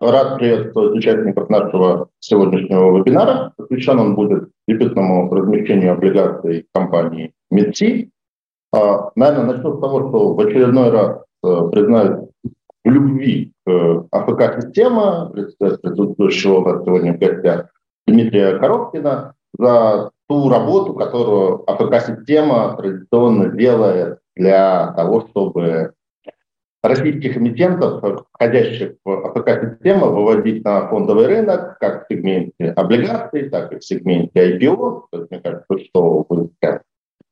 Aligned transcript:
Рад 0.00 0.38
приветствовать 0.38 0.96
участников 0.96 1.50
нашего 1.50 2.08
сегодняшнего 2.20 2.98
вебинара. 2.98 3.52
Посвящен 3.56 3.98
он 3.98 4.14
будет 4.14 4.50
дебютному 4.68 5.32
размещению 5.34 5.92
облигаций 5.92 6.66
компании 6.72 7.32
МИДСИ. 7.50 8.10
А, 8.72 9.10
наверное, 9.16 9.56
начну 9.56 9.76
с 9.76 9.80
того, 9.80 10.08
что 10.08 10.34
в 10.34 10.40
очередной 10.40 10.90
раз 10.90 11.24
э, 11.42 11.68
признают 11.72 12.30
в 12.84 12.90
любви 12.90 13.52
к 13.66 14.06
АФК-система, 14.12 15.30
присутствующего 15.30 16.58
у 16.58 16.64
нас 16.64 16.84
сегодня 16.84 17.14
в 17.14 17.18
гостях 17.18 17.70
Дмитрия 18.06 18.56
Коробкина, 18.58 19.34
за 19.58 20.10
ту 20.28 20.48
работу, 20.48 20.94
которую 20.94 21.68
АФК-система 21.68 22.76
традиционно 22.76 23.48
делает 23.48 24.20
для 24.36 24.92
того, 24.92 25.26
чтобы 25.28 25.94
российских 26.82 27.36
эмитентов, 27.36 28.02
входящих 28.32 28.94
в 29.04 29.10
АПК-систему, 29.10 30.06
выводить 30.06 30.64
на 30.64 30.88
фондовый 30.88 31.26
рынок, 31.26 31.78
как 31.78 32.04
в 32.04 32.12
сегменте 32.12 32.72
облигаций, 32.76 33.48
так 33.48 33.72
и 33.72 33.78
в 33.78 33.84
сегменте 33.84 34.58
IPO. 34.58 35.02
То 35.10 35.18
есть, 35.18 35.30
мне 35.30 35.40
кажется, 35.40 35.78
что 35.86 36.26
вы 36.28 36.50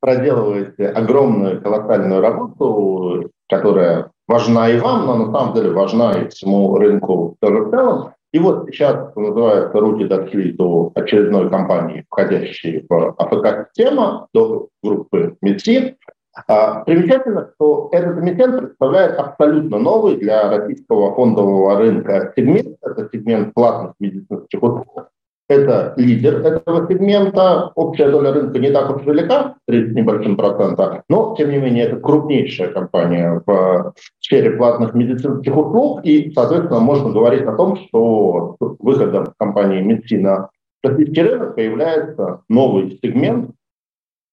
проделываете 0.01 0.88
огромную 0.88 1.62
колоссальную 1.62 2.20
работу, 2.20 3.30
которая 3.48 4.10
важна 4.28 4.68
и 4.68 4.78
вам, 4.78 5.06
но 5.06 5.27
на 5.27 5.32
самом 5.32 5.54
деле 5.54 5.70
важна 5.70 6.12
и 6.20 6.28
всему 6.28 6.76
рынку 6.76 7.37
тоже 7.40 7.62
в 7.62 7.70
целом. 7.70 8.12
И 8.32 8.38
вот 8.38 8.68
сейчас, 8.68 9.12
что 9.12 9.20
называется, 9.20 9.80
руки 9.80 10.04
дошли 10.04 10.52
до 10.52 10.92
очередной 10.95 11.48
компании, 11.48 12.04
входящей 12.10 12.84
в 12.88 13.15
АПК-система, 13.16 14.28
до 14.34 14.68
группы 14.82 15.37
МИДСИ, 15.40 15.96
примечательно, 16.45 17.50
что 17.54 17.88
этот 17.92 18.18
эмитент 18.18 18.58
представляет 18.58 19.18
абсолютно 19.18 19.78
новый 19.78 20.16
для 20.16 20.51
российского 20.51 21.15
фондового 21.15 21.79
рынка 21.79 22.32
сегмент. 22.37 22.76
Это 22.82 23.09
сегмент 23.12 23.54
платных 23.54 23.95
медицинских 24.01 24.62
услуг. 24.62 25.09
Это 25.48 25.95
лидер 25.96 26.45
этого 26.45 26.88
сегмента. 26.88 27.70
Общая 27.76 28.10
доля 28.10 28.32
рынка 28.32 28.59
не 28.59 28.70
так 28.70 28.96
уж 28.96 29.04
велика, 29.04 29.54
30 29.68 29.95
небольшим 29.95 30.37
процента, 30.37 31.04
но, 31.09 31.37
тем 31.38 31.51
не 31.51 31.59
менее, 31.59 31.84
это 31.84 32.01
крупнейшая 32.01 32.73
компания 32.73 33.40
в 33.46 33.95
сфере 34.18 34.51
платных 34.51 34.95
медицинских 34.95 35.57
услуг. 35.57 36.01
И, 36.02 36.32
соответственно, 36.34 36.80
можно 36.80 37.12
говорить 37.12 37.45
о 37.45 37.52
том, 37.52 37.76
что 37.76 38.57
выходом 38.59 39.32
компании 39.38 39.82
Медицина 39.82 40.51
российский 40.82 41.23
рынок 41.23 41.54
появляется 41.54 42.40
новый 42.48 42.98
сегмент, 43.01 43.52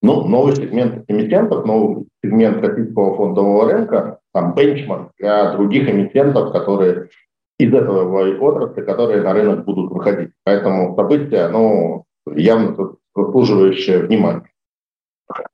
ну, 0.03 0.25
новый 0.27 0.55
сегмент 0.55 1.05
эмитентов, 1.07 1.65
новый 1.65 2.05
сегмент 2.23 2.61
российского 2.61 3.15
фондового 3.15 3.71
рынка, 3.71 4.19
там 4.33 4.53
бенчмарк 4.53 5.11
для 5.17 5.53
других 5.53 5.89
эмитентов, 5.89 6.51
которые 6.51 7.07
из 7.57 7.73
этого 7.73 8.37
отрасли, 8.39 8.81
которые 8.81 9.21
на 9.21 9.33
рынок 9.33 9.63
будут 9.63 9.91
выходить. 9.91 10.31
Поэтому 10.43 10.95
событие, 10.95 11.47
ну, 11.47 12.03
явно 12.35 12.95
заслуживающее 13.15 13.99
внимания. 13.99 14.49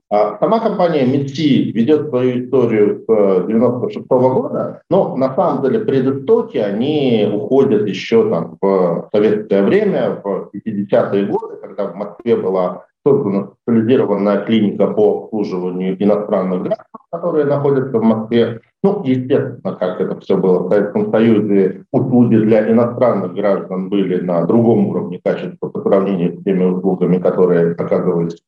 А 0.09 0.39
сама 0.39 0.59
компания 0.59 1.05
МИДСИ 1.05 1.72
ведет 1.72 2.09
свою 2.09 2.45
историю 2.45 3.05
с 3.08 3.45
96 3.45 4.08
-го 4.08 4.33
года, 4.33 4.81
но 4.89 5.16
на 5.16 5.36
самом 5.36 5.61
деле 5.61 5.81
предыстоки, 5.81 6.58
они 6.58 7.30
уходят 7.31 7.88
еще 7.88 8.27
там 8.27 8.58
в 8.59 9.09
советское 9.14 9.61
время, 9.61 10.20
в 10.23 10.50
50-е 10.52 11.27
годы, 11.27 11.58
когда 11.58 11.86
в 11.86 11.95
Москве 11.95 12.36
была 12.36 12.89
создана 13.05 13.50
специализированная 13.64 14.45
клиника 14.45 14.88
по 14.88 15.23
обслуживанию 15.23 16.02
иностранных 16.02 16.64
граждан, 16.64 16.86
которые 17.11 17.45
находятся 17.45 18.00
в 18.00 18.03
Москве. 18.03 18.61
Ну, 18.83 19.02
естественно, 19.03 19.75
как 19.75 20.00
это 20.00 20.19
все 20.19 20.38
было 20.38 20.59
в 20.59 20.69
Советском 20.69 21.11
Союзе, 21.11 21.83
услуги 21.92 22.38
для 22.38 22.72
иностранных 22.72 23.33
граждан 23.33 23.89
были 23.89 24.22
на 24.22 24.45
другом 24.45 24.87
уровне 24.87 25.20
качества 25.23 25.70
по 25.70 25.82
сравнению 25.82 26.39
с 26.39 26.43
теми 26.43 26.64
услугами, 26.64 27.17
которые 27.17 27.73
оказывались 27.73 28.42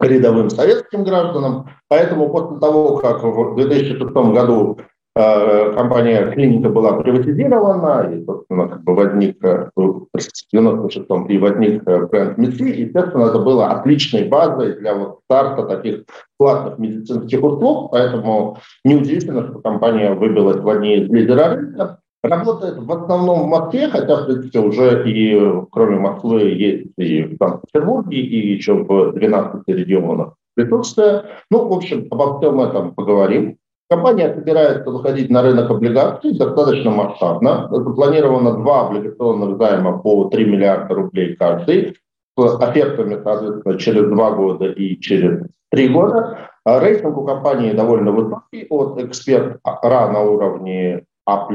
рядовым 0.00 0.50
советским 0.50 1.04
гражданам. 1.04 1.70
Поэтому 1.88 2.30
после 2.30 2.58
того, 2.58 2.98
как 2.98 3.22
в 3.22 3.56
2006 3.56 4.12
году 4.12 4.78
компания 5.16 6.30
«Клиника» 6.32 6.68
была 6.68 6.92
приватизирована, 7.00 8.12
и, 8.12 8.22
собственно, 8.24 8.68
как 8.68 8.84
бы 8.84 8.94
возник 8.94 9.42
э, 9.42 9.70
в 9.74 10.08
96-м 10.54 11.26
и 11.26 11.38
возник 11.38 11.82
э, 11.86 12.06
бренд 12.06 12.36
МИДСИ, 12.36 12.64
естественно, 12.64 13.24
это 13.24 13.38
было 13.38 13.68
отличной 13.68 14.24
базой 14.24 14.78
для 14.78 14.94
вот 14.94 15.20
старта 15.24 15.62
таких 15.62 16.04
платных 16.36 16.78
медицинских 16.78 17.42
услуг, 17.42 17.92
поэтому 17.92 18.58
неудивительно, 18.84 19.48
что 19.48 19.58
компания 19.60 20.12
выбилась 20.12 20.60
в 20.60 20.68
одни 20.68 20.96
из 20.96 21.08
лидеров 21.08 21.54
рынка. 21.54 22.00
Работает 22.22 22.76
в 22.76 22.92
основном 22.92 23.44
в 23.44 23.46
Москве, 23.46 23.88
хотя, 23.88 24.16
в 24.16 24.26
принципе, 24.26 24.58
уже 24.58 25.08
и 25.08 25.62
кроме 25.70 25.98
Москвы 25.98 26.42
есть 26.42 26.90
и 26.98 27.22
в 27.22 27.36
Санкт-Петербурге, 27.38 28.18
и 28.18 28.52
еще 28.52 28.74
в 28.74 29.12
12 29.12 29.62
регионах 29.68 30.34
присутствие. 30.54 31.22
Ну, 31.50 31.68
в 31.68 31.72
общем, 31.72 32.06
обо 32.10 32.38
всем 32.38 32.60
этом 32.60 32.94
поговорим. 32.94 33.56
Компания 33.88 34.34
собирается 34.34 34.90
выходить 34.90 35.30
на 35.30 35.42
рынок 35.42 35.70
облигаций 35.70 36.36
достаточно 36.36 36.90
масштабно. 36.90 37.68
Запланировано 37.70 38.54
два 38.54 38.88
облигационных 38.88 39.58
займа 39.58 39.98
по 39.98 40.24
3 40.24 40.44
миллиарда 40.44 40.94
рублей 40.94 41.36
каждый, 41.36 41.96
с 42.36 42.60
офертами, 42.60 43.20
соответственно, 43.22 43.78
через 43.78 44.08
два 44.08 44.32
года 44.32 44.66
и 44.66 44.98
через 44.98 45.46
три 45.70 45.88
года. 45.88 46.50
А 46.64 46.80
рейтинг 46.80 47.16
у 47.16 47.24
компании 47.24 47.72
довольно 47.72 48.10
высокий, 48.10 48.66
от 48.68 48.98
эксперт 49.00 49.60
РА 49.64 50.10
на 50.10 50.20
уровне 50.22 51.04
А+. 51.24 51.48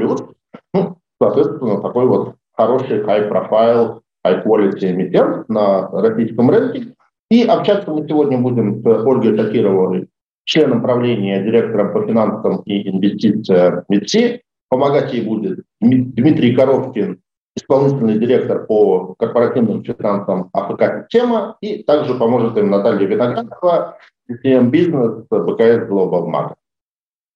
Ну, 0.72 0.96
соответственно, 1.20 1.82
такой 1.82 2.06
вот 2.06 2.34
хороший 2.56 3.02
high-profile, 3.02 4.00
high-quality 4.26 4.90
эмитент 4.90 5.48
на 5.50 5.86
российском 5.88 6.48
рынке. 6.48 6.94
И 7.30 7.44
общаться 7.44 7.90
мы 7.90 8.08
сегодня 8.08 8.38
будем 8.38 8.82
с 8.82 9.06
Ольгой 9.06 9.36
Такировой, 9.36 10.08
членом 10.44 10.82
правления, 10.82 11.42
директором 11.42 11.92
по 11.92 12.06
финансам 12.06 12.62
и 12.62 12.88
инвестициям 12.88 13.84
МИДСИ. 13.88 14.42
Помогать 14.68 15.12
ей 15.12 15.22
будет 15.22 15.64
Дмитрий 15.80 16.54
Коровкин, 16.54 17.20
исполнительный 17.56 18.18
директор 18.18 18.66
по 18.66 19.14
корпоративным 19.18 19.84
финансам 19.84 20.48
АФК-система, 20.52 21.56
и 21.60 21.82
также 21.82 22.14
поможет 22.14 22.56
им 22.56 22.70
Наталья 22.70 23.06
Виноградова, 23.06 23.98
систем 24.28 24.70
бизнес 24.70 25.26
БКС 25.28 25.88
Global 25.90 26.26
Market. 26.26 26.56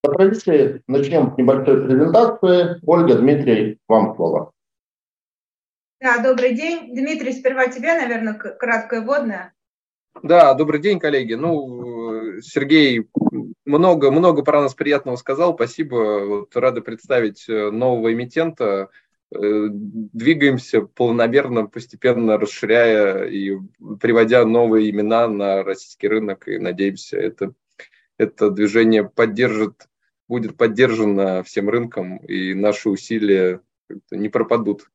По 0.02 0.12
традиции 0.12 0.82
начнем 0.86 1.32
с 1.34 1.36
небольшой 1.36 1.84
презентации. 1.84 2.80
Ольга, 2.86 3.16
Дмитрий, 3.16 3.78
вам 3.88 4.14
слово. 4.16 4.52
Да, 6.00 6.22
добрый 6.22 6.54
день. 6.54 6.94
Дмитрий, 6.94 7.32
сперва 7.32 7.66
тебе, 7.66 7.94
наверное, 7.94 8.34
краткое 8.34 9.00
вводное. 9.00 9.52
Да, 10.22 10.54
добрый 10.54 10.80
день, 10.80 10.98
коллеги. 10.98 11.34
Ну, 11.34 12.05
Сергей 12.40 13.08
много-много 13.64 14.42
про 14.42 14.62
нас 14.62 14.74
приятного 14.74 15.16
сказал. 15.16 15.54
Спасибо. 15.54 16.24
Вот, 16.24 16.56
рады 16.56 16.80
представить 16.80 17.48
э, 17.48 17.70
нового 17.70 18.12
эмитента. 18.12 18.90
Э, 19.34 19.66
двигаемся 19.70 20.82
планомерно, 20.82 21.66
постепенно 21.66 22.38
расширяя 22.38 23.24
и 23.24 23.56
приводя 24.00 24.44
новые 24.44 24.90
имена 24.90 25.28
на 25.28 25.62
российский 25.62 26.08
рынок. 26.08 26.46
И 26.48 26.58
надеемся, 26.58 27.18
это, 27.18 27.54
это 28.18 28.50
движение 28.50 29.04
поддержит, 29.04 29.88
будет 30.28 30.56
поддержано 30.56 31.42
всем 31.42 31.68
рынком, 31.68 32.18
и 32.18 32.54
наши 32.54 32.88
усилия 32.88 33.60
не 34.10 34.28
пропадут. 34.28 34.90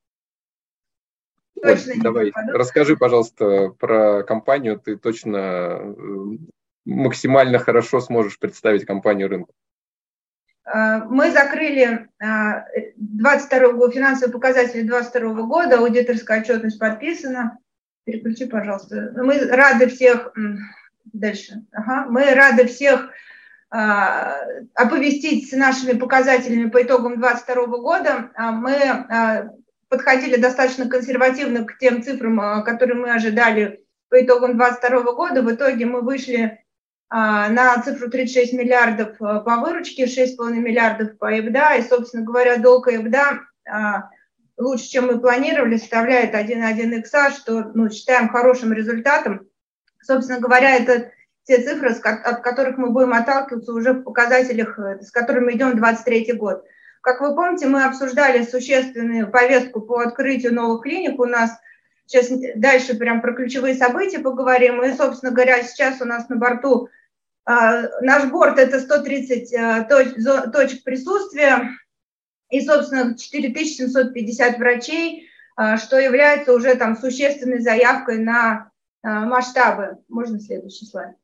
Точно 1.61 1.93
Оль, 1.93 2.01
давай, 2.01 2.31
попаду. 2.31 2.57
расскажи, 2.57 2.97
пожалуйста, 2.97 3.69
про 3.77 4.23
компанию. 4.23 4.79
Ты 4.79 4.95
точно 4.95 5.37
э, 5.37 6.37
максимально 6.85 7.59
хорошо 7.59 8.01
сможешь 8.01 8.39
представить 8.39 8.85
компанию 8.85 9.29
рынку. 9.29 9.53
Э, 10.65 10.99
мы 11.09 11.31
закрыли 11.31 12.09
22 12.19 13.87
э, 13.87 13.91
финансовые 13.91 14.31
показатели 14.31 14.81
2022 14.81 15.43
года, 15.43 15.79
аудиторская 15.79 16.41
отчетность 16.41 16.79
подписана. 16.79 17.57
Переключи, 18.03 18.45
пожалуйста. 18.45 19.13
Мы 19.15 19.39
рады 19.45 19.87
всех... 19.87 20.33
Дальше. 21.13 21.65
Ага. 21.71 22.05
Мы 22.09 22.33
рады 22.33 22.67
всех 22.67 23.09
оповестить 23.69 25.49
с 25.49 25.53
нашими 25.53 25.97
показателями 25.97 26.69
по 26.69 26.81
итогам 26.83 27.19
2022 27.19 27.77
года. 27.77 28.31
А 28.35 28.51
мы 28.51 29.49
подходили 29.89 30.35
достаточно 30.35 30.87
консервативно 30.87 31.65
к 31.65 31.77
тем 31.79 32.03
цифрам, 32.03 32.63
которые 32.63 32.97
мы 32.97 33.13
ожидали 33.13 33.83
по 34.09 34.23
итогам 34.23 34.57
2022 34.57 35.13
года. 35.13 35.41
В 35.41 35.53
итоге 35.53 35.85
мы 35.85 36.01
вышли 36.01 36.60
на 37.11 37.81
цифру 37.83 38.09
36 38.09 38.53
миллиардов 38.53 39.15
а, 39.19 39.41
по 39.41 39.57
выручке, 39.57 40.05
6,5 40.05 40.53
миллиардов 40.53 41.17
по 41.17 41.33
EBITDA, 41.33 41.79
и, 41.79 41.81
собственно 41.81 42.23
говоря, 42.23 42.57
долг 42.57 42.87
EBITDA 42.87 43.39
лучше, 44.61 44.85
чем 44.85 45.07
мы 45.07 45.19
планировали, 45.19 45.77
составляет 45.77 46.33
1,1 46.33 46.99
икса, 46.99 47.31
что 47.31 47.71
ну, 47.73 47.89
считаем 47.89 48.29
хорошим 48.29 48.71
результатом. 48.71 49.47
Собственно 50.01 50.39
говоря, 50.39 50.75
это 50.75 51.11
те 51.43 51.61
цифры, 51.61 51.89
от 51.89 52.41
которых 52.41 52.77
мы 52.77 52.91
будем 52.91 53.13
отталкиваться 53.13 53.73
уже 53.73 53.93
в 53.93 54.03
показателях, 54.03 54.77
э, 54.79 55.01
с 55.01 55.11
которыми 55.11 55.53
идем 55.53 55.75
2023 55.75 56.33
год. 56.33 56.63
Как 57.01 57.19
вы 57.21 57.35
помните, 57.35 57.67
мы 57.67 57.83
обсуждали 57.83 58.43
существенную 58.43 59.29
повестку 59.31 59.81
по 59.81 59.99
открытию 59.99 60.53
новых 60.53 60.83
клиник. 60.83 61.19
У 61.19 61.25
нас 61.25 61.51
сейчас 62.05 62.29
дальше 62.55 62.95
прям 62.95 63.21
про 63.21 63.33
ключевые 63.33 63.73
события 63.73 64.19
поговорим. 64.19 64.83
И, 64.83 64.93
собственно 64.93 65.31
говоря, 65.31 65.63
сейчас 65.63 65.99
у 66.01 66.05
нас 66.05 66.29
на 66.29 66.35
борту 66.35 66.89
наш 67.45 68.29
борт– 68.29 68.59
это 68.59 68.79
130 68.79 69.89
точек 70.51 70.83
присутствия 70.83 71.69
и, 72.49 72.65
собственно, 72.65 73.17
4750 73.17 74.57
врачей, 74.57 75.27
что 75.77 75.99
является 75.99 76.53
уже 76.53 76.75
там 76.75 76.97
существенной 76.97 77.59
заявкой 77.59 78.19
на 78.19 78.71
масштабы. 79.03 79.97
Можно 80.07 80.39
следующий 80.39 80.85
слайд? 80.85 81.15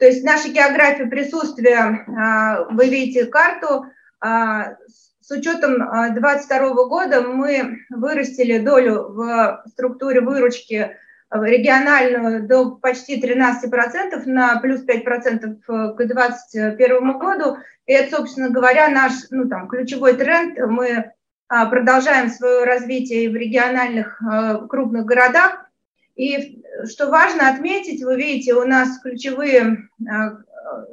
То 0.00 0.06
есть 0.06 0.24
наша 0.24 0.48
география 0.48 1.04
присутствия, 1.06 2.06
а, 2.08 2.64
вы 2.70 2.88
видите 2.88 3.26
карту, 3.26 3.84
а, 4.18 4.76
с 5.20 5.30
учетом 5.30 5.76
2022 5.76 6.86
года 6.86 7.20
мы 7.20 7.80
вырастили 7.90 8.58
долю 8.58 9.10
в 9.10 9.62
структуре 9.68 10.22
выручки 10.22 10.96
региональную 11.32 12.46
до 12.46 12.72
почти 12.72 13.20
13% 13.20 14.24
на 14.26 14.58
плюс 14.60 14.84
5% 14.84 15.60
к 15.64 15.96
2021 15.96 17.18
году. 17.18 17.58
И 17.86 17.92
это, 17.92 18.16
собственно 18.16 18.50
говоря, 18.50 18.88
наш 18.88 19.12
ну, 19.30 19.48
там, 19.48 19.68
ключевой 19.68 20.14
тренд. 20.14 20.58
Мы 20.58 21.12
а, 21.48 21.66
продолжаем 21.66 22.30
свое 22.30 22.64
развитие 22.64 23.30
в 23.30 23.36
региональных 23.36 24.20
крупных 24.68 25.04
городах. 25.04 25.70
И 26.16 26.62
что 26.86 27.08
важно 27.08 27.48
отметить, 27.48 28.02
вы 28.02 28.16
видите, 28.16 28.54
у 28.54 28.64
нас 28.64 29.00
ключевые, 29.00 29.88
а, 30.06 30.36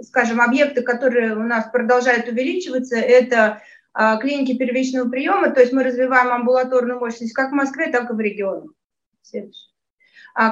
скажем, 0.01 0.39
объекты, 0.39 0.81
которые 0.81 1.35
у 1.35 1.43
нас 1.43 1.69
продолжают 1.71 2.27
увеличиваться, 2.27 2.95
это 2.95 3.61
а, 3.93 4.17
клиники 4.17 4.57
первичного 4.57 5.09
приема, 5.09 5.49
то 5.51 5.59
есть 5.59 5.73
мы 5.73 5.83
развиваем 5.83 6.31
амбулаторную 6.31 6.99
мощность 6.99 7.33
как 7.33 7.51
в 7.51 7.55
Москве, 7.55 7.87
так 7.87 8.09
и 8.09 8.13
в 8.13 8.19
регионах. 8.19 8.71
А, 9.33 9.37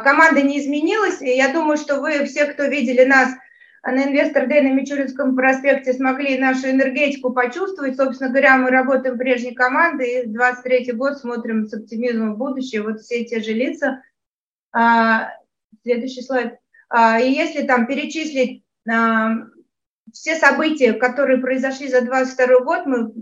команда 0.03 0.41
не 0.41 0.59
изменилась, 0.59 1.21
и 1.21 1.35
я 1.35 1.53
думаю, 1.53 1.77
что 1.77 1.99
вы 2.01 2.25
все, 2.25 2.45
кто 2.45 2.65
видели 2.65 3.03
нас 3.03 3.29
на 3.83 4.03
инвестор 4.03 4.47
Дэй 4.47 4.61
на 4.61 4.73
Мичуринском 4.73 5.35
проспекте, 5.35 5.93
смогли 5.93 6.39
нашу 6.39 6.71
энергетику 6.71 7.31
почувствовать. 7.31 7.97
Собственно 7.97 8.31
говоря, 8.31 8.57
мы 8.57 8.71
работаем 8.71 9.17
прежней 9.17 9.53
командой, 9.53 10.23
и 10.23 10.25
23 10.27 10.91
год 10.93 11.19
смотрим 11.19 11.67
с 11.67 11.73
оптимизмом 11.73 12.33
в 12.33 12.37
будущее. 12.37 12.81
Вот 12.81 13.01
все 13.01 13.23
те 13.25 13.41
же 13.41 13.53
лица– 13.53 14.01
а, 14.75 15.31
следующий 15.83 16.21
слайд. 16.21 16.55
А, 16.89 17.19
и 17.19 17.31
если 17.31 17.65
там 17.65 17.87
перечислить 17.87 18.65
а, 18.89 19.35
все 20.11 20.35
события, 20.35 20.91
которые 20.93 21.39
произошли 21.39 21.87
за 21.87 22.01
2022 22.01 22.59
год, 22.59 22.85
мы 22.85 23.13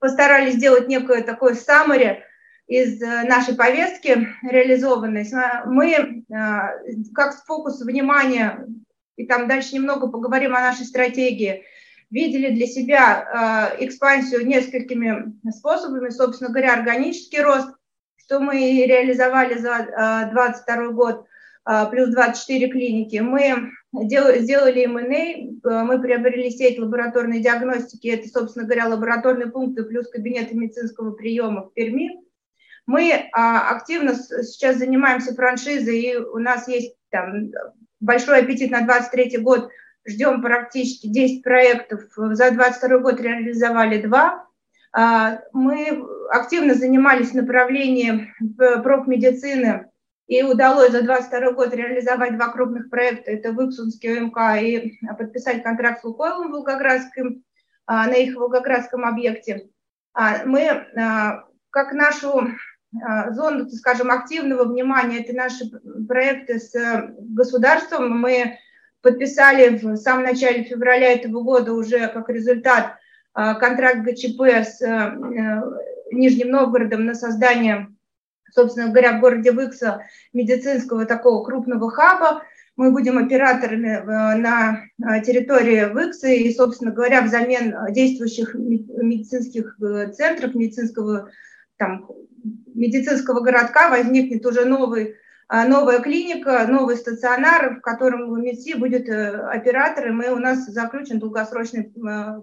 постарались 0.00 0.54
сделать 0.54 0.88
некое 0.88 1.22
такое 1.22 1.52
summary 1.52 2.20
из 2.66 3.00
э, 3.02 3.24
нашей 3.24 3.54
повестки 3.54 4.28
реализованной. 4.42 5.26
Мы 5.66 6.24
как 7.14 7.44
фокус 7.46 7.80
внимания, 7.80 8.66
и 9.16 9.26
там 9.26 9.48
дальше 9.48 9.74
немного 9.74 10.08
поговорим 10.08 10.54
о 10.54 10.60
нашей 10.60 10.84
стратегии, 10.84 11.64
видели 12.10 12.54
для 12.54 12.66
себя 12.66 13.74
экспансию 13.80 14.46
несколькими 14.46 15.32
способами, 15.50 16.10
собственно 16.10 16.50
говоря, 16.50 16.74
органический 16.74 17.40
рост– 17.40 17.70
что 18.26 18.40
мы 18.40 18.56
реализовали 18.86 19.54
за 19.54 20.30
2022 20.32 20.88
год, 20.92 21.26
плюс 21.90 22.10
24 22.10 22.68
клиники. 22.68 23.18
Мы 23.18 23.70
сделали 23.92 24.84
M&A, 24.84 25.84
мы 25.84 26.00
приобрели 26.00 26.50
сеть 26.50 26.78
лабораторной 26.78 27.40
диагностики, 27.40 28.08
это, 28.08 28.28
собственно 28.28 28.66
говоря, 28.66 28.88
лабораторные 28.88 29.48
пункты 29.48 29.84
плюс 29.84 30.08
кабинеты 30.08 30.56
медицинского 30.56 31.12
приема 31.12 31.68
в 31.68 31.74
Перми. 31.74 32.20
Мы 32.86 33.28
а, 33.32 33.70
активно 33.70 34.14
сейчас 34.14 34.76
занимаемся 34.76 35.34
франшизой, 35.34 36.00
и 36.00 36.16
у 36.16 36.38
нас 36.38 36.68
есть 36.68 36.94
там 37.10 37.50
большой 37.98 38.40
аппетит 38.40 38.70
на 38.70 38.82
2023 38.82 39.38
год. 39.38 39.68
Ждем 40.06 40.40
практически 40.40 41.08
10 41.08 41.42
проектов. 41.42 42.02
За 42.14 42.50
2022 42.50 42.98
год 42.98 43.20
реализовали 43.20 44.02
два. 44.02 44.46
А, 44.92 45.40
мы 45.52 46.06
активно 46.30 46.74
занимались 46.74 47.34
направлением 47.34 48.32
профмедицины, 48.56 49.90
и 50.28 50.42
удалось 50.44 50.92
за 50.92 51.02
2022 51.02 51.52
год 51.52 51.74
реализовать 51.74 52.36
два 52.36 52.48
крупных 52.48 52.88
проекта. 52.88 53.32
Это 53.32 53.52
Выпсунский 53.52 54.20
ОМК 54.20 54.62
и 54.62 54.98
подписать 55.18 55.64
контракт 55.64 56.02
с 56.02 56.04
Лукойлом 56.04 56.52
Волгоградским, 56.52 57.42
а, 57.86 58.06
на 58.06 58.14
их 58.14 58.36
Волгоградском 58.36 59.04
объекте. 59.04 59.68
Мы, 60.46 60.86
как 61.70 61.92
нашу 61.92 62.48
зону, 63.32 63.68
скажем, 63.70 64.10
активного 64.10 64.64
внимания, 64.64 65.20
это 65.20 65.34
наши 65.34 65.70
проекты 66.06 66.58
с 66.58 66.72
государством, 67.18 68.18
мы 68.18 68.58
подписали 69.06 69.78
в 69.78 69.96
самом 69.96 70.24
начале 70.24 70.64
февраля 70.64 71.12
этого 71.12 71.42
года 71.42 71.72
уже 71.72 72.08
как 72.08 72.28
результат 72.28 72.96
а, 73.38 73.54
контракт 73.54 73.98
ГЧП 73.98 74.40
с 74.42 74.80
э, 74.80 74.88
э, 74.88 75.62
Нижним 76.10 76.50
Новгородом 76.50 77.04
на 77.04 77.14
создание, 77.14 77.88
собственно 78.50 78.88
говоря, 78.88 79.18
в 79.18 79.20
городе 79.20 79.52
Выкса 79.52 80.00
медицинского 80.32 81.04
такого 81.04 81.44
крупного 81.44 81.90
хаба. 81.90 82.42
Мы 82.76 82.92
будем 82.92 83.18
операторами 83.18 83.90
э, 83.90 84.36
на 84.38 85.20
территории 85.20 85.92
Выкса 85.92 86.28
и, 86.28 86.50
собственно 86.52 86.92
говоря, 86.92 87.20
взамен 87.20 87.76
действующих 87.90 88.54
медицинских 88.54 89.78
центров, 90.14 90.54
медицинского, 90.54 91.28
там, 91.76 92.08
медицинского 92.74 93.40
городка 93.40 93.88
возникнет 93.90 94.44
уже 94.46 94.64
новый 94.64 95.16
новая 95.48 96.00
клиника, 96.00 96.66
новый 96.66 96.96
стационар, 96.96 97.76
в 97.76 97.80
котором 97.80 98.32
в 98.32 98.38
МИДСИ 98.38 98.74
будет 98.74 99.08
оператором, 99.08 100.20
и 100.20 100.28
у 100.28 100.38
нас 100.38 100.66
заключен 100.66 101.20
долгосрочный 101.20 101.92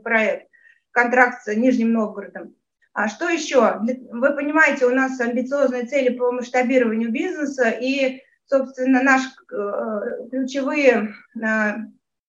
проект 0.01 0.47
контракт 0.93 1.43
с 1.43 1.53
Нижним 1.53 1.91
Новгородом. 1.91 2.55
А 2.93 3.07
что 3.07 3.27
еще? 3.27 3.79
Вы 4.11 4.35
понимаете, 4.35 4.85
у 4.85 4.93
нас 4.93 5.19
амбициозные 5.19 5.85
цели 5.85 6.15
по 6.15 6.31
масштабированию 6.31 7.11
бизнеса, 7.11 7.69
и, 7.69 8.21
собственно, 8.45 9.01
наши 9.01 9.29
э, 9.51 10.27
ключевые, 10.29 11.15
э, 11.35 11.71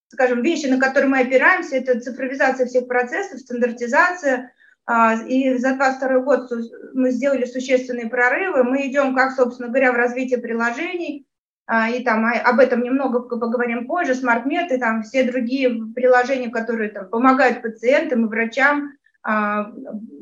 скажем, 0.09 0.43
вещи, 0.43 0.67
на 0.67 0.81
которые 0.81 1.11
мы 1.11 1.21
опираемся, 1.21 1.77
это 1.77 2.01
цифровизация 2.01 2.67
всех 2.67 2.89
процессов, 2.89 3.41
стандартизация. 3.41 4.53
А, 4.87 5.15
и 5.15 5.57
за 5.57 5.77
2022 5.77 6.19
год 6.21 6.51
мы 6.93 7.11
сделали 7.11 7.45
существенные 7.45 8.09
прорывы. 8.09 8.65
Мы 8.65 8.87
идем, 8.89 9.15
как, 9.15 9.33
собственно 9.33 9.69
говоря, 9.69 9.93
в 9.93 9.97
развитие 9.97 10.39
приложений, 10.39 11.27
а, 11.67 11.89
и 11.89 12.03
там 12.05 12.27
об 12.27 12.61
этом 12.61 12.83
немного 12.83 13.21
поговорим 13.21 13.87
позже, 13.87 14.13
SmartMed 14.13 14.75
и 14.75 14.79
там 14.79 15.03
все 15.03 15.25
другие 15.25 15.71
приложения, 15.95 16.51
которые 16.51 16.91
там 16.91 17.09
помогают 17.09 17.63
пациентам 17.63 18.27
и 18.27 18.29
врачам 18.29 18.93
а, 19.23 19.73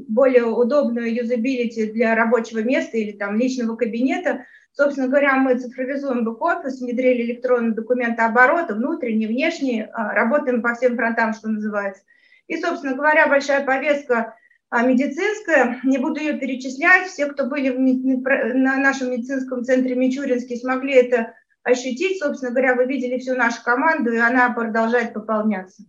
более 0.08 0.44
удобную 0.44 1.12
юзабилити 1.12 1.92
для 1.92 2.14
рабочего 2.14 2.60
места 2.60 2.96
или 2.96 3.12
там 3.12 3.36
личного 3.36 3.74
кабинета. 3.74 4.44
Собственно 4.74 5.08
говоря, 5.08 5.34
мы 5.34 5.58
цифровизуем 5.58 6.24
бэк-офис, 6.24 6.80
внедрили 6.80 7.24
электронные 7.24 7.74
документообороты, 7.74 8.74
внутренний, 8.74 9.26
внешний, 9.26 9.82
а, 9.92 10.14
работаем 10.14 10.62
по 10.62 10.74
всем 10.74 10.96
фронтам, 10.96 11.34
что 11.34 11.48
называется. 11.48 12.04
И, 12.46 12.56
собственно 12.56 12.94
говоря, 12.94 13.26
большая 13.26 13.64
повестка 13.64 14.36
медицинская, 14.80 15.80
не 15.84 15.98
буду 15.98 16.18
ее 16.18 16.38
перечислять, 16.38 17.08
все, 17.08 17.26
кто 17.26 17.44
были 17.44 17.68
в, 17.68 18.54
на 18.54 18.78
нашем 18.78 19.10
медицинском 19.10 19.64
центре 19.64 19.94
Мичуринский, 19.94 20.58
смогли 20.58 20.94
это 20.94 21.34
ощутить. 21.62 22.18
Собственно 22.18 22.52
говоря, 22.52 22.74
вы 22.74 22.86
видели 22.86 23.18
всю 23.18 23.34
нашу 23.34 23.62
команду, 23.62 24.10
и 24.10 24.16
она 24.16 24.48
продолжает 24.50 25.12
пополняться. 25.12 25.84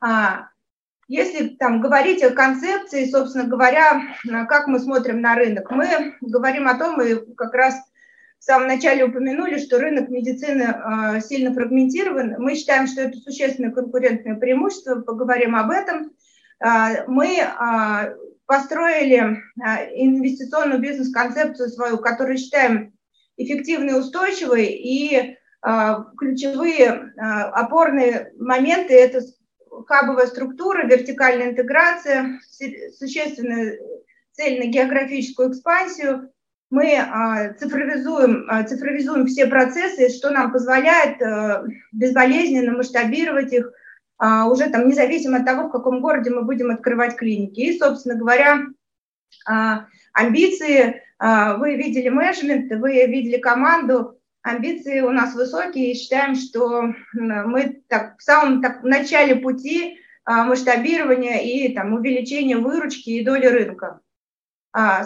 А, 0.00 0.46
если 1.08 1.48
там 1.48 1.80
говорить 1.80 2.22
о 2.22 2.30
концепции, 2.30 3.10
собственно 3.10 3.44
говоря, 3.44 4.00
как 4.48 4.68
мы 4.68 4.78
смотрим 4.78 5.20
на 5.20 5.34
рынок, 5.34 5.68
мы 5.72 6.14
говорим 6.20 6.68
о 6.68 6.78
том, 6.78 7.02
и 7.02 7.34
как 7.34 7.52
раз 7.52 7.74
в 8.38 8.44
самом 8.44 8.68
начале 8.68 9.04
упомянули, 9.04 9.58
что 9.58 9.78
рынок 9.78 10.08
медицины 10.08 10.62
э, 10.62 11.20
сильно 11.20 11.52
фрагментирован. 11.52 12.36
Мы 12.38 12.54
считаем, 12.54 12.86
что 12.86 13.02
это 13.02 13.18
существенное 13.18 13.70
конкурентное 13.70 14.36
преимущество, 14.36 15.00
поговорим 15.00 15.56
об 15.56 15.70
этом. 15.70 16.12
Э, 16.60 17.06
мы 17.06 17.38
э, 17.38 18.16
построили 18.46 19.42
инвестиционную 19.94 20.80
бизнес-концепцию 20.80 21.68
свою, 21.68 21.98
которую 21.98 22.36
считаем 22.36 22.92
эффективный, 23.36 23.98
устойчивый, 23.98 24.66
и 24.66 25.36
ключевые 26.16 27.12
опорные 27.16 28.32
моменты– 28.38 28.94
это 28.94 29.20
хабовая 29.86 30.26
структура, 30.26 30.84
вертикальная 30.86 31.50
интеграция, 31.50 32.40
существенная 32.98 33.78
цель 34.32 34.58
на 34.58 34.66
географическую 34.68 35.50
экспансию. 35.50 36.32
Мы 36.70 37.54
цифровизуем, 37.60 38.48
цифровизуем 38.66 39.26
все 39.26 39.46
процессы, 39.46 40.08
что 40.08 40.30
нам 40.30 40.50
позволяет 40.50 41.18
безболезненно 41.92 42.72
масштабировать 42.72 43.52
их 43.52 43.70
уже 44.20 44.68
там 44.68 44.86
независимо 44.86 45.38
от 45.38 45.46
того, 45.46 45.68
в 45.68 45.72
каком 45.72 46.00
городе 46.00 46.30
мы 46.30 46.42
будем 46.42 46.70
открывать 46.70 47.16
клиники. 47.16 47.60
И, 47.60 47.78
собственно 47.78 48.16
говоря, 48.16 48.66
амбиции, 50.12 51.02
вы 51.18 51.76
видели 51.76 52.08
менеджмент, 52.08 52.70
вы 52.80 53.06
видели 53.06 53.38
команду, 53.38 54.18
амбиции 54.42 55.00
у 55.00 55.10
нас 55.10 55.34
высокие, 55.34 55.92
и 55.92 55.94
считаем, 55.94 56.34
что 56.34 56.94
мы 57.12 57.82
так, 57.88 58.18
в 58.18 58.22
самом 58.22 58.60
так, 58.62 58.82
начале 58.82 59.36
пути 59.36 59.98
масштабирования 60.26 61.38
и 61.38 61.74
там, 61.74 61.94
увеличения 61.94 62.56
выручки 62.56 63.10
и 63.10 63.24
доли 63.24 63.46
рынка. 63.46 64.00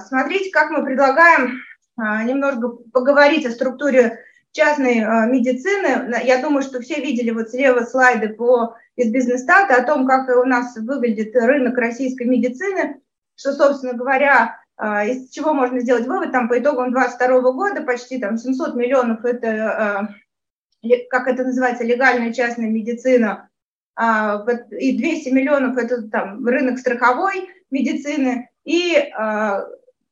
Смотрите, 0.08 0.50
как 0.50 0.70
мы 0.70 0.84
предлагаем 0.84 1.60
немножко 1.96 2.68
поговорить 2.92 3.46
о 3.46 3.50
структуре 3.50 4.18
частной 4.54 5.28
медицины. 5.28 6.22
Я 6.24 6.40
думаю, 6.40 6.62
что 6.62 6.80
все 6.80 7.00
видели 7.00 7.30
вот 7.30 7.50
слева 7.50 7.84
слайды 7.84 8.30
по, 8.30 8.76
из 8.96 9.10
бизнес-стата 9.10 9.74
о 9.74 9.84
том, 9.84 10.06
как 10.06 10.28
у 10.36 10.44
нас 10.44 10.76
выглядит 10.76 11.34
рынок 11.34 11.76
российской 11.76 12.26
медицины, 12.26 13.00
что, 13.36 13.52
собственно 13.52 13.94
говоря, 13.94 14.60
а, 14.76 15.04
из 15.04 15.30
чего 15.30 15.54
можно 15.54 15.80
сделать 15.80 16.06
вывод, 16.06 16.32
там 16.32 16.48
по 16.48 16.58
итогам 16.58 16.92
2022 16.92 17.52
года 17.52 17.82
почти 17.82 18.18
там 18.18 18.36
700 18.36 18.74
миллионов 18.74 19.24
это, 19.24 19.70
а, 19.70 20.08
как 21.10 21.28
это 21.28 21.44
называется, 21.44 21.84
легальная 21.84 22.32
частная 22.32 22.66
медицина, 22.66 23.48
а, 23.94 24.44
и 24.70 24.96
200 24.96 25.28
миллионов 25.30 25.76
это 25.76 26.08
там 26.08 26.44
рынок 26.46 26.78
страховой 26.78 27.50
медицины, 27.70 28.50
и 28.64 29.10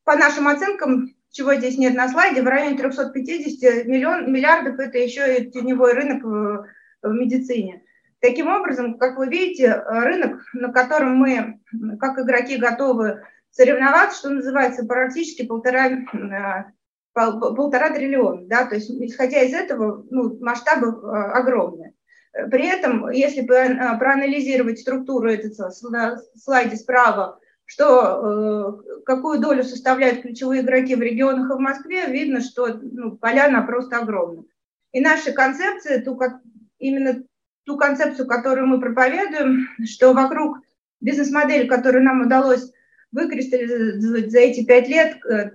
по 0.04 0.16
нашим 0.16 0.48
оценкам, 0.48 1.11
чего 1.32 1.54
здесь 1.54 1.78
нет 1.78 1.94
на 1.94 2.08
слайде, 2.08 2.42
в 2.42 2.46
районе 2.46 2.78
350 2.78 3.86
миллион, 3.86 4.32
миллиардов 4.32 4.78
это 4.78 4.98
еще 4.98 5.36
и 5.36 5.50
теневой 5.50 5.94
рынок 5.94 6.22
в, 6.22 6.66
в 7.02 7.12
медицине. 7.12 7.82
Таким 8.20 8.48
образом, 8.48 8.98
как 8.98 9.16
вы 9.16 9.28
видите, 9.28 9.74
рынок, 9.74 10.42
на 10.52 10.72
котором 10.72 11.16
мы, 11.16 11.60
как 11.98 12.18
игроки, 12.18 12.56
готовы 12.56 13.22
соревноваться, 13.50 14.18
что 14.18 14.30
называется, 14.30 14.84
практически 14.86 15.44
полтора, 15.44 15.88
э, 15.88 16.64
полтора 17.12 17.90
триллиона. 17.90 18.46
Да? 18.46 18.66
То 18.66 18.76
есть, 18.76 18.90
исходя 18.90 19.42
из 19.42 19.52
этого, 19.52 20.06
ну, 20.10 20.38
масштабы 20.40 20.88
э, 20.88 21.32
огромные. 21.32 21.94
При 22.32 22.66
этом, 22.66 23.10
если 23.10 23.42
э, 23.42 23.98
проанализировать 23.98 24.78
структуру 24.78 25.28
этого 25.28 25.70
слайда 25.70 26.76
справа, 26.76 27.40
что 27.66 28.82
какую 29.06 29.40
долю 29.40 29.64
составляют 29.64 30.22
ключевые 30.22 30.62
игроки 30.62 30.94
в 30.94 31.00
регионах 31.00 31.50
и 31.50 31.54
в 31.54 31.60
Москве, 31.60 32.06
видно, 32.06 32.40
что 32.40 32.68
ну, 32.80 33.16
поляна 33.16 33.62
просто 33.62 33.98
огромна. 33.98 34.44
И 34.92 35.00
наша 35.00 35.32
концепция, 35.32 36.02
ту, 36.02 36.16
как, 36.16 36.40
именно 36.78 37.22
ту 37.64 37.76
концепцию, 37.76 38.26
которую 38.26 38.66
мы 38.66 38.80
проповедуем, 38.80 39.68
что 39.86 40.12
вокруг 40.12 40.58
бизнес-модели, 41.00 41.66
которую 41.66 42.04
нам 42.04 42.22
удалось 42.22 42.72
выкристаллизовать 43.10 44.30
за 44.30 44.38
эти 44.38 44.64
пять 44.64 44.88
лет 44.88 45.18
э, 45.26 45.50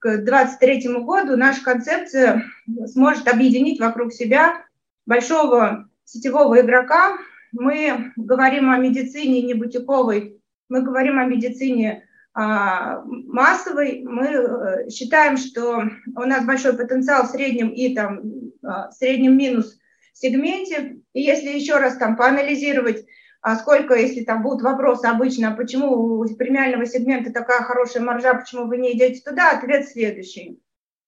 к 0.00 0.18
2023 0.18 0.94
году, 1.04 1.36
наша 1.36 1.62
концепция 1.62 2.44
сможет 2.86 3.28
объединить 3.28 3.80
вокруг 3.80 4.12
себя 4.12 4.64
большого 5.06 5.88
сетевого 6.04 6.60
игрока. 6.60 7.18
Мы 7.52 8.12
говорим 8.16 8.70
о 8.70 8.78
медицине 8.78 9.42
не 9.42 9.54
бутиковой, 9.54 10.37
мы 10.68 10.82
говорим 10.82 11.18
о 11.18 11.24
медицине 11.24 12.08
а, 12.34 13.02
массовой. 13.04 14.02
Мы 14.04 14.26
э, 14.26 14.90
считаем, 14.90 15.36
что 15.36 15.84
у 16.14 16.20
нас 16.20 16.44
большой 16.44 16.76
потенциал 16.76 17.24
в 17.24 17.30
среднем 17.30 17.70
и 17.70 17.94
там 17.94 18.20
а, 18.62 18.90
в 18.90 18.94
среднем 18.94 19.36
минус 19.36 19.78
сегменте. 20.12 20.98
И 21.14 21.22
если 21.22 21.48
еще 21.48 21.78
раз 21.78 21.96
там 21.96 22.16
поанализировать 22.16 23.04
а 23.40 23.54
сколько, 23.54 23.94
если 23.94 24.24
там 24.24 24.42
будут 24.42 24.62
вопросы 24.62 25.06
обычно, 25.06 25.52
почему 25.52 25.92
у 25.92 26.36
премиального 26.36 26.84
сегмента 26.86 27.32
такая 27.32 27.62
хорошая 27.62 28.02
маржа, 28.02 28.34
почему 28.34 28.66
вы 28.66 28.78
не 28.78 28.96
идете 28.96 29.22
туда, 29.22 29.52
ответ 29.52 29.88
следующий. 29.88 30.60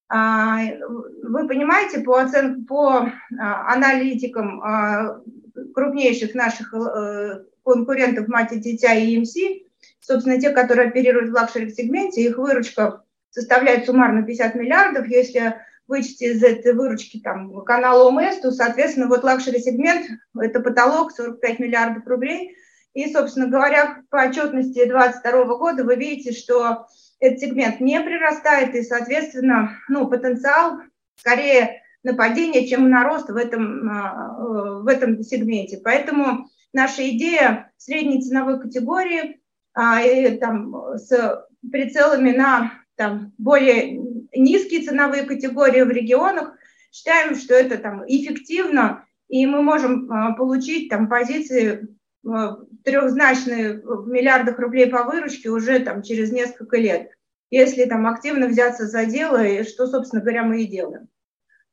Вы 0.08 1.48
понимаете, 1.48 2.00
по, 2.00 2.20
оценке, 2.20 2.64
по 2.66 3.12
аналитикам 3.36 4.62
крупнейших 5.74 6.34
наших 6.34 6.72
э, 6.74 7.44
конкурентов 7.64 8.28
мать 8.28 8.52
и 8.52 8.58
дитя 8.58 8.94
и 8.94 9.16
EMC, 9.16 9.66
собственно, 10.00 10.40
те, 10.40 10.50
которые 10.50 10.88
оперируют 10.88 11.30
в 11.30 11.34
luxury 11.34 11.67
-сегменте, 11.67 12.22
их 12.22 12.38
выручка 12.38 13.04
составляет 13.30 13.86
суммарно 13.86 14.22
50 14.22 14.54
миллиардов. 14.54 15.06
Если 15.06 15.56
вычесть 15.86 16.22
из 16.22 16.42
этой 16.42 16.72
выручки 16.72 17.18
там, 17.18 17.62
канала 17.64 18.08
ОМС, 18.08 18.38
то, 18.40 18.50
соответственно, 18.52 19.08
вот 19.08 19.24
luxury 19.24 19.60
-сегмент– 19.60 20.06
это 20.40 20.60
потолок 20.60 21.12
45 21.12 21.58
миллиардов 21.58 22.06
рублей. 22.06 22.56
И, 22.92 23.12
собственно 23.12 23.46
говоря, 23.46 24.02
по 24.10 24.24
отчетности 24.24 24.84
2022 24.84 25.44
года 25.56 25.84
вы 25.84 25.94
видите, 25.96 26.32
что 26.32 26.86
этот 27.20 27.40
сегмент 27.40 27.80
не 27.80 28.00
прирастает, 28.00 28.74
и, 28.74 28.82
соответственно, 28.82 29.78
ну, 29.88 30.08
потенциал 30.08 30.80
скорее 31.16 31.82
на 32.02 32.14
падение, 32.14 32.66
чем 32.66 32.88
на 32.88 33.04
рост 33.04 33.28
в 33.28 33.36
этом, 33.36 33.88
а, 33.88 34.80
в 34.80 34.88
этом 34.88 35.22
сегменте. 35.22 35.80
Поэтому 35.84 36.48
наша 36.72 37.08
идея 37.10 37.72
средней 37.76 38.22
ценовой 38.22 38.60
категории 38.60 39.40
а, 39.74 40.02
и, 40.02 40.36
там, 40.38 40.96
с 40.96 41.46
прицелами 41.70 42.32
на 42.32 42.72
там, 42.96 43.32
более 43.38 43.98
низкие 44.34 44.82
ценовые 44.82 45.24
категории 45.24 45.82
в 45.82 45.90
регионах, 45.90 46.54
считаем, 46.92 47.34
что 47.34 47.54
это 47.54 47.78
там 47.78 48.04
эффективно, 48.06 49.06
и 49.28 49.46
мы 49.46 49.62
можем 49.62 50.10
а, 50.10 50.34
получить 50.34 50.88
там 50.88 51.08
позиции 51.08 51.88
а, 52.26 52.58
трехзначные 52.84 53.80
в 53.80 54.08
миллиардах 54.08 54.58
рублей 54.58 54.90
по 54.90 55.04
выручке 55.04 55.48
уже 55.48 55.78
там 55.80 56.02
через 56.02 56.32
несколько 56.32 56.76
лет, 56.76 57.10
если 57.50 57.84
там 57.84 58.06
активно 58.06 58.48
взяться 58.48 58.86
за 58.86 59.06
дело, 59.06 59.42
и 59.44 59.64
что, 59.64 59.86
собственно 59.86 60.20
говоря, 60.20 60.42
мы 60.42 60.62
и 60.62 60.66
делаем. 60.66 61.08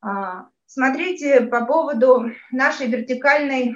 А, 0.00 0.48
смотрите 0.66 1.42
по 1.42 1.66
поводу 1.66 2.30
нашей 2.52 2.86
вертикальной, 2.86 3.74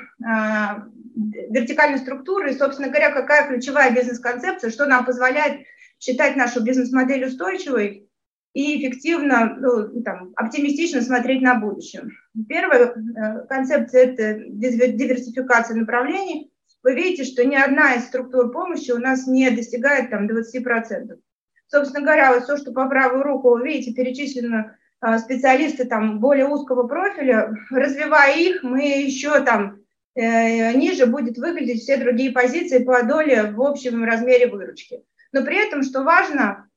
вертикальной 1.14 1.98
структуры, 1.98 2.50
и, 2.50 2.56
собственно 2.56 2.88
говоря, 2.88 3.10
какая 3.10 3.48
ключевая 3.48 3.94
бизнес-концепция, 3.94 4.70
что 4.70 4.86
нам 4.86 5.04
позволяет 5.04 5.62
считать 5.98 6.36
нашу 6.36 6.62
бизнес-модель 6.62 7.26
устойчивой 7.26 8.08
и 8.54 8.78
эффективно, 8.78 9.56
ну, 9.58 10.02
там, 10.02 10.32
оптимистично 10.36 11.00
смотреть 11.00 11.42
на 11.42 11.54
будущее. 11.54 12.08
Первая 12.48 12.94
э, 12.94 13.46
концепция– 13.48 14.02
это 14.04 14.34
диверсификация 14.48 15.76
направлений. 15.76 16.52
Вы 16.82 16.94
видите, 16.94 17.24
что 17.24 17.44
ни 17.44 17.54
одна 17.54 17.94
из 17.94 18.04
структур 18.04 18.50
помощи 18.50 18.90
у 18.90 18.98
нас 18.98 19.26
не 19.26 19.50
достигает 19.50 20.10
там, 20.10 20.26
20%. 20.26 21.18
Собственно 21.68 22.04
говоря, 22.04 22.34
вот 22.34 22.44
все, 22.44 22.56
что 22.58 22.72
по 22.72 22.88
правую 22.88 23.22
руку 23.22 23.50
вы 23.50 23.66
видите, 23.66 23.94
перечислено 23.94 24.76
э, 25.00 25.18
специалисты 25.18 25.86
там, 25.86 26.20
более 26.20 26.46
узкого 26.46 26.86
профиля. 26.86 27.54
Развивая 27.70 28.36
их, 28.36 28.62
мы 28.62 28.82
еще 28.82 29.40
там 29.40 29.81
ниже 30.14 31.06
будет 31.06 31.38
выглядеть 31.38 31.82
все 31.82 31.96
другие 31.96 32.32
позиции 32.32 32.84
по 32.84 33.02
доле 33.02 33.50
в 33.50 33.62
общем 33.62 34.04
размере 34.04 34.46
выручки. 34.48 35.02
Но 35.32 35.42
при 35.42 35.56
этом, 35.56 35.82
что 35.82 36.02
важно, 36.02 36.68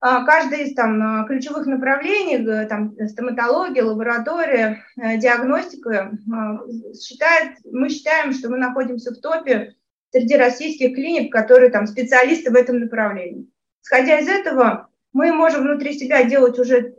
а, 0.00 0.24
каждое 0.24 0.64
из 0.64 0.74
там, 0.74 1.26
ключевых 1.26 1.66
направлений, 1.66 2.66
там, 2.66 2.96
стоматология, 3.06 3.84
лаборатория, 3.84 4.82
э, 4.96 5.18
диагностика, 5.18 6.12
а, 6.32 6.58
считает, 6.94 7.58
мы 7.70 7.90
считаем, 7.90 8.32
что 8.32 8.48
мы 8.48 8.56
находимся 8.56 9.12
в 9.12 9.20
топе 9.20 9.74
среди 10.10 10.36
российских 10.36 10.94
клиник, 10.94 11.30
которые 11.30 11.70
там 11.70 11.86
специалисты 11.86 12.50
в 12.50 12.54
этом 12.54 12.80
направлении. 12.80 13.46
Исходя 13.82 14.18
из 14.20 14.28
этого, 14.28 14.88
мы 15.12 15.32
можем 15.32 15.62
внутри 15.62 15.92
себя 15.92 16.24
делать 16.24 16.58
уже 16.58 16.78
э, 16.78 16.94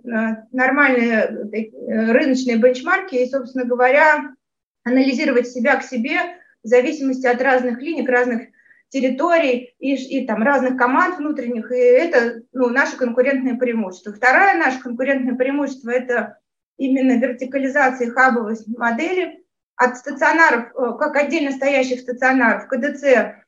нормальные 0.52 1.24
э, 1.24 2.12
рыночные 2.12 2.58
бенчмарки 2.58 3.16
и, 3.16 3.30
собственно 3.30 3.66
говоря, 3.66 4.36
анализировать 4.84 5.48
себя 5.48 5.76
к 5.78 5.84
себе 5.84 6.18
в 6.64 6.68
зависимости 6.68 7.26
от 7.26 7.42
разных 7.42 7.80
клиник, 7.80 8.10
разных 8.10 8.48
территорий 8.90 9.74
и, 9.80 9.96
и 9.96 10.26
там 10.28 10.44
разных 10.44 10.78
команд 10.78 11.18
внутренних, 11.18 11.72
и 11.72 11.78
это 11.78 12.42
ну, 12.52 12.70
наше 12.70 12.98
конкурентное 12.98 13.56
преимущество. 13.56 14.14
Второе 14.14 14.56
наше 14.56 14.80
конкурентное 14.82 15.36
преимущество– 15.36 15.90
это 15.92 16.38
именно 16.78 17.18
вертикализация 17.18 18.12
хабовой 18.12 18.58
модели 18.78 19.44
от 19.78 19.98
стационаров, 19.98 20.72
э, 20.76 20.98
как 21.00 21.16
отдельно 21.16 21.52
стоящих 21.52 22.02
стационаров, 22.02 22.68
КДЦ 22.68 23.04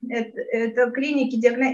это,– 0.09 0.39
это 0.51 0.91
клиники, 0.91 1.35
диагно... 1.35 1.73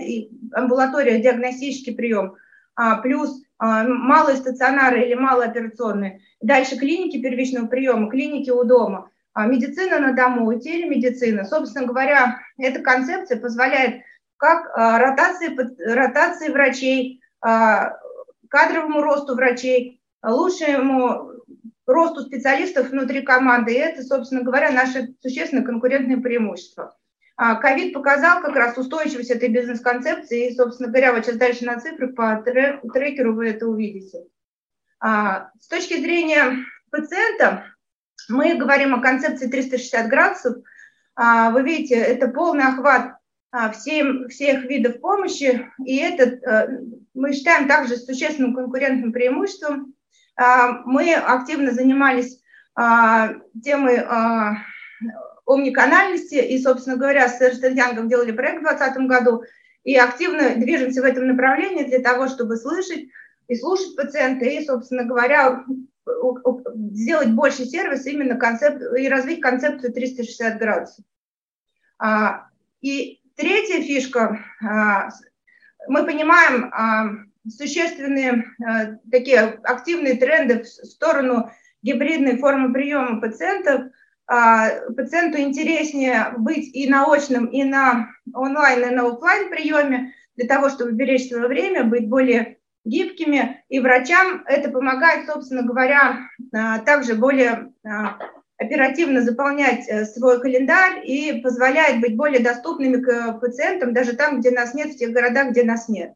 амбулатория, 0.53 1.21
диагностический 1.21 1.95
прием, 1.95 2.35
а, 2.75 2.97
плюс 2.97 3.43
а, 3.59 3.83
малые 3.83 4.37
стационары 4.37 5.03
или 5.03 5.13
малооперационные. 5.13 6.21
Дальше 6.41 6.77
клиники 6.77 7.21
первичного 7.21 7.67
приема, 7.67 8.09
клиники 8.09 8.49
у 8.49 8.63
дома– 8.63 9.11
медицина 9.45 9.99
на 9.99 10.13
дому 10.13 10.59
телемедицина. 10.59 11.45
Собственно 11.45 11.85
говоря, 11.85 12.39
эта 12.57 12.81
концепция 12.81 13.39
позволяет 13.39 14.01
как 14.37 14.69
а, 14.73 14.99
ротации, 14.99 15.55
ротации 15.93 16.49
врачей, 16.49 17.21
а, 17.41 17.97
кадровому 18.49 19.01
росту 19.01 19.35
врачей, 19.35 20.01
лучшему 20.23 21.33
росту 21.85 22.21
специалистов 22.21 22.89
внутри 22.89 23.21
команды. 23.21 23.73
И 23.73 23.77
это, 23.77 24.03
собственно 24.03 24.41
говоря, 24.41 24.71
наше 24.71 25.13
существенное 25.21 25.63
конкурентное 25.63 26.17
преимущество. 26.17 26.95
А, 27.35 27.55
ковид 27.55 27.93
показал 27.93 28.41
как 28.41 28.55
раз 28.55 28.77
устойчивость 28.77 29.31
этой 29.31 29.49
бизнес-концепции, 29.49 30.49
и, 30.49 30.55
собственно 30.55 30.89
говоря, 30.89 31.13
вот 31.13 31.25
сейчас 31.25 31.37
дальше 31.37 31.65
на 31.65 31.79
цифрах 31.79 32.13
по 32.13 32.43
трекеру 32.43 33.33
вы 33.33 33.49
это 33.49 33.65
увидите. 33.65 34.25
А, 34.99 35.49
с 35.59 35.67
точки 35.67 35.99
зрения 35.99 36.57
пациента, 36.91 37.63
мы 38.27 38.55
говорим 38.55 38.93
о 38.95 39.01
концепции 39.01 39.47
360 39.47 40.07
градусов. 40.07 40.57
А, 41.15 41.51
вы 41.51 41.63
видите, 41.63 41.95
это 41.95 42.27
полный 42.27 42.65
охват 42.65 43.15
всем, 43.73 44.27
всех 44.29 44.63
видов 44.65 44.99
помощи, 45.01 45.67
и 45.83 45.97
это 45.97 46.69
мы 47.13 47.33
считаем 47.33 47.67
также 47.67 47.95
существенным 47.95 48.53
конкурентным 48.53 49.11
преимуществом. 49.11 49.95
Мы 50.37 51.13
активно 51.13 51.71
занимались 51.71 52.41
темой 52.75 54.05
омниканальности, 55.47 56.35
и, 56.35 56.61
собственно 56.61 56.95
говоря, 56.95 57.27
с 57.27 57.41
Эрстен 57.41 57.75
Янгом 57.75 58.07
делали 58.07 58.31
проект 58.31 58.59
в 58.59 58.65
2020 58.65 59.07
году, 59.07 59.43
и 59.83 59.95
активно 59.95 60.55
движемся 60.55 61.01
в 61.01 61.05
этом 61.05 61.27
направлении 61.27 61.85
для 61.85 61.99
того, 61.99 62.27
чтобы 62.27 62.57
слышать 62.57 63.07
и 63.47 63.55
слушать 63.55 63.95
пациента, 63.95 64.45
и, 64.45 64.63
собственно 64.63 65.05
говоря, 65.05 65.65
сделать 66.93 67.31
больше 67.31 67.65
сервис 67.65 68.05
именно 68.05 68.35
концепт, 68.35 68.81
и 68.97 69.07
развить 69.09 69.41
концепцию 69.41 69.93
360 69.93 70.57
градусов. 70.57 71.05
А, 71.97 72.47
и 72.81 73.21
третья 73.35 73.81
фишка, 73.81 74.39
а, 74.61 75.09
мы 75.87 76.05
понимаем 76.05 76.71
а, 76.73 77.09
существенные 77.47 78.51
такие 79.11 79.39
активные 79.39 80.15
тренды 80.15 80.63
в 80.63 80.67
сторону 80.67 81.49
гибридной 81.81 82.37
формы 82.37 82.73
приема 82.73 83.21
пациентов– 83.21 83.91
а, 84.31 84.69
пациенту 84.95 85.39
интереснее 85.39 86.33
быть 86.37 86.69
и 86.75 86.87
на 86.87 87.11
очном, 87.11 87.47
и 87.47 87.63
на 87.63 88.09
онлайн, 88.31 88.87
и 88.87 88.93
на 88.93 89.07
офлайн 89.07 89.49
приеме, 89.49 90.13
для 90.35 90.47
того, 90.47 90.69
чтобы 90.69 90.91
беречь 90.91 91.29
свое 91.29 91.47
время, 91.47 91.83
быть 91.83 92.07
более 92.07 92.58
гибкими. 92.85 93.63
И 93.69 93.79
врачам 93.79 94.43
это 94.47 94.69
помогает, 94.69 95.27
собственно 95.27 95.63
говоря, 95.63 96.19
а, 96.53 96.79
также 96.79 97.15
более 97.15 97.73
а, 97.85 98.17
оперативно 98.57 99.21
заполнять 99.21 99.87
э, 99.87 100.03
свой 100.03 100.41
календарь 100.41 101.01
и 101.05 101.39
позволяет 101.41 102.01
быть 102.01 102.17
более 102.17 102.41
доступными 102.41 103.01
к 103.01 103.39
пациентам, 103.39 103.93
даже 103.93 104.17
там, 104.17 104.41
где 104.41 104.51
нас 104.51 104.73
нет, 104.73 104.91
в 104.91 104.97
тех 104.97 105.11
городах, 105.11 105.51
где 105.51 105.63
нас 105.63 105.87
нет. 105.87 106.13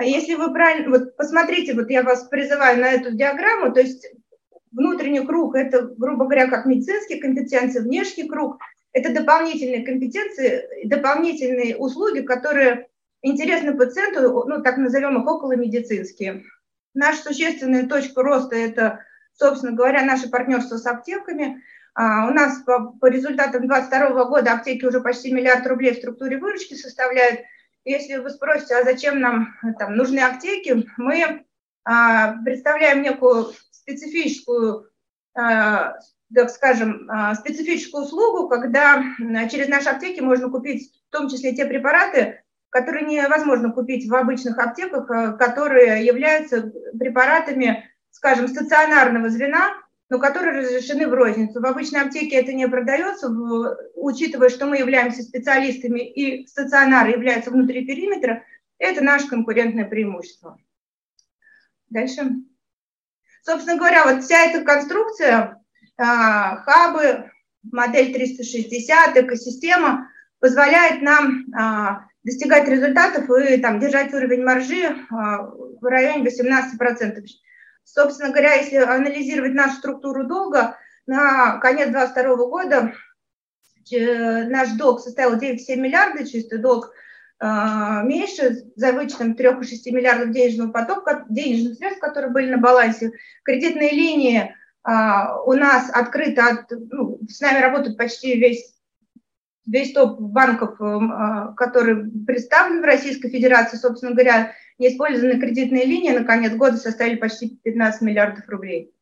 Если 0.00 0.34
вы 0.34 0.52
правильно, 0.52 0.90
вот 0.90 1.16
посмотрите, 1.16 1.74
вот 1.74 1.90
я 1.90 2.04
вас 2.04 2.28
призываю 2.28 2.80
на 2.80 2.86
эту 2.92 3.12
диаграмму, 3.16 3.72
то 3.72 3.80
есть 3.80 4.06
Внутренний 4.76 5.24
круг– 5.24 5.54
это, 5.56 5.88
грубо 5.96 6.24
говоря, 6.24 6.48
как 6.48 6.66
медицинские 6.66 7.18
компетенции, 7.18 7.80
внешний 7.80 8.28
круг– 8.28 8.58
это 8.92 9.10
дополнительные 9.10 9.82
компетенции, 9.86 10.86
дополнительные 10.86 11.76
услуги, 11.78 12.20
которые 12.20 12.88
интересны 13.22 13.76
пациенту, 13.76 14.44
ну, 14.46 14.62
так 14.62 14.76
назовем 14.76 15.20
их 15.20 15.26
околомедицинские. 15.26 16.44
Наша 16.94 17.22
существенная 17.22 17.86
точка 17.86 18.22
роста– 18.22 18.56
это, 18.56 19.00
собственно 19.34 19.72
говоря, 19.72 20.04
наше 20.04 20.28
партнерство 20.28 20.76
с 20.76 20.86
аптеками. 20.86 21.62
А 21.94 22.28
у 22.28 22.30
нас 22.30 22.62
по, 22.62 22.92
по 23.00 23.06
результатам 23.06 23.66
2022 23.66 24.24
года 24.26 24.52
аптеки 24.52 24.84
уже 24.84 25.00
почти 25.00 25.32
миллиард 25.32 25.66
рублей 25.66 25.94
в 25.94 25.98
структуре 25.98 26.38
выручки 26.38 26.74
составляют. 26.74 27.40
Если 27.84 28.16
вы 28.16 28.30
спросите, 28.30 28.76
а 28.76 28.84
зачем 28.84 29.20
нам 29.20 29.54
там, 29.78 29.96
нужны 29.96 30.18
аптеки, 30.20 30.84
мы 30.96 31.46
а, 31.84 32.34
представляем 32.42 33.02
некую 33.02 33.52
специфическую, 33.70 34.90
а, 35.34 35.94
так 36.34 36.50
скажем, 36.50 37.08
а, 37.08 37.34
специфическую 37.34 38.04
услугу, 38.04 38.48
когда 38.48 39.02
через 39.50 39.68
наши 39.68 39.88
аптеки 39.88 40.20
можно 40.20 40.50
купить 40.50 40.92
в 41.08 41.12
том 41.12 41.28
числе 41.28 41.54
те 41.54 41.64
препараты, 41.64 42.42
которые 42.70 43.06
невозможно 43.06 43.72
купить 43.72 44.08
в 44.08 44.14
обычных 44.14 44.58
аптеках, 44.58 45.10
а, 45.10 45.32
которые 45.32 46.04
являются 46.04 46.72
препаратами, 46.98 47.88
скажем, 48.10 48.48
стационарного 48.48 49.28
звена, 49.30 49.74
но 50.08 50.18
которые 50.18 50.60
разрешены 50.60 51.08
в 51.08 51.14
розницу. 51.14 51.60
В 51.60 51.66
обычной 51.66 52.02
аптеке 52.02 52.36
это 52.36 52.52
не 52.52 52.68
продается, 52.68 53.28
учитывая, 53.94 54.50
что 54.50 54.66
мы 54.66 54.78
являемся 54.78 55.22
специалистами 55.22 56.00
и 56.00 56.46
стационары 56.46 57.10
являются 57.10 57.50
внутри 57.50 57.84
периметра, 57.84 58.44
это 58.78 59.02
наше 59.02 59.28
конкурентное 59.28 59.84
преимущество. 59.84 60.58
Дальше. 61.88 62.22
Собственно 63.42 63.78
говоря, 63.78 64.04
вот 64.04 64.24
вся 64.24 64.44
эта 64.44 64.64
конструкция, 64.64 65.62
а, 65.96 66.56
хабы, 66.56 67.30
модель 67.62 68.12
360, 68.12 69.16
экосистема 69.16 70.10
позволяет 70.40 71.02
нам 71.02 71.46
а, 71.56 72.05
достигать 72.26 72.68
результатов 72.68 73.30
и 73.30 73.56
там, 73.56 73.80
держать 73.80 74.12
уровень 74.12 74.44
маржи 74.44 74.84
а, 75.10 75.46
в 75.46 75.84
районе 75.84 76.28
18%. 76.28 77.24
Собственно 77.84 78.30
говоря, 78.30 78.54
если 78.54 78.76
анализировать 78.76 79.54
нашу 79.54 79.76
структуру 79.76 80.24
долга, 80.24 80.76
на 81.06 81.58
конец 81.58 81.88
2022 81.90 82.36
года 82.48 82.92
наш 83.90 84.70
долг 84.72 85.00
составил 85.00 85.38
9,7 85.38 85.76
миллиарда, 85.76 86.26
чистый 86.26 86.58
долг– 86.58 86.92
а, 87.38 88.02
меньше 88.02 88.64
за 88.76 88.92
вычетом 88.92 89.32
3,6 89.32 89.92
миллиардов 89.92 90.30
денежного 90.30 90.72
потока, 90.72 91.26
денежных 91.28 91.76
средств, 91.76 92.00
которые 92.00 92.32
были 92.32 92.50
на 92.50 92.58
балансе. 92.58 93.12
Кредитные 93.42 93.90
линии 93.90 94.54
а, 94.82 95.42
у 95.42 95.52
нас 95.52 95.90
открыты, 95.90 96.40
от, 96.40 96.70
ну, 96.70 97.20
с 97.28 97.40
нами 97.40 97.60
работают 97.60 97.98
почти 97.98 98.38
весь 98.38 98.74
весь 99.66 99.92
топ 99.92 100.20
банков, 100.20 100.80
а, 100.80 101.52
которые 101.54 102.10
представлены 102.26 102.80
в 102.80 102.84
Российской 102.84 103.28
Федерации, 103.28 103.76
собственно 103.76 104.12
говоря, 104.12 104.52
неиспользованные 104.78 105.40
кредитные 105.40 105.84
линии 105.84 106.10
на 106.10 106.24
конец 106.24 106.54
года 106.54 106.76
составили 106.76 107.16
почти 107.16 107.58
15 107.62 108.02
миллиардов 108.02 108.48
рублей. 108.48 108.92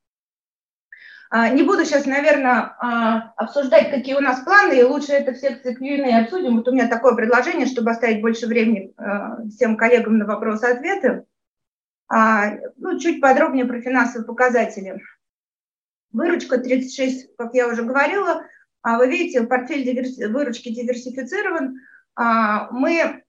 А, 1.30 1.48
не 1.50 1.62
буду 1.62 1.84
сейчас, 1.84 2.06
наверное, 2.06 2.74
а, 2.78 3.32
обсуждать, 3.36 3.90
какие 3.90 4.14
у 4.14 4.20
нас 4.20 4.40
планы, 4.40 4.78
и 4.78 4.82
лучше 4.82 5.12
это 5.12 5.32
в 5.32 5.36
секции 5.36 5.74
Q&A 5.74 6.22
обсудим. 6.22 6.56
Вот 6.56 6.68
у 6.68 6.72
меня 6.72 6.88
такое 6.88 7.14
предложение, 7.14 7.66
чтобы 7.66 7.90
оставить 7.90 8.22
больше 8.22 8.46
времени 8.46 8.94
всем 9.50 9.76
коллегам 9.76 10.18
на 10.18 10.26
вопросы-ответы. 10.26 11.24
Ну, 12.76 12.98
чуть 13.00 13.20
подробнее 13.20 13.64
про 13.64 13.80
финансовые 13.80 14.26
показатели. 14.26 15.00
Выручка 16.12 16.58
36, 16.58 17.34
как 17.36 17.54
я 17.54 17.66
уже 17.66 17.82
говорила. 17.82 18.44
Вы 18.84 19.08
видите, 19.08 19.42
портфель 19.42 19.84
диверси... 19.84 20.24
выручки 20.24 20.68
диверсифицирован. 20.68 21.80
Мы 22.16 23.24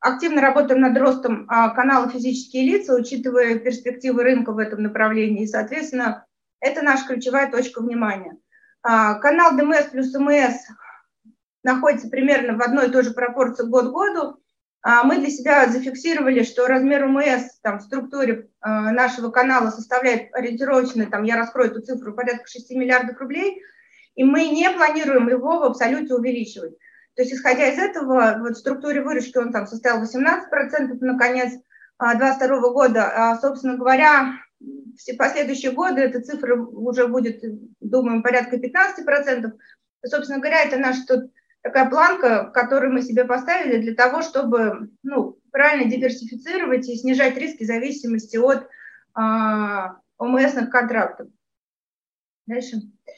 активно 0.00 0.40
работаем 0.40 0.80
над 0.80 0.96
ростом 0.98 1.46
канала 1.46 2.08
физические 2.08 2.64
лица, 2.64 2.94
учитывая 2.94 3.58
перспективы 3.58 4.22
рынка 4.22 4.52
в 4.52 4.58
этом 4.58 4.82
направлении. 4.82 5.44
И, 5.44 5.48
соответственно, 5.48 6.26
это 6.60 6.82
наша 6.82 7.06
ключевая 7.06 7.50
точка 7.50 7.80
внимания. 7.80 8.36
А, 8.82 9.14
канал 9.14 9.56
ДМС 9.56 9.86
плюс 9.90 10.14
МС 10.14 10.56
находится 11.62 12.08
примерно 12.08 12.56
в 12.56 12.62
одной 12.62 12.88
и 12.88 12.90
той 12.90 13.04
же 13.04 13.12
пропорции 13.12 13.64
год 13.64 13.88
к 13.88 13.92
году. 13.92 14.40
А, 14.82 15.04
мы 15.04 15.18
для 15.18 15.30
себя 15.30 15.66
зафиксировали, 15.68 16.42
что 16.42 16.66
размер 16.66 17.06
МС 17.06 17.58
там, 17.62 17.78
в 17.78 17.82
структуре 17.82 18.48
а, 18.60 18.92
нашего 18.92 19.30
канала 19.30 19.70
составляет 19.70 20.34
ориентировочно, 20.34 21.06
там, 21.06 21.24
я 21.24 21.36
раскрою 21.36 21.70
эту 21.70 21.82
цифру, 21.82 22.14
порядка 22.14 22.46
6 22.46 22.70
миллиардов 22.70 23.18
рублей, 23.18 23.60
и 24.18 24.24
мы 24.24 24.48
не 24.48 24.68
планируем 24.70 25.28
его 25.28 25.60
в 25.60 25.62
абсолюте 25.62 26.12
увеличивать. 26.12 26.76
То 27.14 27.22
есть, 27.22 27.32
исходя 27.34 27.68
из 27.68 27.78
этого, 27.78 28.38
вот 28.40 28.56
в 28.56 28.58
структуре 28.58 29.00
выручки 29.00 29.38
он 29.38 29.52
там 29.52 29.68
составил 29.68 30.02
18% 30.02 30.98
на 31.00 31.16
конец 31.16 31.52
2022 32.00 32.72
года. 32.72 33.12
А, 33.14 33.38
собственно 33.38 33.76
говоря, 33.76 34.34
все 34.96 35.14
последующие 35.14 35.70
годы 35.70 36.00
эта 36.00 36.20
цифра 36.20 36.56
уже 36.56 37.06
будет, 37.06 37.44
думаем, 37.78 38.24
порядка 38.24 38.56
15%. 38.56 39.52
Собственно 40.04 40.40
говоря, 40.40 40.64
это 40.64 40.78
наша 40.78 41.06
тут 41.06 41.30
такая 41.62 41.88
планка, 41.88 42.50
которую 42.52 42.92
мы 42.92 43.02
себе 43.02 43.24
поставили 43.24 43.80
для 43.80 43.94
того, 43.94 44.22
чтобы 44.22 44.90
ну, 45.04 45.38
правильно 45.52 45.88
диверсифицировать 45.88 46.88
и 46.88 46.96
снижать 46.96 47.36
риски 47.36 47.62
зависимости 47.62 48.36
от 48.36 48.66
а, 49.14 50.00
ОМСных 50.16 50.70
контрактов. 50.70 51.28
Дальше. 52.46 52.78
А, 52.78 53.10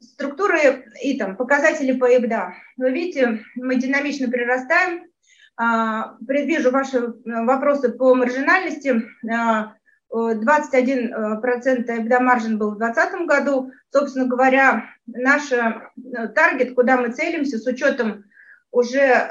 структуры 0.00 0.84
и 1.02 1.18
там 1.18 1.36
показатели 1.36 1.92
по 1.92 2.10
EBITDA. 2.10 2.52
Вы 2.76 2.90
видите, 2.92 3.40
мы 3.56 3.76
динамично 3.76 4.30
прирастаем. 4.30 5.10
А, 5.56 6.16
предвижу 6.26 6.70
ваши 6.70 7.14
вопросы 7.24 7.90
по 7.90 8.14
маржинальности. 8.14 9.02
А, 9.30 9.74
21% 10.12 11.86
EBITDA 11.86 12.20
маржин 12.20 12.58
был 12.58 12.72
в 12.72 12.78
2020 12.78 13.26
году. 13.26 13.70
Собственно 13.92 14.26
говоря, 14.26 14.86
наш 15.06 15.52
э, 15.52 16.28
таргет, 16.34 16.74
куда 16.74 16.96
мы 16.96 17.12
целимся 17.12 17.58
с 17.58 17.66
учетом 17.66 18.24
уже 18.72 18.98
э, 18.98 19.28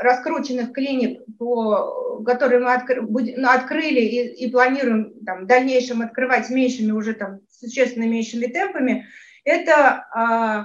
раскрученных 0.00 0.72
клиник, 0.72 1.20
по, 1.38 2.22
которые 2.24 2.60
мы 2.60 3.34
ну, 3.36 3.48
открыли 3.48 4.00
и, 4.00 4.46
и 4.46 4.50
планируем 4.50 5.14
там, 5.24 5.44
в 5.44 5.46
дальнейшем 5.46 6.02
открывать 6.02 6.46
с 6.46 6.50
меньшими 6.50 6.90
уже 6.92 7.14
там, 7.14 7.40
существенно 7.50 8.04
меньшими 8.04 8.46
темпами, 8.46 9.06
это 9.44 10.04
э, 10.14 10.64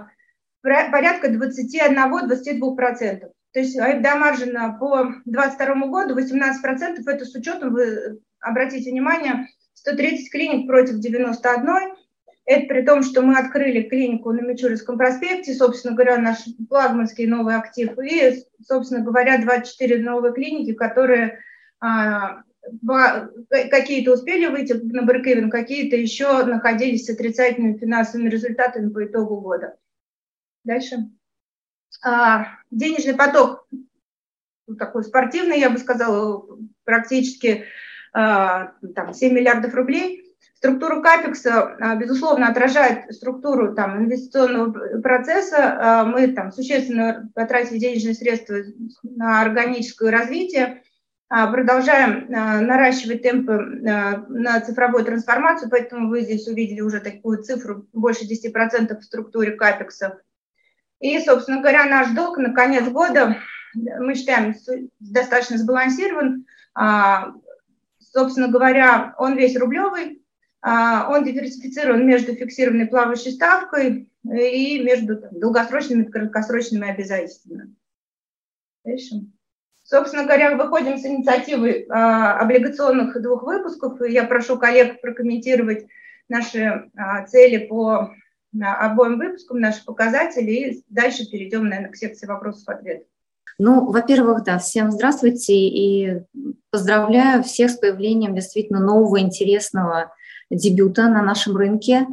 порядка 0.62 1.30
21-22%. 1.30 3.32
То 3.54 3.60
есть 3.60 3.80
EBITDA 3.80 4.80
по 4.80 5.14
2022 5.26 5.88
году 5.88 6.20
18% 6.20 7.04
это 7.06 7.26
с 7.26 7.36
учетом, 7.36 7.74
вы 7.74 8.20
обратите 8.40 8.92
внимание, 8.92 9.48
130 9.74 10.32
клиник 10.32 10.68
против 10.68 11.00
91, 11.00 11.96
это 12.46 12.68
при 12.68 12.82
том, 12.84 13.04
что 13.04 13.22
мы 13.22 13.38
открыли 13.38 13.84
клинику 13.84 14.32
на 14.32 14.42
Мичуринском 14.42 14.98
проспекте, 14.98 15.54
собственно 15.54 15.96
говоря, 15.96 16.18
наш 16.18 16.46
флагманский 16.70 17.26
новый 17.26 17.56
актив, 17.56 17.98
и, 18.00 18.44
собственно 18.66 19.02
говоря, 19.02 19.42
24 19.42 20.02
новые 20.02 20.34
клиники, 20.34 20.74
которые 20.74 21.40
а, 21.80 22.44
какие-то 23.50 24.14
успели 24.14 24.48
выйти 24.48 24.74
на 24.74 25.04
брейк 25.04 25.52
какие-то 25.52 25.96
еще 25.96 26.46
находились 26.46 27.06
с 27.06 27.10
отрицательными 27.10 27.78
финансовыми 27.78 28.30
результатами 28.30 28.90
по 28.90 29.06
итогу 29.06 29.42
года. 29.42 29.76
Дальше. 30.64 31.10
А, 32.04 32.48
денежный 32.72 33.16
поток 33.16 33.68
такой 34.78 35.04
спортивный, 35.04 35.60
я 35.60 35.70
бы 35.70 35.78
сказала, 35.78 36.46
практически 36.84 37.66
а, 38.14 38.74
там, 38.96 39.14
7 39.14 39.34
миллиардов 39.34 39.74
рублей– 39.74 40.24
Структура 40.58 41.02
капекса, 41.02 41.76
а, 41.80 41.96
безусловно, 41.96 42.48
отражает 42.48 43.14
структуру 43.14 43.76
там, 43.76 44.04
инвестиционного 44.04 45.02
процесса. 45.02 45.78
А, 45.80 46.04
мы 46.04 46.30
там 46.30 46.52
существенно 46.52 47.30
потратили 47.36 47.78
денежные 47.78 48.16
средства 48.16 48.58
на 49.04 49.42
органическое 49.42 50.10
развитие, 50.10 50.82
продолжаем 51.30 52.26
наращивать 52.30 53.22
темпы 53.22 53.54
на 53.54 54.62
цифровую 54.62 55.04
трансформацию, 55.04 55.70
поэтому 55.70 56.10
вы 56.10 56.22
здесь 56.22 56.48
увидели 56.48 56.82
уже 56.82 57.00
такую 57.00 57.44
цифру 57.44 57.86
больше 57.94 58.26
10% 58.26 58.98
в 58.98 59.04
структуре 59.04 59.52
капекса. 59.52 60.22
И, 61.00 61.20
собственно 61.20 61.60
говоря, 61.60 61.86
наш 61.86 62.12
долг 62.12 62.38
на 62.38 62.54
конец 62.54 62.88
года, 62.90 63.38
мы 63.76 64.16
считаем, 64.16 64.56
достаточно 65.00 65.58
сбалансирован. 65.58 66.46
Собственно 68.00 68.48
говоря, 68.48 69.14
он 69.18 69.36
весь 69.36 69.58
рублевый, 69.58 70.24
а, 70.62 71.10
он 71.10 71.24
диверсифицирован 71.24 72.06
между 72.06 72.34
фиксированной 72.34 72.88
плавающей 72.88 73.32
ставкой 73.32 74.12
и 74.24 74.80
между 74.84 75.22
долгосрочными 75.32 76.04
и 76.04 76.10
краткосрочными 76.10 76.90
обязательствами. 76.90 77.76
Дальше. 78.84 79.28
Собственно 79.90 80.26
говоря, 80.26 80.58
выходим 80.58 80.98
с 80.98 81.06
инициативы 81.06 81.86
а, 81.90 82.40
облигационных 82.42 83.22
двух 83.22 83.44
выпусков. 83.44 84.02
И 84.02 84.12
я 84.12 84.26
прошу 84.26 84.60
коллег 84.60 85.00
прокомментировать 85.00 85.86
наши 86.28 86.90
а, 86.98 87.26
цели 87.26 87.68
по 87.68 88.12
а, 88.62 88.86
обоим 88.86 89.18
выпускам, 89.18 89.62
наши 89.62 89.86
показатели, 89.86 90.52
и 90.52 90.84
дальше 90.90 91.26
перейдем, 91.32 91.70
наверное, 91.70 91.92
к 91.92 91.96
секции 91.96 92.28
вопросов-ответов. 92.28 93.08
Ну, 93.60 93.90
во-первых, 93.90 94.44
да, 94.44 94.60
всем 94.60 94.92
здравствуйте 94.92 95.54
и 95.54 96.22
поздравляю 96.70 97.44
всех 97.44 97.72
с 97.72 97.78
появлением 97.78 98.36
действительно 98.36 98.82
нового, 98.82 99.22
интересного 99.22 100.14
дебюта 100.50 101.04
на 101.04 101.22
нашем 101.22 101.56
рынке. 101.56 102.08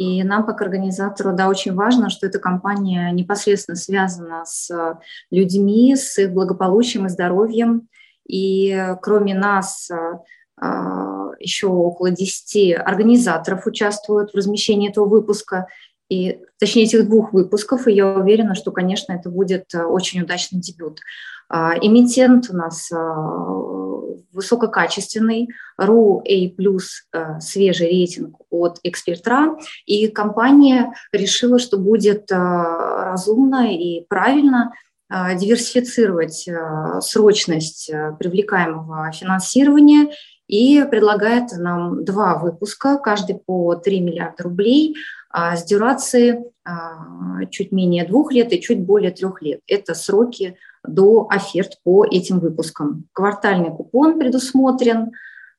И 0.00 0.24
нам, 0.24 0.46
как 0.46 0.62
организатору, 0.62 1.36
да, 1.36 1.50
очень 1.50 1.74
важно, 1.74 2.08
что 2.08 2.26
эта 2.26 2.38
компания 2.38 3.10
непосредственно 3.10 3.76
связана 3.76 4.46
с 4.46 4.98
людьми, 5.30 5.94
с 5.94 6.16
их 6.16 6.32
благополучием 6.32 7.04
и 7.04 7.10
здоровьем. 7.10 7.86
И 8.26 8.94
кроме 9.02 9.34
нас 9.34 9.90
а, 10.56 11.32
еще 11.38 11.66
около 11.66 12.10
10 12.10 12.78
организаторов 12.78 13.66
участвуют 13.66 14.30
в 14.30 14.36
размещении 14.36 14.88
этого 14.88 15.04
выпуска, 15.04 15.66
и, 16.10 16.40
точнее, 16.58 16.84
этих 16.84 17.08
двух 17.08 17.32
выпусков, 17.32 17.86
и 17.86 17.92
я 17.92 18.08
уверена, 18.08 18.54
что, 18.54 18.72
конечно, 18.72 19.12
это 19.12 19.30
будет 19.30 19.72
очень 19.74 20.20
удачный 20.20 20.60
дебют. 20.60 21.00
А, 21.48 21.74
эмитент 21.80 22.48
у 22.50 22.56
нас 22.56 22.90
а, 22.92 22.96
высококачественный, 24.32 25.48
RU 25.80 26.20
A+, 26.20 26.78
а, 27.12 27.40
свежий 27.40 27.88
рейтинг 27.88 28.36
от 28.50 28.80
Экспертра, 28.82 29.56
и 29.86 30.08
компания 30.08 30.92
решила, 31.12 31.58
что 31.58 31.78
будет 31.78 32.30
разумно 32.30 33.72
и 33.72 34.04
правильно 34.08 34.72
диверсифицировать 35.10 36.48
срочность 37.02 37.90
привлекаемого 38.20 39.10
финансирования 39.10 40.12
и 40.50 40.84
предлагает 40.84 41.52
нам 41.52 42.04
два 42.04 42.38
выпуска, 42.38 42.98
каждый 42.98 43.36
по 43.36 43.76
3 43.76 44.00
миллиарда 44.00 44.42
рублей, 44.42 44.96
с 45.32 45.64
дюрацией 45.64 46.40
чуть 47.50 47.70
менее 47.70 48.04
двух 48.04 48.32
лет 48.32 48.52
и 48.52 48.60
чуть 48.60 48.80
более 48.80 49.12
трех 49.12 49.42
лет. 49.42 49.60
Это 49.68 49.94
сроки 49.94 50.56
до 50.86 51.28
оферт 51.30 51.78
по 51.84 52.04
этим 52.04 52.40
выпускам. 52.40 53.04
Квартальный 53.12 53.70
купон 53.70 54.18
предусмотрен. 54.18 55.12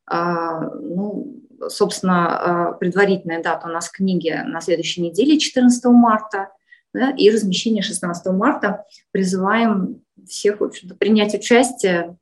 А, 0.06 0.70
ну, 0.76 1.42
собственно, 1.70 2.70
а, 2.70 2.72
предварительная 2.74 3.42
дата 3.42 3.68
у 3.68 3.72
нас 3.72 3.90
книги 3.90 4.36
на 4.46 4.62
следующей 4.62 5.02
неделе, 5.02 5.40
14 5.40 5.86
марта, 5.86 6.50
да, 6.94 7.12
и 7.12 7.30
размещение 7.30 7.82
16 7.82 8.34
марта. 8.34 8.84
Призываем 9.12 10.02
всех 10.28 10.60
в 10.60 10.70
принять 10.98 11.34
участие. 11.34 12.18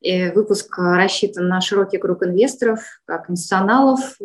И 0.00 0.30
выпуск 0.30 0.78
рассчитан 0.78 1.48
на 1.48 1.60
широкий 1.60 1.98
круг 1.98 2.24
инвесторов, 2.24 2.80
как 3.04 3.28
институционалов, 3.30 4.16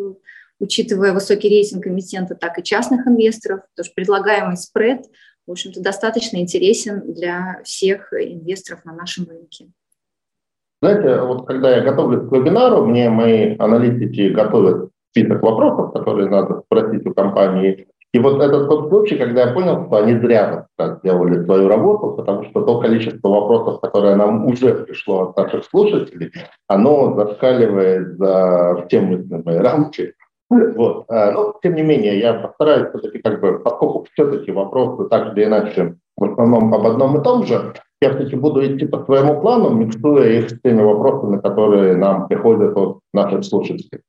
учитывая 0.59 1.13
высокий 1.13 1.49
рейтинг 1.49 1.88
эмитента, 1.88 2.36
так 2.36 2.59
и 2.59 2.63
частных 2.63 3.07
инвесторов, 3.07 3.62
потому 3.75 3.86
что 3.86 3.93
предлагаемый 3.95 4.57
спред– 4.57 5.05
в 5.45 5.51
общем-то, 5.51 5.81
достаточно 5.81 6.38
интересен 6.38 7.13
для 7.13 7.62
всех 7.63 8.13
инвесторов 8.13 8.86
на 8.86 8.93
нашем 8.93 9.27
рынке. 9.27 9.67
Знаете, 10.81 11.21
вот 11.21 11.47
когда 11.47 11.75
я 11.75 11.81
готовлюсь 11.81 12.27
к 12.27 12.31
вебинару, 12.31 12.86
мне 12.86 13.09
мои 13.09 13.55
аналитики 13.57 14.29
готовят 14.29 14.89
список 15.12 15.41
вопросов, 15.41 15.93
которые 15.93 16.29
надо 16.29 16.62
спросить 16.65 17.05
у 17.05 17.13
компании. 17.13 17.88
И 18.13 18.19
вот 18.19 18.41
этот 18.41 18.69
тот 18.69 18.89
случай, 18.89 19.15
когда 19.15 19.45
я 19.45 19.54
понял, 19.54 19.88
что 19.88 19.97
они 19.97 20.19
зря 20.19 20.67
так 20.78 20.99
сделали 20.99 21.43
свою 21.45 21.67
работу, 21.67 22.15
потому 22.15 22.43
что 22.43 22.62
то 22.62 22.80
количество 22.80 23.28
вопросов, 23.28 23.82
которое 23.82 24.15
нам 24.15 24.45
уже 24.45 24.76
пришло 24.76 25.30
от 25.30 25.38
наших 25.38 25.65
слушателей, 25.65 26.32
оно 26.67 27.15
зашкаливает 27.15 28.17
за 28.17 28.86
все 28.88 29.02
мыслимые 29.02 29.62
рамки. 29.62 30.13
Вот. 30.49 31.06
А, 31.10 31.32
но, 31.32 31.56
тем 31.63 31.73
не 31.73 31.82
менее, 31.82 32.19
я 32.19 32.36
постараюсь 32.36 32.89
все-таки, 32.89 33.17
как 33.17 33.41
бы, 33.41 33.58
поскольку 33.58 34.06
все-таки 34.13 34.52
вопросы 34.52 35.10
так 35.10 35.36
или 35.36 35.45
иначе 35.45 35.95
в 36.15 36.23
основном 36.26 36.71
об 36.71 36.86
одном 36.86 37.19
и 37.19 37.23
том 37.23 37.43
же, 37.47 37.73
я 37.99 38.10
все-таки 38.10 38.36
буду 38.36 38.63
идти 38.63 38.86
по 38.86 39.04
своему 39.06 39.41
плану, 39.41 39.71
миксуя 39.71 40.30
их 40.30 40.52
с 40.52 40.62
теми 40.62 40.84
вопросами, 40.84 41.39
которые 41.39 41.95
нам 41.95 42.28
приходят 42.28 42.78
от 42.78 42.99
наших 43.13 43.43
слушателей. 43.43 44.02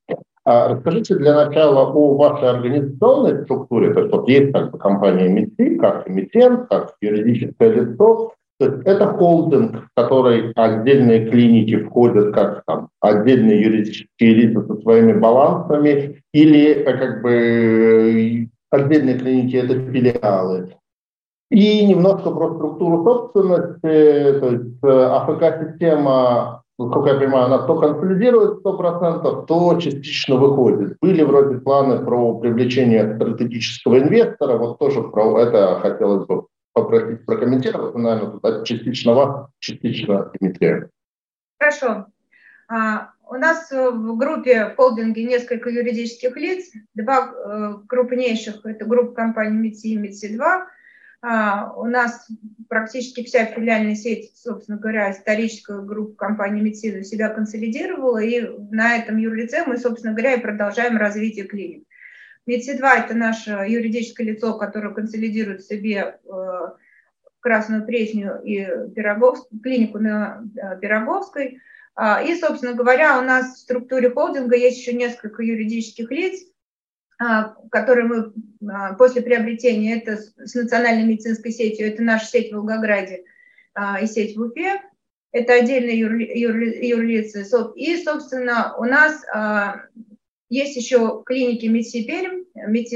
А 0.45 0.67
расскажите 0.67 1.15
для 1.15 1.33
начала 1.33 1.91
о 1.91 2.15
вашей 2.15 2.49
организационной 2.49 3.43
структуре. 3.43 3.93
То 3.93 4.01
есть 4.01 4.13
вот 4.13 4.29
есть 4.29 4.51
как 4.53 4.71
бы 4.71 4.77
компания 4.77 5.27
МИТИ, 5.27 5.77
как 5.77 6.07
эмитент, 6.07 6.69
как 6.69 6.93
юридическое 7.01 7.69
лицо, 7.71 8.33
то 8.57 8.67
есть 8.67 8.85
это 8.85 9.07
холдинг, 9.07 9.75
в 9.75 9.89
который 9.95 10.53
отдельные 10.53 11.29
клиники 11.29 11.77
входят 11.83 12.33
как 12.33 12.63
там, 12.65 12.89
отдельные 13.01 13.61
юридические 13.61 14.33
лица 14.33 14.65
со 14.65 14.81
своими 14.81 15.13
балансами, 15.13 16.21
или 16.33 16.83
как 16.83 17.21
бы 17.21 18.47
отдельные 18.71 19.17
клиники– 19.17 19.55
это 19.57 19.73
филиалы. 19.91 20.73
И 21.51 21.85
немножко 21.85 22.31
про 22.31 22.55
структуру 22.55 23.03
собственности, 23.03 24.39
то 24.39 24.49
есть 24.51 24.83
э, 24.83 24.87
АФК-система, 24.87 26.63
насколько 26.77 27.09
я 27.09 27.19
понимаю, 27.19 27.45
она 27.45 27.59
то 27.59 27.79
консолидирует 27.79 28.65
100%, 28.65 29.45
то 29.45 29.79
частично 29.79 30.35
выходит. 30.35 30.97
Были 31.01 31.23
вроде 31.23 31.57
планы 31.57 32.03
про 32.03 32.39
привлечение 32.39 33.15
стратегического 33.15 33.99
инвестора, 33.99 34.57
вот 34.57 34.79
тоже 34.79 35.03
про 35.03 35.39
это 35.41 35.79
хотелось 35.81 36.25
бы 36.27 36.47
попросить 36.73 37.25
прокомментировать, 37.25 37.95
наверное, 37.95 38.31
туда 38.31 38.63
частично 38.65 39.13
вас, 39.13 39.47
частично 39.59 40.31
Дмитрия. 40.39 40.89
Хорошо. 41.57 42.07
А, 42.67 43.11
у 43.27 43.35
нас 43.35 43.71
в 43.71 44.17
группе 44.17 44.73
в 44.77 45.23
несколько 45.23 45.69
юридических 45.69 46.35
лиц, 46.35 46.71
два 46.93 47.31
э, 47.31 47.73
крупнейших, 47.87 48.65
это 48.65 48.85
группа 48.85 49.13
компаний 49.13 49.57
МИТСИ 49.57 49.87
и 49.87 49.97
МИТСИ-2. 49.97 50.63
А, 51.27 51.73
у 51.75 51.85
нас 51.85 52.27
практически 52.69 53.23
вся 53.23 53.45
филиальная 53.45 53.95
сеть, 53.95 54.31
собственно 54.37 54.77
говоря, 54.77 55.09
историческая 55.09 55.81
группа 55.81 56.15
компаний 56.15 56.61
МИТСИ 56.61 57.01
себя 57.01 57.29
консолидировала, 57.29 58.19
и 58.19 58.47
на 58.69 58.97
этом 58.97 59.17
юрлице 59.17 59.63
мы, 59.65 59.79
собственно 59.79 60.13
говоря, 60.13 60.35
и 60.35 60.41
продолжаем 60.41 60.97
развитие 60.97 61.45
клиник. 61.45 61.87
МИДСИ-2– 62.45 62.79
это 63.05 63.15
наше 63.15 63.65
юридическое 63.67 64.27
лицо, 64.27 64.55
которое 64.55 64.93
консолидирует 64.93 65.61
в 65.61 65.67
себе 65.67 66.19
э, 66.23 66.59
Красную 67.39 67.87
Пресню 67.87 68.39
и 68.43 68.63
Пирогов, 68.93 69.47
клинику 69.63 69.97
на 69.97 70.43
Пироговской. 70.79 71.59
А, 71.95 72.21
и, 72.21 72.35
собственно 72.35 72.73
говоря, 72.73 73.17
у 73.17 73.23
нас 73.23 73.55
в 73.55 73.59
структуре 73.61 74.11
холдинга 74.11 74.55
есть 74.55 74.77
еще 74.77 74.93
несколько 74.93 75.41
юридических 75.41 76.11
лиц, 76.11 76.45
а, 77.17 77.55
которые 77.71 78.07
мы 78.07 78.33
а, 78.69 78.93
после 78.95 79.21
приобретения, 79.21 79.97
это 79.97 80.17
с 80.17 80.53
национальной 80.53 81.05
медицинской 81.05 81.51
сетью, 81.51 81.87
это 81.87 82.01
наша 82.01 82.25
сеть 82.25 82.51
в 82.51 82.55
Волгограде 82.55 83.23
и 84.01 84.05
сеть 84.05 84.37
в 84.37 84.41
Уфе, 84.41 84.81
это 85.31 85.53
отдельные 85.53 85.99
юрлицы. 85.99 87.45
И, 87.75 88.03
собственно, 88.03 88.73
у 88.77 88.85
нас 88.85 89.21
есть 90.47 90.77
еще 90.77 91.23
клиники 91.25 91.65
МИДСИ 91.65 92.03
Пермь, 92.03 92.45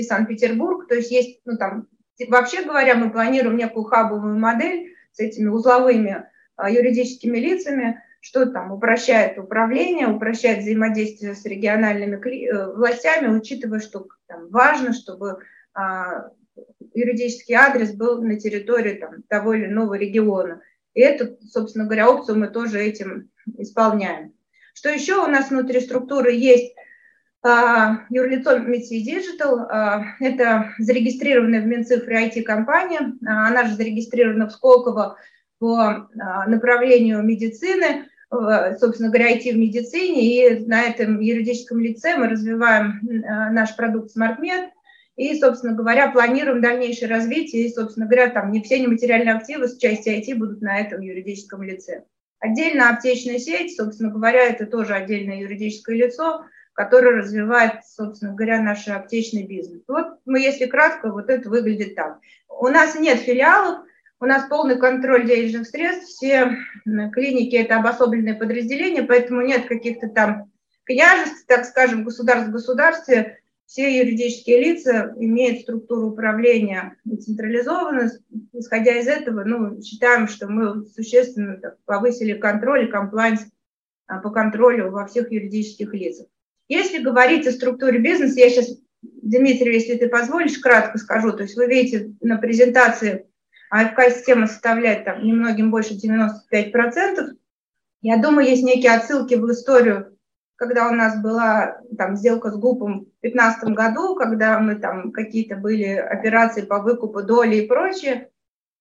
Санкт-Петербург, 0.08 0.88
то 0.88 0.96
есть 0.96 1.12
есть, 1.12 1.42
ну 1.44 1.58
там, 1.58 1.88
вообще 2.30 2.64
говоря, 2.64 2.96
мы 2.96 3.12
планируем 3.12 3.58
некую 3.58 3.84
хабовую 3.84 4.38
модель 4.38 4.94
с 5.12 5.20
этими 5.20 5.50
узловыми 5.50 6.28
юридическими 6.58 7.38
лицами, 7.38 8.02
что 8.20 8.46
там 8.46 8.72
упрощает 8.72 9.38
управление, 9.38 10.08
упрощает 10.08 10.60
взаимодействие 10.60 11.36
с 11.36 11.46
региональными 11.46 12.16
э, 12.16 12.74
властями, 12.74 13.36
учитывая, 13.36 13.80
что 13.80 14.08
там, 14.28 14.50
важно, 14.50 14.94
чтобы 14.94 15.40
а, 15.74 16.32
юридический 16.94 17.56
адрес 17.56 17.94
был 17.94 18.22
на 18.22 18.40
территории 18.40 18.96
там, 18.96 19.24
того 19.24 19.54
или 19.54 19.66
иного 19.66 19.94
региона. 19.96 20.62
И 20.94 21.02
эту, 21.02 21.38
собственно 21.48 21.86
говоря, 21.86 22.10
опцию 22.10 22.40
мы 22.40 22.48
тоже 22.48 22.80
этим 22.80 23.30
исполняем. 23.58 24.34
Что 24.74 24.90
еще 24.90 25.24
у 25.24 25.28
нас 25.28 25.50
внутри 25.50 25.80
структуры 25.80 26.34
есть 26.34 26.76
а, 27.42 28.06
юрлицо 28.10 28.60
Митси 28.60 29.04
Digital. 29.06 29.66
А, 29.70 30.04
это 30.20 30.74
зарегистрированная 30.80 31.62
в 31.62 31.66
Минцифре 31.66 32.28
IT-компания. 32.28 33.14
А, 33.26 33.48
она 33.48 33.66
же 33.66 33.76
зарегистрирована 33.76 34.48
в 34.48 34.52
Сколково 34.52 35.18
по 35.60 36.10
направлению 36.48 37.22
медицины, 37.22 38.06
собственно 38.80 39.10
говоря, 39.10 39.36
IT 39.36 39.52
в 39.52 39.58
медицине, 39.58 40.22
и 40.24 40.66
на 40.66 40.82
этом 40.84 41.20
юридическом 41.20 41.80
лице 41.80 42.16
мы 42.16 42.30
развиваем 42.30 43.00
наш 43.54 43.76
продукт 43.76 44.12
SmartMed, 44.16 44.70
и, 45.16 45.38
собственно 45.38 45.74
говоря, 45.74 46.12
планируем 46.12 46.62
дальнейшее 46.62 47.10
развитие, 47.10 47.66
и, 47.66 47.74
собственно 47.74 48.06
говоря, 48.06 48.30
там 48.30 48.52
не 48.52 48.62
все 48.62 48.80
нематериальные 48.80 49.36
активы 49.36 49.68
с 49.68 49.78
части 49.78 50.10
IT 50.10 50.34
будут 50.36 50.62
на 50.62 50.80
этом 50.80 51.02
юридическом 51.02 51.62
лице. 51.62 52.06
Отдельно 52.40 52.90
аптечная 52.90 53.38
сеть, 53.38 53.76
собственно 53.76 54.12
говоря, 54.12 54.46
это 54.46 54.66
тоже 54.66 54.94
отдельное 54.94 55.42
юридическое 55.42 55.98
лицо, 55.98 56.46
которое 56.72 57.18
развивает, 57.18 57.84
собственно 57.86 58.34
говоря, 58.34 58.62
наш 58.62 58.88
аптечный 58.88 59.44
бизнес. 59.46 59.82
Вот 59.90 60.20
мы, 60.26 60.40
если 60.40 60.68
кратко, 60.68 61.12
вот 61.12 61.30
это 61.30 61.50
выглядит 61.50 61.96
так. 61.96 62.20
У 62.48 62.70
нас 62.70 62.98
нет 62.98 63.20
филиалов, 63.20 63.80
у 64.20 64.26
нас 64.26 64.48
полный 64.50 64.78
контроль 64.78 65.26
денежных 65.26 65.68
средств, 65.68 66.10
все 66.10 66.58
клиники– 67.14 67.56
это 67.58 67.78
обособленные 67.78 68.36
подразделения, 68.36 69.04
поэтому 69.04 69.42
нет 69.42 69.68
каких-то 69.68 70.10
там 70.10 70.52
княжеств, 70.84 71.46
так 71.48 71.66
скажем, 71.66 72.04
государств 72.04 72.50
в 72.50 72.54
государстве. 72.54 73.40
Все 73.66 74.00
юридические 74.00 74.60
лица 74.62 75.14
имеют 75.18 75.62
структуру 75.62 76.08
управления 76.08 76.98
централизованно. 77.06 78.12
Исходя 78.54 78.98
из 78.98 79.08
этого, 79.08 79.44
ну, 79.44 79.80
считаем, 79.84 80.28
что 80.28 80.48
мы 80.48 80.88
существенно 80.88 81.58
так, 81.58 81.78
повысили 81.86 82.34
контроль 82.34 82.86
и 82.86 82.92
комплайнс 82.92 83.46
а, 84.08 84.18
по 84.18 84.32
контролю 84.32 84.90
во 84.90 85.06
всех 85.06 85.32
юридических 85.32 85.94
лицах. 85.94 86.26
Если 86.68 86.98
говорить 86.98 87.46
о 87.46 87.52
структуре 87.52 88.00
бизнеса, 88.00 88.40
я 88.40 88.50
сейчас, 88.50 88.76
Дмитрий, 89.04 89.76
если 89.76 89.96
ты 89.96 90.10
позволишь, 90.10 90.58
кратко 90.58 90.98
скажу. 90.98 91.32
То 91.34 91.44
есть 91.44 91.56
вы 91.56 91.68
видите 91.68 92.16
на 92.22 92.38
презентации 92.38 93.29
АФК-система 93.70 94.48
составляет 94.48 95.06
там 95.06 95.24
немногим 95.24 95.72
больше 95.72 95.96
95%. 95.96 97.36
Я 98.02 98.18
думаю, 98.18 98.48
есть 98.48 98.64
некие 98.64 98.94
отсылки 98.94 99.36
в 99.36 99.50
историю, 99.52 100.18
когда 100.56 100.90
у 100.90 100.92
нас 100.92 101.22
была 101.22 101.82
там 101.98 102.16
сделка 102.16 102.52
с 102.52 102.58
ГУПом 102.58 103.02
в 103.02 103.22
2015 103.22 103.70
году, 103.70 104.16
когда 104.16 104.60
мы 104.60 104.76
там 104.76 105.12
какие-то 105.12 105.56
были 105.56 105.86
операции 105.96 106.62
по 106.62 106.80
выкупу 106.80 107.22
доли 107.24 107.58
и 107.58 107.68
прочее. 107.68 108.30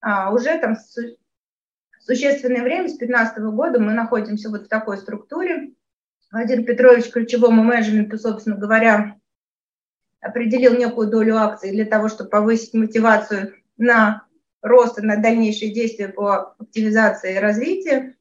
А 0.01 0.33
уже 0.33 0.59
там 0.59 0.77
су- 0.77 1.17
существенное 2.01 2.63
время, 2.63 2.89
с 2.89 2.97
2015 2.97 3.39
года 3.53 3.81
мы 3.81 3.93
находимся 3.93 4.49
вот 4.49 4.65
в 4.65 4.69
такой 4.69 4.99
структуре. 4.99 5.73
Владимир 6.31 6.65
Петрович 6.65 7.11
ключевому 7.11 7.63
менеджменту, 7.63 8.19
собственно 8.19 8.57
говоря, 8.57 9.17
определил 10.21 10.77
некую 10.77 11.09
долю 11.09 11.37
акций 11.37 11.71
для 11.71 11.85
того, 11.85 12.09
чтобы 12.09 12.31
повысить 12.31 12.75
мотивацию 12.75 13.55
на 13.77 14.28
роста 14.63 15.05
на 15.05 15.17
дальнейшие 15.17 15.73
действия 15.73 16.09
по 16.09 16.55
активизации 16.59 17.37
и 17.37 17.39
развитию. 17.39 18.15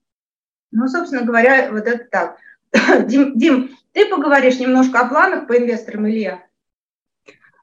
Ну, 0.71 0.87
собственно 0.87 1.23
говоря, 1.23 1.71
вот 1.71 1.87
это 1.87 2.05
так. 2.05 2.37
Дим, 3.07 3.37
Дим, 3.37 3.77
ты 3.93 4.07
поговоришь 4.07 4.59
немножко 4.59 4.99
о 4.99 5.09
планах 5.09 5.47
по 5.47 5.57
инвесторам 5.57 6.07
или 6.07 6.19
я? 6.19 6.47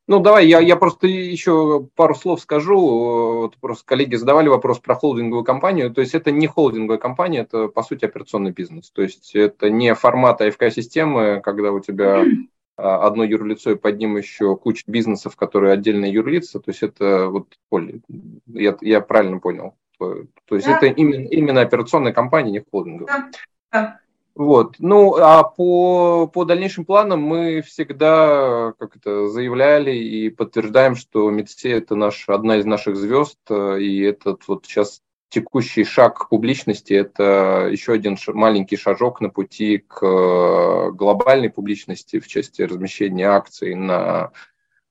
Ну, 0.07 0.21
давай, 0.21 0.47
я, 0.47 0.61
я 0.61 0.77
просто 0.77 1.07
еще 1.07 1.89
пару 1.95 2.15
слов 2.15 2.41
скажу. 2.41 2.79
Вот 2.79 3.57
просто 3.57 3.87
коллеги 3.87 4.17
задавали 4.17 4.49
вопрос 4.49 4.79
про 4.79 4.95
холдинговую 4.95 5.45
компанию. 5.45 5.91
То 5.91 6.03
есть 6.03 6.15
это 6.15 6.31
не 6.31 6.47
холдинговая 6.47 6.99
компания, 6.99 7.41
это, 7.41 7.69
по 7.69 7.83
сути, 7.83 8.05
операционный 8.05 8.51
бизнес. 8.51 8.91
То 8.91 9.01
есть 9.01 9.35
это 9.35 9.71
не 9.71 9.95
формат 9.95 10.43
АФК-системы, 10.43 11.41
когда 11.43 11.73
у 11.73 11.81
тебя 11.81 12.23
одно 12.77 13.25
юрлицо 13.25 13.73
и 13.73 13.77
под 13.77 13.99
ним 13.99 14.17
еще 14.17 14.57
куча 14.57 14.85
бизнесов, 14.87 15.37
которые 15.37 15.73
отдельные 15.73 16.13
юрлица. 16.13 16.61
То 16.61 16.71
есть 16.71 16.83
это 16.83 17.29
вот, 17.29 17.49
Оль, 17.71 18.01
я, 18.47 18.77
я 18.81 19.01
правильно 19.01 19.39
понял. 19.39 19.75
То, 19.99 20.25
то 20.47 20.57
есть 20.57 20.67
да. 20.67 20.77
это 20.77 20.87
именно, 20.87 21.29
именно 21.29 21.61
операционная 21.61 22.13
компания, 22.13 22.51
не 22.51 22.65
холдинговая. 22.69 23.31
Да. 23.73 24.01
Вот. 24.35 24.77
Ну, 24.81 25.15
а 25.15 25.45
по, 25.45 26.27
по 26.27 26.45
дальнейшим 26.45 26.85
планам 26.85 27.23
мы 27.23 27.63
всегда 27.63 28.73
как 28.79 28.97
это 28.97 29.29
заявляли 29.29 29.95
и 29.95 30.29
подтверждаем, 30.29 30.97
что 30.97 31.31
МИДСЕ– 31.31 31.71
это 31.73 31.95
наш, 31.95 32.29
одна 32.29 32.57
из 32.57 32.65
наших 32.65 32.97
звезд, 32.97 33.39
и 33.51 34.01
этот 34.01 34.49
вот 34.49 34.67
сейчас 34.67 35.01
текущий 35.35 35.83
шаг 35.83 36.18
к 36.18 36.29
публичности– 36.29 36.92
это 36.94 37.68
еще 37.70 37.92
один 37.92 38.16
маленький 38.29 38.77
шажок 38.77 39.20
на 39.20 39.31
пути 39.31 39.79
к 39.79 40.01
э, 40.07 40.92
глобальной 40.92 41.51
публичности 41.51 42.20
в 42.20 42.29
части 42.29 42.62
размещения 42.62 43.27
акций 43.27 43.75
на, 43.75 44.31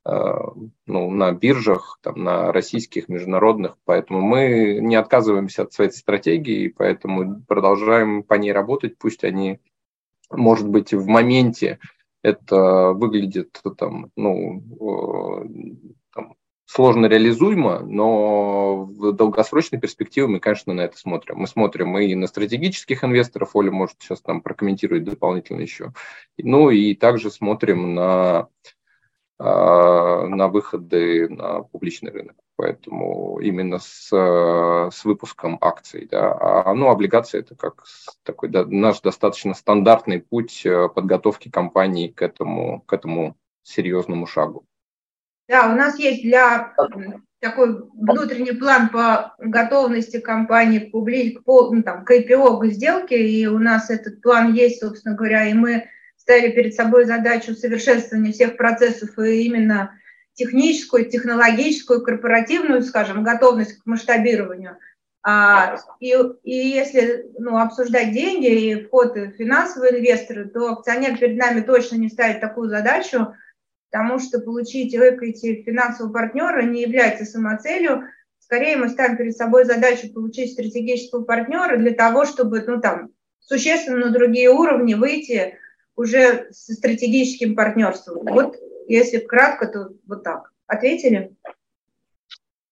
э, 0.05 0.11
ну, 0.85 1.09
на 1.11 1.31
биржах, 1.31 1.97
там, 2.01 2.21
на 2.25 2.51
российских, 2.51 3.07
международных. 3.07 3.77
Поэтому 3.85 4.19
мы 4.19 4.79
не 4.81 4.97
отказываемся 4.97 5.61
от 5.63 5.71
своей 5.71 5.91
стратегии, 5.91 6.67
поэтому 6.67 7.41
продолжаем 7.47 8.21
по 8.21 8.33
ней 8.33 8.51
работать. 8.51 8.97
Пусть 8.97 9.23
они, 9.23 9.61
может 10.29 10.67
быть, 10.67 10.93
в 10.93 11.07
моменте 11.07 11.79
это 12.21 12.91
выглядит 12.91 13.61
там, 13.77 14.11
ну, 14.17 14.61
э, 15.41 15.45
сложно 16.65 17.05
реализуемо, 17.07 17.79
но 17.79 18.85
в 18.85 19.11
долгосрочной 19.13 19.79
перспективе 19.79 20.27
мы, 20.27 20.39
конечно, 20.39 20.73
на 20.73 20.81
это 20.81 20.97
смотрим. 20.97 21.37
Мы 21.37 21.47
смотрим 21.47 21.97
и 21.97 22.15
на 22.15 22.27
стратегических 22.27 23.03
инвесторов, 23.03 23.55
Оля 23.55 23.71
может 23.71 23.97
сейчас 23.99 24.21
там 24.21 24.41
прокомментировать 24.41 25.03
дополнительно 25.03 25.61
еще, 25.61 25.93
ну 26.37 26.69
и 26.69 26.95
также 26.95 27.31
смотрим 27.31 27.95
на, 27.95 28.47
а, 29.39 30.25
на 30.27 30.47
выходы 30.47 31.29
на 31.29 31.63
публичный 31.63 32.11
рынок. 32.11 32.35
Поэтому 32.55 33.39
именно 33.39 33.79
с, 33.79 34.09
с 34.11 35.05
выпуском 35.05 35.57
акций. 35.59 36.07
Да. 36.09 36.37
А, 36.39 36.73
ну, 36.75 36.89
облигации– 36.89 37.39
это 37.41 37.55
как 37.55 37.83
такой 38.21 38.49
да, 38.49 38.63
наш 38.65 39.01
достаточно 39.01 39.55
стандартный 39.55 40.21
путь 40.21 40.63
э, 40.63 40.87
подготовки 40.87 41.49
компании 41.49 42.09
к 42.09 42.21
этому, 42.21 42.81
к 42.81 42.93
этому 42.93 43.35
серьезному 43.63 44.27
шагу. 44.27 44.67
Да, 45.47 45.71
у 45.71 45.75
нас 45.75 45.99
есть 45.99 46.23
для 46.23 46.73
такой 47.39 47.83
внутренний 47.93 48.53
план 48.53 48.89
по 48.89 49.35
готовности 49.37 50.19
компании 50.19 50.79
к, 50.79 50.91
публи... 50.91 51.31
к, 51.31 51.41
ну, 51.45 51.83
там, 51.83 52.05
к 52.05 52.11
IPO, 52.11 52.59
к 52.59 52.65
сделке, 52.67 53.21
и 53.21 53.45
у 53.47 53.59
нас 53.59 53.89
этот 53.89 54.21
план 54.21 54.53
есть, 54.53 54.79
собственно 54.79 55.15
говоря, 55.15 55.45
и 55.45 55.53
мы 55.53 55.89
ставили 56.15 56.51
перед 56.51 56.73
собой 56.73 57.03
задачу 57.03 57.53
совершенствования 57.53 58.31
всех 58.31 58.55
процессов 58.55 59.19
и 59.19 59.43
именно 59.43 59.91
техническую, 60.35 61.09
технологическую, 61.09 62.01
корпоративную, 62.01 62.81
скажем, 62.81 63.23
готовность 63.23 63.77
к 63.77 63.85
масштабированию. 63.85 64.77
А, 65.21 65.77
и, 65.99 66.15
и 66.43 66.55
если 66.55 67.29
ну, 67.37 67.57
обсуждать 67.57 68.13
деньги 68.13 68.71
и 68.71 68.85
вход 68.85 69.15
финансовые 69.37 69.99
инвесторы, 69.99 70.45
то 70.45 70.71
акционер 70.71 71.17
перед 71.17 71.37
нами 71.37 71.61
точно 71.61 71.95
не 71.95 72.09
ставит 72.09 72.39
такую 72.39 72.69
задачу, 72.69 73.35
потому 73.93 74.17
что 74.17 74.39
получить 74.39 74.95
equity 74.95 75.61
финансового 75.63 76.11
партнера 76.11 76.63
не 76.63 76.81
является 76.81 77.25
самоцелью. 77.25 78.05
Скорее 78.39 78.75
мы 78.75 78.89
ставим 78.89 79.17
перед 79.17 79.37
собой 79.37 79.65
задачу 79.65 80.11
получить 80.11 80.53
стратегического 80.53 81.23
партнера 81.23 81.77
для 81.77 81.93
того, 81.93 82.25
чтобы 82.25 82.63
ну, 82.65 82.81
там, 82.81 83.09
существенно 83.39 84.07
на 84.07 84.09
другие 84.09 84.49
уровни 84.49 84.95
выйти 84.95 85.59
уже 85.95 86.47
со 86.49 86.73
стратегическим 86.73 87.55
партнерством. 87.55 88.25
Вот 88.25 88.55
если 88.87 89.19
кратко, 89.19 89.67
то 89.67 89.89
вот 90.07 90.23
так. 90.23 90.51
Ответили? 90.65 91.35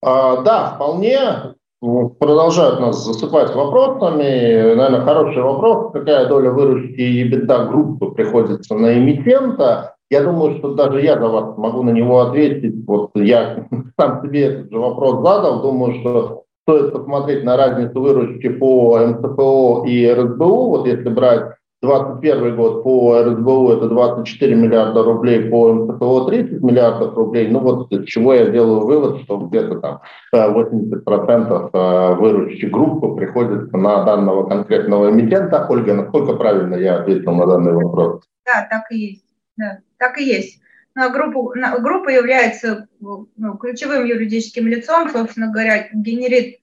А, 0.01 0.41
да, 0.41 0.71
вполне. 0.73 1.53
продолжают 1.81 2.79
нас 2.79 3.05
засыпать 3.05 3.53
вопросами. 3.53 4.73
Наверное, 4.73 5.05
хороший 5.05 5.43
вопрос. 5.43 5.93
Какая 5.93 6.27
доля 6.27 6.49
выручки 6.49 7.23
беда 7.25 7.65
группы 7.65 8.07
приходится 8.10 8.73
на 8.73 8.97
эмитента? 8.97 9.95
Я 10.12 10.24
думаю, 10.24 10.58
что 10.58 10.74
даже 10.74 11.02
я 11.02 11.17
за 11.17 11.30
вас 11.30 11.58
могу 11.58 11.84
на 11.84 11.91
него 11.91 12.19
ответить. 12.19 12.86
Вот 12.86 13.12
я 13.15 13.65
сам 14.00 14.21
себе 14.21 14.41
этот 14.43 14.69
же 14.69 14.78
вопрос 14.78 15.26
задал. 15.26 15.62
Думаю, 15.62 16.02
что 16.02 16.43
стоит 16.63 16.91
посмотреть 16.91 17.45
на 17.45 17.56
разницу 17.56 18.00
выручки 18.00 18.50
по 18.50 19.00
МЦПО 19.00 19.86
и 19.88 20.12
РСБУ. 20.12 20.67
Вот 20.67 20.86
если 20.86 21.08
брать 21.08 21.56
2021 21.82 22.56
год 22.58 22.84
по 22.84 23.24
РСБУ 23.24 23.71
это 23.71 23.88
24 23.88 24.54
миллиарда 24.54 25.02
рублей, 25.02 25.50
по 25.50 25.74
МЦПО 25.74 26.26
30 26.26 26.62
миллиардов 26.62 27.15
рублей. 27.15 27.47
Ну 27.47 27.60
вот 27.60 27.89
из 27.93 28.06
чего 28.06 28.34
я 28.34 28.47
делаю 28.47 28.82
вывод, 28.82 29.21
что 29.21 29.38
где-то 29.38 29.80
там 29.80 30.02
80% 30.36 31.69
э, 31.74 31.78
э, 31.78 32.15
выручки 32.15 32.65
группы 32.65 33.15
приходится 33.15 33.78
на 33.78 34.04
данного 34.04 34.43
конкретного 34.43 35.10
эмитента. 35.10 35.65
Ольга, 35.69 35.93
насколько 35.93 36.34
правильно 36.34 36.76
я 36.76 36.97
ответил 36.97 37.34
на 37.34 37.47
данный 37.47 37.71
вопрос? 37.71 38.24
Да, 38.45 38.67
так 38.69 38.91
и 38.91 38.97
есть. 38.97 39.31
Да, 39.62 39.80
так 39.97 40.17
и 40.17 40.24
есть. 40.24 40.60
Ну, 40.95 41.04
а 41.04 41.10
группа, 41.10 41.54
группа 41.80 42.10
является 42.10 42.88
ну, 43.00 43.58
ключевым 43.60 44.06
юридическим 44.06 44.67
лицом, 44.67 45.10
собственно 45.12 45.52
говоря, 45.52 45.88
генерит 45.93 46.62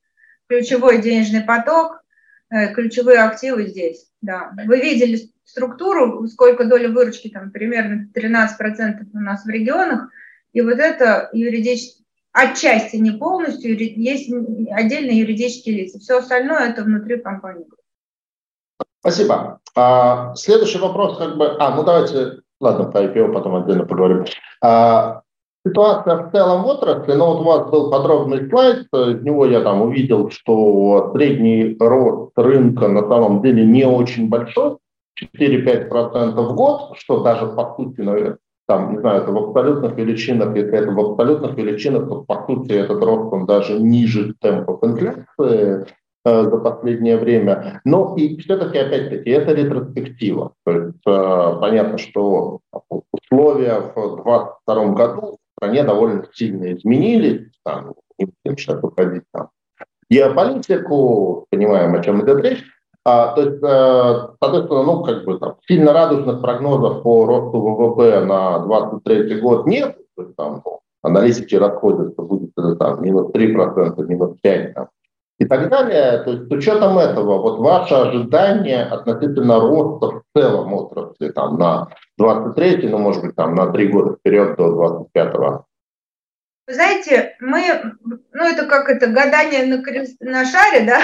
ключевой 0.48 1.00
денежный 1.00 1.42
поток, 1.42 2.02
э, 2.50 2.74
ключевые 2.74 3.20
активы 3.20 3.68
здесь. 3.68 4.10
Да. 4.20 4.52
Вы 4.66 4.80
видели 4.80 5.30
структуру, 5.44 6.26
сколько 6.26 6.64
доля 6.64 6.88
выручки, 6.88 7.28
там 7.28 7.52
примерно 7.52 8.08
13% 8.12 9.06
у 9.14 9.20
нас 9.20 9.44
в 9.44 9.48
регионах, 9.48 10.10
и 10.52 10.60
вот 10.60 10.78
это 10.80 11.30
юридически, 11.32 12.04
отчасти 12.32 12.96
не 12.96 13.12
полностью, 13.12 13.78
есть 13.78 14.32
отдельные 14.72 15.20
юридические 15.20 15.84
лица. 15.84 16.00
Все 16.00 16.18
остальное 16.18 16.70
это 16.70 16.82
внутри 16.82 17.20
компании. 17.20 17.66
Спасибо. 19.00 19.60
А, 19.76 20.34
следующий 20.34 20.78
вопрос, 20.78 21.18
как 21.18 21.36
бы, 21.36 21.56
а, 21.60 21.76
ну 21.76 21.84
давайте, 21.84 22.40
ладно, 22.60 22.84
по 22.86 22.98
IPO 22.98 23.32
потом 23.32 23.56
отдельно 23.56 23.84
поговорим. 23.84 24.24
А, 24.62 25.22
ситуация 25.66 26.16
в 26.16 26.30
целом 26.30 26.62
в 26.62 26.66
отрасли, 26.66 27.12
но 27.12 27.34
вот 27.34 27.40
у 27.40 27.44
вас 27.44 27.70
был 27.70 27.90
подробный 27.90 28.48
слайд, 28.48 28.86
из 28.92 29.22
него 29.22 29.46
я 29.46 29.60
там 29.60 29.82
увидел, 29.82 30.30
что 30.30 31.10
средний 31.14 31.76
рост 31.78 32.32
рынка 32.36 32.88
на 32.88 33.08
самом 33.08 33.42
деле 33.42 33.64
не 33.64 33.84
очень 33.84 34.28
большой, 34.28 34.78
4-5% 35.38 36.34
в 36.34 36.54
год, 36.54 36.92
что 36.96 37.22
даже 37.22 37.46
по 37.46 37.74
сути, 37.76 38.00
наверное, 38.00 38.38
там, 38.66 38.92
не 38.92 38.98
знаю, 38.98 39.22
это 39.22 39.32
в 39.32 39.38
абсолютных 39.38 39.96
величинах, 39.96 40.54
если 40.54 40.78
это 40.78 40.90
в 40.90 41.00
абсолютных 41.00 41.56
величинах, 41.56 42.06
то 42.06 42.22
по 42.22 42.44
сути 42.46 42.72
этот 42.72 43.02
рост 43.02 43.32
он 43.32 43.46
даже 43.46 43.78
ниже 43.78 44.34
темпов 44.40 44.84
инфляции 44.84 45.24
э, 45.40 45.84
за 46.24 46.58
последнее 46.58 47.16
время. 47.16 47.80
Но 47.84 48.14
и 48.16 48.36
все-таки, 48.38 48.78
опять-таки, 48.78 49.30
это 49.30 49.52
ретроспектива. 49.52 50.52
То 50.64 50.72
есть 50.72 51.06
э, 51.06 51.56
понятно, 51.60 51.98
что 51.98 52.60
условия 53.12 53.80
в 53.80 53.94
2022 53.94 54.86
году 54.94 55.38
стране 55.58 55.84
довольно 55.84 56.24
сильно 56.32 56.72
изменились. 56.72 57.50
Там, 57.64 57.94
не 58.18 58.26
будем 58.26 58.58
сейчас 58.58 58.82
уходить 58.82 59.24
там, 59.32 59.50
геополитику, 60.10 61.46
понимаем, 61.50 61.94
о 61.94 62.02
чем 62.02 62.24
идет 62.24 62.44
речь. 62.44 62.64
А, 63.04 63.34
то 63.34 63.42
есть, 63.42 63.62
э, 63.62 64.34
соответственно, 64.40 64.82
ну, 64.82 65.02
как 65.02 65.24
бы 65.24 65.38
там, 65.38 65.56
сильно 65.66 65.92
радужных 65.92 66.40
прогнозов 66.40 67.02
по 67.02 67.26
росту 67.26 67.60
ВВП 67.60 68.24
на 68.24 68.58
2023 68.66 69.40
год 69.40 69.66
нет. 69.66 69.96
То 70.16 70.22
есть, 70.22 70.36
там, 70.36 70.62
ну, 70.64 70.80
аналитики 71.02 71.54
расходятся, 71.54 72.22
будет 72.22 72.50
это 72.56 72.76
там 72.76 73.02
минус 73.02 73.30
3%, 73.32 74.06
минус 74.06 74.36
5%. 74.44 74.72
Там, 74.74 74.88
и 75.38 75.44
так 75.44 75.68
далее. 75.70 76.22
То 76.24 76.32
есть 76.32 76.48
с 76.48 76.50
учетом 76.50 76.98
этого, 76.98 77.40
вот 77.40 77.58
ваше 77.58 77.94
ожидание 77.94 78.82
относительно 78.84 79.60
роста 79.60 80.06
в 80.06 80.22
целом 80.36 80.72
отрасли 80.72 81.30
там, 81.30 81.58
на 81.58 81.88
23 82.18 82.88
ну, 82.88 82.98
может 82.98 83.22
быть, 83.22 83.36
там, 83.36 83.54
на 83.54 83.72
три 83.72 83.88
года 83.88 84.16
вперед 84.16 84.56
до 84.56 84.72
25 84.72 85.34
-го. 85.34 85.62
Вы 86.66 86.74
знаете, 86.74 87.36
мы, 87.40 87.62
ну 88.04 88.44
это 88.44 88.66
как 88.66 88.90
это, 88.90 89.06
гадание 89.06 89.64
на, 89.64 89.82
на 90.20 90.44
шаре, 90.44 90.84
да, 90.84 91.00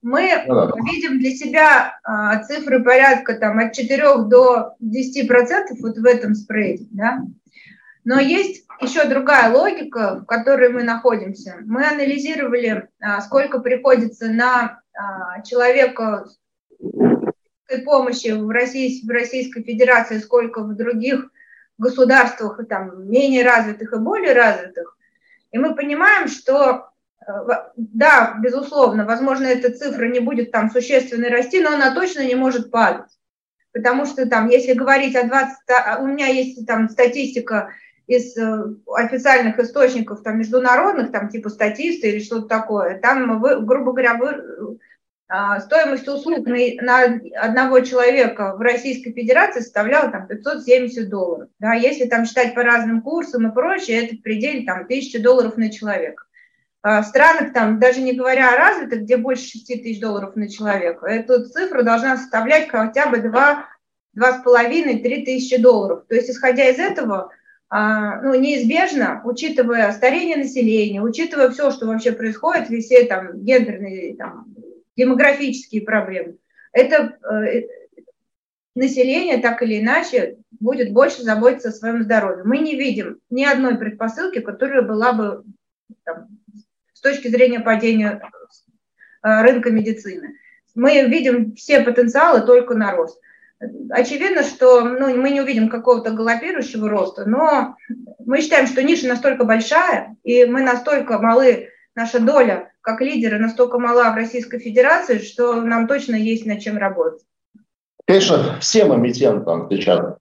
мы 0.00 0.30
ну, 0.46 0.54
да. 0.54 0.72
видим 0.90 1.18
для 1.18 1.30
себя 1.32 1.98
а, 2.04 2.42
цифры 2.44 2.82
порядка 2.82 3.34
там 3.34 3.58
от 3.58 3.74
4 3.74 4.24
до 4.28 4.74
10 4.80 5.28
процентов 5.28 5.78
вот 5.82 5.98
в 5.98 6.04
этом 6.06 6.34
спрейде, 6.34 6.86
да. 6.92 7.18
Но 8.08 8.18
есть 8.18 8.64
еще 8.80 9.04
другая 9.04 9.52
логика, 9.52 10.14
в 10.14 10.24
которой 10.24 10.70
мы 10.70 10.82
находимся. 10.82 11.56
Мы 11.66 11.86
анализировали, 11.86 12.88
а, 13.02 13.20
сколько 13.20 13.60
приходится 13.60 14.28
на 14.28 14.80
а, 14.94 15.42
человека 15.42 16.24
помощи 17.84 18.28
в, 18.28 18.48
России, 18.48 19.06
в 19.06 19.10
Российской 19.10 19.62
Федерации, 19.62 20.20
сколько 20.20 20.62
в 20.62 20.74
других 20.74 21.30
государствах, 21.76 22.66
там, 22.66 23.10
менее 23.10 23.44
развитых 23.44 23.92
и 23.92 23.98
более 23.98 24.32
развитых. 24.32 24.96
И 25.52 25.58
мы 25.58 25.74
понимаем, 25.74 26.28
что 26.28 26.88
э, 27.20 27.32
да, 27.76 28.38
безусловно, 28.40 29.04
возможно, 29.04 29.44
эта 29.44 29.70
цифра 29.70 30.06
не 30.06 30.20
будет 30.20 30.50
там 30.50 30.70
существенно 30.70 31.28
расти, 31.28 31.60
но 31.60 31.74
она 31.74 31.94
точно 31.94 32.26
не 32.26 32.36
может 32.36 32.70
падать. 32.70 33.10
Потому 33.74 34.06
что 34.06 34.26
там, 34.26 34.48
если 34.48 34.72
говорить 34.72 35.14
о 35.14 35.24
20, 35.24 35.56
а, 35.68 35.98
у 36.00 36.06
меня 36.06 36.28
есть 36.28 36.66
там 36.66 36.88
статистика 36.88 37.70
из 38.08 38.36
э, 38.36 38.74
официальных 38.96 39.58
источников, 39.58 40.22
там, 40.22 40.38
международных, 40.38 41.12
там, 41.12 41.28
типа 41.28 41.50
статисты 41.50 42.08
или 42.10 42.20
что-то 42.20 42.48
такое, 42.48 42.98
там, 42.98 43.40
вы, 43.40 43.60
грубо 43.60 43.92
говоря, 43.92 44.14
вы, 44.14 44.78
а, 45.28 45.60
стоимость 45.60 46.08
услуг 46.08 46.46
на, 46.46 46.56
на 46.80 47.20
одного 47.38 47.80
человека 47.80 48.56
в 48.56 48.62
Российской 48.62 49.12
Федерации 49.12 49.60
составляла 49.60 50.10
там 50.10 50.26
570 50.26 51.10
долларов. 51.10 51.50
Да, 51.58 51.74
если 51.74 52.06
там 52.06 52.24
считать 52.24 52.54
по 52.54 52.62
разным 52.62 53.02
курсам 53.02 53.46
и 53.46 53.54
прочее, 53.54 54.06
это 54.06 54.16
в 54.16 54.22
пределе 54.22 54.64
там 54.64 54.84
1000 54.84 55.20
долларов 55.20 55.58
на 55.58 55.70
человека. 55.70 56.24
А, 56.80 57.02
в 57.02 57.04
странах, 57.04 57.52
там, 57.52 57.78
даже 57.78 58.00
не 58.00 58.14
говоря 58.14 58.54
о 58.54 58.56
развитых, 58.56 59.02
где 59.02 59.18
больше 59.18 59.50
6 59.50 59.66
тысяч 59.66 60.00
долларов 60.00 60.34
на 60.34 60.48
человека, 60.48 61.06
эта 61.06 61.44
цифра 61.44 61.82
должна 61.82 62.16
составлять 62.16 62.70
хотя 62.70 63.08
бы 63.08 63.18
2, 63.18 63.66
2,5-3 64.16 65.24
тысячи 65.26 65.60
долларов. 65.60 66.04
То 66.08 66.14
есть, 66.14 66.30
исходя 66.30 66.70
из 66.70 66.78
этого, 66.78 67.30
ну, 67.70 68.34
неизбежно, 68.34 69.20
учитывая 69.24 69.92
старение 69.92 70.36
населения, 70.36 71.02
учитывая 71.02 71.50
все, 71.50 71.70
что 71.70 71.86
вообще 71.86 72.12
происходит, 72.12 72.68
все 72.68 73.04
там 73.04 73.42
гендерные, 73.44 74.16
там, 74.16 74.46
демографические 74.96 75.82
проблемы, 75.82 76.38
это 76.72 77.18
э, 77.30 77.66
население 78.74 79.38
так 79.38 79.62
или 79.62 79.80
иначе 79.80 80.38
будет 80.60 80.92
больше 80.92 81.22
заботиться 81.22 81.68
о 81.68 81.72
своем 81.72 82.02
здоровье. 82.02 82.44
Мы 82.44 82.58
не 82.58 82.76
видим 82.76 83.18
ни 83.30 83.44
одной 83.44 83.76
предпосылки, 83.76 84.40
которая 84.40 84.82
была 84.82 85.12
бы 85.12 85.44
там, 86.04 86.28
с 86.94 87.00
точки 87.00 87.28
зрения 87.28 87.60
падения 87.60 88.20
э, 89.22 89.42
рынка 89.42 89.70
медицины. 89.70 90.38
Мы 90.74 91.02
видим 91.08 91.54
все 91.54 91.80
потенциалы 91.80 92.46
только 92.46 92.74
на 92.74 92.92
рост. 92.92 93.20
Очевидно, 93.90 94.42
что 94.42 94.82
ну, 94.82 95.16
мы 95.16 95.30
не 95.30 95.40
увидим 95.40 95.68
какого-то 95.68 96.12
галопирующего 96.12 96.88
роста, 96.88 97.28
но 97.28 97.76
мы 98.24 98.40
считаем, 98.40 98.66
что 98.66 98.82
ниша 98.82 99.08
настолько 99.08 99.44
большая, 99.44 100.16
и 100.22 100.44
мы 100.44 100.62
настолько 100.62 101.18
малы, 101.18 101.68
наша 101.94 102.20
доля 102.20 102.70
как 102.80 103.00
лидеры 103.02 103.38
настолько 103.38 103.78
мала 103.78 104.12
в 104.12 104.16
Российской 104.16 104.58
Федерации, 104.60 105.18
что 105.18 105.60
нам 105.60 105.86
точно 105.86 106.14
есть 106.14 106.46
над 106.46 106.60
чем 106.60 106.78
работать. 106.78 107.20
Конечно, 108.06 108.58
всем 108.60 108.94
эмитентам 108.94 109.68
сейчас, 109.70 110.16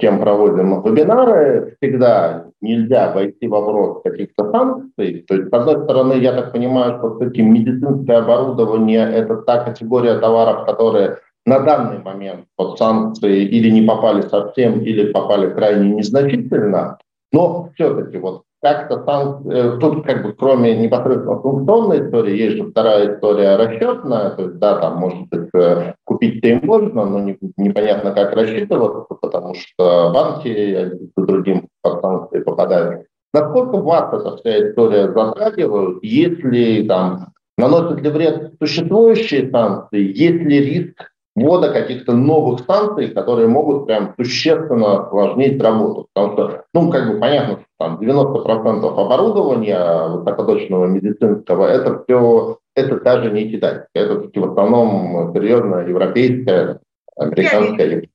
кем 0.00 0.20
проводим 0.20 0.82
вебинары, 0.82 1.76
всегда 1.80 2.46
нельзя 2.60 3.12
войти 3.12 3.46
в 3.46 3.50
вопрос 3.50 4.02
каких-то 4.02 4.50
санкций. 4.50 5.24
То 5.28 5.36
есть, 5.36 5.48
с 5.48 5.52
одной 5.52 5.84
стороны, 5.84 6.14
я 6.14 6.32
так 6.32 6.50
понимаю, 6.50 6.98
что 6.98 7.14
все-таки 7.14 7.42
медицинское 7.42 8.16
оборудование– 8.16 9.08
это 9.14 9.36
та 9.36 9.62
категория 9.62 10.18
товаров, 10.18 10.66
которые 10.66 11.18
на 11.48 11.60
данный 11.60 11.98
момент 11.98 12.44
под 12.56 12.78
санкции 12.78 13.44
или 13.44 13.70
не 13.70 13.82
попали 13.82 14.22
совсем, 14.22 14.80
или 14.80 15.12
попали 15.12 15.50
крайне 15.52 15.94
незначительно, 15.94 16.98
но 17.32 17.70
все-таки 17.74 18.18
вот 18.18 18.42
как-то 18.60 18.98
там, 18.98 19.48
э, 19.48 19.78
тут 19.78 20.04
как 20.04 20.24
бы 20.24 20.32
кроме 20.32 20.76
непосредственно 20.76 21.40
функционной 21.40 22.06
истории, 22.06 22.36
есть 22.36 22.56
же 22.56 22.70
вторая 22.70 23.14
история 23.14 23.56
расчетная, 23.56 24.30
то 24.30 24.42
есть 24.42 24.58
да, 24.58 24.78
там 24.80 24.96
может 24.98 25.28
быть 25.28 25.48
э, 25.54 25.94
купить-то 26.04 26.48
им 26.48 26.60
можно, 26.64 27.06
но 27.06 27.20
не, 27.20 27.38
непонятно 27.56 28.12
как 28.12 28.34
рассчитываться, 28.34 29.14
потому 29.14 29.54
что 29.54 30.10
банки 30.12 30.90
с 31.16 31.24
другим 31.26 31.68
под 31.82 32.00
санкции 32.00 32.40
попадают. 32.40 33.06
Насколько 33.32 33.76
вас 33.76 34.12
эта 34.12 34.36
вся 34.36 34.70
история 34.70 35.12
затрагивает, 35.12 35.98
если 36.02 36.86
там 36.86 37.28
наносят 37.56 38.00
ли 38.00 38.10
вред 38.10 38.54
существующие 38.60 39.50
санкции, 39.50 40.00
есть 40.00 40.42
ли 40.42 40.60
риск 40.60 41.10
ввода 41.38 41.72
каких-то 41.72 42.12
новых 42.12 42.60
станций, 42.60 43.08
которые 43.08 43.48
могут 43.48 43.86
прям 43.86 44.14
существенно 44.16 45.06
осложнить 45.06 45.60
работу. 45.62 46.08
Потому 46.12 46.32
что, 46.32 46.64
ну, 46.74 46.90
как 46.90 47.12
бы 47.12 47.20
понятно, 47.20 47.58
что 47.58 47.66
там 47.78 47.98
90% 48.00 48.86
оборудования 48.86 50.08
высокоточного 50.08 50.86
медицинского, 50.86 51.66
это 51.66 52.02
все, 52.04 52.58
это 52.74 53.00
даже 53.00 53.30
не 53.30 53.50
китайское, 53.50 53.88
это 53.94 54.20
таки 54.20 54.38
в 54.40 54.50
основном 54.50 55.32
серьезно 55.34 55.86
европейское, 55.86 56.80
американское. 57.16 58.08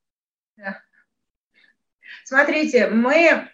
Смотрите, 2.25 2.87
мы 2.87 3.47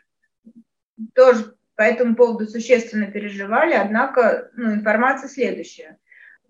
тоже 1.15 1.53
по 1.75 1.81
этому 1.81 2.15
поводу 2.15 2.45
существенно 2.45 3.07
переживали, 3.07 3.73
однако 3.73 4.49
ну, 4.55 4.73
информация 4.73 5.29
следующая. 5.29 5.97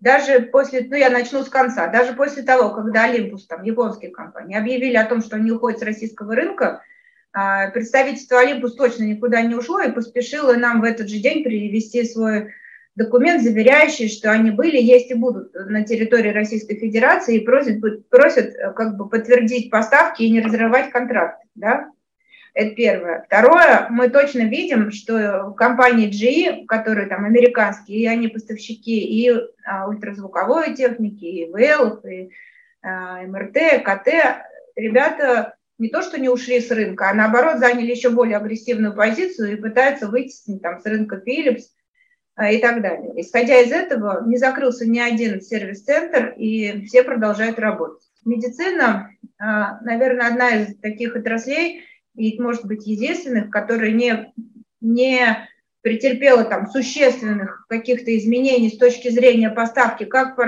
Даже 0.00 0.40
после, 0.40 0.86
ну 0.88 0.96
я 0.96 1.10
начну 1.10 1.42
с 1.42 1.48
конца, 1.48 1.86
даже 1.86 2.14
после 2.14 2.42
того, 2.42 2.70
когда 2.70 3.04
Олимпус, 3.04 3.46
там, 3.46 3.62
японские 3.62 4.10
компании, 4.10 4.56
объявили 4.56 4.96
о 4.96 5.04
том, 5.04 5.20
что 5.20 5.36
они 5.36 5.52
уходят 5.52 5.78
с 5.78 5.84
российского 5.84 6.34
рынка, 6.34 6.82
а, 7.32 7.70
представительство 7.70 8.40
Олимпус 8.40 8.74
точно 8.74 9.04
никуда 9.04 9.42
не 9.42 9.54
ушло 9.54 9.80
и 9.80 9.92
поспешило 9.92 10.54
нам 10.54 10.80
в 10.80 10.84
этот 10.84 11.08
же 11.08 11.18
день 11.18 11.44
привести 11.44 12.04
свой 12.04 12.50
документ, 12.96 13.42
заверяющий, 13.42 14.08
что 14.08 14.32
они 14.32 14.50
были, 14.50 14.78
есть 14.78 15.10
и 15.10 15.14
будут 15.14 15.54
на 15.54 15.84
территории 15.84 16.32
Российской 16.32 16.76
Федерации 16.76 17.36
и 17.36 17.44
просят, 17.44 17.80
просят 18.08 18.54
как 18.74 18.96
бы 18.96 19.08
подтвердить 19.08 19.70
поставки 19.70 20.22
и 20.22 20.30
не 20.30 20.40
разрывать 20.40 20.90
контракт. 20.90 21.42
Да? 21.54 21.90
Это 22.52 22.74
первое. 22.74 23.22
Второе, 23.22 23.86
мы 23.90 24.08
точно 24.08 24.40
видим, 24.40 24.90
что 24.90 25.52
компании 25.56 26.10
GE, 26.10 26.66
которые 26.66 27.06
там 27.06 27.24
американские, 27.24 28.00
и 28.00 28.06
они 28.06 28.28
поставщики 28.28 28.98
и 29.00 29.30
а, 29.64 29.88
ультразвуковой 29.88 30.74
техники, 30.74 31.24
и 31.24 31.50
ВЛ, 31.50 32.00
и 32.08 32.30
а, 32.82 33.22
МРТ, 33.22 33.84
КТ, 33.84 34.08
ребята 34.74 35.54
не 35.78 35.88
то, 35.88 36.02
что 36.02 36.20
не 36.20 36.28
ушли 36.28 36.60
с 36.60 36.70
рынка, 36.70 37.08
а 37.08 37.14
наоборот 37.14 37.58
заняли 37.58 37.90
еще 37.90 38.10
более 38.10 38.36
агрессивную 38.36 38.94
позицию 38.94 39.52
и 39.52 39.60
пытаются 39.60 40.08
вытеснить 40.08 40.60
там 40.60 40.78
с 40.80 40.84
рынка 40.84 41.22
Philips 41.26 41.62
а, 42.34 42.50
и 42.50 42.58
так 42.58 42.82
далее. 42.82 43.12
Исходя 43.16 43.60
из 43.60 43.72
этого, 43.72 44.24
не 44.26 44.36
закрылся 44.36 44.86
ни 44.86 44.98
один 44.98 45.40
сервис-центр, 45.40 46.34
и 46.36 46.84
все 46.86 47.02
продолжают 47.02 47.58
работать. 47.58 48.02
Медицина, 48.24 49.10
а, 49.38 49.80
наверное, 49.82 50.28
одна 50.28 50.50
из 50.50 50.76
таких 50.78 51.16
отраслей, 51.16 51.84
и, 52.20 52.40
может 52.40 52.66
быть, 52.66 52.86
единственных, 52.86 53.50
которая 53.50 53.92
не, 53.92 54.32
не 54.80 55.48
претерпела 55.80 56.44
там 56.44 56.68
существенных 56.68 57.64
каких-то 57.68 58.16
изменений 58.16 58.70
с 58.70 58.76
точки 58.76 59.08
зрения 59.08 59.48
поставки 59.48 60.04
как 60.04 60.38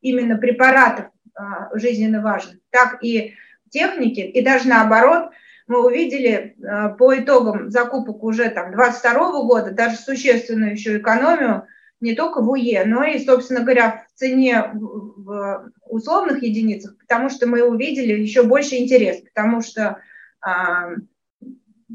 именно 0.00 0.36
препаратов 0.36 1.06
а, 1.34 1.70
жизненно 1.78 2.20
важных, 2.20 2.58
так 2.70 2.98
и 3.02 3.34
техники, 3.70 4.20
и 4.20 4.42
даже 4.42 4.66
наоборот, 4.66 5.30
мы 5.68 5.86
увидели 5.86 6.56
а, 6.64 6.88
по 6.88 7.16
итогам 7.16 7.70
закупок 7.70 8.24
уже 8.24 8.50
там 8.50 8.72
22 8.72 9.42
года 9.44 9.70
даже 9.70 9.96
существенную 9.96 10.72
еще 10.72 10.98
экономию 10.98 11.66
не 12.00 12.14
только 12.14 12.40
в 12.40 12.50
УЕ, 12.50 12.84
но 12.86 13.04
и, 13.04 13.24
собственно 13.24 13.60
говоря, 13.60 14.04
в 14.08 14.18
цене 14.18 14.70
в 14.72 15.70
условных 15.86 16.42
единицах, 16.42 16.96
потому 16.98 17.28
что 17.28 17.46
мы 17.46 17.62
увидели 17.62 18.14
еще 18.14 18.42
больше 18.42 18.76
интерес, 18.76 19.20
потому 19.20 19.60
что 19.60 19.98
а, 20.40 20.94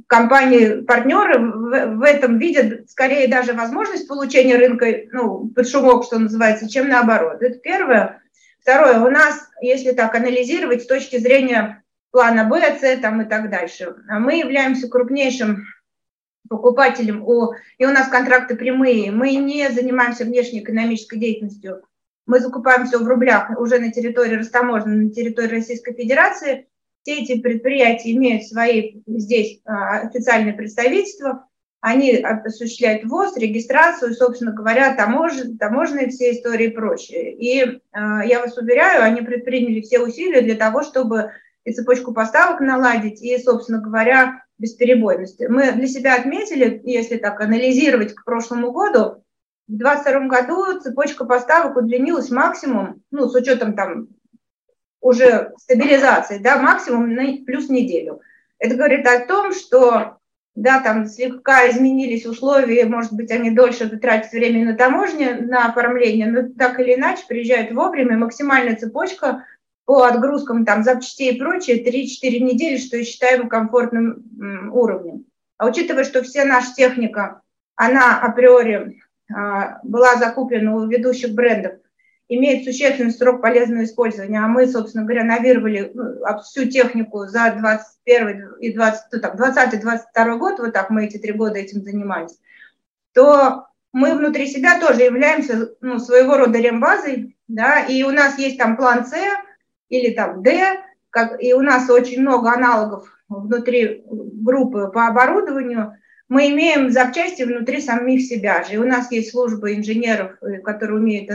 компании-партнеры 0.08 1.40
в, 1.40 1.98
в 1.98 2.02
этом 2.04 2.38
видят 2.38 2.90
скорее 2.90 3.28
даже 3.28 3.54
возможность 3.54 4.08
получения 4.08 4.56
рынка, 4.56 4.88
ну, 5.12 5.48
под 5.48 5.68
шумок, 5.68 6.06
что 6.06 6.20
называется, 6.20 6.70
чем 6.70 6.88
наоборот. 6.88 7.42
Это 7.42 7.58
первое. 7.60 8.22
Второе, 8.60 9.00
у 9.00 9.10
нас, 9.10 9.50
если 9.62 9.92
так 9.92 10.16
анализировать 10.16 10.84
с 10.84 10.88
точки 10.88 11.18
зрения 11.18 11.84
плана 12.12 12.46
Б, 12.46 12.62
С 12.80 12.98
там, 13.00 13.22
и 13.22 13.26
так 13.26 13.50
дальше, 13.50 13.96
мы 14.08 14.40
являемся 14.40 14.88
крупнейшим 14.88 15.66
покупателем, 16.50 17.24
у, 17.24 17.54
и 17.78 17.86
у 17.86 17.92
нас 17.92 18.08
контракты 18.08 18.56
прямые, 18.56 19.12
мы 19.12 19.36
не 19.36 19.70
занимаемся 19.70 20.26
внешней 20.26 20.62
экономической 20.62 21.18
деятельностью, 21.18 21.84
мы 22.26 22.40
закупаем 22.40 22.88
все 22.88 23.00
в 23.00 23.08
рублях 23.08 23.52
уже 23.60 23.80
на 23.80 23.92
территории 23.92 24.36
растаможенной, 24.36 25.06
на 25.06 25.12
территории 25.12 25.56
Российской 25.56 25.94
Федерации, 25.94 26.68
все 27.06 27.22
эти 27.22 27.40
предприятия 27.40 28.14
имеют 28.14 28.46
свои 28.46 28.96
здесь 29.06 29.62
а, 29.64 30.00
официальные 30.00 30.56
представительства, 30.56 31.48
они 31.80 32.16
осуществляют 32.16 33.04
ввоз, 33.04 33.38
регистрацию, 33.38 34.16
собственно 34.16 34.54
говоря, 34.54 34.96
тамож, 34.96 35.34
таможенные 35.60 36.10
все 36.10 36.32
истории 36.32 36.70
и 36.70 36.76
прочее. 36.76 37.36
И 37.36 37.62
э, 37.62 37.78
я 37.94 38.40
вас 38.40 38.58
уверяю, 38.58 39.04
они 39.04 39.22
предприняли 39.22 39.82
все 39.82 40.00
усилия 40.00 40.42
для 40.42 40.56
того, 40.56 40.82
чтобы 40.82 41.30
и 41.64 41.72
цепочку 41.72 42.12
поставок 42.12 42.60
наладить, 42.60 43.22
и, 43.22 43.38
собственно 43.38 43.82
говоря, 43.82 44.44
бесперебойность. 44.58 45.40
Мы 45.48 45.74
для 45.74 45.86
себя 45.86 46.16
отметили, 46.16 46.82
если 46.86 47.18
так 47.18 47.40
анализировать 47.40 48.16
к 48.16 48.26
прошлому 48.26 48.72
году, 48.72 49.24
в 49.68 49.78
2022 49.78 50.28
году 50.28 50.80
цепочка 50.80 51.26
поставок 51.26 51.78
удлинилась 51.78 52.32
максимум, 52.32 53.04
ну, 53.12 53.30
с 53.30 53.36
учетом 53.36 53.76
там 53.76 54.08
уже 55.02 55.54
стабилизации, 55.58 56.40
да, 56.40 56.58
максимум 56.58 57.14
на 57.14 57.38
плюс 57.46 57.70
неделю. 57.70 58.22
Это 58.60 58.76
говорит 58.76 59.06
о 59.08 59.26
том, 59.26 59.54
что 59.54 60.18
да, 60.56 60.80
там 60.80 61.06
слегка 61.06 61.70
изменились 61.70 62.26
условия, 62.26 62.86
может 62.86 63.12
быть, 63.12 63.30
они 63.30 63.52
дольше 63.52 63.90
тратят 63.98 64.32
время 64.32 64.66
на 64.66 64.78
таможне, 64.78 65.36
на 65.36 65.68
оформление, 65.68 66.28
но 66.28 66.50
так 66.58 66.80
или 66.80 66.96
иначе 66.96 67.24
приезжают 67.28 67.72
вовремя, 67.72 68.18
максимальная 68.18 68.78
цепочка 68.78 69.46
по 69.84 70.06
отгрузкам 70.06 70.66
там 70.66 70.84
запчастей 70.84 71.34
и 71.34 71.40
прочее 71.40 71.84
3-4 71.84 72.40
недели, 72.40 72.78
что 72.78 72.98
я 72.98 73.48
комфортным 73.48 74.72
уровнем. 74.74 75.26
А 75.58 75.68
учитывая, 75.68 76.06
что 76.06 76.24
вся 76.24 76.46
наша 76.46 76.74
техника, 76.74 77.42
она 77.76 78.20
априори 78.20 79.02
а, 79.34 79.80
была 79.84 80.16
закуплена 80.16 80.76
у 80.76 80.88
ведущих 80.88 81.34
брендов, 81.34 81.74
имеет 82.28 82.64
существенный 82.64 83.12
срок 83.12 83.42
полезного 83.42 83.84
использования, 83.84 84.40
а 84.40 84.48
мы, 84.48 84.68
собственно 84.68 85.04
говоря, 85.04 85.24
навировали 85.24 85.92
ну, 85.94 86.42
всю 86.42 86.66
технику 86.66 87.26
за 87.28 87.56
21 87.58 88.56
и 88.60 88.74
20, 88.74 89.02
ну, 89.12 89.20
там, 89.20 89.36
20 89.38 89.82
22 89.82 90.38
год, 90.38 90.60
вот 90.60 90.74
так 90.74 90.90
мы 90.90 91.06
эти 91.06 91.18
три 91.18 91.34
года 91.34 91.60
этим 91.60 91.84
занимались, 91.84 92.40
то 93.14 93.68
мы 93.94 94.16
внутри 94.16 94.48
себя 94.48 94.80
тоже 94.80 95.04
являемся 95.04 95.70
ну, 95.82 96.00
своего 96.00 96.38
рода 96.38 96.60
рембазой, 96.60 97.38
да, 97.48 97.86
и 97.86 98.04
у 98.04 98.12
нас 98.12 98.38
есть 98.40 98.58
там 98.58 98.76
план 98.76 99.06
С 99.06 99.14
или 99.90 100.14
там 100.14 100.42
Д, 100.42 100.80
как, 101.12 101.42
и 101.42 101.54
у 101.54 101.62
нас 101.62 101.90
очень 101.90 102.22
много 102.22 102.52
аналогов 102.52 103.08
внутри 103.30 104.04
группы 104.06 104.90
по 104.94 105.08
оборудованию, 105.08 105.96
мы 106.28 106.50
имеем 106.50 106.90
запчасти 106.90 107.44
внутри 107.44 107.82
самих 107.82 108.22
себя 108.22 108.64
же. 108.64 108.74
И 108.74 108.78
у 108.78 108.86
нас 108.86 109.12
есть 109.12 109.32
служба 109.32 109.74
инженеров, 109.74 110.32
э, 110.42 110.60
которые 110.60 111.00
умеют 111.00 111.30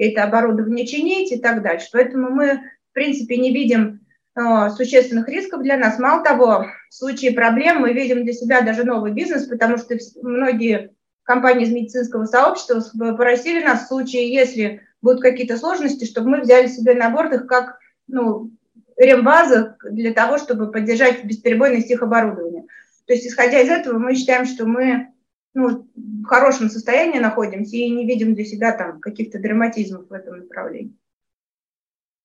это 0.00 0.24
оборудование 0.24 0.86
чинить 0.86 1.32
и 1.32 1.38
так 1.38 1.62
дальше. 1.62 1.88
Поэтому 1.92 2.30
мы, 2.30 2.54
в 2.90 2.94
принципе, 2.94 3.36
не 3.36 3.52
видим 3.52 4.00
э, 4.34 4.70
существенных 4.70 5.28
рисков 5.28 5.62
для 5.62 5.76
нас. 5.76 5.98
Мало 5.98 6.24
того, 6.24 6.66
в 6.88 6.94
случае 6.94 7.32
проблем 7.32 7.80
мы 7.80 7.92
видим 7.92 8.24
для 8.24 8.32
себя 8.32 8.62
даже 8.62 8.84
новый 8.84 9.12
бизнес, 9.12 9.46
потому 9.46 9.76
что 9.76 9.96
многие 10.22 10.94
компании 11.22 11.66
из 11.66 11.72
медицинского 11.72 12.24
сообщества 12.24 12.82
попросили 12.98 13.62
нас 13.62 13.84
в 13.84 13.88
случае, 13.88 14.32
если 14.32 14.82
будут 15.02 15.22
какие-то 15.22 15.56
сложности, 15.56 16.04
чтобы 16.04 16.30
мы 16.30 16.40
взяли 16.40 16.66
себе 16.66 16.94
на 16.94 17.10
борт 17.10 17.32
их 17.32 17.46
как 17.46 17.78
ну, 18.08 18.50
рембаза 18.96 19.76
для 19.90 20.12
того, 20.12 20.38
чтобы 20.38 20.70
поддержать 20.70 21.24
бесперебойность 21.24 21.90
их 21.90 22.02
оборудования. 22.02 22.64
То 23.06 23.12
есть, 23.14 23.26
исходя 23.26 23.60
из 23.60 23.68
этого, 23.68 23.98
мы 23.98 24.14
считаем, 24.14 24.46
что 24.46 24.66
мы 24.66 25.08
ну, 25.54 25.86
в 25.94 26.24
хорошем 26.24 26.68
состоянии 26.68 27.18
находимся 27.18 27.76
и 27.76 27.90
не 27.90 28.06
видим 28.06 28.34
для 28.34 28.44
себя 28.44 28.76
там 28.76 29.00
каких-то 29.00 29.40
драматизмов 29.40 30.08
в 30.08 30.12
этом 30.12 30.38
направлении. 30.38 30.96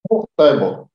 Ну, 0.09 0.25
дай 0.37 0.59
бог. 0.59 0.87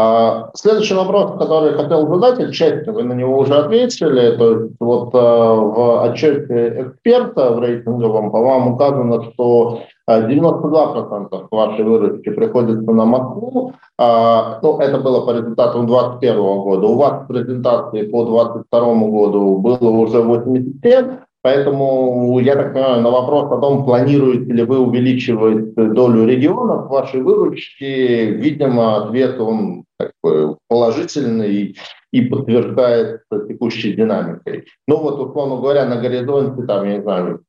А, 0.00 0.50
следующий 0.54 0.94
вопрос, 0.94 1.36
который 1.38 1.74
хотел 1.74 2.06
задать, 2.06 2.38
отчасти 2.38 2.88
вы 2.88 3.02
на 3.02 3.14
него 3.14 3.36
уже 3.36 3.54
ответили, 3.56 4.36
то 4.36 4.52
есть 4.52 4.74
вот 4.78 5.10
а, 5.12 5.54
в 5.54 6.04
отчете 6.04 6.82
эксперта 6.82 7.50
в 7.50 7.58
рейтинговом, 7.58 8.30
по-моему, 8.30 8.74
указано, 8.74 9.24
что 9.32 9.80
92% 10.08 11.48
вашей 11.50 11.84
выручки 11.84 12.30
приходится 12.30 12.92
на 12.92 13.04
Москву. 13.06 13.72
А, 13.98 14.60
ну, 14.62 14.78
это 14.78 14.98
было 14.98 15.26
по 15.26 15.32
результатам 15.32 15.88
2021 15.88 16.36
года. 16.36 16.86
У 16.86 16.94
вас 16.94 17.24
в 17.24 17.26
презентации 17.26 18.02
по 18.02 18.24
2022 18.24 18.94
году 19.08 19.58
было 19.58 19.90
уже 19.90 20.22
87. 20.22 21.18
Поэтому, 21.48 22.38
я 22.40 22.56
так 22.56 22.74
понимаю, 22.74 23.00
на 23.00 23.10
вопрос 23.10 23.50
о 23.50 23.56
том, 23.58 23.86
планируете 23.86 24.52
ли 24.52 24.64
вы 24.64 24.80
увеличивать 24.80 25.74
долю 25.74 26.26
регионов 26.26 26.90
вашей 26.90 27.22
выручке, 27.22 28.32
видимо, 28.32 29.02
ответ 29.02 29.40
он 29.40 29.84
такой 29.98 30.56
положительный 30.68 31.74
и 32.12 32.20
подтверждает 32.20 33.22
текущей 33.48 33.94
динамикой. 33.94 34.66
Ну 34.86 34.98
вот, 34.98 35.18
условно 35.18 35.56
говоря, 35.56 35.86
на 35.86 35.96
горизонте, 35.96 36.66
там, 36.66 36.84
я 36.84 36.96
не 36.96 37.02
знаю, 37.02 37.44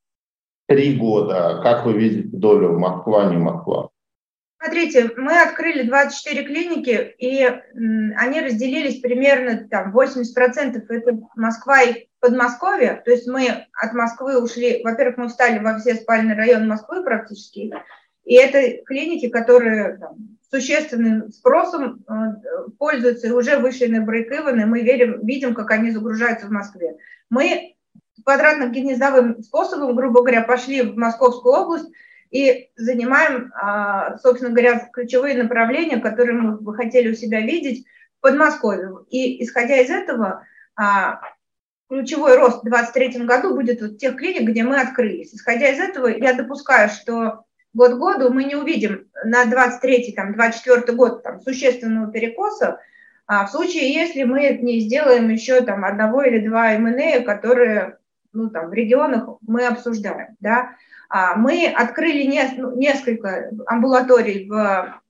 три 0.66 0.96
года, 0.96 1.60
как 1.62 1.84
вы 1.84 1.92
видите 1.92 2.34
долю 2.34 2.78
Москва, 2.78 3.26
не 3.26 3.36
Москва? 3.36 3.90
Смотрите, 4.62 5.10
мы 5.18 5.42
открыли 5.42 5.82
24 5.82 6.44
клиники, 6.44 7.14
и 7.18 7.46
они 8.16 8.40
разделились 8.40 9.00
примерно 9.00 9.68
там 9.70 9.94
80% 9.94 10.86
это 10.88 11.18
Москва 11.36 11.82
и 11.82 12.06
Подмосковье. 12.20 13.02
То 13.04 13.10
есть 13.10 13.26
мы 13.26 13.66
от 13.72 13.92
Москвы 13.92 14.40
ушли, 14.40 14.82
во-первых, 14.84 15.16
мы 15.16 15.28
встали 15.28 15.58
во 15.58 15.78
все 15.78 15.94
спальные 15.94 16.36
районы 16.36 16.66
Москвы 16.66 17.02
практически, 17.02 17.72
и 18.24 18.34
это 18.34 18.84
клиники, 18.84 19.28
которые 19.28 19.96
там, 19.96 20.16
существенным 20.50 21.30
спросом 21.32 22.04
э, 22.06 22.70
пользуются 22.78 23.28
и 23.28 23.30
уже 23.30 23.58
вышли 23.58 23.86
на 23.86 24.02
брейк 24.02 24.30
и 24.30 24.64
мы 24.64 24.82
верим, 24.82 25.24
видим, 25.26 25.54
как 25.54 25.70
они 25.70 25.90
загружаются 25.90 26.46
в 26.46 26.50
Москве. 26.50 26.96
Мы 27.30 27.76
квадратно-гнездовым 28.24 29.42
способом, 29.42 29.96
грубо 29.96 30.20
говоря, 30.20 30.42
пошли 30.42 30.82
в 30.82 30.96
Московскую 30.96 31.54
область, 31.54 31.90
и 32.30 32.70
занимаем, 32.76 33.52
а, 33.60 34.16
собственно 34.18 34.52
говоря, 34.52 34.88
ключевые 34.92 35.42
направления, 35.42 35.98
которые 35.98 36.38
мы 36.38 36.56
бы 36.56 36.74
хотели 36.74 37.10
у 37.10 37.14
себя 37.14 37.40
видеть 37.40 37.86
в 38.18 38.20
Подмосковье. 38.20 39.04
И 39.08 39.42
исходя 39.42 39.76
из 39.80 39.90
этого, 39.90 40.46
а, 40.76 41.20
ключевой 41.90 42.36
рост 42.36 42.60
в 42.60 42.68
2023 42.68 43.26
году 43.26 43.54
будет 43.54 43.82
вот 43.82 43.98
тех 43.98 44.16
клиник, 44.16 44.48
где 44.48 44.62
мы 44.62 44.80
открылись. 44.80 45.34
Исходя 45.34 45.68
из 45.68 45.80
этого, 45.80 46.06
я 46.06 46.34
допускаю, 46.34 46.88
что 46.88 47.44
год 47.74 47.94
году 47.94 48.32
мы 48.32 48.44
не 48.44 48.54
увидим 48.54 49.08
на 49.24 49.44
23 49.44 50.12
там, 50.12 50.34
24 50.34 50.96
год 50.96 51.24
там, 51.24 51.40
существенного 51.40 52.12
перекоса, 52.12 52.80
а 53.26 53.46
в 53.46 53.50
случае, 53.50 53.92
если 53.92 54.22
мы 54.22 54.58
не 54.60 54.80
сделаем 54.80 55.28
еще 55.30 55.62
там 55.62 55.84
одного 55.84 56.22
или 56.22 56.46
два 56.46 56.78
МНЭ, 56.78 57.22
которые 57.22 57.98
ну, 58.32 58.50
там, 58.50 58.70
в 58.70 58.72
регионах 58.72 59.28
мы 59.46 59.66
обсуждаем, 59.66 60.36
да, 60.38 60.70
а, 61.08 61.34
мы 61.34 61.66
открыли 61.66 62.24
ну, 62.56 62.76
несколько 62.76 63.50
амбулаторий 63.66 64.48
в 64.48 65.00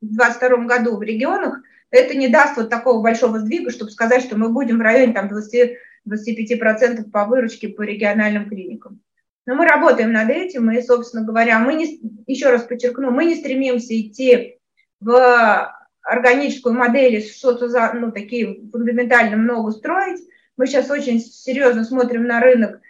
2022 0.00 0.48
э, 0.48 0.66
году 0.66 0.96
в 0.96 1.02
регионах. 1.02 1.60
Это 1.90 2.16
не 2.16 2.28
даст 2.28 2.56
вот 2.56 2.68
такого 2.68 3.02
большого 3.02 3.38
сдвига, 3.38 3.70
чтобы 3.70 3.90
сказать, 3.90 4.22
что 4.22 4.36
мы 4.36 4.48
будем 4.48 4.78
в 4.78 4.82
районе 4.82 5.12
там, 5.12 5.28
20-25% 5.28 7.10
по 7.10 7.24
выручке 7.24 7.68
по 7.68 7.82
региональным 7.82 8.48
клиникам. 8.48 9.00
Но 9.46 9.54
мы 9.54 9.66
работаем 9.66 10.12
над 10.12 10.28
этим, 10.28 10.70
и, 10.72 10.82
собственно 10.82 11.24
говоря, 11.24 11.60
мы 11.60 11.74
не, 11.74 12.00
еще 12.26 12.50
раз 12.50 12.64
подчеркну, 12.64 13.12
мы 13.12 13.26
не 13.26 13.36
стремимся 13.36 13.98
идти 13.98 14.58
в 15.00 15.72
органическую 16.02 16.74
модель, 16.74 17.22
что-то 17.22 17.92
ну, 17.94 18.10
такие 18.10 18.60
фундаментально 18.70 19.36
много 19.36 19.70
строить. 19.70 20.20
Мы 20.56 20.66
сейчас 20.66 20.90
очень 20.90 21.20
серьезно 21.20 21.84
смотрим 21.84 22.26
на 22.26 22.40
рынок 22.40 22.80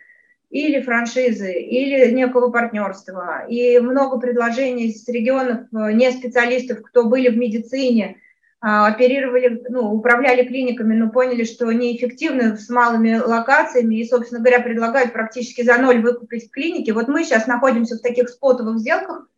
или 0.51 0.80
франшизы, 0.80 1.53
или 1.53 2.11
некого 2.12 2.51
партнерства. 2.51 3.47
И 3.49 3.78
много 3.80 4.18
предложений 4.18 4.94
с 4.94 5.09
регионов 5.09 5.62
э, 5.72 5.92
не 5.92 6.11
специалистов, 6.12 6.82
кто 6.82 7.05
были 7.05 7.28
в 7.28 7.36
медицине, 7.36 8.18
оперировали, 8.61 9.63
ну, 9.69 9.93
управляли 9.93 10.47
клиниками, 10.47 10.95
но 10.95 11.11
поняли, 11.11 11.45
что 11.45 11.71
неэффективны 11.71 12.57
с 12.57 12.69
малыми 12.69 13.17
локациями 13.17 13.97
и, 13.97 14.09
собственно 14.09 14.41
говоря, 14.41 14.61
предлагают 14.61 15.13
практически 15.13 15.63
за 15.63 15.79
ноль 15.79 16.01
выкупить 16.01 16.51
клиники. 16.51 16.91
Вот 16.91 17.09
мы 17.09 17.25
сейчас 17.25 17.47
находимся 17.47 17.97
в 17.97 18.03
таких 18.03 18.29
спотовых 18.29 18.79
сделках, 18.79 19.29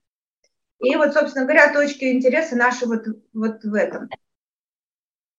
и 0.80 0.94
вот, 0.96 1.12
собственно 1.12 1.44
говоря, 1.44 1.72
точки 1.72 2.12
интереса 2.12 2.56
наши 2.56 2.86
вот, 2.86 3.04
вот 3.32 3.64
в 3.64 3.74
этом. 3.74 4.08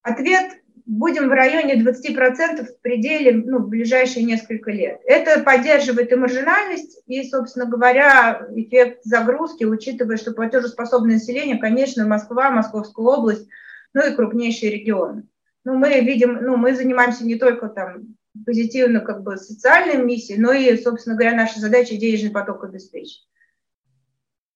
Ответ 0.02 0.60
будем 0.90 1.30
в 1.30 1.32
районе 1.32 1.76
20% 1.76 2.66
в 2.66 2.82
пределе 2.82 3.44
ну, 3.46 3.60
в 3.60 3.70
ближайшие 3.70 4.26
несколько 4.26 4.72
лет. 4.72 5.00
Это 5.06 5.42
поддерживает 5.42 6.12
и 6.12 6.16
маржинальность, 6.16 7.02
и, 7.06 7.24
собственно 7.30 7.66
говоря, 7.66 8.48
эффект 8.56 9.02
загрузки, 9.04 9.66
учитывая, 9.66 10.18
что 10.18 10.34
платежеспособное 10.34 11.16
население, 11.16 11.60
конечно, 11.60 12.08
Москва, 12.08 12.50
Московская 12.50 13.06
область, 13.06 13.48
ну 13.94 14.08
и 14.08 14.16
крупнейшие 14.16 14.72
регионы. 14.72 15.28
Ну, 15.66 15.76
мы 15.76 16.00
видим, 16.02 16.40
ну, 16.42 16.58
мы 16.58 16.76
занимаемся 16.76 17.26
не 17.26 17.36
только 17.36 17.70
там 17.70 18.16
позитивно 18.46 19.02
как 19.02 19.24
бы 19.24 19.38
социальной 19.38 20.04
миссией, 20.04 20.40
но 20.40 20.54
и, 20.54 20.78
собственно 20.78 21.16
говоря, 21.16 21.36
наша 21.36 21.60
задача 21.60 21.96
денежный 21.98 22.32
поток 22.32 22.64
обеспечить. 22.64 23.28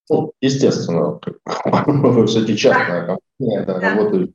Ну, 0.10 0.32
естественно, 0.42 1.20
вы 1.66 2.28
все-таки 2.28 2.58
частная 2.58 3.08
компания, 3.08 3.66
да, 3.66 3.80
работаете 3.80 4.34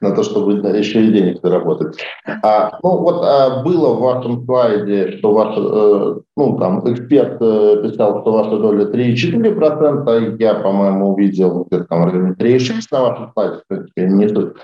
на 0.00 0.14
то, 0.14 0.22
чтобы 0.22 0.54
еще 0.76 1.04
и 1.04 1.12
денег 1.12 1.40
заработать. 1.42 1.98
А, 2.42 2.78
ну 2.82 2.98
вот 2.98 3.24
а, 3.24 3.62
было 3.62 3.94
в 3.94 4.00
вашем 4.00 4.44
слайде, 4.44 5.18
что 5.18 5.32
ваш, 5.32 5.56
э, 5.56 6.20
ну 6.36 6.58
там 6.58 6.92
эксперт 6.92 7.36
э, 7.40 7.82
писал, 7.82 8.22
что 8.22 8.32
ваша 8.32 8.56
доля 8.58 8.86
3,4%, 8.86 10.36
я, 10.38 10.54
по-моему, 10.54 11.12
увидел 11.12 11.64
где-то 11.64 11.84
там 11.84 12.04
районе 12.04 12.32
3,6% 12.32 12.82
на 12.90 13.02
вашем 13.02 13.32
слайде, 13.32 13.56
в 13.56 13.68
принципе, 13.68 14.08
не 14.08 14.28
суть. 14.28 14.54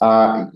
А 0.00 0.48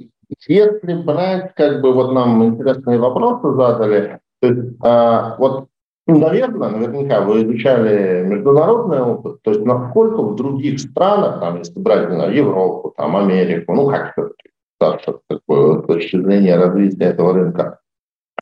если 0.47 0.95
брать, 1.03 1.55
как 1.55 1.81
бы 1.81 1.93
вот 1.93 2.12
нам 2.12 2.45
интересные 2.45 2.99
вопросы 2.99 3.55
задали, 3.55 4.21
то 4.41 4.49
есть 4.49 4.77
а, 4.83 5.37
вот 5.39 5.69
наверное, 6.15 6.71
наверняка. 6.71 7.21
Вы 7.21 7.45
изучали 7.45 8.25
международный 8.25 9.01
опыт, 9.01 9.43
то 9.43 9.51
есть 9.51 9.65
насколько 9.65 10.23
в 10.23 10.37
других 10.37 10.81
странах, 10.81 11.41
там, 11.41 11.59
если 11.59 11.79
брать, 11.79 12.09
знаю, 12.09 12.35
Европу, 12.35 12.95
там, 12.97 13.17
Америку, 13.17 13.75
ну, 13.75 13.89
как 13.89 14.13
все-таки, 14.13 14.51
с 15.49 15.87
точки 15.87 16.23
зрения 16.23 16.57
развития 16.57 17.07
этого 17.07 17.35
рынка, 17.35 17.81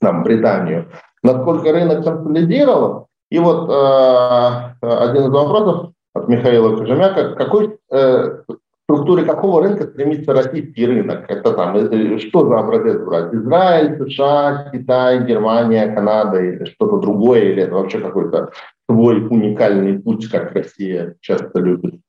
там, 0.01 0.23
Британию, 0.23 0.87
насколько 1.23 1.73
рынок 1.73 2.05
консолидирован. 2.05 3.07
И 3.31 3.39
вот 3.39 3.69
э, 3.69 4.75
один 4.83 5.25
из 5.25 5.31
вопросов 5.31 5.93
от 6.15 6.29
Михаила 6.29 6.77
Кожемяка, 6.77 7.35
какой 7.35 7.77
э, 7.91 8.43
структуре 8.87 9.25
какого 9.25 9.63
рынка 9.63 9.89
стремится 9.89 10.33
российский 10.33 10.87
рынок? 10.87 11.29
Это 11.29 11.53
там, 11.53 11.77
что 12.21 12.49
за 12.49 12.59
образец 12.59 13.01
брать? 13.01 13.35
Израиль, 13.35 13.99
США, 13.99 14.71
Китай, 14.73 15.25
Германия, 15.25 15.93
Канада 15.93 16.41
или 16.41 16.65
что-то 16.67 16.99
другое? 16.99 17.41
Или 17.41 17.65
это 17.65 17.75
вообще 17.75 18.01
какой-то 18.01 18.53
свой 18.89 19.27
уникальный 19.27 19.99
путь, 19.99 20.31
как 20.31 20.53
Россия 20.53 21.17
часто 21.21 21.59
любит? 21.59 22.01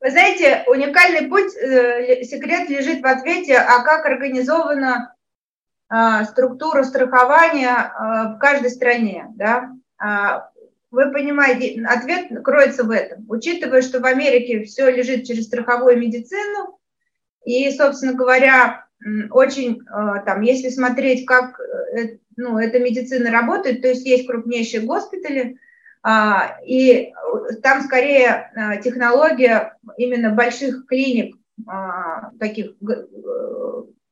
Вы 0.00 0.10
знаете, 0.10 0.64
уникальный 0.68 1.28
путь, 1.28 1.56
э, 1.56 2.22
секрет 2.22 2.68
лежит 2.68 3.02
в 3.02 3.06
ответе, 3.06 3.56
а 3.56 3.82
как 3.82 4.06
организована 4.06 5.14
э, 5.92 6.24
структура 6.24 6.84
страхования 6.84 7.76
э, 7.76 8.34
в 8.34 8.38
каждой 8.38 8.70
стране. 8.70 9.26
Да? 9.34 9.72
Вы 10.92 11.10
понимаете, 11.10 11.82
ответ 11.86 12.28
кроется 12.44 12.84
в 12.84 12.90
этом. 12.90 13.24
Учитывая, 13.28 13.80
что 13.80 13.98
в 13.98 14.04
Америке 14.04 14.62
все 14.64 14.90
лежит 14.90 15.24
через 15.24 15.46
страховую 15.46 15.98
медицину, 15.98 16.78
и, 17.46 17.70
собственно 17.72 18.12
говоря, 18.12 18.86
очень, 19.30 19.80
э, 19.80 20.24
там, 20.26 20.42
если 20.42 20.68
смотреть, 20.68 21.26
как 21.26 21.58
э, 21.58 22.18
ну, 22.36 22.58
эта 22.58 22.78
медицина 22.78 23.30
работает, 23.30 23.80
то 23.80 23.88
есть 23.88 24.06
есть 24.06 24.26
крупнейшие 24.26 24.82
госпитали, 24.82 25.56
а, 26.02 26.58
и 26.64 27.12
там 27.62 27.82
скорее 27.82 28.50
э, 28.54 28.82
технология 28.82 29.78
именно 29.96 30.30
больших 30.30 30.86
клиник, 30.86 31.36
а, 31.66 32.32
таких 32.38 32.72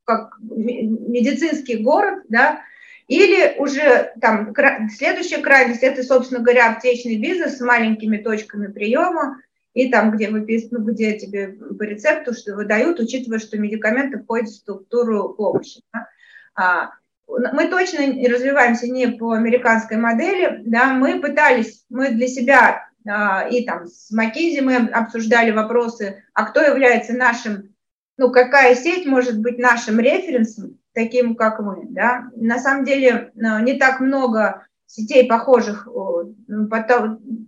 как 0.04 0.36
медицинский 0.40 1.76
город, 1.76 2.24
да, 2.28 2.62
или 3.10 3.58
уже 3.58 4.12
там 4.20 4.54
следующая 4.96 5.38
крайность– 5.38 5.82
это, 5.82 6.04
собственно 6.04 6.40
говоря, 6.40 6.70
аптечный 6.70 7.16
бизнес 7.16 7.58
с 7.58 7.60
маленькими 7.60 8.18
точками 8.18 8.68
приема, 8.68 9.42
и 9.74 9.90
там, 9.90 10.12
где, 10.12 10.30
выписано, 10.30 10.78
ну, 10.78 10.84
где 10.84 11.18
тебе 11.18 11.48
по 11.48 11.82
рецепту 11.82 12.34
что 12.34 12.54
выдают, 12.54 13.00
учитывая, 13.00 13.40
что 13.40 13.58
медикаменты 13.58 14.20
входят 14.20 14.48
в 14.48 14.54
структуру 14.54 15.30
помощи. 15.30 15.82
Да? 15.92 16.06
А, 16.54 16.90
мы 17.26 17.66
точно 17.66 18.06
развиваемся 18.28 18.86
не 18.86 19.08
по 19.08 19.32
американской 19.32 19.96
модели, 19.96 20.62
да, 20.64 20.92
мы 20.92 21.20
пытались, 21.20 21.84
мы 21.88 22.10
для 22.10 22.28
себя 22.28 22.88
а, 23.08 23.48
и 23.48 23.64
там 23.64 23.88
с 23.88 24.12
Макизи 24.12 24.60
мы 24.60 24.76
обсуждали 24.76 25.50
вопросы, 25.50 26.22
а 26.32 26.44
кто 26.44 26.60
является 26.60 27.14
нашим, 27.14 27.74
ну, 28.16 28.30
какая 28.30 28.76
сеть 28.76 29.04
может 29.04 29.40
быть 29.40 29.58
нашим 29.58 29.98
референсом, 29.98 30.79
таким, 30.92 31.34
как 31.34 31.60
мы. 31.60 31.86
Да? 31.90 32.30
На 32.36 32.58
самом 32.58 32.84
деле 32.84 33.32
э, 33.34 33.62
не 33.62 33.74
так 33.74 34.00
много 34.00 34.66
сетей 34.86 35.28
похожих 35.28 35.86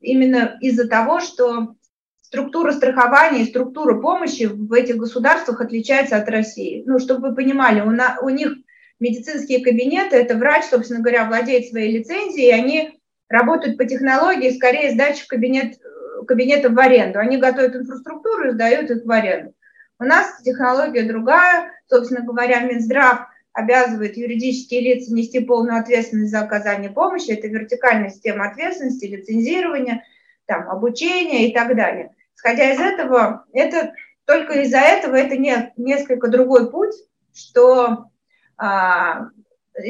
именно 0.00 0.58
из-за 0.60 0.88
того, 0.88 1.20
что 1.20 1.74
структура 2.20 2.72
страхования 2.72 3.42
и 3.42 3.48
структура 3.48 4.00
помощи 4.00 4.44
в 4.44 4.72
этих 4.72 4.96
государствах 4.96 5.60
отличается 5.60 6.16
от 6.16 6.28
России. 6.28 6.82
Ну, 6.86 6.98
чтобы 6.98 7.28
вы 7.28 7.34
понимали, 7.34 7.80
у, 7.80 7.90
на, 7.90 8.16
у 8.22 8.28
них 8.28 8.52
медицинские 9.00 9.62
кабинеты, 9.62 10.16
это 10.16 10.36
врач, 10.36 10.64
собственно 10.64 11.00
говоря, 11.00 11.26
владеет 11.26 11.66
своей 11.68 11.98
лицензией, 11.98 12.48
и 12.48 12.52
они 12.52 13.00
работают 13.28 13.76
по 13.76 13.84
технологии 13.84 14.56
скорее 14.56 14.92
сдачи 14.92 15.26
кабинет, 15.26 15.78
кабинетов 16.26 16.72
в 16.72 16.78
аренду. 16.78 17.18
Они 17.18 17.36
готовят 17.36 17.74
инфраструктуру 17.74 18.48
и 18.48 18.52
сдают 18.52 18.90
их 18.90 19.04
в 19.04 19.10
аренду. 19.10 19.52
У 19.98 20.04
нас 20.04 20.40
технология 20.42 21.02
другая, 21.02 21.72
собственно 21.86 22.24
говоря, 22.24 22.60
Минздрав 22.60 23.26
обязывает 23.52 24.16
юридические 24.16 24.80
лица 24.80 25.12
нести 25.12 25.40
полную 25.40 25.78
ответственность 25.78 26.30
за 26.30 26.40
оказание 26.40 26.90
помощи. 26.90 27.30
Это 27.30 27.48
вертикальная 27.48 28.10
система 28.10 28.48
ответственности, 28.48 29.06
лицензирования. 29.06 30.04
там, 30.46 30.68
обучения 30.68 31.48
и 31.48 31.54
так 31.54 31.76
далее. 31.76 32.14
Исходя 32.34 32.72
из 32.72 32.80
этого, 32.80 33.44
это 33.52 33.92
только 34.24 34.62
из-за 34.62 34.78
этого 34.78 35.16
это 35.16 35.36
не, 35.36 35.72
несколько 35.76 36.28
другой 36.28 36.70
путь, 36.70 36.94
что, 37.34 38.10
а, 38.56 39.28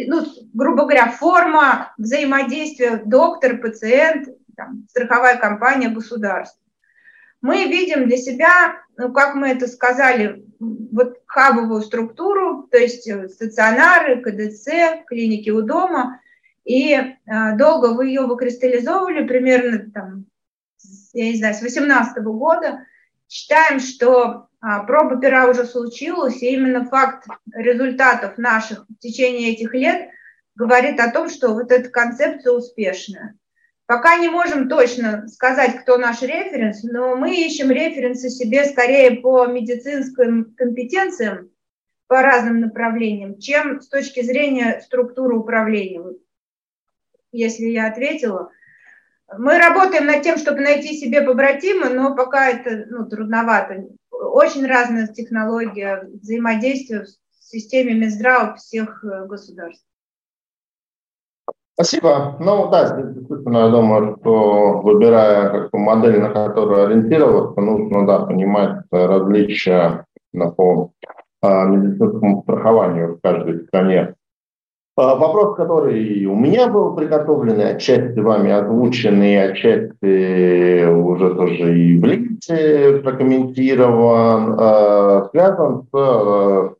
ну, 0.06 0.26
грубо 0.52 0.82
говоря, 0.82 1.10
форма 1.10 1.94
взаимодействия 1.98 3.02
доктор, 3.04 3.58
пациент, 3.58 4.28
там, 4.56 4.86
страховая 4.88 5.36
компания, 5.36 5.88
государство. 5.88 6.61
Мы 7.42 7.64
видим 7.66 8.06
для 8.06 8.16
себя, 8.16 8.76
ну, 8.96 9.12
как 9.12 9.34
мы 9.34 9.48
это 9.48 9.66
сказали, 9.66 10.44
вот 10.60 11.18
хабовую 11.26 11.82
структуру, 11.82 12.68
то 12.70 12.78
есть 12.78 13.02
стационары, 13.32 14.22
КДЦ, 14.22 15.04
клиники 15.06 15.50
у 15.50 15.62
дома, 15.62 16.20
и 16.64 16.94
а, 16.94 17.56
долго 17.56 17.94
вы 17.94 18.06
ее 18.06 18.22
выкристаллизовывали, 18.22 19.26
примерно 19.26 19.90
там, 19.92 20.26
я 21.12 21.24
не 21.32 21.36
знаю, 21.36 21.54
с 21.54 21.62
18 21.62 22.22
года. 22.22 22.86
Считаем, 23.28 23.80
что 23.80 24.46
а, 24.60 24.84
проба 24.84 25.20
пера 25.20 25.48
уже 25.48 25.64
случилась, 25.64 26.40
и 26.42 26.52
именно 26.54 26.84
факт 26.84 27.26
результатов 27.52 28.38
наших 28.38 28.86
в 28.88 28.98
течение 28.98 29.52
этих 29.52 29.74
лет 29.74 30.10
говорит 30.54 31.00
о 31.00 31.10
том, 31.10 31.28
что 31.28 31.54
вот 31.54 31.72
эта 31.72 31.88
концепция 31.88 32.52
успешная. 32.52 33.34
Пока 33.92 34.16
не 34.16 34.30
можем 34.30 34.70
точно 34.70 35.28
сказать, 35.28 35.82
кто 35.82 35.98
наш 35.98 36.22
референс, 36.22 36.82
но 36.82 37.14
мы 37.14 37.36
ищем 37.36 37.70
референсы 37.70 38.30
себе 38.30 38.64
скорее 38.64 39.20
по 39.20 39.44
медицинским 39.44 40.54
компетенциям, 40.56 41.50
по 42.06 42.22
разным 42.22 42.60
направлениям, 42.60 43.38
чем 43.38 43.82
с 43.82 43.88
точки 43.90 44.22
зрения 44.22 44.80
структуры 44.80 45.36
управления. 45.36 46.04
Если 47.32 47.66
я 47.66 47.86
ответила. 47.86 48.50
Мы 49.36 49.58
работаем 49.58 50.06
над 50.06 50.22
тем, 50.22 50.38
чтобы 50.38 50.60
найти 50.60 50.96
себе 50.96 51.20
побратима, 51.20 51.90
но 51.90 52.16
пока 52.16 52.48
это 52.48 52.86
ну, 52.88 53.04
трудновато. 53.04 53.88
Очень 54.10 54.64
разная 54.64 55.08
технология 55.08 56.08
взаимодействия 56.22 57.04
с 57.04 57.18
системами 57.50 57.98
Минздрава 57.98 58.54
всех 58.54 59.04
э, 59.04 59.26
государств. 59.26 59.84
Спасибо. 61.74 62.36
Ну 62.38 62.68
да, 62.70 62.96
действительно, 62.96 63.58
я 63.58 63.68
думаю, 63.68 64.18
что 64.20 64.80
выбирая 64.82 65.48
как 65.48 65.72
модель, 65.72 66.20
на 66.20 66.28
которую 66.28 66.86
ориентироваться, 66.86 67.60
нужно 67.60 68.06
да, 68.06 68.20
понимать 68.20 68.84
различия 68.90 70.04
по 70.56 70.90
а, 71.40 71.64
медицинскому 71.64 72.42
страхованию 72.42 73.16
в 73.16 73.20
каждой 73.20 73.64
стране. 73.64 74.14
А, 74.96 75.16
вопрос, 75.16 75.56
который 75.56 76.26
у 76.26 76.36
меня 76.36 76.68
был 76.68 76.94
приготовлен, 76.94 77.58
и 77.58 77.64
отчасти 77.64 78.20
вами 78.20 78.52
озвучен, 78.52 79.22
и 79.22 79.34
отчасти 79.34 80.84
уже 80.86 81.34
тоже 81.34 81.78
и 81.78 81.98
в 81.98 82.04
лекции 82.04 83.00
прокомментирован, 83.00 84.56
а, 84.58 85.28
связан 85.30 85.86
с 85.90 86.74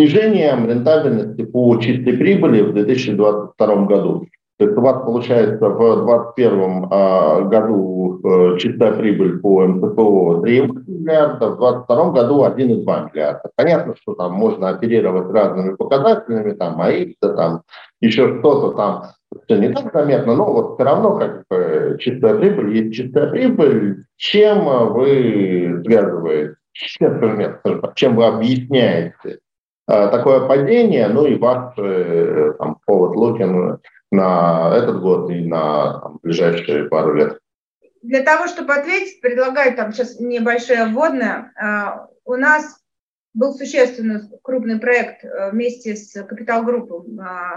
снижением 0.00 0.68
рентабельности 0.68 1.44
по 1.44 1.76
чистой 1.76 2.16
прибыли 2.16 2.62
в 2.62 2.72
2022 2.72 3.84
году. 3.84 4.26
То 4.58 4.66
есть 4.66 4.76
у 4.76 4.80
вас 4.82 5.02
получается 5.04 5.68
в 5.70 6.04
2021 6.04 6.88
а, 6.90 7.40
году 7.42 8.20
э, 8.22 8.58
чистая 8.58 8.92
прибыль 8.92 9.38
по 9.38 9.62
МТПО 9.62 10.42
3 10.42 10.60
миллиарда, 10.86 11.50
в 11.50 11.58
2022 11.58 12.10
году 12.10 12.44
1,2 12.44 13.10
миллиарда. 13.10 13.50
Понятно, 13.56 13.94
что 13.96 14.14
там 14.14 14.32
можно 14.34 14.68
оперировать 14.68 15.32
разными 15.32 15.76
показателями, 15.76 16.52
там 16.52 16.80
АИК, 16.80 17.16
там 17.20 17.62
еще 18.02 18.38
что-то 18.38 18.76
там, 18.76 19.04
все 19.46 19.58
не 19.58 19.70
так 19.70 19.92
заметно, 19.94 20.34
но 20.34 20.52
вот 20.52 20.74
все 20.74 20.84
равно 20.84 21.16
как 21.16 21.44
бы 21.48 21.96
чистая 21.98 22.34
прибыль 22.34 22.76
есть 22.76 22.94
чистая 22.94 23.30
прибыль. 23.30 24.04
Чем 24.18 24.92
вы 24.92 25.82
связываете, 25.86 26.56
чем 27.94 28.16
вы 28.16 28.26
объясняете 28.26 29.38
такое 29.90 30.46
падение, 30.46 31.08
ну 31.08 31.26
и 31.26 31.36
ваш 31.36 31.74
э, 31.78 32.52
там, 32.58 32.78
повод 32.86 33.16
Лукин 33.16 33.78
на 34.12 34.72
этот 34.76 35.00
год 35.00 35.30
и 35.30 35.44
на 35.44 36.00
там, 36.00 36.20
ближайшие 36.22 36.88
пару 36.88 37.14
лет? 37.14 37.38
Для 38.02 38.22
того, 38.22 38.46
чтобы 38.46 38.72
ответить, 38.74 39.20
предлагаю 39.20 39.76
там 39.76 39.92
сейчас 39.92 40.20
небольшое 40.20 40.86
вводное. 40.86 41.52
Э, 41.60 42.06
у 42.24 42.36
нас 42.36 42.80
был 43.34 43.54
существенный 43.54 44.20
крупный 44.42 44.78
проект 44.78 45.24
вместе 45.52 45.94
с 45.94 46.20
Капитал 46.24 46.64
Группой. 46.64 47.02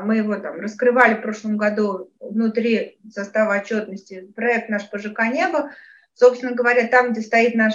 Мы 0.04 0.18
его 0.18 0.36
там 0.36 0.60
раскрывали 0.60 1.16
в 1.16 1.22
прошлом 1.22 1.58
году 1.58 2.12
внутри 2.20 3.00
состава 3.12 3.56
отчетности. 3.56 4.32
Проект 4.36 4.70
наш 4.70 4.90
ПЖК 4.90 5.20
«Небо». 5.34 5.72
Собственно 6.14 6.54
говоря, 6.54 6.88
там, 6.88 7.12
где 7.12 7.22
стоит 7.22 7.56
наш 7.56 7.74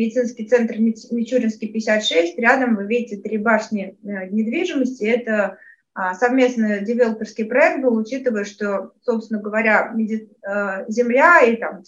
медицинский 0.00 0.48
центр 0.48 0.76
Мичуринский 0.78 1.68
56. 1.68 2.38
Рядом 2.38 2.76
вы 2.76 2.86
видите 2.86 3.18
три 3.18 3.36
башни 3.36 3.98
э, 4.02 4.28
недвижимости. 4.28 5.04
Это 5.04 5.58
а, 5.92 6.14
совместный 6.14 6.82
девелоперский 6.84 7.44
проект 7.44 7.82
был, 7.82 7.96
учитывая, 7.96 8.44
что, 8.44 8.92
собственно 9.02 9.42
говоря, 9.42 9.92
э, 9.94 10.84
земля 10.88 11.42
и 11.42 11.56
там, 11.56 11.82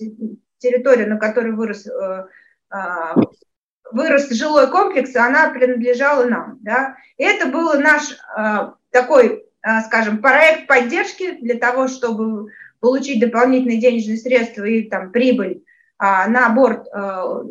территория, 0.58 1.06
на 1.06 1.16
которой 1.16 1.52
вырос, 1.52 1.86
э, 1.86 2.26
а, 2.68 3.14
вырос 3.90 4.28
жилой 4.30 4.70
комплекс, 4.70 5.16
она 5.16 5.48
принадлежала 5.48 6.26
нам. 6.26 6.58
Да? 6.60 6.96
И 7.16 7.24
это 7.24 7.46
был 7.46 7.72
наш 7.80 8.18
такой, 8.90 9.44
скажем, 9.86 10.20
проект 10.20 10.66
поддержки 10.66 11.38
для 11.40 11.58
того, 11.58 11.88
чтобы 11.88 12.50
получить 12.80 13.20
дополнительные 13.20 13.80
денежные 13.80 14.18
средства 14.18 14.64
и 14.64 14.82
там, 14.82 15.12
прибыль 15.12 15.62
на 16.02 16.48
борт 16.48 16.88
э, 16.92 17.42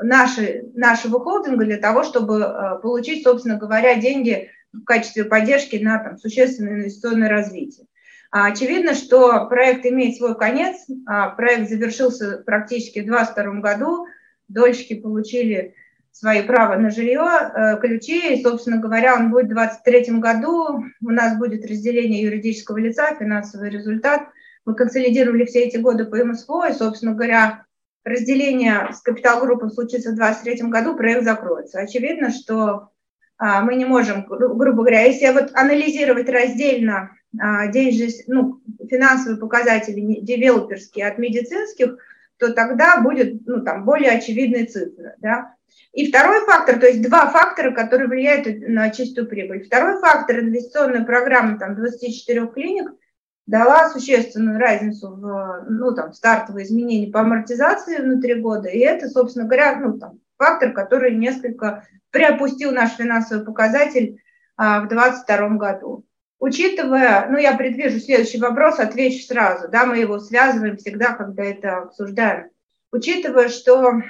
наши, 0.00 0.64
нашего 0.74 1.20
холдинга 1.20 1.64
для 1.66 1.76
того, 1.76 2.04
чтобы 2.04 2.40
э, 2.40 2.78
получить, 2.80 3.22
собственно 3.22 3.56
говоря, 3.56 3.96
деньги 3.96 4.50
в 4.72 4.84
качестве 4.84 5.24
поддержки 5.24 5.76
на 5.76 5.98
там, 5.98 6.16
существенное 6.16 6.74
инвестиционное 6.74 7.28
развитие. 7.28 7.86
А, 8.30 8.46
очевидно, 8.46 8.94
что 8.94 9.46
проект 9.46 9.84
имеет 9.86 10.16
свой 10.16 10.36
конец. 10.36 10.86
А, 11.06 11.30
проект 11.30 11.68
завершился 11.68 12.42
практически 12.44 13.00
в 13.00 13.06
2022 13.06 13.60
году. 13.60 14.06
Дольщики 14.48 14.94
получили 14.94 15.74
свои 16.10 16.42
права 16.42 16.76
на 16.76 16.90
жилье, 16.90 17.22
э, 17.22 17.78
ключи, 17.80 18.34
и, 18.34 18.42
собственно 18.42 18.78
говоря, 18.78 19.14
он 19.14 19.30
будет 19.30 19.46
в 19.46 19.54
2023 19.54 20.18
году. 20.18 20.82
У 21.00 21.10
нас 21.10 21.38
будет 21.38 21.64
разделение 21.64 22.22
юридического 22.22 22.78
лица, 22.78 23.14
финансовый 23.14 23.70
результат. 23.70 24.22
Мы 24.64 24.74
консолидировали 24.74 25.44
все 25.44 25.60
эти 25.64 25.76
годы 25.76 26.06
по 26.06 26.16
МСФО, 26.16 26.66
и, 26.66 26.72
собственно 26.72 27.12
говоря, 27.12 27.64
разделение 28.04 28.90
с 28.92 29.00
капитал-группой 29.00 29.70
случится 29.70 30.12
в 30.12 30.16
2023 30.16 30.68
году, 30.70 30.96
проект 30.96 31.24
закроется. 31.24 31.80
Очевидно, 31.80 32.30
что 32.30 32.90
а, 33.36 33.60
мы 33.60 33.76
не 33.76 33.84
можем, 33.84 34.24
грубо 34.26 34.82
говоря, 34.82 35.02
если 35.02 35.32
вот 35.32 35.50
анализировать 35.54 36.28
раздельно 36.28 37.10
а, 37.38 37.66
денежные, 37.68 38.10
ну, 38.26 38.60
финансовые 38.88 39.38
показатели 39.38 40.20
девелоперские 40.20 41.06
от 41.06 41.18
медицинских, 41.18 41.98
то 42.38 42.52
тогда 42.52 43.00
будет 43.00 43.46
ну, 43.46 43.62
там, 43.62 43.84
более 43.84 44.12
очевидные 44.12 44.66
цифры. 44.66 45.14
Да? 45.18 45.54
И 45.92 46.08
второй 46.08 46.44
фактор, 46.46 46.78
то 46.78 46.86
есть 46.86 47.02
два 47.02 47.28
фактора, 47.30 47.72
которые 47.72 48.08
влияют 48.08 48.46
на 48.68 48.90
чистую 48.90 49.28
прибыль. 49.28 49.64
Второй 49.64 50.00
фактор– 50.00 50.38
инвестиционная 50.40 51.04
программа 51.04 51.58
там, 51.58 51.74
24 51.74 52.46
клиник– 52.48 52.90
дала 53.48 53.88
существенную 53.88 54.60
разницу 54.60 55.08
в 55.08 55.64
ну, 55.70 55.94
там, 55.94 56.12
стартовые 56.12 56.66
изменения 56.66 57.10
по 57.10 57.20
амортизации 57.20 57.96
внутри 57.96 58.34
года. 58.34 58.68
И 58.68 58.78
это, 58.78 59.08
собственно 59.08 59.46
говоря, 59.46 59.80
ну, 59.80 59.98
там, 59.98 60.20
фактор, 60.36 60.72
который 60.72 61.16
несколько 61.16 61.86
приопустил 62.10 62.72
наш 62.72 62.90
финансовый 62.92 63.44
показатель 63.44 64.20
а, 64.58 64.82
в 64.82 64.88
2022 64.88 65.48
году. 65.56 66.04
Учитывая, 66.38 67.26
ну 67.30 67.38
я 67.38 67.56
предвижу 67.56 67.98
следующий 67.98 68.38
вопрос, 68.38 68.78
отвечу 68.78 69.24
сразу, 69.24 69.66
да, 69.68 69.86
мы 69.86 69.96
его 69.98 70.20
связываем 70.20 70.76
всегда, 70.76 71.14
когда 71.14 71.42
это 71.42 71.78
обсуждаем. 71.78 72.50
Учитывая, 72.92 73.48
что 73.48 74.02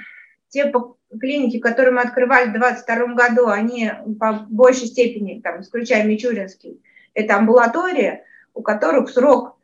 те 0.49 0.71
клиники, 1.17 1.59
которые 1.59 1.93
мы 1.93 2.01
открывали 2.01 2.49
в 2.49 2.53
2022 2.53 3.13
году, 3.15 3.47
они 3.47 3.91
по 4.19 4.45
большей 4.49 4.87
степени, 4.87 5.39
там, 5.39 5.61
исключая 5.61 6.03
Мичуринский, 6.05 6.83
это 7.13 7.37
амбулатория, 7.37 8.25
у 8.53 8.61
которых 8.61 9.09
срок, 9.09 9.57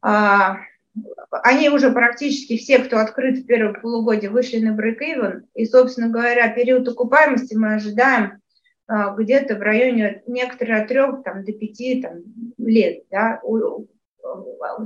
а, 0.00 0.58
они 1.30 1.68
уже 1.68 1.90
практически 1.90 2.56
все, 2.56 2.78
кто 2.78 2.98
открыт 2.98 3.38
в 3.38 3.46
первом 3.46 3.80
полугодии, 3.80 4.28
вышли 4.28 4.58
на 4.58 4.74
брейк-ивен, 4.74 5.44
и, 5.54 5.66
собственно 5.66 6.08
говоря, 6.08 6.48
период 6.48 6.88
окупаемости 6.88 7.54
мы 7.54 7.74
ожидаем 7.74 8.40
а, 8.86 9.14
где-то 9.14 9.56
в 9.56 9.60
районе 9.60 10.22
некоторые 10.26 10.82
от 10.82 10.88
трех 10.88 11.22
там, 11.22 11.44
до 11.44 11.52
пяти 11.52 12.02
там, 12.02 12.22
лет. 12.58 13.04
Да. 13.10 13.40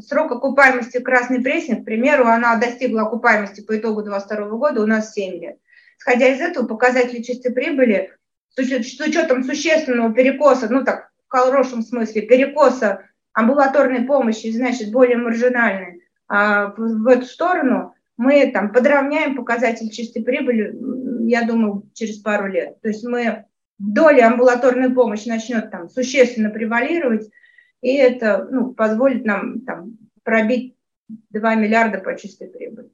Срок 0.00 0.32
окупаемости 0.32 0.98
красной 0.98 1.40
прессинг, 1.40 1.82
к 1.82 1.84
примеру, 1.84 2.26
она 2.26 2.56
достигла 2.56 3.02
окупаемости 3.02 3.60
по 3.60 3.76
итогу 3.76 4.02
2022 4.02 4.58
года 4.58 4.82
у 4.82 4.86
нас 4.86 5.12
7 5.12 5.40
лет. 5.40 5.58
Исходя 5.98 6.28
из 6.28 6.40
этого, 6.40 6.66
показатели 6.66 7.22
чистой 7.22 7.52
прибыли 7.52 8.12
с 8.54 8.58
учетом 8.58 9.44
существенного 9.44 10.12
перекоса, 10.12 10.68
ну 10.68 10.84
так, 10.84 11.10
в 11.28 11.30
хорошем 11.30 11.82
смысле, 11.82 12.22
перекоса 12.22 13.04
амбулаторной 13.34 14.04
помощи, 14.04 14.50
значит, 14.50 14.90
более 14.90 15.16
маржинальной, 15.16 16.02
а 16.28 16.74
в, 16.76 17.06
эту 17.06 17.26
сторону, 17.26 17.94
мы 18.16 18.50
там 18.52 18.72
подровняем 18.72 19.36
показатель 19.36 19.90
чистой 19.90 20.22
прибыли, 20.22 20.74
я 21.28 21.42
думаю, 21.44 21.90
через 21.94 22.18
пару 22.18 22.46
лет. 22.48 22.80
То 22.80 22.88
есть 22.88 23.04
мы 23.04 23.46
доля 23.78 24.28
амбулаторной 24.28 24.90
помощи 24.90 25.28
начнет 25.28 25.70
там 25.70 25.88
существенно 25.88 26.50
превалировать, 26.50 27.28
и 27.80 27.94
это 27.94 28.46
ну, 28.50 28.72
позволит 28.72 29.24
нам 29.24 29.60
там, 29.62 29.98
пробить 30.22 30.76
2 31.30 31.54
миллиарда 31.56 31.98
по 31.98 32.16
чистой 32.16 32.48
прибыли. 32.48 32.90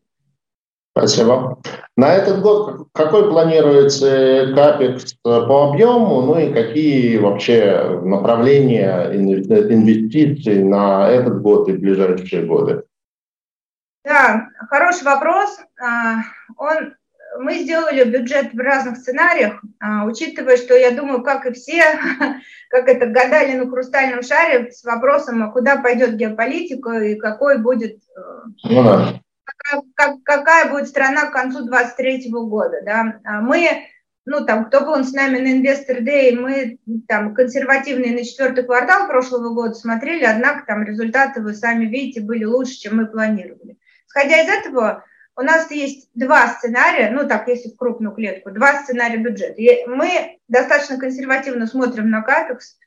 Спасибо. 0.99 1.59
На 1.97 2.15
этот 2.15 2.43
год 2.43 2.89
какой 2.93 3.29
планируется 3.29 4.53
капекс 4.53 5.15
по 5.23 5.71
объему, 5.71 6.23
ну 6.23 6.39
и 6.39 6.53
какие 6.53 7.19
вообще 7.19 8.01
направления 8.03 9.13
инвестиций 9.13 10.65
на 10.65 11.09
этот 11.09 11.41
год 11.41 11.69
и 11.69 11.73
ближайшие 11.73 12.47
годы? 12.47 12.83
Да, 14.05 14.49
хороший 14.71 15.05
вопрос. 15.05 15.61
А, 15.81 16.23
он, 16.57 16.95
мы 17.39 17.59
сделали 17.59 18.03
бюджет 18.03 18.53
в 18.53 18.59
разных 18.59 18.97
сценариях, 18.97 19.63
а, 19.81 20.05
учитывая, 20.05 20.57
что 20.57 20.75
я 20.75 20.91
думаю, 20.91 21.23
как 21.23 21.47
и 21.47 21.53
все, 21.53 21.83
как 22.71 22.89
это 22.89 23.07
гадали 23.07 23.57
на 23.57 23.71
хрустальном 23.71 24.23
шаре 24.23 24.73
с 24.73 24.83
вопросом, 24.83 25.45
а 25.45 25.53
куда 25.53 25.77
пойдет 25.77 26.17
геополитика 26.17 26.99
и 27.05 27.15
какой 27.17 27.59
будет 27.59 27.99
э, 28.17 28.21
ну, 28.65 28.83
да 28.83 29.21
как, 29.95 30.23
какая 30.23 30.71
будет 30.71 30.89
страна 30.89 31.27
к 31.27 31.33
концу 31.33 31.65
2023 31.65 32.31
года. 32.31 32.81
Да? 32.85 33.21
А 33.25 33.41
мы, 33.41 33.87
ну 34.25 34.45
там, 34.45 34.67
кто 34.67 34.81
был 34.85 35.03
с 35.05 35.13
нами 35.13 35.39
на 35.39 35.61
Investor 35.61 36.01
Day, 36.01 36.35
мы 36.35 36.79
там 37.07 37.35
консервативные 37.35 38.13
на 38.13 38.25
четвертый 38.25 38.65
квартал 38.65 39.07
прошлого 39.09 39.53
года 39.53 39.75
смотрели, 39.75 40.25
однако 40.25 40.67
там 40.67 40.83
результаты, 40.83 41.43
вы 41.43 41.55
сами 41.55 41.87
видите, 41.87 42.21
были 42.21 42.45
лучше, 42.45 42.75
чем 42.75 42.97
мы 42.97 43.07
планировали. 43.07 43.79
Исходя 44.07 44.43
из 44.43 44.49
этого, 44.49 45.05
у 45.37 45.43
нас 45.43 45.71
есть 45.71 46.09
два 46.15 46.49
сценария, 46.49 47.11
ну 47.11 47.29
так, 47.29 47.47
если 47.47 47.71
в 47.71 47.77
крупную 47.77 48.15
клетку, 48.15 48.51
два 48.51 48.83
сценария 48.83 49.19
бюджета. 49.19 49.61
Мы 49.87 50.39
достаточно 50.49 50.99
консервативно 50.99 51.67
смотрим 51.67 52.11
на 52.11 52.23
капекс, 52.23 52.78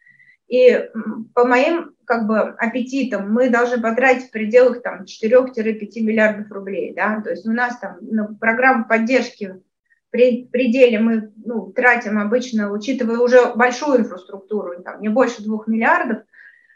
и 0.52 0.90
по 1.34 1.46
моим 1.46 1.96
как 2.04 2.28
бы 2.28 2.38
аппетитам 2.38 3.32
мы 3.32 3.50
должны 3.50 3.82
потратить 3.82 4.28
в 4.28 4.32
пределах 4.32 4.82
там 4.82 5.06
4-5 5.06 5.56
миллиардов 6.02 6.52
рублей. 6.52 6.94
Да? 6.94 7.22
То 7.22 7.30
есть 7.30 7.46
у 7.48 7.52
нас 7.52 7.80
там 7.80 8.00
на 8.02 8.26
программу 8.36 8.86
поддержки 8.86 9.62
при 10.10 10.46
пределе 10.52 11.00
мы 11.00 11.32
ну, 11.46 11.72
тратим 11.72 12.20
обычно, 12.20 12.70
учитывая 12.70 13.20
уже 13.20 13.56
большую 13.56 14.02
инфраструктуру, 14.02 14.84
там, 14.84 15.02
не 15.02 15.08
больше 15.08 15.42
2 15.42 15.64
миллиардов, 15.68 16.24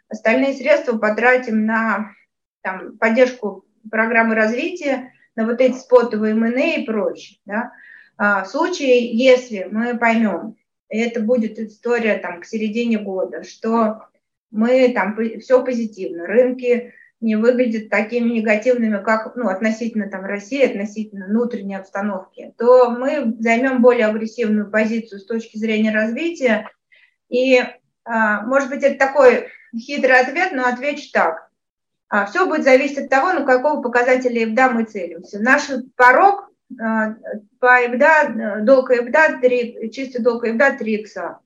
остальные 0.07 0.53
средства 0.53 0.97
потратим 0.97 1.65
на 1.65 2.11
там, 2.61 2.97
поддержку 2.97 3.65
программы 3.91 4.36
развития, 4.36 5.11
на 5.36 5.45
вот 5.45 5.59
эти 5.59 5.76
спотовые 5.76 6.34
МНЭ 6.34 6.78
и 6.78 6.86
прочее. 6.86 7.39
Да? 7.45 7.73
А, 8.15 8.45
в 8.45 8.47
случае, 8.47 9.13
если 9.13 9.67
мы 9.69 9.97
поймем, 9.97 10.55
это 10.90 11.20
будет 11.20 11.60
история 11.60 12.18
там 12.18 12.42
к 12.42 12.46
середине 12.46 13.00
года, 13.00 13.44
что 13.44 14.08
мы 14.52 14.92
там 14.94 15.18
все 15.40 15.64
позитивно, 15.64 16.26
рынки 16.26 16.94
не 17.22 17.36
выглядят 17.36 17.90
такими 17.90 18.30
негативными, 18.30 19.02
как 19.04 19.36
ну, 19.36 19.48
относительно 19.48 20.10
там, 20.10 20.26
России, 20.26 20.64
относительно 20.64 21.28
внутренней 21.28 21.76
обстановки, 21.76 22.54
то 22.58 22.90
мы 22.92 23.36
займем 23.40 23.82
более 23.82 24.08
агрессивную 24.08 24.70
позицию 24.70 25.20
с 25.20 25.26
точки 25.26 25.58
зрения 25.58 25.92
развития. 25.92 26.70
И, 27.30 27.64
а, 28.04 28.42
может 28.42 28.70
быть, 28.70 28.84
это 28.84 29.00
такой 29.00 29.48
хитрый 29.76 30.20
ответ, 30.20 30.52
но 30.52 30.66
отвечу 30.66 31.10
так. 31.12 31.50
А, 32.10 32.26
все 32.26 32.46
будет 32.46 32.64
зависеть 32.64 33.00
от 33.00 33.10
того, 33.10 33.34
на 33.34 33.46
какого 33.46 33.82
показателя 33.82 34.46
EBITDA 34.46 34.70
мы 34.72 34.84
целимся. 34.84 35.40
Наш 35.40 35.64
порог 35.96 36.52
по 36.78 37.84
EBITDA, 37.84 38.61
долг 38.61 38.91
EBITDA, 38.91 39.39
3, 39.41 39.91
чистый 39.91 40.21
долг 40.21 40.45
EBITDA 40.45 40.78
3 40.78 40.93
икса. 40.95 41.39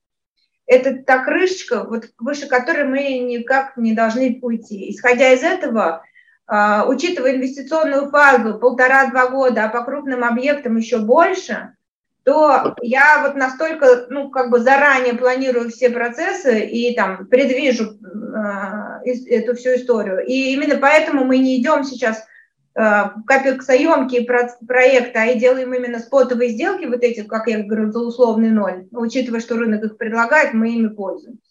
Это 0.65 1.01
та 1.03 1.23
крышечка, 1.23 1.83
вот 1.83 2.09
выше 2.19 2.47
которой 2.47 2.83
мы 2.83 3.17
никак 3.19 3.75
не 3.77 3.93
должны 3.93 4.37
уйти. 4.41 4.91
Исходя 4.91 5.31
из 5.33 5.41
этого, 5.41 6.03
а, 6.45 6.85
учитывая 6.87 7.35
инвестиционную 7.35 8.09
фазу 8.11 8.59
полтора-два 8.59 9.29
года, 9.29 9.65
а 9.65 9.69
по 9.69 9.83
крупным 9.83 10.23
объектам 10.23 10.77
еще 10.77 10.99
больше, 10.99 11.73
то 12.23 12.75
я 12.81 13.23
вот 13.23 13.35
настолько, 13.35 14.05
ну, 14.09 14.29
как 14.29 14.51
бы 14.51 14.59
заранее 14.59 15.15
планирую 15.15 15.69
все 15.69 15.89
процессы 15.89 16.59
и 16.59 16.93
там 16.93 17.25
предвижу 17.25 17.97
э, 19.05 19.09
эту 19.09 19.55
всю 19.55 19.75
историю. 19.75 20.23
И 20.23 20.53
именно 20.53 20.77
поэтому 20.77 21.23
мы 21.25 21.39
не 21.39 21.59
идем 21.59 21.83
сейчас 21.83 22.19
Э, 22.19 22.38
капексоемкие 22.73 24.25
проекты, 24.25 25.19
а 25.19 25.25
и 25.25 25.39
делаем 25.39 25.73
именно 25.73 25.99
спотовые 25.99 26.51
сделки, 26.51 26.85
вот 26.85 27.01
эти, 27.01 27.23
как 27.23 27.47
я 27.47 27.63
говорю, 27.63 27.91
за 27.91 27.99
условный 27.99 28.51
ноль, 28.51 28.87
учитывая, 28.91 29.39
что 29.39 29.57
рынок 29.57 29.83
их 29.83 29.97
предлагает, 29.97 30.53
мы 30.53 30.73
ими 30.73 30.87
пользуемся. 30.87 31.41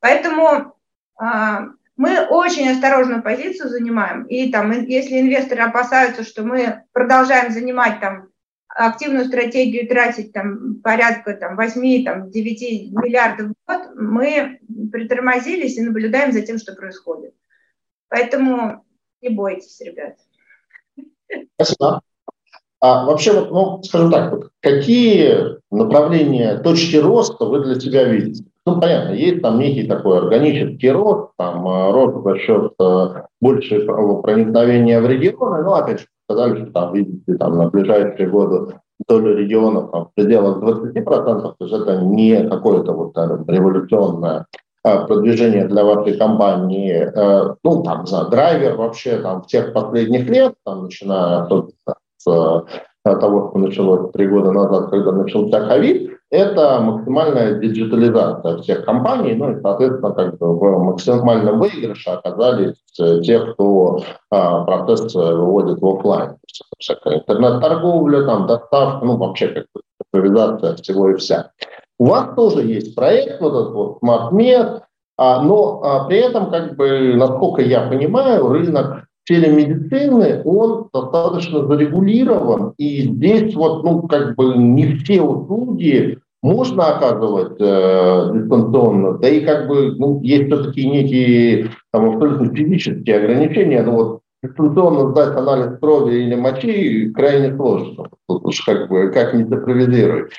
Поэтому 0.00 0.74
а, 1.18 1.66
мы 1.96 2.26
очень 2.26 2.70
осторожную 2.70 3.22
позицию 3.22 3.68
занимаем, 3.68 4.24
и 4.24 4.50
там, 4.50 4.70
если 4.86 5.20
инвесторы 5.20 5.62
опасаются, 5.62 6.22
что 6.22 6.44
мы 6.44 6.84
продолжаем 6.92 7.52
занимать 7.52 8.00
там 8.00 8.28
активную 8.68 9.24
стратегию 9.24 9.88
тратить 9.88 10.32
там 10.32 10.76
порядка 10.76 11.34
там 11.34 11.58
8-9 11.58 12.04
там, 12.04 12.30
миллиардов 12.30 13.48
в 13.48 13.54
год, 13.66 13.88
мы 13.96 14.60
притормозились 14.92 15.76
и 15.76 15.82
наблюдаем 15.82 16.32
за 16.32 16.42
тем, 16.42 16.58
что 16.58 16.74
происходит. 16.74 17.34
Поэтому 18.08 18.84
не 19.20 19.30
бойтесь, 19.30 19.80
ребят. 19.80 20.16
Спасибо. 21.54 22.00
А 22.80 23.04
вообще, 23.04 23.46
ну, 23.50 23.82
скажем 23.82 24.10
так, 24.10 24.32
вот, 24.32 24.50
какие 24.60 25.58
направления, 25.70 26.58
точки 26.58 26.96
роста 26.96 27.44
вы 27.44 27.64
для 27.64 27.80
себя 27.80 28.04
видите? 28.04 28.44
Ну, 28.66 28.80
понятно, 28.80 29.12
есть 29.12 29.42
там 29.42 29.58
некий 29.58 29.86
такой 29.86 30.18
органический 30.18 30.90
рост, 30.90 31.30
там 31.38 31.66
э, 31.66 31.90
рост 31.90 32.22
за 32.22 32.38
счет 32.38 32.72
э, 32.78 33.22
большего 33.40 34.20
проникновения 34.20 35.00
в 35.00 35.06
регионы, 35.06 35.64
но, 35.64 35.74
опять 35.74 36.00
же, 36.00 36.06
сказали, 36.28 36.62
что 36.62 36.72
там, 36.72 36.92
видите, 36.92 37.34
там 37.36 37.56
на 37.56 37.68
ближайшие 37.68 38.28
годы 38.28 38.78
доля 39.08 39.34
регионов 39.34 39.90
там, 39.90 40.06
в 40.06 40.14
пределах 40.14 40.62
20%, 40.62 41.02
то 41.04 41.54
есть 41.60 41.74
это 41.74 42.02
не 42.02 42.48
какое-то 42.48 42.92
вот 42.92 43.14
там, 43.14 43.44
революционное 43.48 44.46
Э, 44.84 45.06
продвижение 45.06 45.66
для 45.66 45.84
вашей 45.84 46.16
компании, 46.16 46.92
э, 46.92 47.54
ну, 47.64 47.82
там, 47.82 48.06
знаю, 48.06 48.28
драйвер 48.28 48.76
вообще 48.76 49.18
там 49.18 49.42
в 49.42 49.46
тех 49.46 49.72
последних 49.72 50.28
лет, 50.28 50.54
там, 50.64 50.84
начиная 50.84 51.48
с 52.16 52.26
э, 52.28 52.60
того, 53.02 53.48
что 53.48 53.58
началось 53.58 54.12
три 54.12 54.28
года 54.28 54.52
назад, 54.52 54.90
когда 54.90 55.10
начался 55.10 55.66
ковид, 55.66 56.12
это 56.30 56.80
максимальная 56.80 57.58
диджитализация 57.58 58.58
всех 58.58 58.84
компаний, 58.84 59.34
ну 59.34 59.50
и, 59.50 59.60
соответственно, 59.62 60.12
как 60.12 60.38
бы 60.38 60.54
в 60.54 60.84
максимальном 60.84 61.58
выигрыше 61.58 62.10
оказались 62.10 62.76
те, 62.94 63.40
кто 63.40 64.00
а, 64.30 64.64
процесс 64.64 65.14
выводит 65.14 65.80
в 65.80 65.86
офлайн. 65.86 66.36
Всякая 66.78 67.20
интернет-торговля, 67.20 68.26
там, 68.26 68.46
доставка, 68.46 69.06
ну, 69.06 69.16
вообще 69.16 69.48
как 69.48 69.66
бы 69.74 69.80
цифровизация 70.02 70.76
всего 70.76 71.08
и 71.10 71.16
вся. 71.16 71.50
У 71.98 72.06
вас 72.06 72.34
тоже 72.36 72.62
есть 72.62 72.94
проект, 72.94 73.40
вот 73.40 73.60
этот 73.60 73.74
вот 73.74 73.98
SmartMed, 74.02 74.82
а, 75.16 75.42
но 75.42 75.80
а, 75.82 76.04
при 76.04 76.18
этом, 76.18 76.50
как 76.50 76.76
бы, 76.76 77.14
насколько 77.16 77.60
я 77.60 77.88
понимаю, 77.88 78.48
рынок 78.48 79.04
телемедицины, 79.26 80.42
он 80.44 80.88
достаточно 80.92 81.66
зарегулирован, 81.66 82.74
и 82.78 83.02
здесь 83.02 83.54
вот, 83.54 83.84
ну, 83.84 84.02
как 84.02 84.36
бы 84.36 84.56
не 84.56 84.94
все 84.94 85.20
услуги 85.20 86.18
можно 86.40 86.96
оказывать 86.96 87.60
э, 87.60 88.30
дистанционно, 88.32 89.18
да 89.18 89.28
и 89.28 89.44
как 89.44 89.66
бы, 89.66 89.96
ну, 89.96 90.20
есть 90.22 90.46
все-таки 90.46 90.88
некие 90.88 91.70
там 91.92 92.10
абсолютно 92.10 92.54
физические 92.54 93.16
ограничения, 93.16 93.82
но 93.82 93.92
вот 93.92 94.20
дистанционно 94.42 95.10
сдать 95.10 95.36
анализ 95.36 95.78
крови 95.80 96.14
или 96.14 96.36
мочи 96.36 97.10
крайне 97.12 97.54
сложно, 97.56 98.08
тут 98.28 98.44
уж 98.46 98.60
как 98.60 98.88
бы 98.88 99.10
как 99.10 99.34
не 99.34 99.44
цифровизировать. 99.44 100.30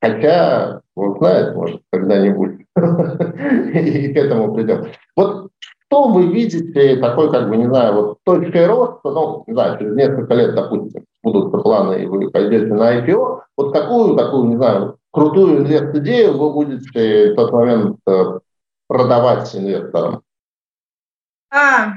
Хотя, 0.00 0.80
он 0.94 1.18
знает, 1.18 1.56
может, 1.56 1.82
когда-нибудь 1.90 2.60
и 2.76 4.12
к 4.12 4.16
этому 4.16 4.54
придем. 4.54 4.86
Вот 5.16 5.50
что 5.88 6.08
вы 6.08 6.26
видите 6.32 6.96
такой, 6.96 7.30
как 7.30 7.48
бы, 7.48 7.56
не 7.56 7.66
знаю, 7.66 7.94
вот 7.94 8.18
точкой 8.22 8.66
роста, 8.66 9.10
ну, 9.10 9.44
не 9.46 9.54
знаю, 9.54 9.78
через 9.78 9.96
несколько 9.96 10.34
лет, 10.34 10.54
допустим, 10.54 11.04
будут 11.22 11.50
планы, 11.50 12.02
и 12.02 12.06
вы 12.06 12.30
пойдете 12.30 12.66
на 12.66 13.00
IPO, 13.00 13.40
вот 13.56 13.72
какую 13.72 14.16
такую, 14.16 14.50
не 14.50 14.56
знаю, 14.56 14.98
крутую 15.10 15.58
инвест-идею 15.58 16.36
вы 16.36 16.52
будете 16.52 17.32
в 17.32 17.36
тот 17.36 17.52
момент 17.52 17.98
э, 18.06 18.38
продавать 18.86 19.54
инвесторам? 19.56 20.22
А, 21.50 21.94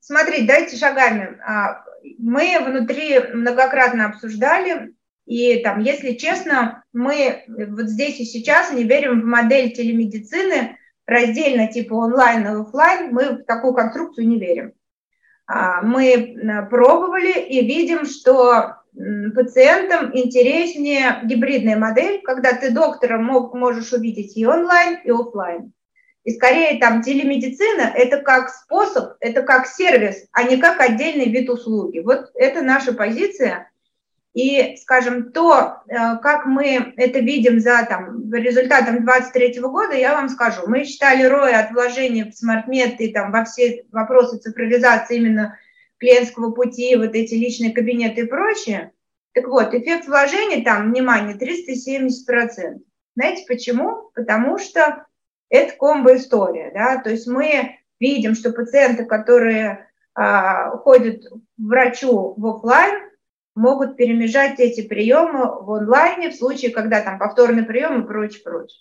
смотрите, 0.00 0.46
дайте 0.46 0.76
шагами. 0.76 1.38
А, 1.46 1.82
мы 2.18 2.58
внутри 2.60 3.20
многократно 3.32 4.06
обсуждали 4.06 4.92
и 5.26 5.62
там, 5.62 5.80
если 5.80 6.12
честно, 6.12 6.84
мы 6.92 7.44
вот 7.46 7.86
здесь 7.86 8.20
и 8.20 8.24
сейчас 8.24 8.72
не 8.72 8.84
верим 8.84 9.22
в 9.22 9.24
модель 9.24 9.72
телемедицины 9.72 10.76
раздельно, 11.06 11.68
типа 11.68 11.94
онлайн 11.94 12.46
и 12.46 12.60
офлайн, 12.60 13.12
мы 13.12 13.30
в 13.30 13.44
такую 13.44 13.74
конструкцию 13.74 14.28
не 14.28 14.38
верим. 14.38 14.72
А, 15.46 15.82
мы 15.82 16.66
пробовали 16.70 17.38
и 17.40 17.64
видим, 17.66 18.04
что 18.04 18.76
пациентам 19.34 20.16
интереснее 20.16 21.20
гибридная 21.24 21.76
модель, 21.76 22.20
когда 22.22 22.52
ты 22.52 22.70
доктора 22.70 23.18
мог, 23.18 23.54
можешь 23.54 23.92
увидеть 23.92 24.36
и 24.36 24.46
онлайн, 24.46 25.00
и 25.04 25.10
офлайн. 25.10 25.72
И 26.22 26.30
скорее 26.32 26.78
там 26.78 27.02
телемедицина– 27.02 27.82
это 27.94 28.18
как 28.18 28.48
способ, 28.48 29.16
это 29.20 29.42
как 29.42 29.66
сервис, 29.66 30.26
а 30.32 30.44
не 30.44 30.56
как 30.56 30.80
отдельный 30.80 31.28
вид 31.28 31.50
услуги. 31.50 31.98
Вот 31.98 32.30
это 32.34 32.62
наша 32.62 32.94
позиция. 32.94 33.70
И, 34.34 34.76
скажем, 34.78 35.30
то, 35.30 35.82
э, 35.86 35.94
как 36.20 36.44
мы 36.44 36.92
это 36.96 37.20
видим 37.20 37.60
за 37.60 37.86
там, 37.88 38.32
результатом 38.32 39.04
2023 39.04 39.60
года, 39.60 39.94
я 39.94 40.14
вам 40.14 40.28
скажу. 40.28 40.62
Мы 40.66 40.84
считали 40.84 41.24
ROI 41.24 41.52
от 41.52 41.70
вложения 41.70 42.24
в 42.24 42.34
смартмет 42.34 43.00
и 43.00 43.12
там, 43.12 43.30
во 43.30 43.44
все 43.44 43.84
вопросы 43.92 44.38
цифровизации 44.38 45.18
именно 45.18 45.56
клиентского 45.98 46.50
пути, 46.50 46.96
вот 46.96 47.14
эти 47.14 47.34
личные 47.34 47.72
кабинеты 47.72 48.22
и 48.22 48.26
прочее. 48.26 48.90
Так 49.34 49.46
вот, 49.46 49.72
эффект 49.72 50.08
вложения 50.08 50.64
там, 50.64 50.90
внимание, 50.90 51.36
370%. 51.36 52.80
Знаете 53.14 53.44
почему? 53.46 54.10
Потому 54.16 54.58
что 54.58 55.06
это 55.48 55.76
комбо-история, 55.76 56.72
да, 56.74 56.96
то 56.96 57.10
есть 57.10 57.28
мы 57.28 57.78
видим, 58.00 58.34
что 58.34 58.50
пациенты, 58.50 59.04
которые 59.04 59.88
а, 60.14 60.70
ходят 60.78 61.24
к 61.24 61.32
врачу 61.56 62.34
в 62.36 62.46
офлайн, 62.46 63.13
могут 63.54 63.96
перемежать 63.96 64.58
эти 64.58 64.86
приемы 64.86 65.62
в 65.62 65.70
онлайне 65.72 66.30
в 66.30 66.36
случае, 66.36 66.70
когда 66.70 67.00
там 67.00 67.18
повторный 67.18 67.64
прием 67.64 68.02
и 68.02 68.06
прочее, 68.06 68.42
прочее. 68.42 68.78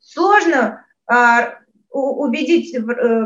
Сложно 0.00 0.84
а, 1.06 1.58
убедить 1.90 2.74
э, 2.74 2.80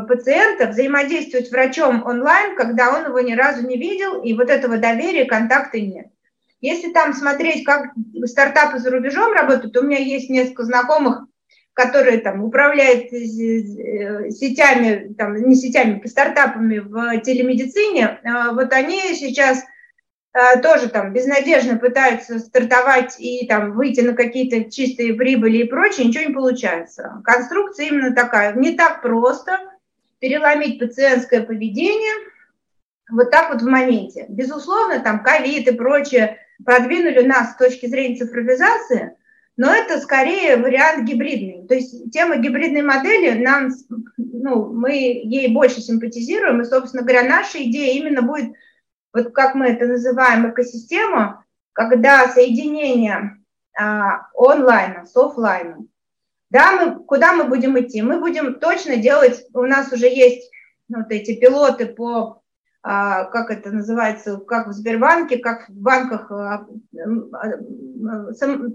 пациента 0.07 0.67
взаимодействовать 0.67 1.47
с 1.47 1.51
врачом 1.51 2.05
онлайн, 2.05 2.55
когда 2.55 2.93
он 2.95 3.05
его 3.05 3.19
ни 3.19 3.33
разу 3.33 3.67
не 3.67 3.77
видел, 3.77 4.21
и 4.21 4.33
вот 4.33 4.49
этого 4.49 4.77
доверия, 4.77 5.25
контакта 5.25 5.79
нет. 5.79 6.07
Если 6.61 6.91
там 6.91 7.13
смотреть, 7.13 7.65
как 7.65 7.91
стартапы 8.25 8.79
за 8.79 8.91
рубежом 8.91 9.33
работают, 9.33 9.75
у 9.77 9.83
меня 9.83 9.97
есть 9.97 10.29
несколько 10.29 10.63
знакомых, 10.63 11.25
которые 11.73 12.19
там 12.19 12.43
управляют 12.43 13.11
э, 13.11 14.29
сетями, 14.29 15.13
там, 15.17 15.35
не 15.35 15.55
сетями, 15.55 16.05
стартапами 16.05 16.79
в 16.79 17.21
телемедицине, 17.21 18.19
а 18.23 18.53
вот 18.53 18.71
они 18.73 18.99
сейчас 19.15 19.59
а, 19.59 19.65
тоже 20.63 20.89
там 20.89 21.13
безнадежно 21.13 21.77
пытаются 21.77 22.39
стартовать 22.39 23.19
и 23.19 23.45
там 23.47 23.73
выйти 23.73 24.01
на 24.01 24.13
какие-то 24.13 24.71
чистые 24.71 25.13
прибыли 25.13 25.57
и 25.57 25.63
прочее, 25.65 26.07
ничего 26.07 26.25
не 26.25 26.33
получается. 26.33 27.21
Конструкция 27.23 27.87
именно 27.87 28.15
такая. 28.15 28.53
Не 28.53 28.75
так 28.75 29.01
просто 29.01 29.59
переломить 30.19 30.79
пациентское 30.79 31.41
поведение 31.41 32.13
вот 33.09 33.29
так 33.29 33.51
вот 33.51 33.61
в 33.61 33.65
моменте. 33.65 34.25
Безусловно, 34.29 34.99
там 34.99 35.21
ковид 35.21 35.67
и 35.67 35.75
прочее 35.75 36.37
продвинули 36.63 37.23
нас 37.23 37.51
с 37.51 37.57
точки 37.57 37.87
зрения 37.87 38.17
цифровизации– 38.17 39.15
но 39.57 39.71
это 39.71 39.99
скорее 39.99 40.57
вариант 40.57 41.07
гибридный. 41.07 41.67
То 41.67 41.75
есть 41.75 42.11
тема 42.11 42.37
гибридной 42.37 42.81
модели, 42.81 43.43
нам, 43.43 43.69
ну, 44.17 44.73
мы 44.73 44.93
ей 44.93 45.53
больше 45.53 45.81
симпатизируем, 45.81 46.61
и, 46.61 46.65
собственно 46.65 47.03
говоря, 47.03 47.23
наша 47.23 47.61
идея 47.63 47.93
именно 47.93 48.21
будет, 48.21 48.53
вот 49.13 49.33
как 49.33 49.55
мы 49.55 49.67
это 49.67 49.85
называем, 49.85 50.49
экосистема, 50.49 51.45
когда 51.73 52.27
соединение 52.29 53.37
а, 53.77 54.27
онлайна 54.33 55.05
с 55.05 55.15
офлайном. 55.15 55.89
Да, 56.49 56.71
мы, 56.73 57.03
куда 57.03 57.33
мы 57.33 57.45
будем 57.45 57.79
идти? 57.79 58.01
Мы 58.01 58.19
будем 58.19 58.59
точно 58.59 58.97
делать, 58.97 59.45
у 59.53 59.63
нас 59.63 59.91
уже 59.91 60.07
есть 60.07 60.51
вот 60.89 61.09
эти 61.09 61.39
пилоты 61.39 61.85
по 61.85 62.41
а, 62.83 63.25
как 63.25 63.51
это 63.51 63.71
называется, 63.71 64.37
как 64.37 64.67
в 64.67 64.73
Сбербанке, 64.73 65.37
как 65.37 65.69
в 65.69 65.73
банках 65.73 66.31
а, 66.31 66.65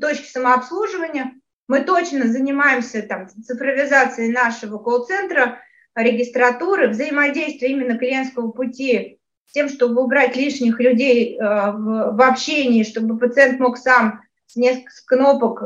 точки 0.00 0.30
самообслуживания. 0.30 1.34
Мы 1.68 1.82
точно 1.82 2.28
занимаемся 2.28 3.02
там, 3.02 3.28
цифровизацией 3.28 4.32
нашего 4.32 4.78
колл-центра, 4.78 5.58
регистратуры, 5.96 6.88
взаимодействия 6.88 7.70
именно 7.70 7.98
клиентского 7.98 8.52
пути 8.52 9.18
тем, 9.52 9.68
чтобы 9.68 10.02
убрать 10.02 10.36
лишних 10.36 10.80
людей 10.80 11.38
а, 11.38 11.72
в 11.72 12.20
общении, 12.20 12.82
чтобы 12.82 13.18
пациент 13.18 13.58
мог 13.60 13.78
сам 13.78 14.22
с 14.46 14.56
нескольких 14.56 15.04
кнопок 15.06 15.64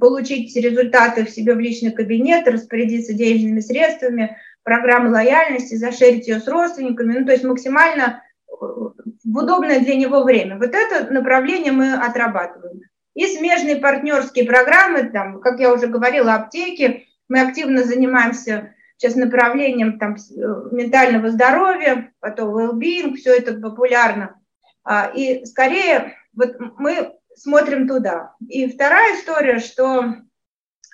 получить 0.00 0.56
результаты 0.56 1.24
в 1.24 1.30
себе 1.30 1.54
в 1.54 1.60
личный 1.60 1.92
кабинет, 1.92 2.48
распорядиться 2.48 3.14
денежными 3.14 3.60
средствами, 3.60 4.36
программы 4.66 5.10
лояльности, 5.10 5.76
зашерить 5.76 6.26
ее 6.26 6.40
с 6.40 6.48
родственниками, 6.48 7.20
ну, 7.20 7.24
то 7.24 7.30
есть 7.30 7.44
максимально 7.44 8.20
э, 8.48 8.52
в 8.52 9.38
удобное 9.38 9.78
для 9.78 9.94
него 9.94 10.24
время. 10.24 10.58
Вот 10.58 10.74
это 10.74 11.12
направление 11.12 11.70
мы 11.70 11.94
отрабатываем. 11.94 12.80
И 13.14 13.26
смежные 13.26 13.76
партнерские 13.76 14.44
программы, 14.44 15.04
там, 15.04 15.40
как 15.40 15.60
я 15.60 15.72
уже 15.72 15.86
говорила, 15.86 16.34
аптеки, 16.34 17.06
мы 17.28 17.42
активно 17.42 17.84
занимаемся 17.84 18.74
сейчас 18.96 19.14
направлением 19.14 19.98
там, 19.98 20.14
э, 20.14 20.40
ментального 20.72 21.30
здоровья, 21.30 22.12
потом 22.20 22.56
well-being, 22.56 23.14
все 23.14 23.36
это 23.36 23.54
популярно. 23.54 24.40
А, 24.84 25.10
и 25.14 25.44
скорее 25.44 26.14
вот 26.34 26.56
мы 26.78 27.12
смотрим 27.34 27.88
туда. 27.88 28.34
И 28.48 28.68
вторая 28.68 29.16
история, 29.16 29.58
что, 29.58 30.14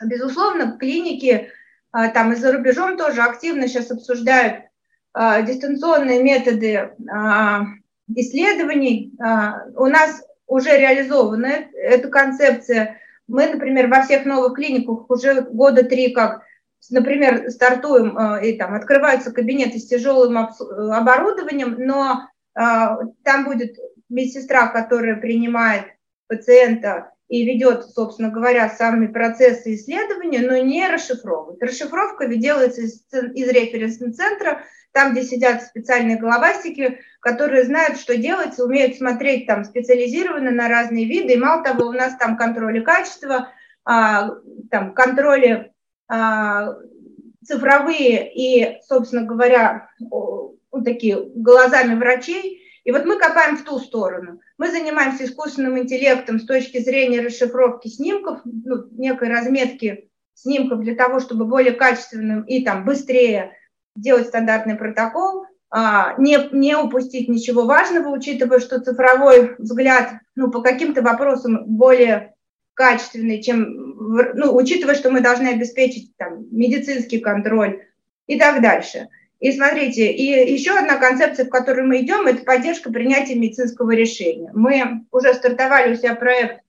безусловно, 0.05 0.79
клиники 0.79 1.51
а, 1.93 2.09
там 2.09 2.33
и 2.33 2.37
за 2.37 2.53
рубежом 2.53 2.97
тоже 2.97 3.21
активно 3.21 3.69
сейчас 3.69 3.91
обсуждают 3.91 4.65
а, 5.13 5.43
дистанционные 5.43 6.23
методы 6.23 6.95
исследований. 8.15 9.15
У 9.77 9.87
нас 9.87 10.23
уже 10.47 10.77
реализована 10.77 11.67
эта 11.75 12.09
концепция. 12.09 12.99
Мы, 13.27 13.47
например, 13.47 13.89
во 13.89 14.03
всех 14.03 14.27
новых 14.27 14.55
клиниках 14.55 15.09
уже 15.09 15.43
года 15.43 15.85
три 15.85 16.13
как 16.13 16.43
например, 16.91 17.51
стартуем 17.51 18.19
и 18.39 18.57
там 18.57 18.75
открываются 18.75 19.33
кабинеты 19.33 19.79
с 19.79 19.87
тяжелым 19.87 20.37
оборудованием, 20.37 21.77
но 21.79 22.29
там 22.55 23.45
будет 23.45 23.77
медсестра, 24.09 24.69
которая 24.69 25.17
принимает 25.17 25.85
пациента 26.29 27.13
и 27.29 27.47
ведет, 27.47 27.87
собственно 27.87 28.29
говоря, 28.29 28.69
сами 28.69 29.07
процессы 29.07 29.75
исследования, 29.75 30.41
но 30.41 30.59
не 30.59 30.87
расшифровывает. 30.87 31.63
Расшифровка 31.63 32.27
делается 32.27 32.83
из, 32.83 33.07
из 33.11 33.49
референсного 33.49 34.13
центра, 34.13 34.63
там, 34.93 35.13
где 35.13 35.23
сидят 35.23 35.63
специальные 35.63 36.19
головастики, 36.19 37.01
которые 37.21 37.65
знают, 37.65 37.99
что 37.99 38.19
делать, 38.19 38.59
умеют 38.59 38.97
смотреть 38.97 39.47
там 39.47 39.65
специализированно 39.65 40.51
на 40.51 40.69
разные 40.69 41.07
виды. 41.07 41.33
И 41.33 41.39
мало 41.39 41.65
того, 41.65 41.87
у 41.87 41.93
нас 41.93 42.17
там 42.19 42.37
контроли 42.37 42.81
качества, 42.81 43.49
а, 43.85 44.29
там 44.71 44.93
контроли 44.93 45.49
а, 45.51 45.71
цифровые 47.45 48.33
и, 48.35 48.81
собственно 48.83 49.25
говоря, 49.25 49.89
вот 50.01 50.85
такие 50.85 51.23
глазами 51.35 51.99
врачей. 51.99 52.63
И 52.85 52.91
вот 52.91 53.05
мы 53.05 53.19
копаем 53.19 53.57
в 53.57 53.65
ту 53.65 53.79
сторону– 53.79 54.41
мы 54.63 54.71
занимаемся 54.71 55.25
искусственным 55.25 55.77
интеллектом 55.77 56.39
с 56.39 56.47
точки 56.47 56.79
зрения 56.79 57.21
расшифровки 57.21 57.89
снимков, 57.89 58.39
ну, 58.45 58.87
некой 58.93 59.29
разметки 59.29 60.09
снимков 60.35 60.83
для 60.83 60.95
того, 60.95 61.19
чтобы 61.19 61.47
более 61.47 61.73
качественным 61.73 62.45
и 62.45 62.65
там 62.65 62.85
быстрее 62.85 63.57
делать 63.97 64.29
стандартный 64.29 64.77
протокол, 64.77 65.47
а, 65.69 66.15
не, 66.17 66.39
не 66.53 66.77
упустить 66.77 67.29
ничего 67.29 67.65
важного, 67.65 68.11
учитывая, 68.11 68.61
что 68.61 68.79
цифровой 68.79 69.57
взгляд 69.59 70.13
ну, 70.37 70.49
по 70.49 70.63
каким-то 70.63 71.03
вопросам 71.03 71.65
более 71.67 72.37
качественный, 72.75 73.43
чем, 73.43 73.82
ну, 74.35 74.55
учитывая, 74.55 74.95
что 74.95 75.11
мы 75.11 75.21
должны 75.21 75.49
обеспечить 75.49 76.17
там, 76.17 76.47
медицинский 76.51 77.19
контроль 77.19 77.87
и 78.27 78.39
так 78.39 78.63
дальше. 78.63 79.09
И 79.41 79.51
смотрите, 79.51 80.13
и 80.13 80.53
еще 80.53 80.79
одна 80.79 80.99
концепция, 80.99 81.47
в 81.47 81.51
которую 81.51 81.89
мы 81.89 82.01
идем, 82.03 82.27
это 82.27 82.45
поддержка 82.45 82.93
принятия 82.93 83.35
медицинского 83.35 83.91
решения. 83.91 84.53
Мы 84.55 85.05
уже 85.11 85.35
стартовали 85.35 85.93
у 85.93 85.97
себя 85.97 86.15
проект 86.15 86.63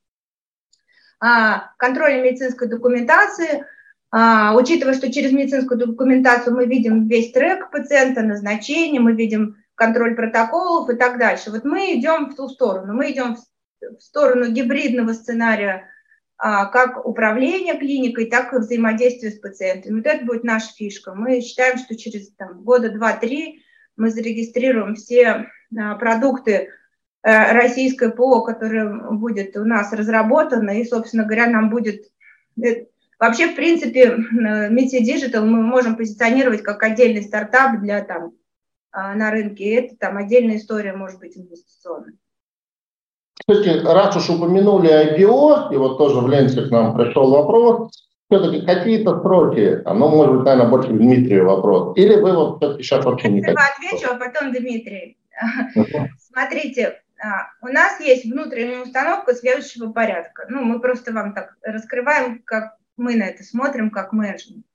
а, 1.19 1.71
контроля 1.77 2.21
медицинской 2.21 2.67
документации, 2.67 3.65
а, 4.09 4.55
учитывая, 4.57 4.95
что 4.95 5.11
через 5.11 5.31
медицинскую 5.31 5.79
документацию 5.79 6.55
мы 6.55 6.65
видим 6.65 7.07
весь 7.07 7.31
трек 7.31 7.69
пациента, 7.69 8.23
назначение, 8.23 8.99
мы 8.99 9.13
видим 9.13 9.57
контроль 9.75 10.15
протоколов 10.15 10.89
и 10.89 10.95
так 10.95 11.19
дальше. 11.19 11.51
Вот 11.51 11.63
мы 11.65 11.93
идем 11.93 12.31
в 12.31 12.35
ту 12.35 12.49
сторону, 12.49 12.93
мы 12.93 13.11
идем 13.11 13.35
в 13.79 14.01
сторону 14.01 14.51
гибридного 14.51 15.13
сценария 15.13 15.89
как 16.43 17.05
управление 17.05 17.77
клиникой, 17.77 18.25
так 18.25 18.53
и 18.53 18.57
взаимодействие 18.57 19.31
с 19.31 19.39
пациентами. 19.39 19.95
Вот 19.95 20.05
это 20.05 20.25
будет 20.25 20.43
наша 20.43 20.73
фишка. 20.73 21.15
Мы 21.15 21.39
считаем, 21.39 21.77
что 21.77 21.95
через 21.95 22.33
там, 22.33 22.63
года 22.63 22.89
два-три 22.89 23.63
мы 23.95 24.09
зарегистрируем 24.09 24.95
все 24.95 25.47
а, 25.77 25.95
продукты 25.95 26.69
э, 27.21 27.53
российской 27.53 28.11
ПО, 28.11 28.41
которое 28.41 29.11
будет 29.11 29.55
у 29.55 29.63
нас 29.63 29.93
разработано, 29.93 30.71
и, 30.71 30.83
собственно 30.83 31.23
говоря, 31.23 31.47
нам 31.47 31.69
будет... 31.69 32.11
Э, 32.61 32.87
вообще, 33.19 33.47
в 33.47 33.55
принципе, 33.55 34.17
Meti 34.69 34.99
Digital 35.01 35.45
мы 35.45 35.61
можем 35.61 35.95
позиционировать 35.95 36.61
как 36.61 36.83
отдельный 36.83 37.23
стартап 37.23 37.79
для 37.79 38.03
там, 38.03 38.33
на 38.91 39.31
рынке, 39.31 39.63
и 39.63 39.75
это 39.75 39.95
там 39.95 40.17
отдельная 40.17 40.57
история 40.57 40.93
может 40.93 41.19
быть 41.19 41.37
инвестиционная. 41.37 42.17
Кстати, 43.39 43.81
раз 43.85 44.15
уж 44.15 44.29
упомянули 44.29 44.89
IPO, 44.89 45.73
и 45.73 45.77
вот 45.77 45.97
тоже 45.97 46.19
в 46.19 46.29
ленте 46.29 46.61
к 46.61 46.71
нам 46.71 46.95
пришел 46.95 47.31
вопрос, 47.31 47.91
все-таки 48.29 48.65
какие-то 48.65 49.21
сроки, 49.21 49.81
а, 49.85 49.93
ну, 49.93 50.09
может 50.09 50.35
быть, 50.35 50.45
наверное, 50.45 50.69
больше 50.69 50.89
Дмитрию 50.89 51.45
вопрос, 51.45 51.97
или 51.97 52.15
вы 52.15 52.33
вот 52.33 52.57
все-таки 52.57 52.83
сейчас 52.83 53.05
вообще 53.05 53.29
не 53.29 53.41
хотите? 53.41 53.61
Я 53.61 53.89
отвечу, 53.89 54.13
а 54.13 54.17
потом 54.17 54.51
Дмитрий. 54.51 55.17
Смотрите, 56.19 57.01
а, 57.21 57.47
у 57.61 57.67
нас 57.67 57.99
есть 57.99 58.25
внутренняя 58.25 58.83
установка 58.83 59.33
следующего 59.33 59.91
порядка. 59.91 60.45
Ну, 60.49 60.61
мы 60.63 60.79
просто 60.79 61.13
вам 61.13 61.33
так 61.33 61.55
раскрываем, 61.61 62.41
как 62.43 62.77
мы 62.97 63.15
на 63.15 63.23
это 63.23 63.43
смотрим, 63.43 63.89
как 63.91 64.13
менеджмент. 64.13 64.65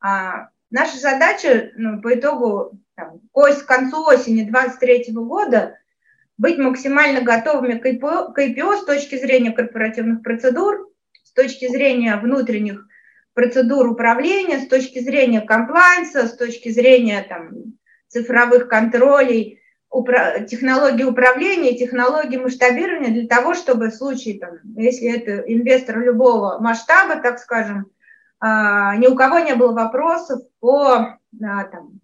А, 0.00 0.48
наша 0.70 0.98
задача 0.98 1.70
ну, 1.76 2.00
по 2.00 2.14
итогу 2.14 2.72
там, 2.94 3.20
к 3.32 3.66
концу 3.66 4.04
осени 4.06 4.42
2023 4.42 5.12
года 5.14 5.78
быть 6.38 6.56
максимально 6.56 7.20
готовыми 7.20 7.78
к 7.78 7.84
IPO, 7.84 8.76
с 8.76 8.84
точки 8.84 9.18
зрения 9.18 9.50
корпоративных 9.50 10.22
процедур, 10.22 10.88
с 11.24 11.32
точки 11.32 11.68
зрения 11.68 12.16
внутренних 12.16 12.86
процедур 13.34 13.88
управления, 13.88 14.60
с 14.60 14.68
точки 14.68 15.00
зрения 15.00 15.40
комплайнса, 15.40 16.26
с 16.26 16.36
точки 16.36 16.70
зрения 16.70 17.24
там, 17.28 17.50
цифровых 18.08 18.68
контролей, 18.68 19.60
упра- 19.92 20.44
технологий 20.44 21.04
управления, 21.04 21.76
технологий 21.76 22.38
масштабирования 22.38 23.10
для 23.10 23.26
того, 23.26 23.54
чтобы 23.54 23.88
в 23.88 23.94
случае, 23.94 24.38
там, 24.38 24.58
если 24.76 25.10
это 25.10 25.38
инвестор 25.52 25.98
любого 26.00 26.58
масштаба, 26.60 27.20
так 27.20 27.38
скажем, 27.38 27.90
а, 28.40 28.96
ни 28.96 29.08
у 29.08 29.16
кого 29.16 29.40
не 29.40 29.54
было 29.54 29.72
вопросов 29.72 30.40
по 30.60 30.84
а, 30.94 31.18
там, 31.64 32.00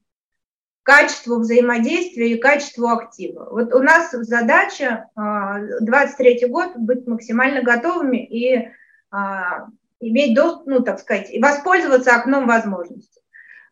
качеству 0.85 1.41
взаимодействия 1.41 2.30
и 2.30 2.39
качеству 2.39 2.89
актива. 2.89 3.49
Вот 3.51 3.74
у 3.74 3.80
нас 3.80 4.12
задача 4.12 5.09
23 5.16 6.45
а, 6.45 6.49
год 6.49 6.76
быть 6.76 7.07
максимально 7.07 7.62
готовыми 7.62 8.18
и 8.18 8.68
а, 9.11 9.66
иметь 10.01 10.37
доступ, 10.37 10.66
ну, 10.66 10.80
так 10.80 11.01
сказать, 11.01 11.30
и 11.30 11.41
воспользоваться 11.41 12.14
окном 12.14 12.47
возможностей. 12.47 13.22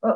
Э, 0.03 0.09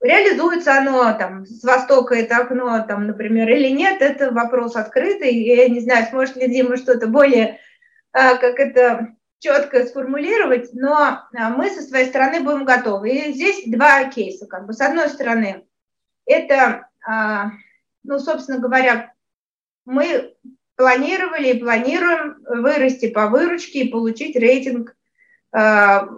реализуется 0.00 0.78
оно 0.78 1.12
там 1.18 1.44
с 1.44 1.62
востока 1.62 2.14
это 2.14 2.38
окно, 2.38 2.82
там, 2.88 3.06
например, 3.06 3.50
или 3.50 3.68
нет, 3.68 4.00
это 4.00 4.32
вопрос 4.32 4.74
открытый. 4.74 5.34
Я 5.34 5.68
не 5.68 5.80
знаю, 5.80 6.06
сможет 6.06 6.36
ли 6.36 6.48
Дима 6.48 6.78
что-то 6.78 7.08
более, 7.08 7.60
а, 8.12 8.36
как 8.36 8.58
это 8.58 9.14
четко 9.38 9.84
сформулировать, 9.84 10.70
но 10.72 11.28
мы 11.32 11.68
со 11.68 11.82
своей 11.82 12.06
стороны 12.06 12.40
будем 12.40 12.64
готовы. 12.64 13.10
И 13.10 13.32
здесь 13.34 13.64
два 13.66 14.04
кейса. 14.04 14.46
Как 14.46 14.66
бы. 14.66 14.72
С 14.72 14.80
одной 14.80 15.10
стороны, 15.10 15.67
это, 16.28 16.88
а, 17.06 17.52
ну, 18.04 18.18
собственно 18.18 18.58
говоря, 18.58 19.12
мы 19.84 20.34
планировали 20.76 21.48
и 21.48 21.58
планируем 21.58 22.36
вырасти 22.46 23.08
по 23.08 23.28
выручке 23.28 23.80
и 23.80 23.88
получить 23.88 24.36
рейтинг 24.36 24.94
а, 25.50 26.08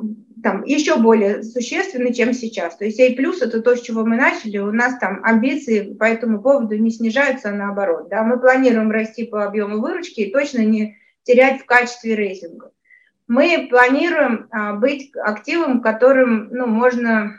там, 0.42 0.64
еще 0.64 0.96
более 0.96 1.42
существенный, 1.42 2.12
чем 2.12 2.32
сейчас. 2.32 2.76
То 2.76 2.84
есть 2.84 3.00
A+, 3.00 3.04
это 3.04 3.62
то, 3.62 3.76
с 3.76 3.80
чего 3.80 4.04
мы 4.04 4.16
начали, 4.16 4.58
у 4.58 4.72
нас 4.72 4.98
там 4.98 5.24
амбиции 5.24 5.94
по 5.94 6.04
этому 6.04 6.42
поводу 6.42 6.76
не 6.76 6.90
снижаются, 6.90 7.50
а 7.50 7.54
наоборот. 7.54 8.08
Да? 8.08 8.22
Мы 8.22 8.38
планируем 8.38 8.90
расти 8.90 9.24
по 9.24 9.44
объему 9.44 9.80
выручки 9.80 10.20
и 10.20 10.32
точно 10.32 10.60
не 10.60 10.96
терять 11.22 11.62
в 11.62 11.66
качестве 11.66 12.14
рейтинга. 12.14 12.72
Мы 13.28 13.68
планируем 13.70 14.48
а, 14.50 14.74
быть 14.74 15.12
активом, 15.16 15.80
которым 15.80 16.48
ну, 16.50 16.66
можно 16.66 17.36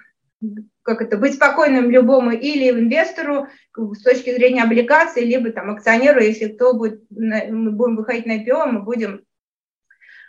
как 0.84 1.01
это, 1.01 1.17
быть 1.17 1.36
спокойным 1.36 1.89
любому 1.89 2.32
или 2.32 2.69
инвестору 2.71 3.47
с 3.75 4.03
точки 4.03 4.34
зрения 4.34 4.63
облигаций, 4.63 5.23
либо 5.23 5.51
там 5.51 5.69
акционеру, 5.71 6.21
если 6.21 6.47
кто 6.47 6.73
будет, 6.73 7.03
мы 7.09 7.71
будем 7.71 7.97
выходить 7.97 8.25
на 8.25 8.43
IPO, 8.43 8.65
мы 8.71 8.82
будем 8.82 9.23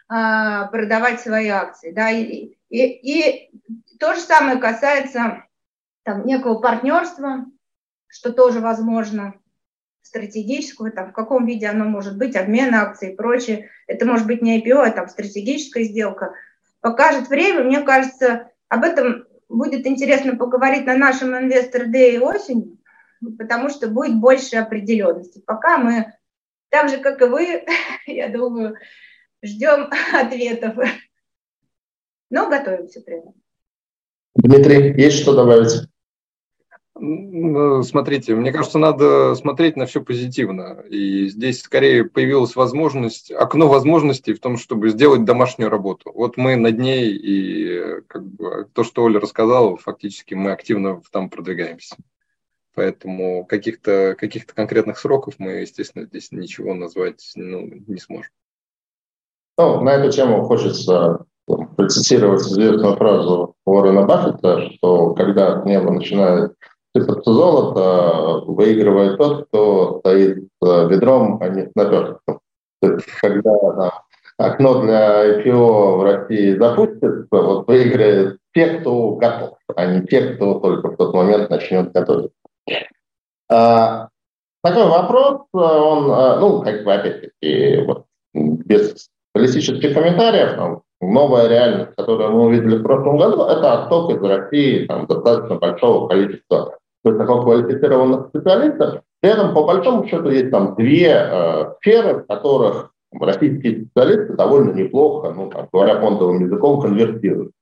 а, 0.09 0.67
продавать 0.67 1.21
свои 1.21 1.49
акции. 1.49 1.93
Да, 1.93 2.11
и, 2.11 2.55
и, 2.69 2.83
и 2.87 3.51
то 3.99 4.15
же 4.15 4.21
самое 4.21 4.59
касается 4.59 5.45
там, 6.03 6.27
некого 6.27 6.61
партнерства, 6.61 7.47
что 8.09 8.33
тоже 8.33 8.61
возможно, 8.61 9.35
стратегического, 10.03 10.91
там, 10.91 11.11
в 11.11 11.13
каком 11.13 11.47
виде 11.47 11.67
оно 11.67 11.87
может 11.87 12.19
быть, 12.19 12.37
обмен 12.37 12.75
акций 12.75 13.13
и 13.13 13.17
прочее. 13.17 13.71
Это 13.87 14.05
может 14.05 14.27
быть 14.27 14.43
не 14.43 14.61
IPO, 14.61 14.83
а 14.83 14.91
там 14.91 15.09
стратегическая 15.09 15.85
сделка. 15.85 16.35
Покажет 16.81 17.29
время, 17.29 17.65
мне 17.65 17.81
кажется, 17.81 18.51
об 18.69 18.85
этом 18.85 19.25
будет 19.53 19.87
интересно 19.87 20.37
поговорить 20.37 20.87
на 20.87 20.97
нашем 20.97 21.37
инвестор 21.37 21.83
Day 21.83 22.19
осенью, 22.19 22.79
потому 23.39 23.69
что 23.69 23.89
будет 23.89 24.19
больше 24.19 24.57
определенности. 24.57 25.43
Пока 25.47 25.79
мы, 25.79 26.13
так 26.71 26.89
же, 26.89 26.99
как 26.99 27.21
и 27.21 27.27
вы, 27.27 27.65
я 28.07 28.29
думаю, 28.29 28.77
ждем 29.43 29.91
ответов. 30.15 30.77
Но 32.31 32.49
готовимся 32.49 33.01
этом. 33.01 33.35
Дмитрий, 34.35 34.95
есть 35.01 35.21
что 35.21 35.35
добавить? 35.35 35.92
Ну, 36.95 37.83
смотрите, 37.83 38.35
мне 38.35 38.53
кажется, 38.53 38.79
надо 38.79 39.35
смотреть 39.35 39.77
на 39.77 39.87
все 39.87 40.03
позитивно. 40.03 40.85
И 40.89 41.27
здесь 41.29 41.63
скорее 41.63 42.05
появилась 42.05 42.55
возможность, 42.55 43.33
окно 43.33 43.67
возможностей 43.67 44.35
в 44.35 44.41
том, 44.41 44.59
чтобы 44.59 44.91
сделать 44.91 45.25
домашнюю 45.25 45.71
работу. 45.71 46.13
Вот 46.15 46.37
мы 46.37 46.57
над 46.57 46.79
ней, 46.79 47.17
и 47.17 48.03
как 48.07 48.25
бы, 48.25 48.69
то, 48.75 48.85
что 48.85 49.05
Оля 49.05 49.21
рассказала, 49.21 49.77
фактически 49.77 50.35
мы 50.35 50.53
активно 50.53 51.01
там 51.11 51.31
продвигаемся. 51.31 51.97
Поэтому 52.75 53.45
каких-то 53.47 54.15
каких 54.19 54.47
конкретных 54.47 54.99
сроков 54.99 55.35
мы, 55.39 55.53
естественно, 55.53 56.07
здесь 56.07 56.31
ничего 56.31 56.75
назвать 56.75 57.33
ну, 57.35 57.69
не 57.87 57.99
сможем. 57.99 58.33
Ну, 59.59 59.81
на 59.81 59.95
эту 59.95 60.11
тему 60.11 60.45
хочется 60.45 61.27
процитировать 61.77 62.43
известную 62.43 62.97
фразу 62.97 63.57
Уоррена 63.65 64.05
Баффета, 64.05 64.71
что 64.71 65.15
когда 65.15 65.55
от 65.55 65.67
неба 65.67 65.91
начинает 65.91 66.55
сыпаться 66.95 67.33
золото, 67.33 68.45
выигрывает 68.47 69.19
тот, 69.19 69.47
кто 69.47 69.99
стоит 70.01 70.49
ведром, 70.61 71.39
а 71.41 71.49
не 71.49 71.63
с 71.67 71.75
наперстком. 71.75 72.41
То 72.81 72.93
есть, 72.93 73.07
когда 73.21 73.53
там, 73.53 73.93
окно 74.39 74.83
для 74.83 75.41
IPO 75.41 75.97
в 75.97 76.03
России 76.03 76.59
запустится, 76.59 77.27
вот 77.31 77.67
выиграет 77.67 78.39
те, 78.55 78.79
кто 78.79 79.13
готов, 79.13 79.57
а 79.75 79.87
не 79.87 80.07
те, 80.07 80.35
кто 80.35 80.59
только 80.61 80.89
в 80.89 80.97
тот 80.97 81.15
момент 81.15 81.49
начнет 81.49 81.93
готовить. 81.93 82.33
А, 83.51 84.09
такой 84.63 84.87
вопрос, 84.87 85.43
он, 85.53 86.07
ну, 86.41 86.63
как 86.63 86.85
бы, 86.85 86.93
опять-таки, 86.93 87.85
вот, 87.87 88.05
без 88.35 89.09
политических 89.33 89.95
комментариев, 89.95 90.57
там, 90.57 90.83
новая 91.01 91.49
реальность, 91.49 91.95
которую 91.97 92.33
мы 92.33 92.47
увидели 92.47 92.77
в 92.77 92.83
прошлом 92.83 93.19
году, 93.19 93.45
это 93.45 93.85
отток 93.85 94.11
из 94.11 94.23
России 94.23 94.87
там, 94.87 95.07
достаточно 95.07 95.57
большого 95.57 96.09
количества 96.09 96.79
высококвалифицированных 97.05 98.29
специалистов. 98.29 99.03
При 99.21 99.31
этом, 99.31 99.55
по 99.55 99.65
большому 99.65 100.07
счету, 100.07 100.31
есть 100.31 100.51
там 100.51 100.75
две 100.75 101.09
э, 101.09 101.75
сферы, 101.81 102.19
в 102.19 102.27
которых 102.27 102.93
российские 103.21 103.85
специалисты 103.85 104.35
довольно 104.35 104.73
неплохо, 104.73 105.33
ну, 105.33 105.49
там, 105.51 105.69
говоря 105.73 106.01
фондовым 106.01 106.45
языком, 106.45 106.81
конвертируют. 106.81 107.53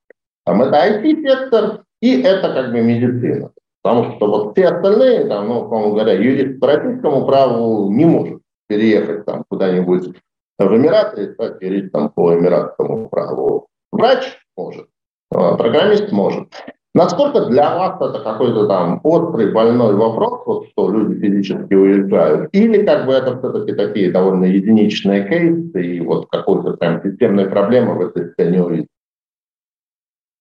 Там 0.45 0.63
это 0.63 0.77
IT-сектор 0.77 1.83
и 2.01 2.23
это 2.23 2.53
как 2.55 2.73
бы 2.73 2.81
медицина. 2.81 3.53
Потому 3.83 4.17
что 4.17 4.27
вот 4.27 4.53
все 4.53 4.69
остальные, 4.69 5.27
там, 5.27 5.49
ну, 5.49 5.61
условно 5.63 5.95
говоря, 5.95 6.13
юрист 6.13 6.61
по 6.61 6.67
российскому 6.67 7.27
праву 7.27 7.91
не 7.91 8.05
может 8.05 8.41
переехать 8.69 9.25
там 9.25 9.45
куда-нибудь 9.49 10.17
в 10.59 10.77
Эмираты 10.77 11.25
и 11.25 11.33
стать 11.33 11.61
юристом 11.63 12.11
по 12.11 12.35
эмиратскому 12.35 13.09
праву. 13.09 13.69
Врач 13.91 14.39
может, 14.57 14.89
а 15.33 15.57
программист 15.57 16.13
может. 16.13 16.49
Насколько 16.93 17.47
для 17.47 17.77
вас 17.77 18.01
это 18.01 18.21
какой-то 18.25 18.67
там 18.67 19.01
острый, 19.05 19.53
больной 19.53 19.95
вопрос, 19.95 20.43
вот 20.45 20.69
что 20.71 20.91
люди 20.91 21.21
физически 21.21 21.73
уезжают, 21.73 22.49
или 22.53 22.85
как 22.85 23.07
бы 23.07 23.13
это 23.13 23.39
все-таки 23.39 23.75
такие 23.75 24.11
довольно 24.11 24.45
единичные 24.45 25.29
кейсы, 25.29 25.87
и 25.87 26.01
вот 26.01 26.29
какой-то 26.31 26.77
прям 26.77 27.01
системной 27.01 27.49
проблемы 27.49 27.95
в 27.95 28.01
этой 28.01 28.33
сцене 28.33 28.65
увидите? 28.65 28.89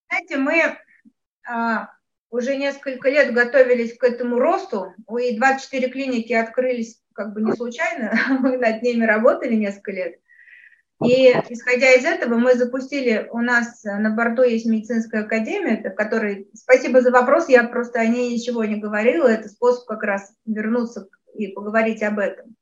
Знаете, 0.10 0.38
мы 0.38 0.64
а, 1.48 1.90
уже 2.32 2.56
несколько 2.56 3.10
лет 3.10 3.32
готовились 3.32 3.96
к 3.96 4.04
этому 4.04 4.40
росту, 4.40 4.88
и 5.20 5.38
24 5.38 5.90
клиники 5.90 6.34
открылись 6.34 7.00
как 7.14 7.34
бы 7.34 7.42
не 7.42 7.52
случайно, 7.54 8.14
мы 8.40 8.58
над 8.58 8.82
ними 8.82 9.06
работали 9.06 9.54
несколько 9.54 9.92
лет. 9.92 10.16
И 11.04 11.32
исходя 11.50 11.94
из 11.94 12.04
этого, 12.04 12.36
мы 12.36 12.56
запустили, 12.56 13.30
у 13.32 13.40
нас 13.40 13.84
на 13.84 14.10
борту 14.10 14.44
есть 14.44 14.66
медицинская 14.66 15.24
академия, 15.24 15.82
в 15.82 15.96
которой, 15.96 16.50
спасибо 16.54 17.02
за 17.02 17.12
вопрос, 17.12 17.48
я 17.48 17.64
просто 17.64 18.02
о 18.02 18.06
ней 18.06 18.34
ничего 18.34 18.66
не 18.66 18.76
говорила, 18.76 19.28
это 19.28 19.48
способ 19.48 19.86
как 19.86 20.04
раз 20.04 20.34
вернуться 20.46 21.08
и 21.34 21.48
поговорить 21.48 22.04
об 22.04 22.20
этом. 22.20 22.56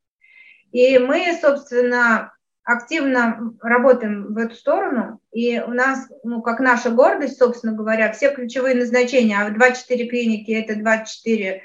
И 0.71 0.99
мы, 0.99 1.35
собственно, 1.41 2.33
активно 2.63 3.53
работаем 3.61 4.33
в 4.33 4.37
эту 4.37 4.53
сторону, 4.53 5.19
и 5.31 5.59
у 5.59 5.71
нас, 5.71 6.07
ну, 6.23 6.43
как 6.43 6.59
наша 6.59 6.91
гордость, 6.91 7.39
собственно 7.39 7.73
говоря, 7.73 8.11
все 8.11 8.31
ключевые 8.31 8.75
назначения, 8.75 9.39
а 9.39 9.49
24 9.49 10.07
клиники– 10.07 10.51
это 10.53 10.75
24 10.75 11.63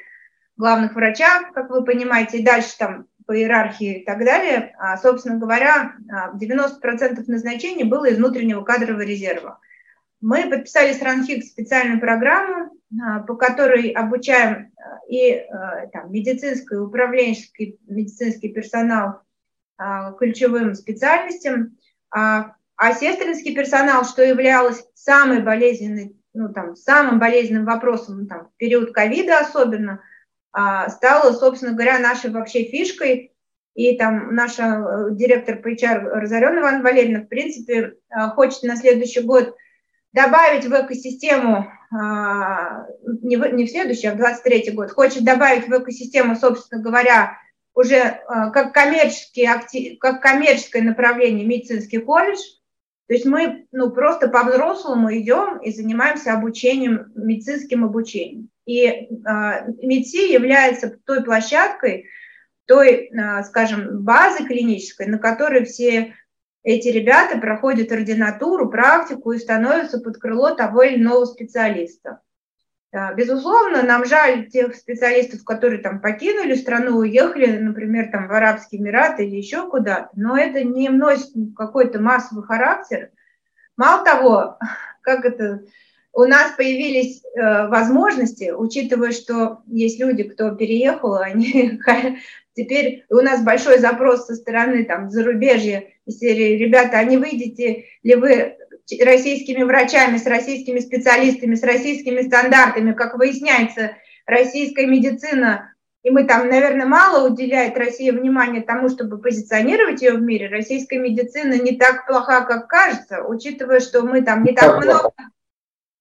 главных 0.57 0.95
врачах, 0.95 1.53
как 1.53 1.69
вы 1.71 1.85
понимаете, 1.85 2.39
и 2.39 2.45
дальше 2.45 2.79
там 2.79 3.07
по 3.33 3.39
иерархии 3.39 4.01
и 4.01 4.05
так 4.05 4.19
далее, 4.27 4.75
а, 4.79 4.99
собственно 4.99 5.39
говоря, 5.39 5.95
90% 6.35 7.27
назначений 7.29 7.85
было 7.85 8.05
из 8.05 8.19
внутреннего 8.19 8.63
кадрового 8.63 9.01
резерва. 9.01 9.59
Мы 10.21 10.51
подписали 10.51 10.93
с 10.93 11.01
РАНХИК 11.01 11.43
специальную 11.43 11.99
программу, 11.99 12.73
по 13.27 13.35
которой 13.37 13.89
обучаем 13.89 14.71
и 15.09 15.47
там, 15.95 16.13
медицинский, 16.13 16.77
управленческий 16.77 17.79
медицинский 17.89 18.51
персонал 18.51 19.23
ключевым 20.19 20.75
специальностям, 20.75 21.79
а, 22.11 22.55
а 22.77 22.93
сестринский 22.93 23.55
персонал, 23.55 24.05
что 24.05 24.23
являлось 24.23 24.85
самой 24.93 25.43
болезненной, 25.43 26.15
ну, 26.35 26.53
там, 26.53 26.77
самым 26.77 27.19
болезненным 27.19 27.65
вопросом 27.65 28.21
ну, 28.21 28.27
там, 28.27 28.49
в 28.49 28.57
период 28.59 28.93
ковида 28.93 29.39
особенно, 29.39 29.95
а, 29.95 30.12
стало, 30.53 31.33
собственно 31.33 31.73
говоря, 31.73 31.99
нашей 31.99 32.31
вообще 32.31 32.65
фишкой. 32.65 33.33
И 33.75 33.97
там 33.97 34.35
наша 34.35 34.65
э, 34.65 35.15
директор 35.15 35.57
по 35.57 35.73
HR 35.73 36.05
Разорен 36.05 36.59
Иван 36.59 36.83
Валерьевна, 36.83 37.25
в 37.25 37.29
принципе, 37.29 37.95
э, 38.11 38.29
хочет 38.35 38.63
на 38.65 38.77
следующий 38.77 39.21
год 39.21 39.57
добавить 40.13 40.67
в 40.67 40.73
экосистему, 40.73 41.73
а, 41.91 42.87
не 43.23 43.37
в, 43.37 43.69
следующий, 43.69 44.09
а 44.09 44.13
в 44.13 44.19
23 44.19 44.73
год, 44.73 44.91
хочет 44.91 45.25
добавить 45.25 45.69
в 45.69 45.73
экосистему, 45.73 46.37
собственно 46.37 46.83
говоря, 46.83 47.39
уже 47.75 47.97
э, 47.97 48.19
как, 48.53 48.75
коммерческий 48.75 49.97
как 49.97 50.21
коммерческое 50.21 50.83
направление 50.83 51.47
медицинский 51.47 51.99
колледж. 51.99 52.41
То 53.09 53.15
есть 53.15 53.25
мы 53.25 53.67
ну, 53.73 53.91
просто 53.91 54.29
по-взрослому 54.29 55.15
идем 55.17 55.59
и 55.59 55.73
занимаемся 55.73 56.35
обучением, 56.35 57.11
медицинским 57.15 57.85
обучением. 57.85 58.51
И 58.65 58.87
э, 58.87 59.07
МИДСИ 59.83 60.33
является 60.33 60.97
той 61.05 61.25
площадкой, 61.25 62.07
той, 62.67 63.09
э, 63.09 63.43
скажем, 63.45 64.03
базой 64.03 64.47
клинической, 64.47 65.07
на 65.07 65.19
которой 65.19 65.65
все 65.65 66.15
эти 66.63 66.89
ребята 66.89 67.39
проходят 67.39 67.91
ординатуру, 67.91 68.71
практику 68.71 69.33
и 69.33 69.39
становятся 69.39 70.01
под 70.01 70.19
крыло 70.19 70.55
того 70.55 70.83
или 70.83 70.97
иного 70.97 71.25
специалиста. 71.25 72.21
Безусловно, 73.17 73.83
нам 73.83 74.05
жаль 74.05 74.51
тех 74.51 74.75
специалистов, 74.75 75.45
которые 75.45 75.81
там 75.81 76.03
покинули 76.03 76.55
страну, 76.55 76.99
уехали, 76.99 77.57
например, 77.57 78.11
там 78.13 78.29
в 78.29 78.33
Арабские 78.33 78.83
Эмираты 78.83 79.25
или 79.27 79.37
еще 79.37 79.67
куда-то, 79.67 80.11
но 80.15 80.37
это 80.37 80.63
не 80.63 80.91
носит 80.91 81.33
какой-то 81.57 82.01
массовый 82.01 82.45
характер. 82.45 83.11
Мало 83.79 84.05
того, 84.05 84.59
как 85.01 85.25
это, 85.25 85.63
у 86.13 86.25
нас 86.25 86.53
появились 86.57 87.23
э, 87.25 87.69
возможности, 87.69 88.53
учитывая, 88.57 89.13
что 89.13 89.61
есть 89.67 89.99
люди, 89.99 90.25
кто 90.25 90.51
переехал, 90.51 91.17
они 91.17 91.81
теперь 92.55 93.05
у 93.09 93.17
нас 93.17 93.43
большой 93.43 93.79
запрос 93.79 94.27
со 94.27 94.35
стороны 94.35 94.85
там 94.85 95.11
зарубежья. 95.11 95.85
Серии, 96.09 96.59
ребята, 96.59 96.99
а 96.99 97.05
не 97.05 97.17
выйдете 97.17 97.85
ли 98.03 98.17
вы 98.17 98.57
российскими 99.01 99.63
врачами, 99.63 100.19
с 100.19 100.27
российскими 100.27 100.81
специалистами, 100.81 101.55
с 101.55 101.63
российскими 101.63 102.23
стандартами, 102.23 102.93
как 102.93 103.17
выясняется, 103.17 103.93
российская 104.27 104.87
медицина, 104.87 105.73
и 106.03 106.11
мы 106.11 106.25
там, 106.25 106.49
наверное, 106.49 106.87
мало 106.87 107.29
уделяет 107.29 107.79
Россия 107.79 108.13
внимания 108.13 108.61
тому, 108.61 108.89
чтобы 108.89 109.19
позиционировать 109.19 110.03
ее 110.03 110.15
в 110.15 110.23
мире. 110.23 110.49
Российская 110.49 110.99
медицина 110.99 111.55
не 111.55 111.77
так 111.77 112.05
плоха, 112.07 112.41
как 112.41 112.67
кажется, 112.67 113.23
учитывая, 113.23 113.79
что 113.79 114.03
мы 114.03 114.23
там 114.23 114.43
не 114.43 114.53
так 114.53 114.83
много 114.85 115.13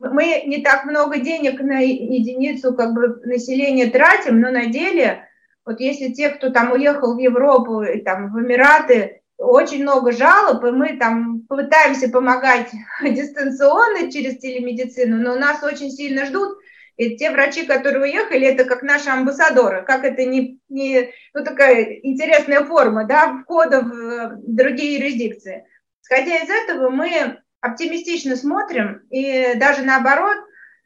мы 0.10 0.44
не 0.46 0.62
так 0.62 0.86
много 0.86 1.18
денег 1.20 1.62
на 1.62 1.80
единицу 1.80 2.74
как 2.74 2.94
бы 2.94 3.22
населения 3.24 3.88
тратим, 3.88 4.40
но 4.40 4.52
на 4.52 4.66
деле, 4.66 5.28
вот 5.66 5.80
если 5.80 6.12
те, 6.12 6.30
кто 6.30 6.50
там 6.50 6.72
уехал 6.72 7.16
в 7.16 7.20
Европу, 7.20 7.84
и, 7.84 8.02
там, 8.02 8.34
в 8.34 8.40
Эмираты, 8.40 9.22
очень 9.38 9.82
много 9.82 10.12
жалоб, 10.12 10.64
и 10.64 10.72
мы 10.72 10.98
там 10.98 11.42
пытаемся 11.48 12.10
помогать 12.10 12.72
дистанционно 13.04 14.12
через 14.12 14.38
телемедицину, 14.38 15.18
но 15.18 15.36
нас 15.36 15.64
очень 15.64 15.92
сильно 15.92 16.26
ждут. 16.26 16.58
И 16.98 17.16
те 17.16 17.32
врачи, 17.32 17.66
которые 17.66 18.04
уехали, 18.04 18.46
это 18.46 18.66
как 18.66 18.84
наши 18.84 19.10
амбассадоры, 19.10 19.84
как 19.84 20.04
это 20.04 20.24
не, 20.26 20.60
не 20.70 21.10
ну, 21.34 21.44
такая 21.44 22.00
интересная 22.04 22.64
форма 22.64 23.06
да, 23.06 23.42
входа 23.42 23.82
в 23.82 23.94
э, 23.94 24.38
другие 24.46 25.00
юрисдикции. 25.00 25.66
Исходя 26.04 26.38
из 26.38 26.50
этого, 26.50 26.90
мы 26.90 27.41
оптимистично 27.62 28.36
смотрим, 28.36 29.04
и 29.10 29.56
даже 29.56 29.84
наоборот, 29.84 30.38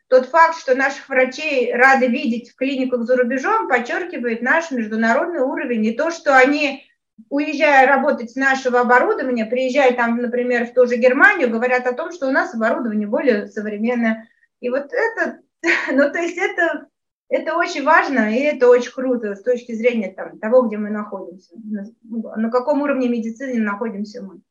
тот 0.07 0.27
факт, 0.27 0.59
что 0.59 0.75
наших 0.75 1.09
врачей 1.09 1.73
рады 1.73 2.07
видеть 2.07 2.51
в 2.51 2.55
клиниках 2.55 3.03
за 3.03 3.17
рубежом, 3.17 3.67
подчеркивает 3.67 4.41
наш 4.41 4.69
международный 4.69 5.41
уровень. 5.41 5.81
Не 5.81 5.91
то, 5.93 6.11
что 6.11 6.37
они 6.37 6.85
уезжая 7.29 7.87
работать 7.87 8.31
с 8.31 8.35
нашего 8.35 8.81
оборудования, 8.81 9.45
приезжая 9.45 9.93
там, 9.93 10.17
например, 10.17 10.67
в 10.67 10.73
ту 10.73 10.85
же 10.85 10.97
Германию, 10.97 11.49
говорят 11.49 11.87
о 11.87 11.93
том, 11.93 12.11
что 12.11 12.27
у 12.27 12.31
нас 12.31 12.53
оборудование 12.53 13.07
более 13.07 13.47
современное. 13.47 14.29
И 14.59 14.69
вот 14.69 14.91
это, 14.91 15.39
ну 15.91 16.11
то 16.11 16.19
есть 16.19 16.37
это, 16.37 16.87
это 17.29 17.55
очень 17.55 17.83
важно, 17.83 18.35
и 18.35 18.41
это 18.41 18.69
очень 18.69 18.91
круто 18.91 19.35
с 19.35 19.41
точки 19.41 19.73
зрения 19.73 20.11
там, 20.11 20.37
того, 20.39 20.63
где 20.63 20.77
мы 20.77 20.89
находимся, 20.89 21.55
на, 21.63 22.35
на 22.35 22.51
каком 22.51 22.81
уровне 22.81 23.09
медицины 23.09 23.59
находимся 23.59 24.21
мы. 24.21 24.41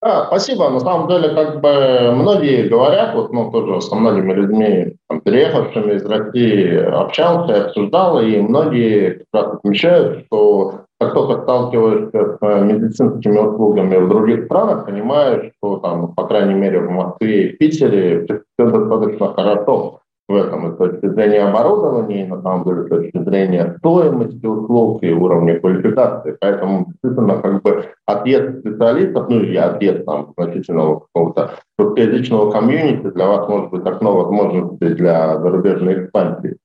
Да, 0.00 0.26
спасибо. 0.26 0.70
На 0.70 0.78
самом 0.78 1.08
деле, 1.08 1.30
как 1.30 1.60
бы 1.60 2.12
многие 2.14 2.68
говорят, 2.68 3.14
вот, 3.14 3.32
ну, 3.32 3.50
тоже 3.50 3.80
со 3.80 3.96
многими 3.96 4.32
людьми, 4.32 4.96
там, 5.08 5.20
переехавшими 5.20 5.94
из 5.94 6.06
России, 6.06 6.76
общался, 6.76 7.64
обсуждал, 7.64 8.20
и 8.20 8.40
многие 8.40 9.24
как 9.32 9.44
раз 9.44 9.54
отмечают, 9.54 10.26
что 10.26 10.82
как 11.00 11.14
только 11.14 11.42
сталкиваешься 11.42 12.36
с 12.36 12.38
э, 12.40 12.64
медицинскими 12.64 13.38
услугами 13.38 13.96
в 13.96 14.08
других 14.08 14.44
странах, 14.44 14.86
понимаешь, 14.86 15.52
что 15.56 15.78
там, 15.78 16.14
по 16.14 16.26
крайней 16.26 16.54
мере, 16.54 16.80
в 16.80 16.90
Москве 16.90 17.48
и 17.48 17.56
Питере 17.56 18.24
все 18.24 18.40
достаточно 18.58 19.34
хорошо 19.34 20.00
в 20.28 20.34
этом 20.34 20.68
и 20.68 20.74
с 20.74 20.76
точки 20.76 21.08
зрения 21.08 21.42
оборудования, 21.42 22.24
и 22.24 22.28
на 22.28 22.42
самом 22.42 22.64
деле 22.64 22.84
с 22.84 22.88
точки 22.88 23.18
зрения 23.24 23.76
стоимости 23.78 24.44
услуг 24.44 25.02
и 25.02 25.12
уровня 25.12 25.58
квалификации. 25.58 26.36
Поэтому 26.38 26.86
действительно 26.86 27.40
как 27.40 27.62
бы 27.62 27.84
отъезд 28.06 28.60
специалистов, 28.60 29.28
ну 29.28 29.40
или 29.40 29.56
отъезд 29.56 30.04
там 30.04 30.34
значительного 30.36 31.00
какого-то 31.00 31.52
русскоязычного 31.78 32.50
комьюнити 32.50 33.10
для 33.10 33.26
вас 33.26 33.48
может 33.48 33.70
быть 33.70 33.86
окно 33.86 34.16
возможностей 34.16 34.94
для 34.94 35.38
зарубежной 35.38 36.04
экспансии. 36.04 36.56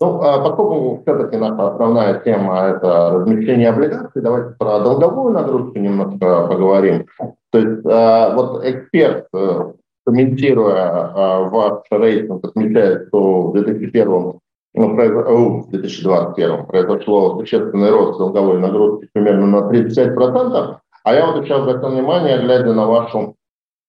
Ну, 0.00 0.20
а 0.20 0.40
поскольку 0.40 1.00
все-таки 1.02 1.36
наша 1.36 1.68
основная 1.68 2.18
тема– 2.24 2.60
это 2.76 3.10
размещение 3.12 3.68
облигаций, 3.68 4.20
давайте 4.20 4.56
про 4.58 4.80
долговую 4.80 5.32
нагрузку 5.32 5.78
немножко 5.78 6.48
поговорим. 6.48 7.06
То 7.52 7.58
есть 7.58 7.86
а, 7.86 8.34
вот 8.34 8.64
эксперт, 8.64 9.26
э, 9.32 9.72
комментируя 10.04 11.12
а, 11.14 11.48
ваш 11.48 11.82
рейтинг, 11.90 12.44
отмечает, 12.44 13.08
что 13.08 13.48
в 13.48 13.52
2001 13.52 14.40
ну, 14.74 14.88
в 14.94 15.70
2021 15.70 16.66
произошло 16.66 17.38
существенный 17.38 17.90
рост 17.90 18.18
долговой 18.18 18.58
нагрузки 18.58 19.08
примерно 19.12 19.46
на 19.46 19.70
35%, 19.70 20.76
а 21.04 21.14
я 21.14 21.26
вот 21.26 21.44
еще 21.44 21.56
обратил 21.56 21.90
внимание, 21.90 22.38
глядя 22.38 22.72
на 22.72 22.86
вашу 22.86 23.36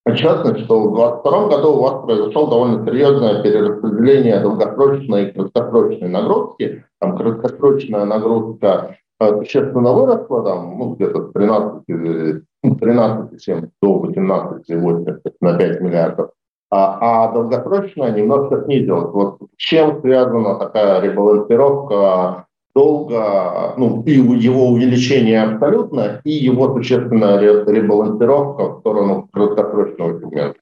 отчетность, 0.05 0.65
что 0.65 0.81
в 0.81 0.95
2022 0.95 1.47
году 1.47 1.73
у 1.73 1.81
вас 1.81 2.05
произошло 2.05 2.47
довольно 2.47 2.85
серьезное 2.85 3.41
перераспределение 3.41 4.39
долгосрочной 4.39 5.29
и 5.29 5.31
краткосрочной 5.31 6.09
нагрузки. 6.09 6.85
Там 6.99 7.17
краткосрочная 7.17 8.05
нагрузка 8.05 8.97
э, 9.19 9.37
существенно 9.37 9.93
выросла, 9.93 10.43
там, 10.43 10.77
ну, 10.77 10.95
где-то 10.95 11.31
13, 11.33 12.43
13 12.79 13.41
7, 13.41 13.69
до 13.81 13.99
18, 13.99 14.69
80 14.69 15.21
на 15.41 15.57
5 15.57 15.81
миллиардов, 15.81 16.31
а, 16.69 17.25
а 17.27 17.31
долгосрочная 17.31 18.11
немножко 18.11 18.63
снизилась. 18.63 19.11
Вот 19.13 19.39
чем 19.57 20.01
связана 20.01 20.57
такая 20.57 21.01
ребалансировка 21.01 22.47
долго, 22.73 23.75
ну, 23.77 24.03
и 24.03 24.11
его 24.11 24.69
увеличение 24.69 25.43
абсолютно, 25.43 26.21
и 26.23 26.31
его 26.31 26.73
существенная 26.75 27.39
ребалансировка 27.39 28.69
в 28.69 28.79
сторону 28.79 29.29
краткосрочного 29.31 30.19
сегмента. 30.19 30.59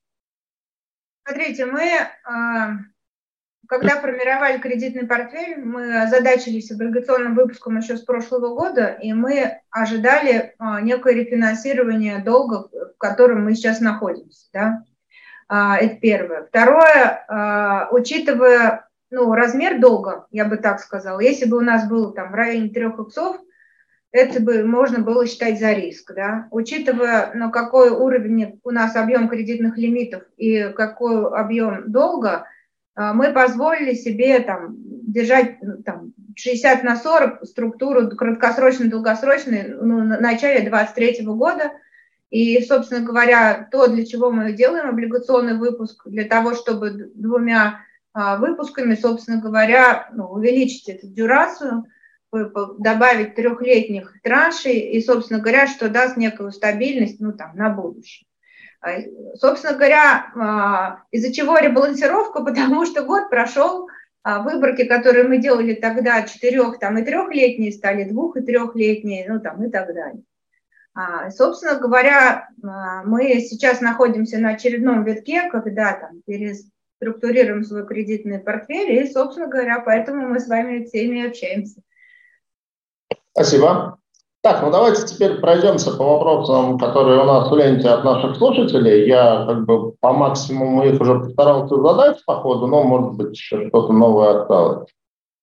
Смотрите, 1.26 1.66
мы, 1.66 1.82
а, 2.26 2.72
когда 3.72 4.02
формировали 4.02 4.58
кредитный 4.58 5.08
портфель, 5.08 5.64
мы 5.64 6.02
озадачились 6.02 6.70
облигационным 6.72 7.36
выпуском 7.36 7.78
еще 7.78 7.96
с 7.96 8.02
прошлого 8.02 8.54
года, 8.54 8.98
и 9.02 9.14
мы 9.14 9.62
ожидали 9.70 10.54
а, 10.60 10.82
некое 10.82 11.14
рефинансирование 11.14 12.20
долга, 12.20 12.68
в 12.68 12.98
котором 12.98 13.46
мы 13.46 13.56
сейчас 13.56 13.80
находимся. 13.80 14.48
Да? 14.52 14.84
А, 15.48 15.78
это 15.78 15.96
первое. 16.02 16.44
Второе, 16.44 17.88
учитывая 17.92 18.90
ну, 19.10 19.34
размер 19.34 19.80
долга, 19.80 20.26
я 20.32 20.44
бы 20.44 20.58
так 20.58 20.82
сказала, 20.82 21.22
если 21.22 21.46
бы 21.46 21.56
у 21.56 21.62
нас 21.62 21.88
был 21.88 22.12
там 22.12 22.34
в 22.34 22.36
районе 22.36 22.72
трех 22.72 23.00
иксов, 23.00 23.38
это 24.12 24.42
бы 24.42 24.66
можно 24.66 25.00
было 25.00 25.26
считать 25.26 25.62
за 25.62 25.72
риск, 25.72 26.14
да, 26.14 26.50
учитывая, 26.52 27.34
на 27.36 27.50
какой 27.50 27.92
уровень 27.92 28.60
у 28.66 28.72
нас 28.72 28.98
объем 28.98 29.30
кредитных 29.30 29.78
лимитов 29.78 30.24
и 30.36 30.74
какой 30.76 31.30
объем 31.30 31.90
долга, 31.90 32.30
а, 32.32 32.46
мы 32.96 33.32
позволили 33.34 33.94
себе 33.94 34.40
там 34.42 34.76
держать 34.78 35.62
ну, 35.62 35.82
там, 35.84 36.14
60 36.36 36.84
на 36.84 36.96
40 36.96 37.46
структуру 37.46 38.10
краткосрочной, 38.10 38.90
долгосрочной 38.90 39.70
ну, 39.70 40.04
на 40.04 40.20
начале 40.20 40.62
2023 40.62 41.26
года. 41.26 41.72
И, 42.30 42.62
собственно 42.64 43.02
говоря, 43.02 43.68
то, 43.72 43.88
для 43.88 44.06
чего 44.06 44.32
мы 44.32 44.54
делаем 44.54 44.90
облигационный 44.90 45.58
выпуск, 45.58 46.08
для 46.08 46.24
того, 46.24 46.56
чтобы 46.56 47.12
двумя 47.14 47.82
а, 48.14 48.38
выпусками, 48.38 48.96
собственно 48.96 49.42
говоря, 49.42 50.10
ну, 50.14 50.28
увеличить 50.28 50.88
эту 50.88 51.08
дюрацию, 51.08 51.86
добавить 52.32 53.36
трехлетних 53.36 54.14
траншей 54.24 54.80
и, 54.80 55.02
собственно 55.02 55.42
говоря, 55.42 55.68
что 55.68 55.90
даст 55.90 56.16
некую 56.16 56.54
стабильность 56.54 57.20
ну, 57.20 57.34
там, 57.34 57.56
на 57.58 57.70
будущее. 57.70 58.26
А, 58.82 59.00
собственно 59.36 59.74
говоря, 59.74 60.32
а, 60.36 61.04
из-за 61.12 61.32
чего 61.32 61.58
ребалансировка? 61.58 62.44
Потому 62.44 62.86
что 62.86 63.04
год 63.04 63.30
прошел, 63.30 63.88
а, 64.24 64.42
выборки, 64.42 64.86
которые 64.86 65.28
мы 65.28 65.38
делали 65.38 65.76
тогда, 65.76 66.24
четырех 66.24 66.80
там, 66.80 66.98
и 66.98 67.04
трехлетние 67.04 67.72
стали 67.72 68.06
двух- 68.06 68.38
и 68.38 68.42
трехлетние, 68.42 69.26
ну 69.30 69.40
там 69.40 69.64
и 69.64 69.70
так 69.70 69.94
далее. 69.94 70.24
Собственно 71.30 71.80
говоря, 71.80 72.50
мы 72.62 73.40
сейчас 73.40 73.80
находимся 73.80 74.40
на 74.40 74.50
очередном 74.50 75.06
витке, 75.06 75.50
когда 75.50 75.94
там 75.94 76.22
переструктурируем 76.28 77.64
свой 77.64 77.88
кредитный 77.88 78.40
портфель, 78.40 78.92
и, 79.00 79.10
собственно 79.10 79.48
говоря, 79.48 79.80
поэтому 79.80 80.28
мы 80.28 80.42
с 80.42 80.50
вами 80.50 80.84
всеми 80.84 81.26
общаемся. 81.26 81.82
Спасибо. 83.32 84.01
Так, 84.44 84.64
ну 84.64 84.72
давайте 84.72 85.06
теперь 85.06 85.40
пройдемся 85.40 85.96
по 85.96 86.04
вопросам, 86.04 86.80
которые 86.80 87.22
у 87.22 87.26
нас 87.26 87.52
в 87.52 87.56
ленте 87.56 87.88
от 87.90 88.04
наших 88.04 88.38
слушателей. 88.38 89.08
Я 89.08 89.46
как 89.46 89.66
бы 89.66 89.92
по 90.00 90.14
максимуму 90.14 90.84
их 90.84 91.00
уже 91.00 91.20
постарался 91.20 91.76
задать 91.80 92.26
по 92.26 92.38
ходу, 92.38 92.66
но, 92.66 92.82
может 92.84 93.14
быть, 93.18 93.38
еще 93.38 93.68
что-то 93.68 93.94
новое 93.94 94.42
осталось. 94.42 94.90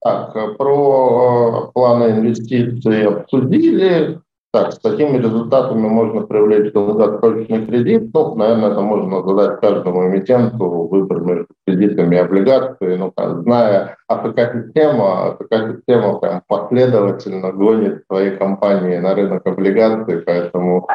Так, 0.01 0.57
про 0.57 1.69
э, 1.69 1.73
планы 1.73 2.11
инвестиций 2.11 3.07
обсудили. 3.07 4.21
Так, 4.59 4.73
с 4.73 4.79
такими 4.81 5.19
результатами 5.19 5.87
можно 5.87 6.23
привлечь 6.23 6.73
долгосрочный 6.73 7.65
кредит. 7.65 8.11
Ну, 8.13 8.35
наверное, 8.35 8.73
это 8.73 8.81
можно 8.81 9.23
задать 9.23 9.61
каждому 9.61 10.09
эмитенту 10.09 10.89
выбор 10.89 11.21
между 11.21 11.47
кредитами 11.65 12.17
и 12.17 12.19
облигациями. 12.19 12.97
Ну, 12.97 13.13
зная 13.43 13.97
АФК-система, 14.09 15.29
АФК-система 15.29 16.19
прям 16.19 16.43
последовательно 16.49 17.53
гонит 17.53 18.03
свои 18.11 18.37
компании 18.37 18.97
на 18.97 19.15
рынок 19.15 19.47
облигаций, 19.47 20.23
поэтому 20.23 20.89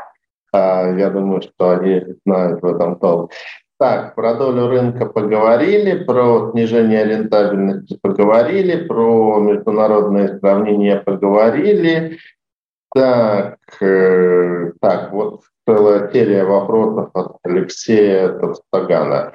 а, 0.51 0.89
я 0.97 1.09
думаю, 1.09 1.41
что 1.41 1.69
они 1.69 2.03
знают 2.25 2.61
в 2.61 2.65
этом 2.65 2.97
толк. 2.97 3.31
Так, 3.79 4.15
про 4.15 4.33
долю 4.33 4.67
рынка 4.67 5.05
поговорили, 5.05 6.03
про 6.03 6.51
снижение 6.51 7.05
рентабельности 7.05 7.97
поговорили, 8.01 8.87
про 8.87 9.39
международные 9.39 10.37
сравнения 10.39 10.97
поговорили. 10.97 12.17
Так, 12.93 13.57
э, 13.81 14.71
так, 14.79 15.11
вот 15.11 15.41
целая 15.67 16.11
серия 16.11 16.43
вопросов 16.43 17.09
от 17.13 17.37
Алексея 17.43 18.29
Товстагана. 18.37 19.33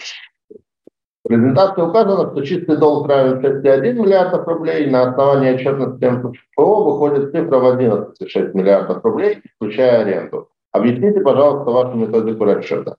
В 1.25 1.29
презентации 1.29 1.83
указано, 1.83 2.31
что 2.31 2.45
чистый 2.45 2.77
долг 2.77 3.09
равен 3.09 3.41
6,1 3.45 3.95
миллиардов 3.95 4.47
рублей. 4.47 4.89
На 4.89 5.11
основании 5.11 5.55
отчетности 5.55 6.05
МФО 6.05 6.85
выходит 6.85 7.33
цифра 7.33 7.59
в 7.59 7.77
11,6 7.77 8.53
миллиардов 8.55 9.05
рублей, 9.05 9.43
включая 9.57 10.03
аренду. 10.03 10.49
Объясните, 10.71 11.21
пожалуйста, 11.21 11.71
вашу 11.71 11.97
методику 11.97 12.45
расчета. 12.45 12.95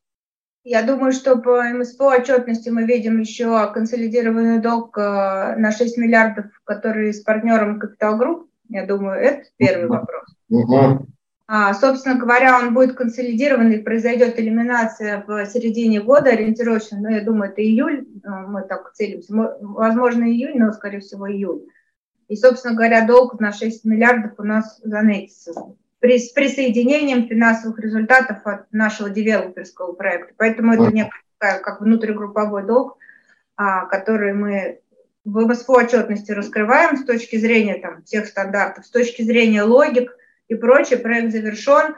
Я 0.65 0.84
думаю, 0.84 1.14
что 1.14 1.38
по 1.38 1.64
МСПО 1.64 2.10
отчетности 2.18 2.69
мы 2.69 2.84
видим 2.84 3.22
еще 3.22 3.72
консолидированный 3.73 4.60
долг 4.60 4.98
э, 4.98 5.56
на 5.56 5.72
6 5.72 5.98
миллиардов, 5.98 6.45
который 6.65 7.14
с 7.14 7.22
партнером 7.22 7.81
Capital 7.81 8.19
Group. 8.19 8.48
Я 8.69 8.85
думаю, 8.85 9.19
это 9.19 9.43
первый 9.57 9.87
вопрос. 9.87 10.23
Угу. 10.49 11.07
А, 11.51 11.73
собственно 11.73 12.15
говоря, 12.15 12.59
он 12.59 12.75
будет 12.75 12.95
консолидированный, 12.95 13.79
произойдет 13.79 14.39
элиминация 14.39 15.23
в 15.25 15.47
середине 15.47 15.99
года 15.99 16.29
ориентировочно, 16.29 16.99
но 16.99 17.09
я 17.09 17.21
думаю, 17.21 17.51
это 17.51 17.63
июль, 17.63 18.05
а, 18.23 18.45
мы 18.45 18.61
так 18.61 18.93
целимся, 18.93 19.33
возможно, 19.59 20.25
июнь, 20.25 20.59
но, 20.59 20.71
скорее 20.73 20.99
всего, 20.99 21.27
июль. 21.27 21.63
И, 22.27 22.35
собственно 22.35 22.75
говоря, 22.75 23.07
долг 23.07 23.39
на 23.39 23.51
6 23.51 23.83
миллиардов 23.85 24.33
у 24.37 24.43
нас 24.43 24.79
занесется 24.83 25.75
при, 25.99 26.19
с 26.19 26.31
присоединением 26.31 27.27
финансовых 27.27 27.79
результатов 27.79 28.45
от 28.45 28.71
нашего 28.71 29.09
девелоперского 29.09 29.93
проекта. 29.93 30.35
Поэтому 30.37 30.73
это 30.73 30.93
не 30.93 31.09
как, 31.39 31.63
как 31.63 31.81
внутригрупповой 31.81 32.67
долг, 32.67 32.97
а, 33.55 33.87
который 33.87 34.33
мы 34.33 34.81
в 35.31 35.47
МСФО 35.47 35.73
отчетности 35.73 36.31
раскрываем 36.31 36.97
с 36.97 37.06
точки 37.06 37.38
зрения 37.38 37.76
там, 37.76 38.03
всех 38.03 38.27
стандартов, 38.27 38.85
с 38.85 38.89
точки 38.89 39.22
зрения 39.22 39.64
логик, 39.64 40.11
и 40.47 40.56
прочее. 40.56 40.99
Проект 40.99 41.31
завершен, 41.31 41.95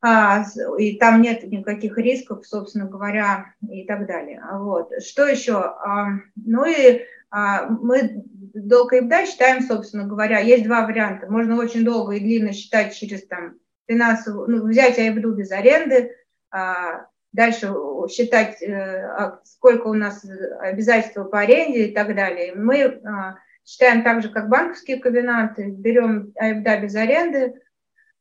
а, 0.00 0.44
и 0.78 0.96
там 0.98 1.22
нет 1.22 1.42
никаких 1.44 1.98
рисков, 1.98 2.46
собственно 2.46 2.86
говоря, 2.86 3.54
и 3.68 3.84
так 3.84 4.06
далее. 4.06 4.42
Вот. 4.52 4.90
Что 5.02 5.26
еще? 5.26 5.54
А, 5.54 6.08
ну 6.36 6.64
и 6.64 7.02
а, 7.30 7.68
мы 7.68 8.22
долго 8.54 8.98
и 8.98 9.00
да 9.00 9.26
считаем, 9.26 9.62
собственно 9.62 10.04
говоря, 10.04 10.38
есть 10.38 10.64
два 10.64 10.86
варианта. 10.86 11.30
Можно 11.30 11.56
очень 11.56 11.84
долго 11.84 12.14
и 12.14 12.20
длинно 12.20 12.52
считать 12.52 12.94
через 12.94 13.26
там 13.26 13.56
финансовую, 13.88 14.48
ну, 14.50 14.66
взять 14.68 14.98
АИБДУ 14.98 15.34
без 15.34 15.50
аренды, 15.50 16.14
а, 16.50 17.06
дальше 17.32 17.72
считать, 18.10 18.62
э, 18.62 19.38
сколько 19.44 19.88
у 19.88 19.94
нас 19.94 20.24
обязательства 20.60 21.24
по 21.24 21.40
аренде 21.40 21.86
и 21.86 21.94
так 21.94 22.14
далее. 22.14 22.54
Мы 22.54 23.00
а, 23.04 23.36
считаем 23.64 24.02
так 24.02 24.22
же, 24.22 24.30
как 24.30 24.48
банковские 24.48 24.98
ковенанты, 24.98 25.70
берем 25.70 26.32
АИБДА 26.36 26.80
без 26.80 26.94
аренды, 26.94 27.54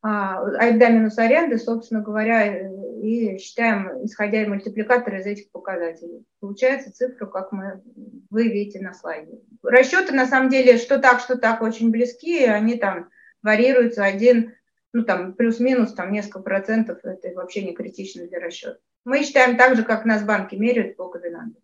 айда 0.01 0.89
минус 0.89 1.17
аренды, 1.17 1.57
собственно 1.57 2.01
говоря, 2.01 2.69
и 3.01 3.38
считаем, 3.38 4.05
исходя 4.05 4.43
из 4.43 4.47
мультипликатора 4.47 5.19
из 5.19 5.25
этих 5.25 5.51
показателей. 5.51 6.25
Получается 6.39 6.91
цифра, 6.91 7.25
как 7.25 7.51
мы, 7.51 7.81
вы 8.29 8.47
видите 8.47 8.79
на 8.79 8.93
слайде. 8.93 9.39
Расчеты, 9.63 10.13
на 10.13 10.25
самом 10.25 10.49
деле, 10.49 10.77
что 10.77 10.99
так, 10.99 11.19
что 11.19 11.38
так, 11.38 11.61
очень 11.61 11.91
близки, 11.91 12.45
они 12.45 12.75
там 12.77 13.09
варьируются 13.41 14.03
один, 14.03 14.53
ну 14.93 15.03
там 15.03 15.34
плюс-минус, 15.34 15.93
там 15.93 16.11
несколько 16.11 16.39
процентов, 16.39 16.99
это 17.03 17.29
вообще 17.35 17.63
не 17.63 17.73
критично 17.73 18.27
для 18.27 18.39
расчета. 18.39 18.77
Мы 19.07 19.23
считаем 19.23 19.55
так 19.55 19.77
же, 19.77 19.84
как 19.84 20.03
нас 20.03 20.21
банки 20.23 20.55
меряют 20.55 20.97
по 20.97 21.07
ковенантам. 21.07 21.61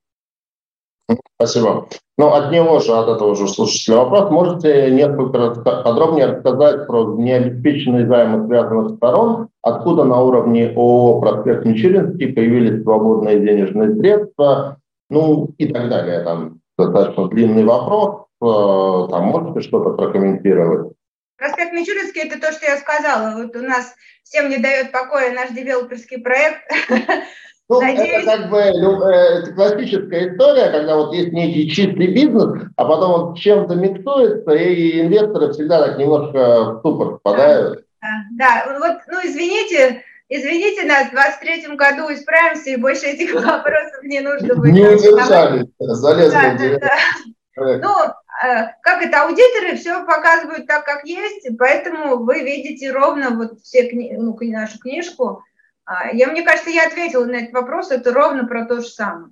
Спасибо. 1.36 1.90
Ну, 2.18 2.28
от 2.28 2.54
него 2.54 2.80
же, 2.80 2.94
от 2.94 3.10
этого 3.10 3.36
же 3.36 3.50
слушателя 3.50 3.98
вопрос. 3.98 4.32
Можете 4.32 4.90
несколько 4.92 5.50
подробнее 5.62 6.28
рассказать 6.28 6.88
про 6.88 7.18
необеспеченные 7.18 8.08
займы 8.08 8.48
связанных 8.48 8.96
сторон, 8.96 9.50
откуда 9.62 10.06
на 10.06 10.22
уровне 10.22 10.70
ООО 10.70 11.20
«Проспект 11.20 11.66
Мичуринский» 11.66 12.32
появились 12.32 12.82
свободные 12.82 13.42
денежные 13.42 13.94
средства, 13.98 14.78
ну 15.10 15.50
и 15.58 15.68
так 15.68 15.90
далее. 15.90 16.24
Там 16.24 16.62
достаточно 16.78 17.28
длинный 17.28 17.66
вопрос. 17.66 18.22
Э, 18.42 19.12
там 19.12 19.26
можете 19.26 19.68
что-то 19.68 19.90
прокомментировать? 19.98 20.94
Проспект 21.36 21.74
Мичуринский– 21.74 22.22
это 22.24 22.40
то, 22.40 22.54
что 22.54 22.68
я 22.68 22.78
сказала. 22.78 23.36
Вот 23.36 23.54
у 23.54 23.62
нас 23.64 23.96
всем 24.34 24.50
не 24.50 24.58
дает 24.58 24.92
покоя 24.92 25.32
наш 25.32 25.52
девелоперский 25.52 26.20
проект. 26.20 26.62
Ну, 27.70 27.80
Надеюсь... 27.80 28.24
это 28.24 28.38
как 28.38 28.50
бы 28.50 28.72
ну, 28.78 29.08
э, 29.08 29.40
это 29.40 29.54
классическая 29.54 30.30
история, 30.30 30.70
когда 30.70 30.98
вот 30.98 31.14
есть 31.14 31.32
некий 31.32 31.72
чистый 31.72 32.08
бизнес, 32.08 32.68
а 32.76 32.86
потом 32.86 33.12
он 33.12 33.36
чем-то 33.36 33.74
миксуется, 33.76 34.52
и 34.52 35.00
инвесторы 35.00 35.54
всегда 35.54 35.82
так 35.82 35.98
немножко 35.98 36.40
в 36.74 36.80
ступор 36.80 37.18
впадают. 37.18 37.86
Да, 38.02 38.10
да, 38.38 38.80
вот, 38.80 38.98
ну, 39.08 39.18
извините, 39.24 40.04
извините 40.28 40.86
нас, 40.86 41.08
в 41.08 41.12
23 41.12 41.76
году 41.78 42.14
исправимся, 42.14 42.70
и 42.72 42.76
больше 42.76 43.06
этих 43.06 43.34
вопросов 43.34 44.04
не 44.04 44.20
нужно 44.20 44.56
будет. 44.56 44.74
Не 44.74 44.86
удержались, 44.86 45.70
залезли 45.80 46.78
да, 46.80 46.80
да, 46.80 46.90
да. 47.56 47.78
Ну, 47.82 48.14
как 48.82 49.02
это, 49.02 49.24
аудиторы 49.24 49.76
все 49.78 50.06
показывают 50.06 50.68
так, 50.68 50.86
как 50.86 51.06
есть, 51.06 51.48
поэтому 51.58 52.18
вы 52.18 52.44
видите 52.44 52.92
ровно 52.92 53.30
вот 53.32 53.60
все 53.62 53.88
кни 53.88 54.14
ну, 54.18 54.38
нашу 54.42 54.80
книжку, 54.80 55.44
а, 55.86 56.10
я, 56.12 56.28
мне 56.28 56.44
кажется, 56.44 56.70
я 56.70 56.88
ответила 56.88 57.26
на 57.26 57.38
этот 57.38 57.54
вопрос, 57.54 57.92
это 57.92 58.14
ровно 58.14 58.46
про 58.46 58.66
то 58.66 58.82
же 58.82 58.88
самое. 58.88 59.32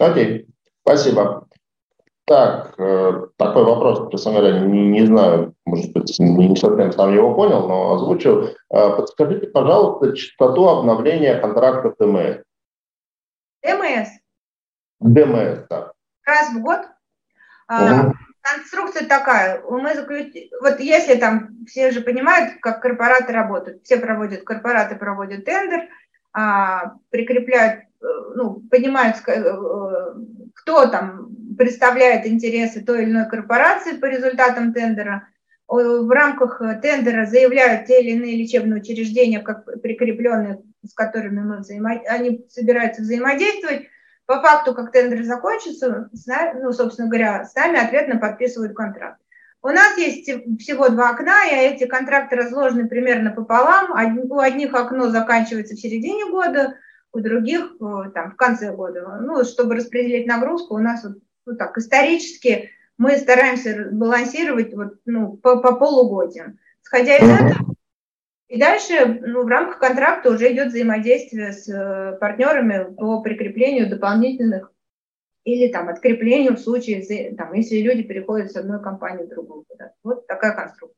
Окей, 0.00 0.46
спасибо. 0.82 1.46
Так, 2.24 2.74
э, 2.78 3.26
такой 3.36 3.64
вопрос, 3.64 4.10
честно 4.10 4.32
говоря, 4.32 4.60
не, 4.60 4.88
не 4.88 5.06
знаю, 5.06 5.54
может 5.64 5.92
быть, 5.92 6.18
не, 6.18 6.48
не 6.48 6.56
совсем 6.56 6.92
сам 6.92 7.14
его 7.14 7.34
понял, 7.34 7.66
но 7.66 7.94
озвучил. 7.94 8.50
Э, 8.70 8.96
подскажите, 8.96 9.46
пожалуйста, 9.46 10.14
частоту 10.14 10.68
обновления 10.68 11.38
контрактов 11.40 11.94
ДМС. 11.98 12.42
ДМС? 13.62 14.08
ДМС, 15.00 15.66
да. 15.70 15.92
Раз 16.24 16.50
в 16.52 16.60
год? 16.60 16.80
Угу 17.70 18.14
конструкция 18.54 19.06
такая. 19.06 19.62
Мы 19.62 19.94
заключ... 19.94 20.34
Вот 20.60 20.80
если 20.80 21.16
там 21.16 21.64
все 21.66 21.90
же 21.90 22.00
понимают, 22.00 22.54
как 22.60 22.80
корпораты 22.80 23.32
работают, 23.32 23.82
все 23.84 23.98
проводят, 23.98 24.42
корпораты 24.42 24.96
проводят 24.96 25.44
тендер, 25.44 25.88
а, 26.32 26.94
прикрепляют, 27.10 27.84
э, 28.00 28.06
ну, 28.34 28.60
понимают, 28.70 29.16
э, 29.26 29.54
кто 30.54 30.86
там 30.86 31.30
представляет 31.56 32.26
интересы 32.26 32.84
той 32.84 33.02
или 33.02 33.10
иной 33.10 33.28
корпорации 33.28 33.96
по 33.96 34.06
результатам 34.06 34.72
тендера. 34.72 35.28
В 35.66 36.10
рамках 36.10 36.62
тендера 36.80 37.26
заявляют 37.26 37.86
те 37.86 38.00
или 38.00 38.12
иные 38.12 38.36
лечебные 38.36 38.80
учреждения, 38.80 39.40
как 39.40 39.64
прикрепленные, 39.82 40.62
с 40.82 40.94
которыми 40.94 41.40
мы 41.40 41.58
взаимо... 41.58 42.00
они 42.08 42.46
собираются 42.48 43.02
взаимодействовать. 43.02 43.88
По 44.28 44.42
факту, 44.42 44.74
как 44.74 44.92
тендер 44.92 45.24
закончится, 45.24 46.10
ну, 46.60 46.72
собственно 46.72 47.08
говоря, 47.08 47.46
с 47.46 47.54
нами 47.54 47.82
ответно 47.82 48.18
подписывают 48.18 48.76
контракт. 48.76 49.18
У 49.62 49.68
нас 49.68 49.96
есть 49.96 50.26
всего 50.60 50.90
два 50.90 51.12
окна, 51.12 51.46
и 51.46 51.54
эти 51.54 51.86
контракты 51.86 52.36
разложены 52.36 52.86
примерно 52.86 53.30
пополам. 53.30 53.90
У 54.30 54.38
одних 54.38 54.74
окно 54.74 55.08
заканчивается 55.08 55.74
в 55.74 55.80
середине 55.80 56.30
года, 56.30 56.74
у 57.12 57.20
других 57.20 57.76
э, 57.80 58.10
там, 58.12 58.32
в 58.32 58.36
конце 58.36 58.70
года. 58.70 59.18
Ну, 59.18 59.44
чтобы 59.44 59.76
распределить 59.76 60.26
нагрузку, 60.26 60.74
у 60.74 60.78
нас 60.78 61.04
вот, 61.04 61.14
ну, 61.46 61.56
так, 61.56 61.78
исторически 61.78 62.68
мы 62.98 63.16
стараемся 63.16 63.88
балансировать 63.90 64.74
вот, 64.74 64.96
ну, 65.06 65.38
по, 65.38 65.56
по 65.60 65.74
полугодиям. 65.76 66.58
Сходя 66.82 67.16
из 67.16 67.30
этого, 67.30 67.67
и 68.48 68.58
дальше 68.58 69.20
ну, 69.22 69.44
в 69.44 69.48
рамках 69.48 69.78
контракта 69.78 70.30
уже 70.30 70.52
идет 70.52 70.68
взаимодействие 70.68 71.52
с 71.52 71.68
э, 71.68 72.16
партнерами 72.18 72.94
по 72.94 73.20
прикреплению 73.20 73.90
дополнительных 73.90 74.72
или 75.44 75.70
там 75.70 75.88
откреплению 75.88 76.56
в 76.56 76.60
случае, 76.60 77.34
там, 77.36 77.52
если 77.52 77.80
люди 77.80 78.02
переходят 78.02 78.50
с 78.50 78.56
одной 78.56 78.82
компании 78.82 79.24
в 79.24 79.28
другую. 79.28 79.64
Да. 79.78 79.92
Вот 80.02 80.26
такая 80.26 80.54
конструкция. 80.54 80.96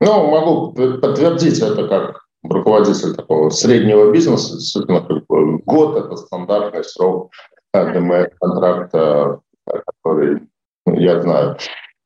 Ну, 0.00 0.30
могу 0.30 0.72
подтвердить 0.72 1.60
это 1.60 1.88
как 1.88 2.24
руководитель 2.42 3.14
такого 3.14 3.50
среднего 3.50 4.12
бизнеса. 4.12 4.54
Действительно, 4.54 5.00
как 5.00 5.26
бы 5.26 5.58
год– 5.58 5.96
это 6.04 6.16
стандартный 6.16 6.84
срок 6.84 7.32
ДМС 7.72 8.28
контракта, 8.40 9.40
который 9.66 10.42
я 10.86 11.20
знаю. 11.20 11.56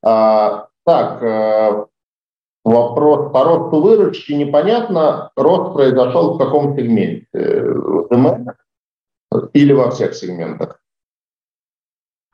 А, 0.04 0.68
так, 0.84 1.22
э, 1.22 1.86
вопрос 2.66 3.32
по 3.32 3.44
росту 3.44 3.80
выручки 3.80 4.32
непонятно. 4.32 5.30
Рост 5.36 5.74
произошел 5.74 6.34
в 6.34 6.38
каком 6.38 6.76
сегменте? 6.76 7.26
В 7.32 8.08
ДМС 8.08 8.54
или 9.52 9.72
во 9.72 9.90
всех 9.90 10.14
сегментах? 10.14 10.80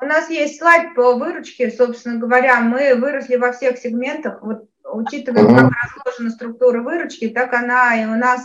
У 0.00 0.04
нас 0.04 0.30
есть 0.30 0.58
слайд 0.58 0.94
по 0.94 1.14
выручке, 1.14 1.70
собственно 1.70 2.18
говоря, 2.18 2.60
мы 2.60 2.94
выросли 2.94 3.36
во 3.36 3.52
всех 3.52 3.78
сегментах. 3.78 4.42
Вот, 4.42 4.68
учитывая, 4.84 5.44
как 5.44 5.70
разложена 5.70 6.30
структура 6.30 6.80
выручки, 6.80 7.28
так 7.28 7.52
она 7.52 8.02
и 8.02 8.06
у 8.06 8.16
нас, 8.16 8.40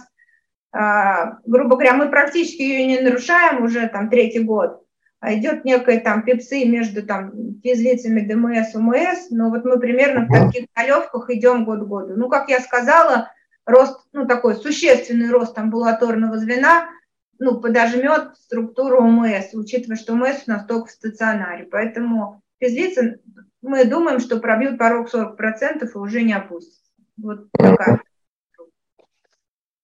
а, 0.72 1.40
грубо 1.46 1.76
говоря, 1.76 1.94
мы 1.94 2.10
практически 2.10 2.62
ее 2.62 2.86
не 2.86 3.00
нарушаем 3.00 3.64
уже 3.64 3.88
там 3.88 4.10
третий 4.10 4.44
год. 4.44 4.84
А 5.20 5.34
идет 5.34 5.66
некая 5.66 6.00
там 6.00 6.24
пипсы 6.24 6.66
между 6.66 7.04
там 7.04 7.60
физлицами 7.64 8.22
ДМС, 8.22 8.76
УМС, 8.76 9.30
но 9.32 9.50
вот 9.50 9.66
мы 9.66 9.80
примерно 9.80 10.26
в 10.26 10.32
таких 10.32 10.68
налевках 10.76 11.30
идем 11.30 11.66
год 11.66 11.80
к 11.80 11.88
году. 11.88 12.14
Ну, 12.16 12.30
как 12.30 12.50
я 12.50 12.60
сказала, 12.60 13.32
рост, 13.66 14.00
ну, 14.14 14.28
такой 14.28 14.56
существенный 14.56 15.32
рост 15.32 15.58
амбулаторного 15.58 16.38
звена– 16.38 16.90
ну, 17.40 17.60
подожмет 17.60 18.36
структуру 18.36 19.00
ОМС, 19.00 19.54
учитывая, 19.54 19.98
что 19.98 20.14
ОМС 20.14 20.44
у 20.48 20.52
нас 20.52 20.66
только 20.66 20.88
в 20.88 20.92
стационаре. 20.92 21.66
Поэтому 21.66 22.42
физлицы, 22.60 23.20
мы 23.62 23.86
думаем, 23.86 24.20
что 24.20 24.40
пробьют 24.40 24.78
порог 24.78 25.14
40% 25.14 25.88
и 25.88 25.98
уже 25.98 26.24
не 26.24 26.34
опустятся. 26.34 26.92
Вот 27.18 27.52
такая. 27.52 28.02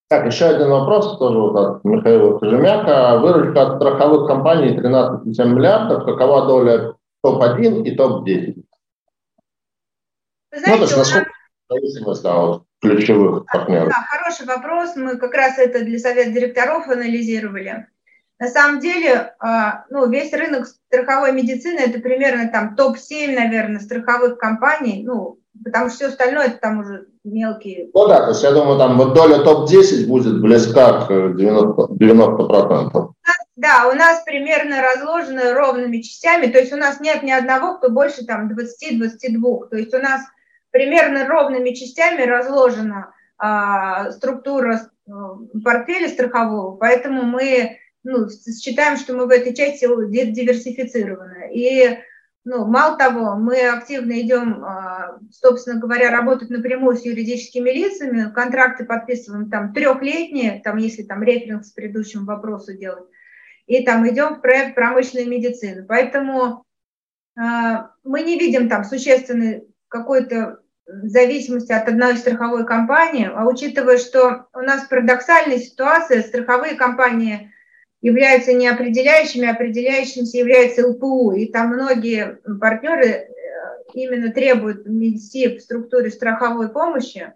Так, 0.10 0.26
еще 0.28 0.46
один 0.46 0.70
вопрос 0.70 1.18
тоже 1.18 1.40
вот 1.40 1.56
от 1.56 1.84
Михаила 1.84 2.38
Кожемяка. 2.38 3.20
Выручка 3.20 3.62
от 3.64 3.76
страховых 3.78 4.28
компаний 4.28 4.78
13,7 4.78 5.46
миллиардов. 5.48 6.06
Какова 6.06 6.46
доля 6.46 6.94
топ-1 7.24 7.84
и 7.84 7.96
топ-10? 7.96 8.64
Знаете, 10.52 10.72
ну, 10.72 10.76
то 10.76 10.84
есть, 10.84 10.98
насколько 10.98 11.32
зависимость 11.70 12.24
да, 12.24 12.38
от 12.38 12.64
ключевых 12.82 13.46
партнеров? 13.46 13.90
Да, 13.90 14.06
хороший 14.08 14.46
вопрос. 14.46 14.96
Мы 14.96 15.18
как 15.18 15.34
раз 15.34 15.58
это 15.58 15.84
для 15.84 15.98
совета 15.98 16.32
директоров 16.32 16.88
анализировали. 16.88 17.88
На 18.40 18.48
самом 18.50 18.80
деле, 18.82 19.36
а, 19.40 19.86
ну, 19.90 20.10
весь 20.10 20.34
рынок 20.34 20.68
страховой 20.68 21.32
медицины– 21.32 21.80
это 21.88 22.00
примерно 22.00 22.50
там 22.50 22.76
топ-7, 22.76 23.34
наверное, 23.34 23.80
страховых 23.80 24.38
компаний, 24.38 25.04
ну, 25.06 25.40
потому 25.64 25.90
что 25.90 25.96
все 25.96 26.08
остальное– 26.08 26.46
это 26.48 26.58
там 26.58 26.80
уже 26.80 27.08
мелкие. 27.24 27.90
Ну 27.94 28.08
да, 28.08 28.22
то 28.22 28.30
есть 28.30 28.44
я 28.44 28.52
думаю, 28.52 28.78
там 28.78 28.98
вот 28.98 29.14
доля 29.14 29.40
топ-10 29.44 30.08
будет 30.08 30.42
близка 30.42 31.06
к 31.06 31.12
90%. 31.12 31.98
90%. 31.98 33.10
Да, 33.56 33.90
у 33.92 33.96
нас 33.96 34.24
примерно 34.26 34.82
разложено 34.82 35.54
ровными 35.54 36.00
частями, 36.00 36.48
то 36.48 36.60
есть 36.60 36.74
у 36.74 36.78
нас 36.78 37.00
нет 37.00 37.24
ни 37.24 37.32
одного, 37.32 37.78
кто 37.78 37.90
больше 37.90 38.26
там 38.26 38.52
20-22, 38.52 39.70
то 39.70 39.78
есть 39.78 39.94
у 39.94 40.00
нас 40.00 40.22
примерно 40.72 41.28
ровными 41.28 41.70
частями 41.72 42.24
разложена 42.24 43.14
а, 43.38 44.12
структура 44.12 44.90
э, 45.08 45.12
портфеля 45.64 46.10
страхового, 46.10 46.76
поэтому 46.78 47.22
мы 47.22 47.78
ну, 48.04 48.28
считаем, 48.30 48.98
что 48.98 49.14
мы 49.14 49.28
в 49.28 49.30
этой 49.30 49.56
части 49.56 49.86
диверсифицированы. 49.86 51.52
И 51.54 52.00
ну, 52.46 52.66
мало 52.66 52.98
того, 52.98 53.36
мы 53.36 53.70
активно 53.70 54.20
идем, 54.20 54.64
а, 54.66 55.18
собственно 55.32 55.80
говоря, 55.80 56.12
работать 56.12 56.50
напрямую 56.50 56.98
с 56.98 57.06
юридическими 57.06 57.70
лицами, 57.70 58.32
контракты 58.34 58.84
подписываем 58.84 59.50
там 59.50 59.74
трехлетние, 59.74 60.62
там, 60.62 60.78
если 60.78 61.04
там 61.04 61.24
референс 61.24 61.72
к 61.72 61.76
предыдущему 61.76 62.26
вопросу 62.26 62.74
делать, 62.74 63.08
и 63.66 63.84
там 63.86 64.08
идем 64.10 64.36
в 64.36 64.42
проект 64.42 64.76
промышленной 64.76 65.26
медицины. 65.26 65.86
Поэтому 65.88 66.66
э, 67.38 67.42
мы 68.04 68.22
не 68.24 68.38
видим 68.38 68.68
там 68.68 68.84
существенной 68.84 69.66
какой-то 69.88 70.60
зависимости 70.86 71.72
от 71.72 71.88
одной 71.88 72.18
страховой 72.18 72.66
компании, 72.66 73.32
а 73.34 73.48
учитывая, 73.48 73.98
что 73.98 74.48
у 74.54 74.60
нас 74.60 74.86
парадоксальная 74.90 75.60
ситуация, 75.60 76.22
страховые 76.22 76.76
компании 76.76 77.53
являются 78.04 78.52
не 78.52 78.68
определяющими, 78.68 79.48
определяющимся 79.48 80.38
является 80.38 80.86
ЛПУ, 80.88 81.32
и 81.32 81.46
там 81.46 81.70
многие 81.70 82.38
партнеры 82.60 83.08
э, 83.08 83.28
именно 83.94 84.30
требуют 84.32 84.86
медси 84.86 85.58
в 85.58 85.62
структуре 85.62 86.12
страховой 86.12 86.70
помощи, 86.70 87.34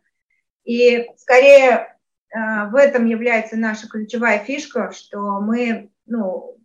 и 0.66 1.08
скорее 1.16 1.70
э, 1.72 2.70
в 2.70 2.76
этом 2.76 3.06
является 3.06 3.56
наша 3.56 3.88
ключевая 3.88 4.40
фишка, 4.40 4.92
что 4.92 5.40
мы 5.40 5.90
ну, 6.06 6.58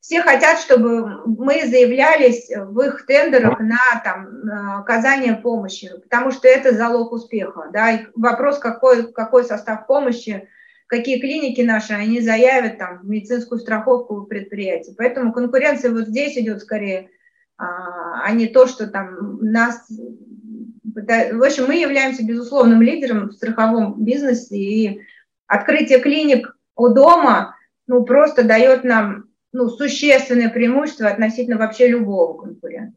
все 0.00 0.20
хотят, 0.20 0.58
чтобы 0.58 1.24
мы 1.24 1.64
заявлялись 1.64 2.50
в 2.50 2.80
их 2.80 3.06
тендерах 3.06 3.60
на 3.60 3.78
там, 4.02 4.80
оказание 4.80 5.34
помощи, 5.34 5.92
потому 6.02 6.32
что 6.32 6.48
это 6.48 6.74
залог 6.74 7.12
успеха. 7.12 7.70
Да? 7.72 7.92
И 7.92 8.06
вопрос, 8.16 8.58
какой, 8.58 9.12
какой 9.12 9.44
состав 9.44 9.86
помощи, 9.86 10.48
какие 10.86 11.20
клиники 11.20 11.60
наши, 11.60 11.92
они 11.92 12.20
заявят 12.20 12.78
там, 12.78 13.00
медицинскую 13.02 13.58
страховку 13.58 14.22
предприятия. 14.24 14.94
Поэтому 14.96 15.32
конкуренция 15.32 15.90
вот 15.92 16.08
здесь 16.08 16.36
идет 16.36 16.60
скорее, 16.60 17.10
а, 17.56 18.22
а 18.24 18.32
не 18.32 18.46
то, 18.46 18.66
что 18.66 18.86
там 18.86 19.38
нас... 19.40 19.88
В 19.88 21.42
общем, 21.44 21.66
мы 21.66 21.76
являемся 21.76 22.24
безусловным 22.24 22.80
лидером 22.80 23.28
в 23.28 23.32
страховом 23.32 24.04
бизнесе, 24.04 24.56
и 24.56 25.00
открытие 25.46 26.00
клиник 26.00 26.56
у 26.76 26.88
дома 26.88 27.56
ну, 27.86 28.04
просто 28.04 28.44
дает 28.44 28.84
нам 28.84 29.24
ну, 29.52 29.68
существенное 29.68 30.50
преимущество 30.50 31.08
относительно 31.08 31.58
вообще 31.58 31.88
любого 31.88 32.40
конкурента. 32.40 32.96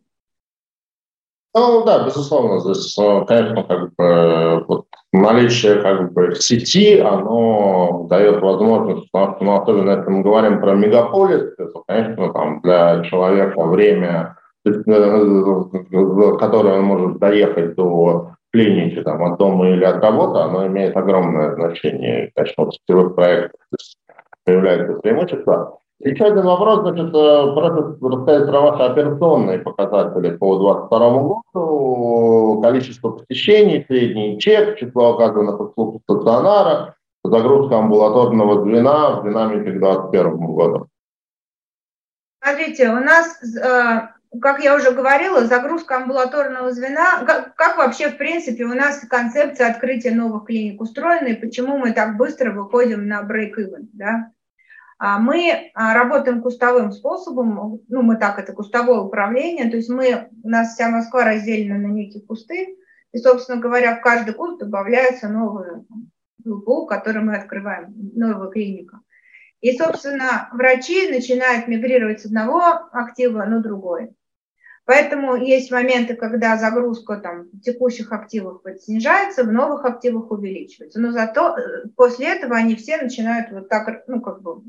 Ну 1.53 1.84
да, 1.85 2.05
безусловно, 2.05 2.59
здесь, 2.59 2.95
конечно, 3.27 3.64
как 3.64 3.95
бы 3.95 4.65
вот, 4.68 4.86
наличие 5.13 5.81
как 5.81 6.13
бы 6.13 6.35
сети, 6.35 6.99
оно 6.99 8.07
дает 8.09 8.41
возможность, 8.41 9.11
потому 9.11 9.38
ну, 9.41 9.61
особенно 9.61 9.91
если 9.91 10.09
мы 10.09 10.21
говорим 10.23 10.59
про 10.59 10.73
мегаполис, 10.75 11.55
то, 11.55 11.84
конечно, 11.88 12.34
там 12.34 12.61
для 12.61 13.03
человека 13.03 13.63
время, 13.63 14.38
э, 14.65 14.71
которое 16.39 16.79
он 16.79 16.84
может 16.84 17.19
доехать 17.19 17.75
до 17.75 18.31
клиники, 18.51 19.01
там, 19.01 19.23
от 19.23 19.38
дома 19.38 19.69
или 19.69 19.84
от 19.84 20.03
работы, 20.03 20.39
оно 20.39 20.67
имеет 20.67 20.95
огромное 20.95 21.53
значение. 21.55 22.31
Конечно, 22.35 22.65
в 22.65 22.73
сетевых 22.73 23.15
проектах 23.15 23.59
появляется 24.45 24.93
преимущество. 24.99 25.79
Еще 25.99 26.26
один 26.26 26.45
вопрос, 26.45 26.82
значит, 26.82 27.07
э, 27.07 27.53
просто 27.56 27.98
рассказать 28.02 28.48
про 28.48 28.61
ваши 28.61 28.84
операционные 28.84 29.60
показатели 29.60 30.38
по 30.38 30.57
2022 30.57 31.41
году, 31.53 32.61
количество 32.61 33.10
посещений, 33.11 33.84
средний 33.88 34.40
чек, 34.40 34.78
число 34.78 35.15
оказанных 35.15 35.60
услуг 35.60 36.02
стационара, 36.03 36.95
загрузка 37.24 37.80
амбулаторного 37.80 38.61
звена 38.61 39.19
в 39.19 39.24
динамике 39.24 39.72
к 39.72 39.80
2021 39.80 40.38
году. 40.53 40.88
Смотрите, 42.44 42.90
у 42.90 42.99
нас 42.99 43.41
э, 43.57 44.07
как 44.40 44.60
я 44.60 44.76
уже 44.76 44.91
говорила, 44.91 45.45
загрузка 45.45 45.98
амбулаторного 45.98 46.72
звена, 46.72 47.24
как, 47.26 47.56
как 47.56 47.78
вообще, 47.78 48.10
в 48.10 48.18
принципе, 48.18 48.65
у 48.65 48.74
нас 48.74 48.99
концепция 49.10 49.72
открытия 49.72 50.11
новых 50.11 50.45
клиник 50.45 50.80
устроена, 50.80 51.30
и 51.30 51.36
почему 51.36 51.78
мы 51.78 51.91
так 51.91 52.18
быстро 52.18 52.52
выходим 52.52 53.07
на 53.07 53.24
break-even, 53.24 53.88
да? 53.94 54.32
А 54.99 55.19
мы 55.19 55.72
а, 55.76 55.94
работаем 55.94 56.41
кустовым 56.41 56.91
способом, 56.91 57.82
ну, 57.88 58.02
мы 58.02 58.18
так, 58.18 58.40
это 58.40 58.53
кустовое 58.53 58.99
управление, 58.99 59.69
то 59.69 59.78
есть 59.78 59.90
мы, 59.90 60.30
у 60.44 60.49
нас 60.49 60.74
вся 60.74 60.90
Москва 60.90 61.24
разделена 61.24 61.78
на 61.78 61.91
некие 61.91 62.24
кусты, 62.24 62.76
и, 63.11 63.18
собственно 63.19 63.61
говоря, 63.61 63.98
в 63.98 64.02
каждый 64.02 64.34
куст 64.34 64.60
добавляется 64.60 65.30
новый 65.30 65.86
ЛПУ, 66.44 66.88
который 66.88 67.22
мы 67.22 67.36
открываем, 67.36 67.94
новая 68.15 68.49
клиника. 68.49 69.02
И, 69.61 69.78
собственно, 69.78 70.49
врачи 70.52 71.10
начинают 71.10 71.68
мигрировать 71.68 72.22
с 72.22 72.26
одного 72.26 72.61
актива 72.91 73.44
на 73.45 73.60
другой. 73.60 74.15
Поэтому 74.88 75.35
есть 75.35 75.69
моменты, 75.69 76.15
когда 76.15 76.55
загрузка 76.55 77.18
там, 77.18 77.49
текущих 77.61 78.14
активов 78.14 78.61
снижается, 78.80 79.43
в 79.43 79.51
новых 79.51 79.84
активах 79.84 80.31
увеличивается. 80.31 81.01
Но 81.01 81.11
зато 81.11 81.57
э, 81.57 81.89
после 81.97 82.27
этого 82.27 82.55
они 82.55 82.77
все 82.77 82.95
начинают 82.95 83.51
вот 83.51 83.68
так, 83.68 84.05
ну, 84.07 84.22
как 84.22 84.41
бы 84.41 84.61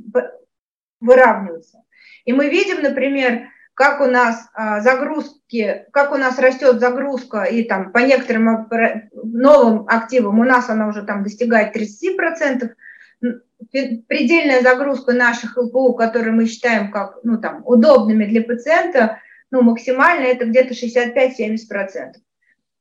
выравниваться. 1.01 1.85
И 2.25 2.33
мы 2.33 2.49
видим, 2.49 2.83
например, 2.83 3.43
как 3.75 4.01
у 4.01 4.07
нас 4.07 4.49
а, 4.55 4.81
загрузки, 4.81 5.87
как 5.93 6.11
у 6.11 6.17
нас 6.17 6.37
растет 6.41 6.81
загрузка, 6.81 7.45
и 7.45 7.63
там 7.63 7.93
по 7.93 7.99
некоторым 7.99 8.67
новым 9.13 9.87
активам 9.87 10.41
у 10.41 10.45
нас 10.45 10.69
она 10.69 10.89
уже 10.89 11.05
там 11.05 11.23
достигает 11.23 11.77
30%, 11.77 12.71
предельная 14.09 14.63
загрузка 14.63 15.13
наших 15.13 15.57
ЛПУ, 15.57 15.95
которые 15.95 16.33
мы 16.33 16.47
считаем 16.47 16.91
как 16.91 17.21
ну, 17.23 17.39
там, 17.39 17.63
удобными 17.65 18.25
для 18.25 18.43
пациента, 18.43 19.21
ну, 19.51 19.63
максимально 19.63 20.25
это 20.25 20.45
где-то 20.45 20.75
65-70%. 20.75 22.15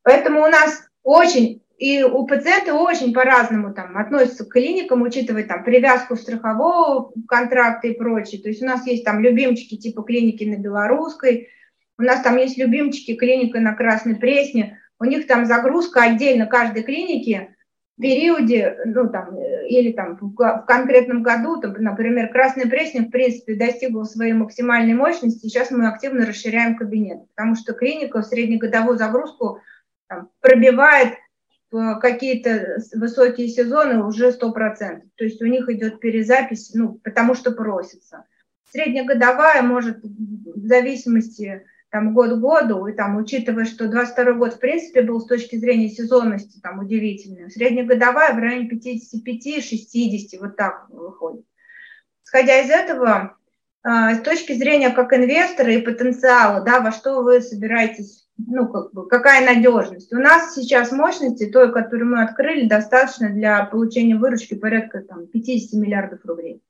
Поэтому 0.03 0.43
у 0.43 0.47
нас 0.47 0.87
очень, 1.03 1.63
и 1.77 2.03
у 2.03 2.25
пациента 2.25 2.73
очень 2.73 3.13
по-разному 3.13 3.73
там 3.73 3.97
относятся 3.97 4.45
к 4.45 4.51
клиникам, 4.51 5.01
учитывая 5.01 5.43
там 5.43 5.63
привязку 5.63 6.15
страхового 6.15 7.11
контракта 7.27 7.87
и 7.87 7.93
прочее. 7.93 8.41
То 8.41 8.49
есть 8.49 8.61
у 8.61 8.65
нас 8.65 8.85
есть 8.85 9.03
там 9.03 9.19
любимчики 9.21 9.77
типа 9.77 10.03
клиники 10.03 10.43
на 10.43 10.55
Белорусской, 10.55 11.49
у 11.97 12.03
нас 12.03 12.21
там 12.21 12.37
есть 12.37 12.57
любимчики 12.57 13.15
клиника 13.15 13.59
на 13.59 13.73
Красной 13.73 14.15
Пресне, 14.15 14.79
у 14.99 15.05
них 15.05 15.27
там 15.27 15.45
загрузка 15.45 16.03
отдельно 16.03 16.45
каждой 16.45 16.83
клиники 16.83 17.55
периоде, 18.01 18.77
ну, 18.85 19.09
там, 19.09 19.35
э, 19.37 19.67
или 19.67 19.91
там 19.91 20.17
в 20.19 20.65
конкретном 20.67 21.23
году, 21.23 21.59
там, 21.59 21.73
например, 21.79 22.29
Красный 22.29 22.69
Пресник, 22.69 23.07
в 23.07 23.11
принципе, 23.11 23.55
достигла 23.55 24.03
своей 24.03 24.33
максимальной 24.33 24.93
мощности, 24.93 25.47
сейчас 25.47 25.71
мы 25.71 25.87
активно 25.87 26.25
расширяем 26.25 26.75
кабинет, 26.75 27.27
потому 27.35 27.55
что 27.55 27.73
клиника 27.73 28.21
в 28.21 28.25
среднегодовую 28.25 28.97
загрузку 28.97 29.61
там, 30.07 30.29
пробивает 30.41 31.15
какие-то 31.71 32.77
высокие 32.93 33.49
сезоны 33.49 34.03
уже 34.03 34.29
100%. 34.29 35.01
То 35.15 35.23
есть 35.23 35.41
у 35.41 35.45
них 35.45 35.67
идет 35.69 35.99
перезапись, 35.99 36.71
ну, 36.73 36.93
потому 37.03 37.33
что 37.33 37.51
просится. 37.51 38.25
Среднегодовая 38.71 39.61
может 39.63 39.97
в 40.03 40.65
зависимости 40.65 41.65
там 41.89 42.13
год 42.13 42.31
к 42.31 42.39
году, 42.39 42.87
и 42.87 42.93
там, 42.93 43.17
учитывая, 43.17 43.65
что 43.65 43.87
22 43.87 44.33
год, 44.33 44.53
в 44.55 44.59
принципе, 44.59 45.01
был 45.03 45.21
с 45.21 45.27
точки 45.27 45.55
зрения 45.55 45.89
сезонности 45.89 46.59
там 46.59 46.79
удивительный, 46.79 47.49
среднегодовая 47.49 48.33
в 48.33 48.39
районе 48.39 48.69
55-60, 48.69 50.39
вот 50.39 50.57
так 50.57 50.89
выходит. 50.89 51.45
Сходя 52.23 52.59
из 52.59 52.69
этого, 52.69 53.37
а, 53.83 54.15
с 54.15 54.21
точки 54.21 54.51
зрения 54.51 54.89
как 54.89 55.13
инвестора 55.13 55.71
и 55.71 55.81
потенциала, 55.81 56.61
да, 56.61 56.81
во 56.81 56.91
что 56.91 57.21
вы 57.21 57.39
собираетесь, 57.39 58.27
ну, 58.37 58.67
как 58.67 58.91
бы, 58.91 59.07
какая 59.07 59.45
надежность. 59.45 60.11
У 60.11 60.17
нас 60.17 60.55
сейчас 60.55 60.91
мощности, 60.91 61.49
той, 61.49 61.71
которую 61.71 62.09
мы 62.09 62.23
открыли, 62.23 62.67
достаточно 62.67 63.29
для 63.29 63.63
получения 63.63 64.17
выручки 64.17 64.55
порядка 64.55 64.99
там, 65.03 65.27
50 65.27 65.79
миллиардов 65.79 66.19
рублей. 66.25 66.61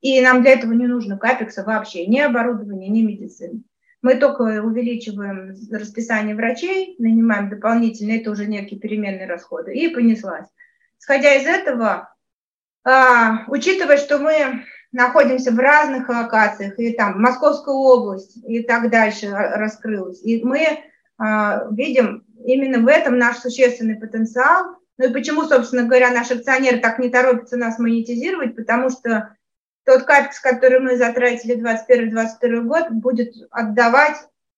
И 0.00 0.20
нам 0.20 0.42
для 0.42 0.52
этого 0.52 0.72
не 0.72 0.88
нужно 0.88 1.18
капекса 1.18 1.62
вообще, 1.62 2.06
ни 2.06 2.18
оборудования, 2.18 2.88
ни 2.88 3.02
медицины. 3.02 3.62
Мы 4.04 4.16
только 4.16 4.42
увеличиваем 4.62 5.56
расписание 5.72 6.36
врачей, 6.36 6.94
нанимаем 6.98 7.48
дополнительно, 7.48 8.12
это 8.12 8.30
уже 8.32 8.44
некие 8.44 8.78
переменные 8.78 9.26
расходы, 9.26 9.72
и 9.72 9.88
понеслась. 9.88 10.44
Исходя 11.00 11.34
из 11.34 11.46
этого, 11.46 12.14
а, 12.84 13.46
учитывая, 13.48 13.96
что 13.96 14.18
мы 14.18 14.64
находимся 14.92 15.52
в 15.52 15.58
разных 15.58 16.06
локациях, 16.10 16.78
и 16.78 16.92
там 16.92 17.18
Московская 17.18 17.74
область 17.74 18.36
и 18.46 18.62
так 18.62 18.90
дальше 18.90 19.30
раскрылась, 19.30 20.22
и 20.22 20.44
мы 20.44 20.80
а, 21.16 21.66
видим 21.70 22.26
именно 22.44 22.80
в 22.80 22.88
этом 22.88 23.16
наш 23.16 23.38
существенный 23.38 23.96
потенциал. 23.96 24.76
Ну 24.98 25.06
и 25.06 25.12
почему, 25.14 25.44
собственно 25.44 25.84
говоря, 25.84 26.10
наши 26.10 26.34
акционеры 26.34 26.76
так 26.76 26.98
не 26.98 27.08
торопятся 27.08 27.56
нас 27.56 27.78
монетизировать, 27.78 28.54
потому 28.54 28.90
что 28.90 29.34
тот 29.84 30.04
капекс, 30.04 30.40
который 30.40 30.80
мы 30.80 30.96
затратили 30.96 31.56
2021-2022 31.56 32.60
год, 32.62 32.90
будет 32.90 33.34
отдавать 33.50 34.16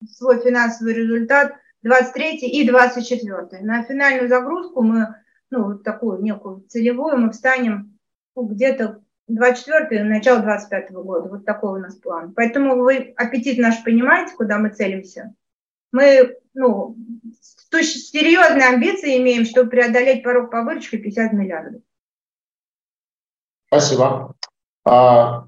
свой 0.09 0.41
финансовый 0.43 0.95
результат 0.95 1.55
23 1.83 2.39
и 2.39 2.69
24. 2.69 3.63
На 3.63 3.83
финальную 3.83 4.29
загрузку 4.29 4.83
мы, 4.83 5.15
ну, 5.51 5.79
такую 5.79 6.23
некую 6.23 6.65
целевую, 6.69 7.19
мы 7.19 7.33
встанем 7.33 7.99
ну, 8.35 8.45
где-то 8.45 9.03
24 9.29 10.05
начало 10.05 10.41
25 10.41 10.93
года. 10.93 11.29
Вот 11.29 11.45
такой 11.45 11.81
у 11.81 11.83
нас 11.83 11.97
план. 11.97 12.33
Поэтому 12.35 12.77
вы 12.77 13.15
аппетит 13.17 13.59
наш 13.59 13.83
понимаете, 13.83 14.35
куда 14.37 14.59
мы 14.59 14.71
целимся. 14.71 15.35
Мы, 15.93 16.37
ну, 16.55 16.97
серьезные 17.73 18.69
амбиции 18.69 19.19
имеем, 19.19 19.45
чтобы 19.45 19.71
преодолеть 19.71 20.23
порог 20.23 20.51
по 20.51 20.63
выручке 20.63 20.99
50 20.99 21.33
миллиардов. 21.33 21.83
Спасибо. 23.69 24.35
А, 24.87 25.47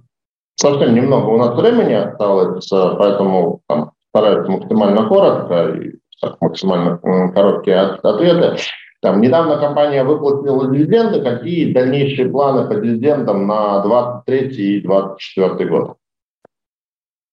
совсем 0.56 0.94
немного 0.94 1.26
у 1.28 1.38
нас 1.38 1.54
времени 1.54 1.92
осталось, 1.92 2.68
поэтому 2.68 3.62
там, 3.68 3.92
стараюсь 4.10 4.48
максимально 4.48 5.06
коротко 5.08 5.68
и 5.76 5.92
так, 6.20 6.40
максимально 6.40 6.98
короткие 7.32 7.78
ответы. 7.78 8.60
Там, 9.00 9.20
недавно 9.20 9.60
компания 9.60 10.02
выплатила 10.02 10.68
дивиденды. 10.72 11.22
Какие 11.22 11.72
дальнейшие 11.72 12.28
планы 12.28 12.66
по 12.66 12.74
дивидендам 12.74 13.46
на 13.46 13.80
23 13.82 14.48
и 14.48 14.80
24 14.80 15.70
год? 15.70 15.96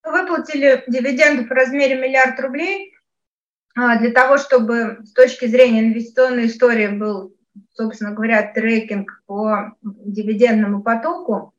Выплатили 0.04 0.84
дивиденды 0.86 1.44
в 1.44 1.50
размере 1.50 1.96
миллиард 1.96 2.38
рублей 2.38 2.94
а, 3.76 3.98
для 3.98 4.12
того, 4.12 4.38
чтобы 4.38 4.98
с 5.02 5.12
точки 5.12 5.46
зрения 5.46 5.80
инвестиционной 5.80 6.46
истории 6.46 6.86
был, 6.86 7.34
собственно 7.72 8.12
говоря, 8.12 8.52
трекинг 8.54 9.24
по 9.26 9.72
дивидендному 9.82 10.84
потоку 10.84 11.52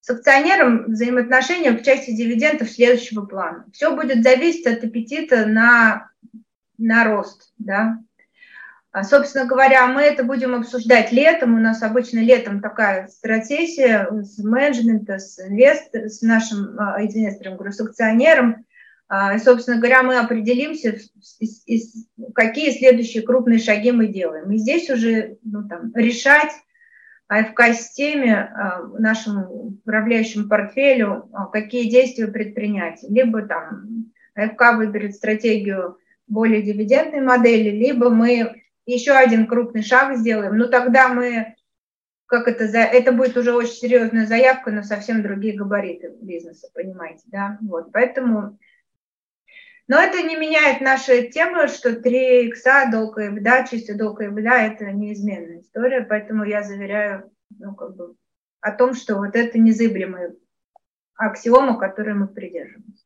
с 0.00 0.10
акционером 0.10 0.92
взаимоотношения 0.92 1.72
в 1.72 1.82
части 1.82 2.12
дивидендов 2.12 2.70
следующего 2.70 3.26
плана. 3.26 3.66
Все 3.72 3.94
будет 3.94 4.22
зависеть 4.22 4.66
от 4.66 4.84
аппетита 4.84 5.46
на, 5.46 6.10
на 6.78 7.04
рост. 7.04 7.52
Да? 7.58 7.98
А, 8.90 9.04
собственно 9.04 9.44
говоря, 9.44 9.86
мы 9.86 10.02
это 10.02 10.24
будем 10.24 10.54
обсуждать 10.54 11.12
летом. 11.12 11.54
У 11.54 11.60
нас 11.60 11.82
обычно 11.82 12.20
летом 12.20 12.60
такая 12.60 13.08
стратегия 13.08 14.08
с 14.22 14.38
менеджментом, 14.38 15.18
с, 15.18 15.38
инвестор, 15.38 16.08
с 16.08 16.22
нашим 16.22 16.78
а, 16.78 17.02
инвестором, 17.02 17.56
говорю, 17.56 17.72
с 17.72 17.80
акционером. 17.80 18.64
А, 19.08 19.34
и, 19.34 19.38
собственно 19.38 19.78
говоря, 19.78 20.02
мы 20.02 20.18
определимся, 20.18 20.98
какие 22.34 22.70
следующие 22.76 23.22
крупные 23.22 23.58
шаги 23.58 23.92
мы 23.92 24.06
делаем. 24.06 24.50
И 24.50 24.58
здесь 24.58 24.88
уже 24.90 25.36
ну, 25.42 25.68
там, 25.68 25.92
решать 25.94 26.50
АФК-системе, 27.28 28.34
а, 28.36 28.82
нашему 28.98 29.78
управляющему 29.84 30.48
портфелю, 30.48 31.28
а, 31.32 31.46
какие 31.46 31.88
действия 31.90 32.26
предпринять. 32.26 33.04
Либо 33.08 33.42
там 33.42 34.06
АФК 34.34 34.76
выберет 34.76 35.14
стратегию 35.14 35.98
более 36.26 36.62
дивидендной 36.62 37.20
модели, 37.20 37.70
либо 37.70 38.10
мы 38.10 38.62
еще 38.86 39.12
один 39.12 39.46
крупный 39.46 39.82
шаг 39.82 40.16
сделаем. 40.16 40.56
Но 40.56 40.68
тогда 40.68 41.08
мы, 41.08 41.54
как 42.26 42.48
это, 42.48 42.64
это 42.64 43.12
будет 43.12 43.36
уже 43.36 43.52
очень 43.52 43.74
серьезная 43.74 44.26
заявка 44.26 44.70
на 44.70 44.82
совсем 44.82 45.22
другие 45.22 45.54
габариты 45.54 46.14
бизнеса, 46.22 46.68
понимаете, 46.74 47.22
да? 47.26 47.58
Вот, 47.60 47.92
поэтому 47.92 48.58
но 49.88 49.98
это 49.98 50.22
не 50.22 50.36
меняет 50.36 50.82
нашей 50.82 51.30
темы, 51.30 51.66
что 51.68 51.96
3 51.96 52.48
икса, 52.48 52.88
долг 52.92 53.18
и 53.18 53.28
беда, 53.28 53.66
чистый 53.66 53.96
долг 53.96 54.20
и 54.20 54.28
беда– 54.28 54.62
это 54.66 54.84
неизменная 54.92 55.60
история, 55.60 56.02
поэтому 56.02 56.44
я 56.44 56.62
заверяю 56.62 57.30
ну, 57.58 57.74
как 57.74 57.96
бы, 57.96 58.14
о 58.60 58.72
том, 58.72 58.94
что 58.94 59.16
вот 59.16 59.34
это 59.34 59.58
незыблемая 59.58 60.34
аксиома, 61.16 61.78
которой 61.78 62.14
мы 62.14 62.28
придерживаемся. 62.28 63.04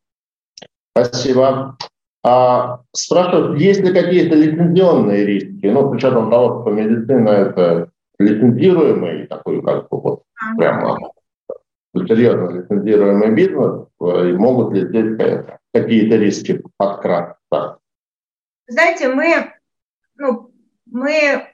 Спасибо. 0.91 1.77
А, 2.25 2.83
спрашивают, 2.93 3.61
есть 3.61 3.81
ли 3.81 3.93
какие-то 3.93 4.37
лицензионные 4.37 5.25
риски? 5.25 5.67
Ну, 5.67 5.89
с 5.89 5.97
учетом 5.97 6.31
того, 6.31 6.63
что 6.63 6.71
медицина– 6.71 7.29
это 7.31 7.91
лицензируемый 8.19 9.27
такой, 9.29 9.63
как 9.63 9.89
бы, 9.89 10.01
вот, 10.01 10.23
прямо 10.57 10.99
серьезно 11.95 12.51
лицензируемый 12.51 13.31
бизнес, 13.35 13.87
и 14.01 14.33
могут 14.33 14.75
ли 14.75 14.87
здесь 14.87 15.17
какие-то 15.73 16.17
риски 16.17 16.63
подкратиться? 16.77 17.79
Знаете, 18.67 19.09
мы, 19.09 19.53
ну, 20.17 20.53
мы, 20.87 21.49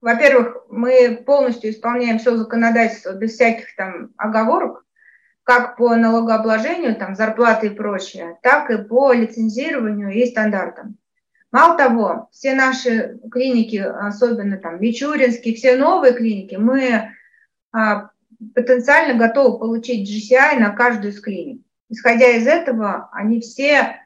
во-первых, 0.00 0.64
мы 0.68 1.22
полностью 1.24 1.70
исполняем 1.70 2.18
все 2.18 2.36
законодательство 2.36 3.12
без 3.14 3.34
всяких 3.34 3.74
там 3.76 4.10
оговорок, 4.16 4.84
как 5.44 5.76
по 5.76 5.96
налогообложению, 5.96 6.96
там, 6.96 7.16
зарплаты 7.16 7.68
и 7.68 7.70
прочее, 7.70 8.38
так 8.42 8.70
и 8.70 8.78
по 8.78 9.12
лицензированию 9.12 10.10
и 10.10 10.26
стандартам. 10.26 10.98
Мало 11.50 11.76
того, 11.76 12.28
все 12.32 12.54
наши 12.54 13.18
клиники, 13.30 13.76
особенно 13.76 14.56
там 14.56 14.80
Мичуринские, 14.80 15.54
все 15.54 15.76
новые 15.76 16.14
клиники, 16.14 16.54
мы 16.54 17.10
а, 17.72 18.10
потенциально 18.54 19.18
готовы 19.18 19.58
получить 19.58 20.08
GCI 20.08 20.58
на 20.58 20.70
каждую 20.70 21.12
из 21.12 21.20
клиник. 21.20 21.62
Исходя 21.92 22.28
из 22.30 22.46
этого, 22.46 23.10
они 23.12 23.40
все 23.40 24.00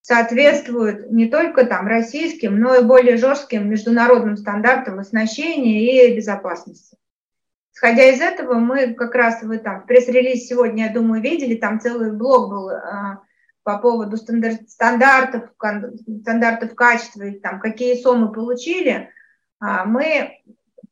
соответствуют 0.00 1.12
не 1.12 1.26
только 1.28 1.64
там 1.64 1.86
российским, 1.86 2.58
но 2.58 2.74
и 2.74 2.82
более 2.82 3.16
жестким 3.16 3.70
международным 3.70 4.36
стандартам 4.36 4.98
оснащения 4.98 6.08
и 6.08 6.16
безопасности. 6.16 6.96
Исходя 7.72 8.10
из 8.10 8.20
этого, 8.20 8.54
мы 8.54 8.92
как 8.94 9.14
раз 9.14 9.40
вы 9.44 9.58
там 9.58 9.86
пресс-релиз 9.86 10.48
сегодня, 10.48 10.86
я 10.86 10.92
думаю, 10.92 11.22
видели, 11.22 11.54
там 11.54 11.78
целый 11.78 12.10
блок 12.10 12.50
был 12.50 12.70
а, 12.70 13.22
по 13.62 13.78
поводу 13.78 14.16
стандарт, 14.16 14.68
стандартов, 14.68 15.50
стандартов 16.20 16.74
качества, 16.74 17.22
и 17.22 17.38
там, 17.38 17.60
какие 17.60 18.02
СОМы 18.02 18.32
получили. 18.32 19.10
А, 19.60 19.84
мы 19.84 20.42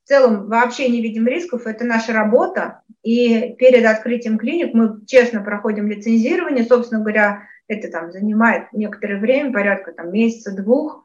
в 0.07 0.09
целом 0.09 0.47
вообще 0.47 0.89
не 0.89 1.03
видим 1.03 1.27
рисков, 1.27 1.67
это 1.67 1.85
наша 1.85 2.13
работа, 2.13 2.83
и 3.03 3.57
перед 3.59 3.85
открытием 3.85 4.39
клиник 4.39 4.73
мы 4.73 5.05
честно 5.05 5.41
проходим 5.41 5.89
лицензирование, 5.89 6.65
собственно 6.65 7.01
говоря, 7.01 7.43
это 7.67 7.91
там 7.91 8.13
занимает 8.13 8.73
некоторое 8.73 9.19
время, 9.19 9.53
порядка 9.53 9.91
там 9.91 10.13
месяца-двух, 10.13 11.05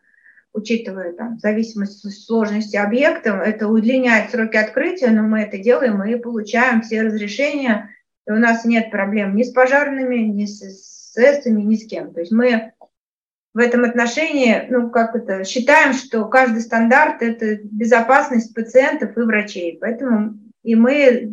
учитывая 0.53 1.14
там 1.14 1.40
зависимость 1.40 2.28
сложности 2.28 2.76
объекта, 2.76 3.32
это 3.44 3.68
удлиняет 3.68 4.30
сроки 4.30 4.57
открытия, 4.57 5.10
но 5.10 5.23
мы 5.23 5.40
это 5.41 5.57
делаем 5.57 6.03
и 6.03 6.15
получаем 6.18 6.84
все 6.84 7.02
разрешения, 7.02 7.90
и 8.28 8.32
у 8.32 8.36
нас 8.36 8.65
нет 8.65 8.91
проблем 8.91 9.36
ни 9.36 9.41
с 9.41 9.49
пожарными, 9.49 10.18
ни 10.18 10.45
с, 10.45 10.60
с 10.60 11.45
ни 11.48 11.76
с 11.76 11.88
кем. 11.88 12.14
То 12.14 12.19
есть 12.19 12.32
мы 12.32 12.73
в 13.53 13.57
этом 13.57 13.84
отношении, 13.84 14.65
ну, 14.69 14.90
как 14.90 15.15
это, 15.15 15.44
считаем, 15.44 15.94
что 15.94 16.26
каждый 16.26 16.61
стандарт– 16.61 17.18
это 17.22 17.60
безопасность 17.64 18.53
пациентов 18.56 19.18
и 19.18 19.22
врачей. 19.22 19.78
Поэтому 19.80 20.40
и 20.64 20.76
мы 20.76 21.32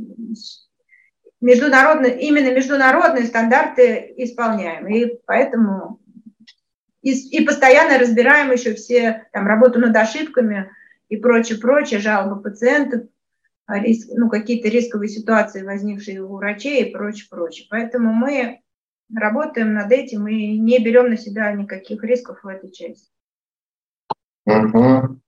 международные, 1.41 2.21
именно 2.21 2.53
международные 2.53 3.25
стандарты 3.25 4.13
исполняем. 4.17 4.89
И 4.89 5.19
поэтому 5.27 6.01
и, 7.03 7.39
и 7.39 7.45
постоянно 7.45 7.99
разбираем 7.99 8.51
еще 8.51 8.75
все 8.75 9.27
там 9.33 9.47
работу 9.47 9.79
над 9.79 9.95
ошибками 9.97 10.71
и 11.09 11.17
прочее, 11.17 11.59
прочее, 11.59 12.01
жалобы 12.01 12.43
пациентов, 12.43 13.03
риск, 13.69 14.09
ну, 14.13 14.29
какие-то 14.29 14.69
рисковые 14.69 15.09
ситуации, 15.09 15.63
возникшие 15.63 16.23
у 16.23 16.37
врачей 16.37 16.85
и 16.85 16.93
прочее, 16.93 17.27
прочее. 17.31 17.67
Поэтому 17.71 18.13
мы 18.13 18.61
работаем 19.15 19.75
над 19.75 19.91
этим 19.91 20.27
и 20.29 20.59
не 20.59 20.79
берем 20.83 21.11
на 21.11 21.17
себя 21.17 21.53
никаких 21.53 22.03
рисков 22.05 22.43
в 22.43 22.49
этой 22.49 22.71
части. 22.71 23.11
Угу. 24.47 25.21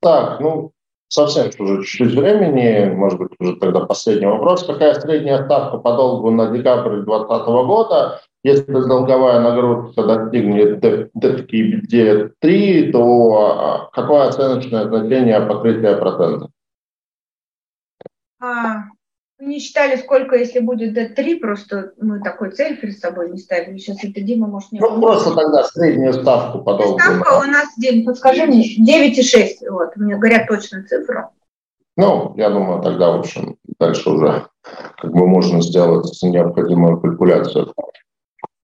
Так, 0.00 0.40
ну, 0.40 0.72
совсем 1.08 1.50
уже 1.58 1.82
чуть-чуть 1.84 2.14
времени, 2.14 2.92
может 2.94 3.18
быть, 3.18 3.32
уже 3.38 3.56
тогда 3.56 3.80
последний 3.80 4.26
вопрос. 4.26 4.64
Какая 4.66 4.94
средняя 4.94 5.44
ставка 5.44 5.78
по 5.78 5.96
долгу 5.96 6.30
на 6.30 6.50
декабрь 6.50 7.02
2020 7.02 7.46
года? 7.46 8.20
Если 8.42 8.72
долговая 8.72 9.40
нагрузка 9.40 10.02
достигнет 10.02 10.84
DFKBD 10.84 12.32
3, 12.38 12.92
то 12.92 13.38
а, 13.38 13.90
какое 13.92 14.28
оценочное 14.28 14.86
значение 14.86 15.40
покрытия 15.40 15.96
процентов? 15.96 16.50
А, 18.40 18.82
не 19.46 19.58
считали, 19.60 19.96
сколько, 19.96 20.36
если 20.36 20.60
будет 20.60 20.96
D3, 20.96 21.38
просто 21.38 21.92
мы 22.00 22.20
такой 22.20 22.50
цель 22.50 22.76
перед 22.76 22.98
собой 22.98 23.30
не 23.30 23.38
ставили. 23.38 23.78
Сейчас 23.78 24.02
это 24.02 24.20
Дима 24.20 24.46
может 24.46 24.72
не... 24.72 24.80
Ну, 24.80 25.00
просто 25.00 25.34
тогда 25.34 25.64
среднюю 25.64 26.12
ставку 26.14 26.62
по 26.62 26.74
долгу. 26.74 26.98
Ставка 26.98 27.38
у 27.38 27.50
нас, 27.50 27.68
Дим, 27.78 28.04
подскажи 28.04 28.46
мне, 28.46 28.64
9,6. 28.64 29.70
Вот, 29.70 29.96
мне 29.96 30.16
говорят 30.16 30.46
точную 30.48 30.86
цифру. 30.86 31.30
Ну, 31.96 32.34
я 32.36 32.50
думаю, 32.50 32.82
тогда, 32.82 33.12
в 33.12 33.20
общем, 33.20 33.56
дальше 33.78 34.10
уже 34.10 34.46
как 34.96 35.12
бы 35.12 35.26
можно 35.26 35.62
сделать 35.62 36.10
необходимую 36.22 37.00
калькуляцию. 37.00 37.72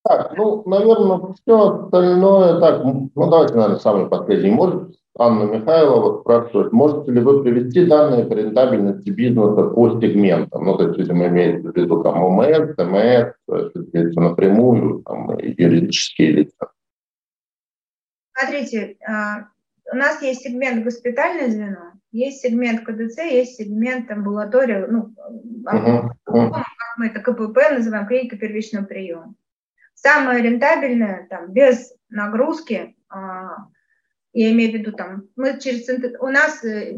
Так, 0.03 0.33
ну, 0.37 0.63
наверное, 0.67 1.21
все 1.35 1.85
остальное 1.85 2.59
так. 2.59 2.85
Ну, 2.85 3.11
давайте, 3.15 3.55
наверное, 3.55 3.79
самый 3.79 4.09
последний. 4.09 4.51
Может, 4.51 4.95
Анна 5.19 5.45
Михайлова 5.45 6.21
спрашивает, 6.21 6.73
можете 6.73 7.11
ли 7.13 7.21
вы 7.21 7.43
привести 7.43 7.85
данные 7.87 8.25
по 8.27 8.33
рентабельности 8.33 9.11
бизнеса 9.11 9.65
по 9.65 10.01
сегментам? 10.01 10.65
Ну, 10.65 10.77
то 10.77 10.87
есть, 10.87 10.99
видимо, 10.99 11.27
имеется 11.27 11.73
в 11.73 11.77
виду 11.77 12.03
там 12.03 12.23
ОМС, 12.23 12.77
ТМС, 12.77 13.35
соответственно, 13.47 14.31
напрямую, 14.31 15.03
там, 15.03 15.37
юридические 15.39 16.33
лица. 16.33 16.71
Смотрите, 18.33 18.97
а, 19.07 19.49
у 19.93 19.97
нас 19.97 20.23
есть 20.23 20.43
сегмент 20.43 20.85
госпитальное 20.85 21.51
звено, 21.51 21.93
есть 22.13 22.41
сегмент 22.41 22.85
КДЦ, 22.85 23.19
есть 23.25 23.57
сегмент 23.57 24.11
амбулатория, 24.11 24.87
ну, 24.87 25.13
uh-huh. 25.65 26.09
как 26.25 26.65
мы 26.97 27.07
это 27.09 27.21
КПП 27.21 27.59
называем, 27.73 28.07
клиника 28.07 28.37
первичного 28.37 28.85
приема. 28.85 29.35
Самое 29.95 30.43
рентабельное, 30.43 31.27
там, 31.29 31.53
без 31.53 31.93
нагрузки, 32.09 32.97
а, 33.11 33.67
я 34.33 34.53
имею 34.53 34.71
в 34.71 34.75
виду 34.75 34.93
там, 34.93 35.25
мы 35.37 35.59
через 35.59 35.89
у 36.21 36.27
нас 36.29 36.65
э, 36.65 36.95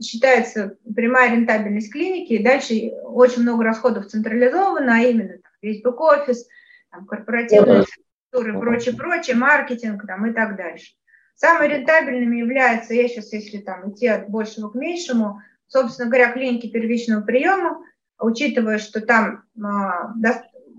считается 0.00 0.76
прямая 0.94 1.32
рентабельность 1.32 1.92
клиники, 1.92 2.34
и 2.34 2.44
дальше 2.44 2.92
очень 3.04 3.42
много 3.42 3.64
расходов 3.64 4.06
централизовано, 4.06 4.94
а 4.94 5.00
именно 5.00 5.34
там, 5.34 5.52
весь 5.60 5.82
бэк-офис, 5.82 6.46
там, 6.90 7.06
корпоративные 7.06 7.82
структуры, 8.30 8.58
прочее, 8.58 8.94
прочее, 8.94 9.36
маркетинг 9.36 10.06
там, 10.06 10.26
и 10.26 10.32
так 10.32 10.56
дальше. 10.56 10.92
Самыми 11.34 11.72
рентабельными 11.72 12.38
являются, 12.38 12.94
я 12.94 13.08
сейчас, 13.08 13.32
если 13.32 13.58
там 13.58 13.90
идти 13.90 14.06
от 14.06 14.28
большего 14.28 14.70
к 14.70 14.74
меньшему, 14.74 15.40
собственно 15.66 16.08
говоря, 16.08 16.32
клиники 16.32 16.68
первичного 16.68 17.22
приема, 17.22 17.82
учитывая, 18.18 18.78
что 18.78 19.00
там 19.00 19.44
а, 19.62 20.12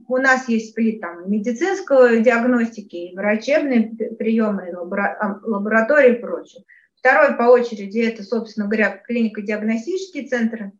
у 0.09 0.17
нас 0.17 0.49
есть 0.49 0.71
сплит 0.71 1.01
там, 1.01 1.29
медицинской 1.29 2.21
диагностики, 2.21 2.95
и 2.95 3.15
врачебные 3.15 3.95
приемы, 4.17 4.69
и 4.69 4.73
лаборатории 4.73 6.17
и 6.17 6.19
прочее. 6.19 6.63
Второй 6.95 7.37
по 7.37 7.43
очереди 7.43 7.99
это, 7.99 8.23
собственно 8.23 8.67
говоря, 8.67 9.01
клинико-диагностические 9.07 10.27
центры. 10.27 10.71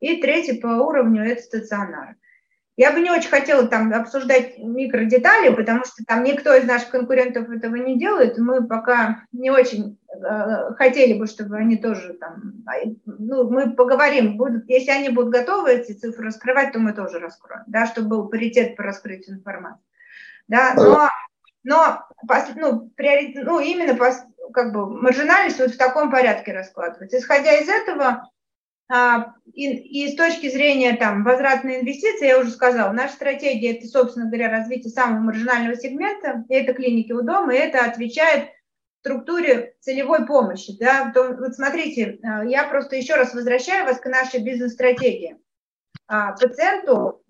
И 0.00 0.20
третий 0.20 0.54
по 0.54 0.66
уровню 0.66 1.22
это 1.22 1.42
стационар. 1.42 2.16
Я 2.76 2.92
бы 2.92 3.00
не 3.00 3.10
очень 3.10 3.28
хотела 3.28 3.66
там 3.66 3.92
обсуждать 3.92 4.56
микродетали, 4.58 5.54
потому 5.54 5.84
что 5.84 6.04
там 6.06 6.24
никто 6.24 6.54
из 6.54 6.64
наших 6.64 6.88
конкурентов 6.88 7.50
этого 7.50 7.76
не 7.76 7.98
делает. 7.98 8.38
Мы 8.38 8.66
пока 8.66 9.24
не 9.30 9.50
очень 9.50 9.98
э, 10.08 10.74
хотели 10.76 11.18
бы, 11.18 11.26
чтобы 11.26 11.58
они 11.58 11.76
тоже 11.76 12.14
там, 12.14 12.64
а, 12.66 12.72
ну, 13.04 13.50
мы 13.50 13.72
поговорим, 13.72 14.38
будут, 14.38 14.66
если 14.68 14.90
они 14.90 15.10
будут 15.10 15.34
готовы 15.34 15.72
эти 15.72 15.92
цифры 15.92 16.24
раскрывать, 16.24 16.72
то 16.72 16.78
мы 16.78 16.94
тоже 16.94 17.18
раскроем, 17.18 17.64
да, 17.66 17.86
чтобы 17.86 18.08
был 18.08 18.28
паритет 18.28 18.74
по 18.74 18.82
раскрытию 18.82 19.36
информации. 19.36 19.84
Да, 20.48 20.72
но, 20.74 21.08
но 21.62 22.08
ну, 22.56 22.90
приоритет, 22.96 23.44
ну, 23.44 23.60
именно 23.60 23.94
как 24.54 24.72
бы 24.72 24.88
маржинальность 24.88 25.58
вот 25.58 25.72
в 25.72 25.78
таком 25.78 26.10
порядке 26.10 26.52
раскладывается. 26.52 27.18
Исходя 27.18 27.52
из 27.52 27.68
этого, 27.68 28.30
и, 29.54 30.04
и 30.04 30.12
с 30.12 30.16
точки 30.16 30.50
зрения 30.50 30.96
там, 30.96 31.24
возвратной 31.24 31.80
инвестиции, 31.80 32.26
я 32.26 32.38
уже 32.38 32.50
сказала, 32.50 32.92
наша 32.92 33.14
стратегия– 33.14 33.76
это, 33.78 33.86
собственно 33.86 34.26
говоря, 34.26 34.50
развитие 34.50 34.90
самого 34.90 35.20
маржинального 35.20 35.76
сегмента, 35.76 36.44
это 36.48 36.74
клиники 36.74 37.12
у 37.12 37.22
дома, 37.22 37.54
и 37.54 37.58
это 37.58 37.84
отвечает 37.84 38.50
структуре 39.00 39.74
целевой 39.80 40.26
помощи. 40.26 40.76
Да? 40.78 41.10
То, 41.12 41.34
вот 41.34 41.54
смотрите, 41.54 42.18
а, 42.22 42.44
я 42.44 42.64
просто 42.64 42.96
еще 42.96 43.14
раз 43.14 43.34
возвращаю 43.34 43.84
вас 43.84 43.98
к 43.98 44.06
нашей 44.06 44.40
бизнес-стратегии. 44.42 45.38
А, 46.06 46.32
пациенту 46.32 47.22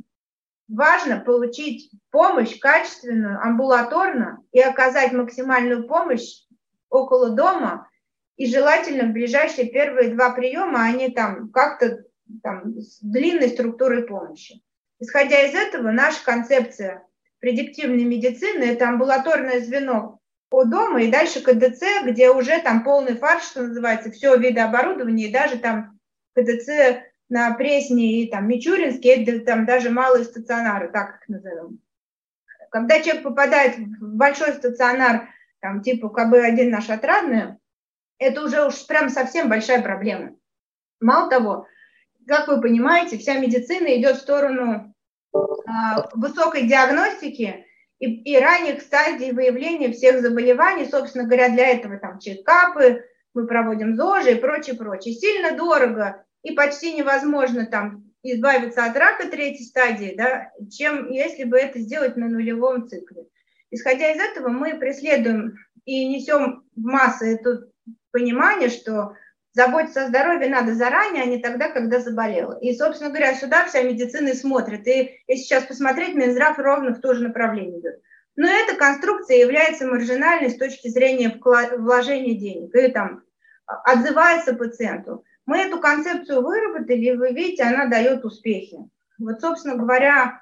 важно 0.69 1.21
получить 1.21 1.91
помощь 2.11 2.59
качественную, 2.59 3.41
амбулаторно 3.41 4.39
и 4.53 4.61
оказать 4.61 5.13
максимальную 5.13 5.87
помощь 5.87 6.45
около 6.91 7.31
дома– 7.31 7.89
и 8.37 8.47
желательно 8.47 9.09
в 9.09 9.13
ближайшие 9.13 9.69
первые 9.69 10.11
два 10.15 10.31
приема 10.31 10.85
они 10.85 11.11
там 11.11 11.51
как-то 11.51 12.05
там, 12.43 12.79
с 12.81 13.01
длинной 13.01 13.49
структурой 13.49 14.05
помощи. 14.05 14.63
Исходя 14.99 15.43
из 15.43 15.55
этого, 15.55 15.91
наша 15.91 16.25
концепция 16.25 17.07
предиктивной 17.41 18.05
медицины– 18.05 18.63
это 18.65 18.89
амбулаторное 18.89 19.61
звено 19.61 20.21
у 20.53 20.65
дома 20.65 21.03
и 21.03 21.11
дальше 21.11 21.41
КДЦ, 21.41 22.05
где 22.05 22.31
уже 22.31 22.61
там 22.61 22.85
полный 22.85 23.17
фарш, 23.17 23.45
что 23.45 23.63
называется, 23.63 24.11
все 24.11 24.37
виды 24.37 24.61
оборудования, 24.61 25.29
и 25.29 25.33
даже 25.33 25.59
там 25.59 25.99
КДЦ 26.35 27.03
на 27.29 27.53
Пресне 27.55 28.23
и 28.23 28.31
там 28.31 28.47
Мичуринске, 28.47 29.23
это 29.25 29.45
там 29.45 29.65
даже 29.65 29.91
малые 29.91 30.25
стационары, 30.25 30.91
так 30.93 31.23
их 31.23 31.29
назовем. 31.29 31.81
когда 32.71 33.01
человек 33.01 33.23
попадает 33.23 33.77
в 33.77 34.17
большой 34.17 34.53
стационар, 34.53 35.29
там, 35.61 35.83
типа 35.83 36.07
КБ-1 36.07 36.69
наш 36.69 36.91
отрадный, 36.91 37.57
это 38.23 38.43
уже 38.43 38.67
уж 38.67 38.87
прям 38.87 39.09
совсем 39.09 39.49
большая 39.49 39.83
проблема. 39.83 40.35
Мало 41.01 41.29
того, 41.31 41.67
как 42.27 42.49
вы 42.49 42.61
понимаете, 42.61 43.19
вся 43.19 43.39
медицина 43.39 43.99
идет 43.99 44.17
в 44.17 44.21
сторону 44.21 44.95
э, 45.35 45.39
высокой 46.15 46.67
диагностики 46.67 47.67
и, 47.99 48.23
и 48.23 48.39
ранних 48.39 48.83
стадий 48.83 49.33
выявления 49.33 49.93
всех 49.93 50.21
заболеваний. 50.21 50.87
Собственно 50.87 51.25
говоря, 51.25 51.49
для 51.49 51.69
этого 51.69 51.99
там 51.99 52.19
чекапы, 52.19 53.05
мы 53.35 53.47
проводим 53.47 53.97
ЗОЖи 53.97 54.33
и 54.33 54.41
прочее, 54.41 54.77
прочее. 54.77 55.15
Сильно 55.15 55.57
дорого 55.57 56.25
и 56.43 56.53
почти 56.53 56.95
невозможно 56.95 57.67
там 57.67 58.05
избавиться 58.23 58.85
от 58.85 58.97
рака 58.97 59.29
третьей 59.29 59.65
стадии, 59.65 60.15
да, 60.17 60.53
чем 60.71 61.11
если 61.11 61.45
бы 61.45 61.59
это 61.59 61.81
сделать 61.81 62.17
на 62.17 62.29
нулевом 62.29 62.87
цикле. 62.89 63.27
Исходя 63.71 64.13
из 64.13 64.21
этого, 64.21 64.49
мы 64.49 64.79
преследуем 64.79 65.57
и 65.85 66.07
несем 66.07 66.65
в 66.77 66.83
массы 66.83 67.35
это 67.35 67.69
понимание, 68.13 68.69
что 68.69 69.17
заботиться 69.53 70.05
о 70.05 70.09
здоровье 70.09 70.49
надо 70.49 70.75
заранее, 70.75 71.25
а 71.25 71.27
не 71.27 71.39
тогда, 71.39 71.69
когда 71.71 71.99
заболела. 72.01 72.59
И, 72.61 72.75
собственно 72.75 73.11
говоря, 73.11 73.35
сюда 73.35 73.67
вся 73.67 73.83
медицина 73.83 74.29
и 74.29 74.35
смотрит. 74.35 74.87
И 74.87 75.21
если 75.27 75.43
сейчас 75.43 75.65
посмотреть, 75.65 76.15
Минздрав 76.15 76.59
ровно 76.59 76.95
в 76.95 77.01
то 77.01 77.15
же 77.15 77.23
направление 77.23 77.81
идет. 77.81 78.01
Но 78.37 78.49
эта 78.49 78.77
конструкция 78.77 79.39
является 79.39 79.87
маржинальной 79.87 80.51
с 80.51 80.57
точки 80.57 80.89
зрения 80.89 81.39
вложения 81.79 82.35
денег 82.35 82.75
и 82.75 82.89
там 82.89 83.23
отзывается 83.67 84.55
пациенту. 84.55 85.25
Мы 85.45 85.59
эту 85.59 85.81
концепцию 85.81 86.43
выработали, 86.43 86.99
и 86.99 87.13
вы 87.13 87.33
видите, 87.33 87.65
она 87.65 87.87
дает 87.87 88.25
успехи. 88.25 88.79
Вот, 89.19 89.41
собственно 89.41 89.77
говоря, 89.77 90.25
а, 90.25 90.42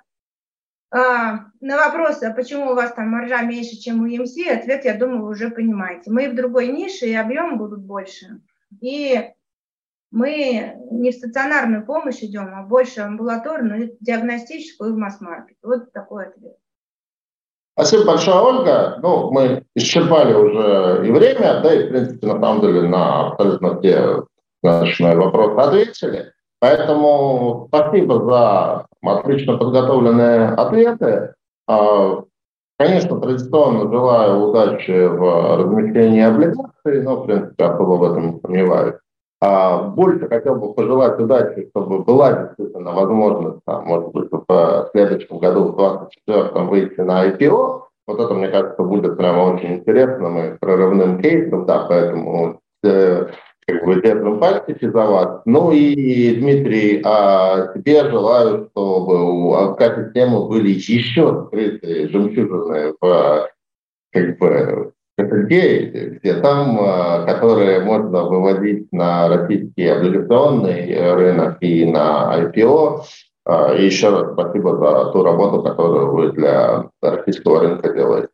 на 0.92 1.52
вопрос, 1.60 2.22
а 2.22 2.32
почему 2.32 2.72
у 2.72 2.74
вас 2.74 2.92
там 2.92 3.08
маржа 3.08 3.42
меньше, 3.42 3.76
чем 3.76 4.02
у 4.02 4.06
EMC, 4.06 4.50
ответ, 4.50 4.84
я 4.84 4.94
думаю, 4.94 5.22
вы 5.22 5.30
уже 5.30 5.50
понимаете. 5.50 6.10
Мы 6.10 6.28
в 6.28 6.34
другой 6.34 6.68
нише, 6.68 7.06
и 7.06 7.14
объемы 7.14 7.56
будут 7.56 7.80
больше. 7.80 8.40
И 8.80 9.30
мы 10.10 10.74
не 10.90 11.12
в 11.12 11.14
стационарную 11.14 11.86
помощь 11.86 12.22
идем, 12.22 12.52
а 12.54 12.62
больше 12.62 13.00
амбулаторную, 13.00 13.96
диагностическую 14.00 14.90
и 14.90 14.92
в 14.92 14.96
масс-маркет. 14.96 15.56
Вот 15.62 15.92
такой 15.92 16.26
ответ. 16.26 16.56
Спасибо 17.74 18.04
большое, 18.06 18.40
Ольга. 18.40 18.98
Ну, 19.00 19.30
мы 19.30 19.64
исчерпали 19.76 20.34
уже 20.34 21.06
и 21.06 21.10
время, 21.12 21.60
да, 21.62 21.72
и, 21.72 21.86
в 21.86 21.88
принципе, 21.90 22.26
на 22.26 22.40
самом 22.40 22.60
деле, 22.60 22.88
на 22.88 23.28
абсолютно 23.28 23.80
все 23.80 24.24
наши 24.62 25.04
вопросы 25.04 25.60
ответили. 25.60 26.32
Поэтому 26.60 27.68
спасибо 27.68 28.22
за 28.24 28.86
отлично 29.02 29.56
подготовленные 29.56 30.48
ответы. 30.48 31.34
А, 31.66 32.22
конечно, 32.78 33.18
традиционно 33.18 33.90
желаю 33.90 34.40
удачи 34.48 35.06
в 35.06 35.56
размещении 35.56 36.22
облигаций, 36.22 37.02
но, 37.02 37.22
в 37.22 37.26
принципе, 37.26 37.64
особо 37.64 37.94
в 37.94 38.04
этом 38.04 38.32
не 38.32 38.40
сомневаюсь. 38.40 38.96
А 39.42 39.84
больше 39.84 40.28
хотел 40.28 40.56
бы 40.56 40.74
пожелать 40.74 41.18
удачи, 41.18 41.66
чтобы 41.70 42.00
была 42.00 42.32
действительно 42.32 42.92
возможность, 42.92 43.60
там, 43.64 43.86
может 43.86 44.12
быть, 44.12 44.28
в 44.30 44.88
следующем 44.92 45.38
году, 45.38 45.72
в 45.72 45.76
2024 45.76 46.64
выйти 46.66 47.00
на 47.00 47.26
IPO. 47.26 47.82
Вот 48.06 48.20
это, 48.20 48.34
мне 48.34 48.48
кажется, 48.48 48.82
будет 48.82 49.16
прямо 49.16 49.54
очень 49.54 49.76
интересным 49.76 50.38
и 50.38 50.58
прорывным 50.58 51.22
кейсом, 51.22 51.64
да, 51.64 51.86
поэтому 51.88 52.60
э, 52.84 53.28
как 53.70 53.84
бы 53.84 54.02
держим 54.02 54.40
пальчики 54.40 54.86
за 54.86 55.06
вас. 55.06 55.42
Ну 55.44 55.70
и, 55.72 56.36
Дмитрий, 56.36 57.02
а 57.04 57.72
тебе 57.74 58.08
желаю, 58.10 58.68
чтобы 58.70 59.22
у 59.22 59.54
АК-системы 59.54 60.48
были 60.48 60.70
еще 60.70 61.46
скрытые 61.46 62.08
жемчужины 62.08 62.94
в 63.00 63.48
как 64.12 64.38
бы 64.38 64.92
кошельке, 65.16 66.18
где 66.20 66.34
там, 66.34 66.78
а, 66.80 67.24
которые 67.26 67.80
можно 67.80 68.24
выводить 68.24 68.90
на 68.92 69.28
российский 69.28 69.86
облигационный 69.86 71.14
рынок 71.14 71.58
и 71.60 71.84
на 71.84 72.34
IPO. 72.40 73.02
А, 73.44 73.74
и 73.74 73.86
еще 73.86 74.10
раз 74.10 74.32
спасибо 74.32 74.76
за 74.76 75.12
ту 75.12 75.22
работу, 75.22 75.62
которую 75.62 76.12
вы 76.12 76.32
для 76.32 76.88
российского 77.02 77.60
рынка 77.60 77.92
делаете. 77.92 78.28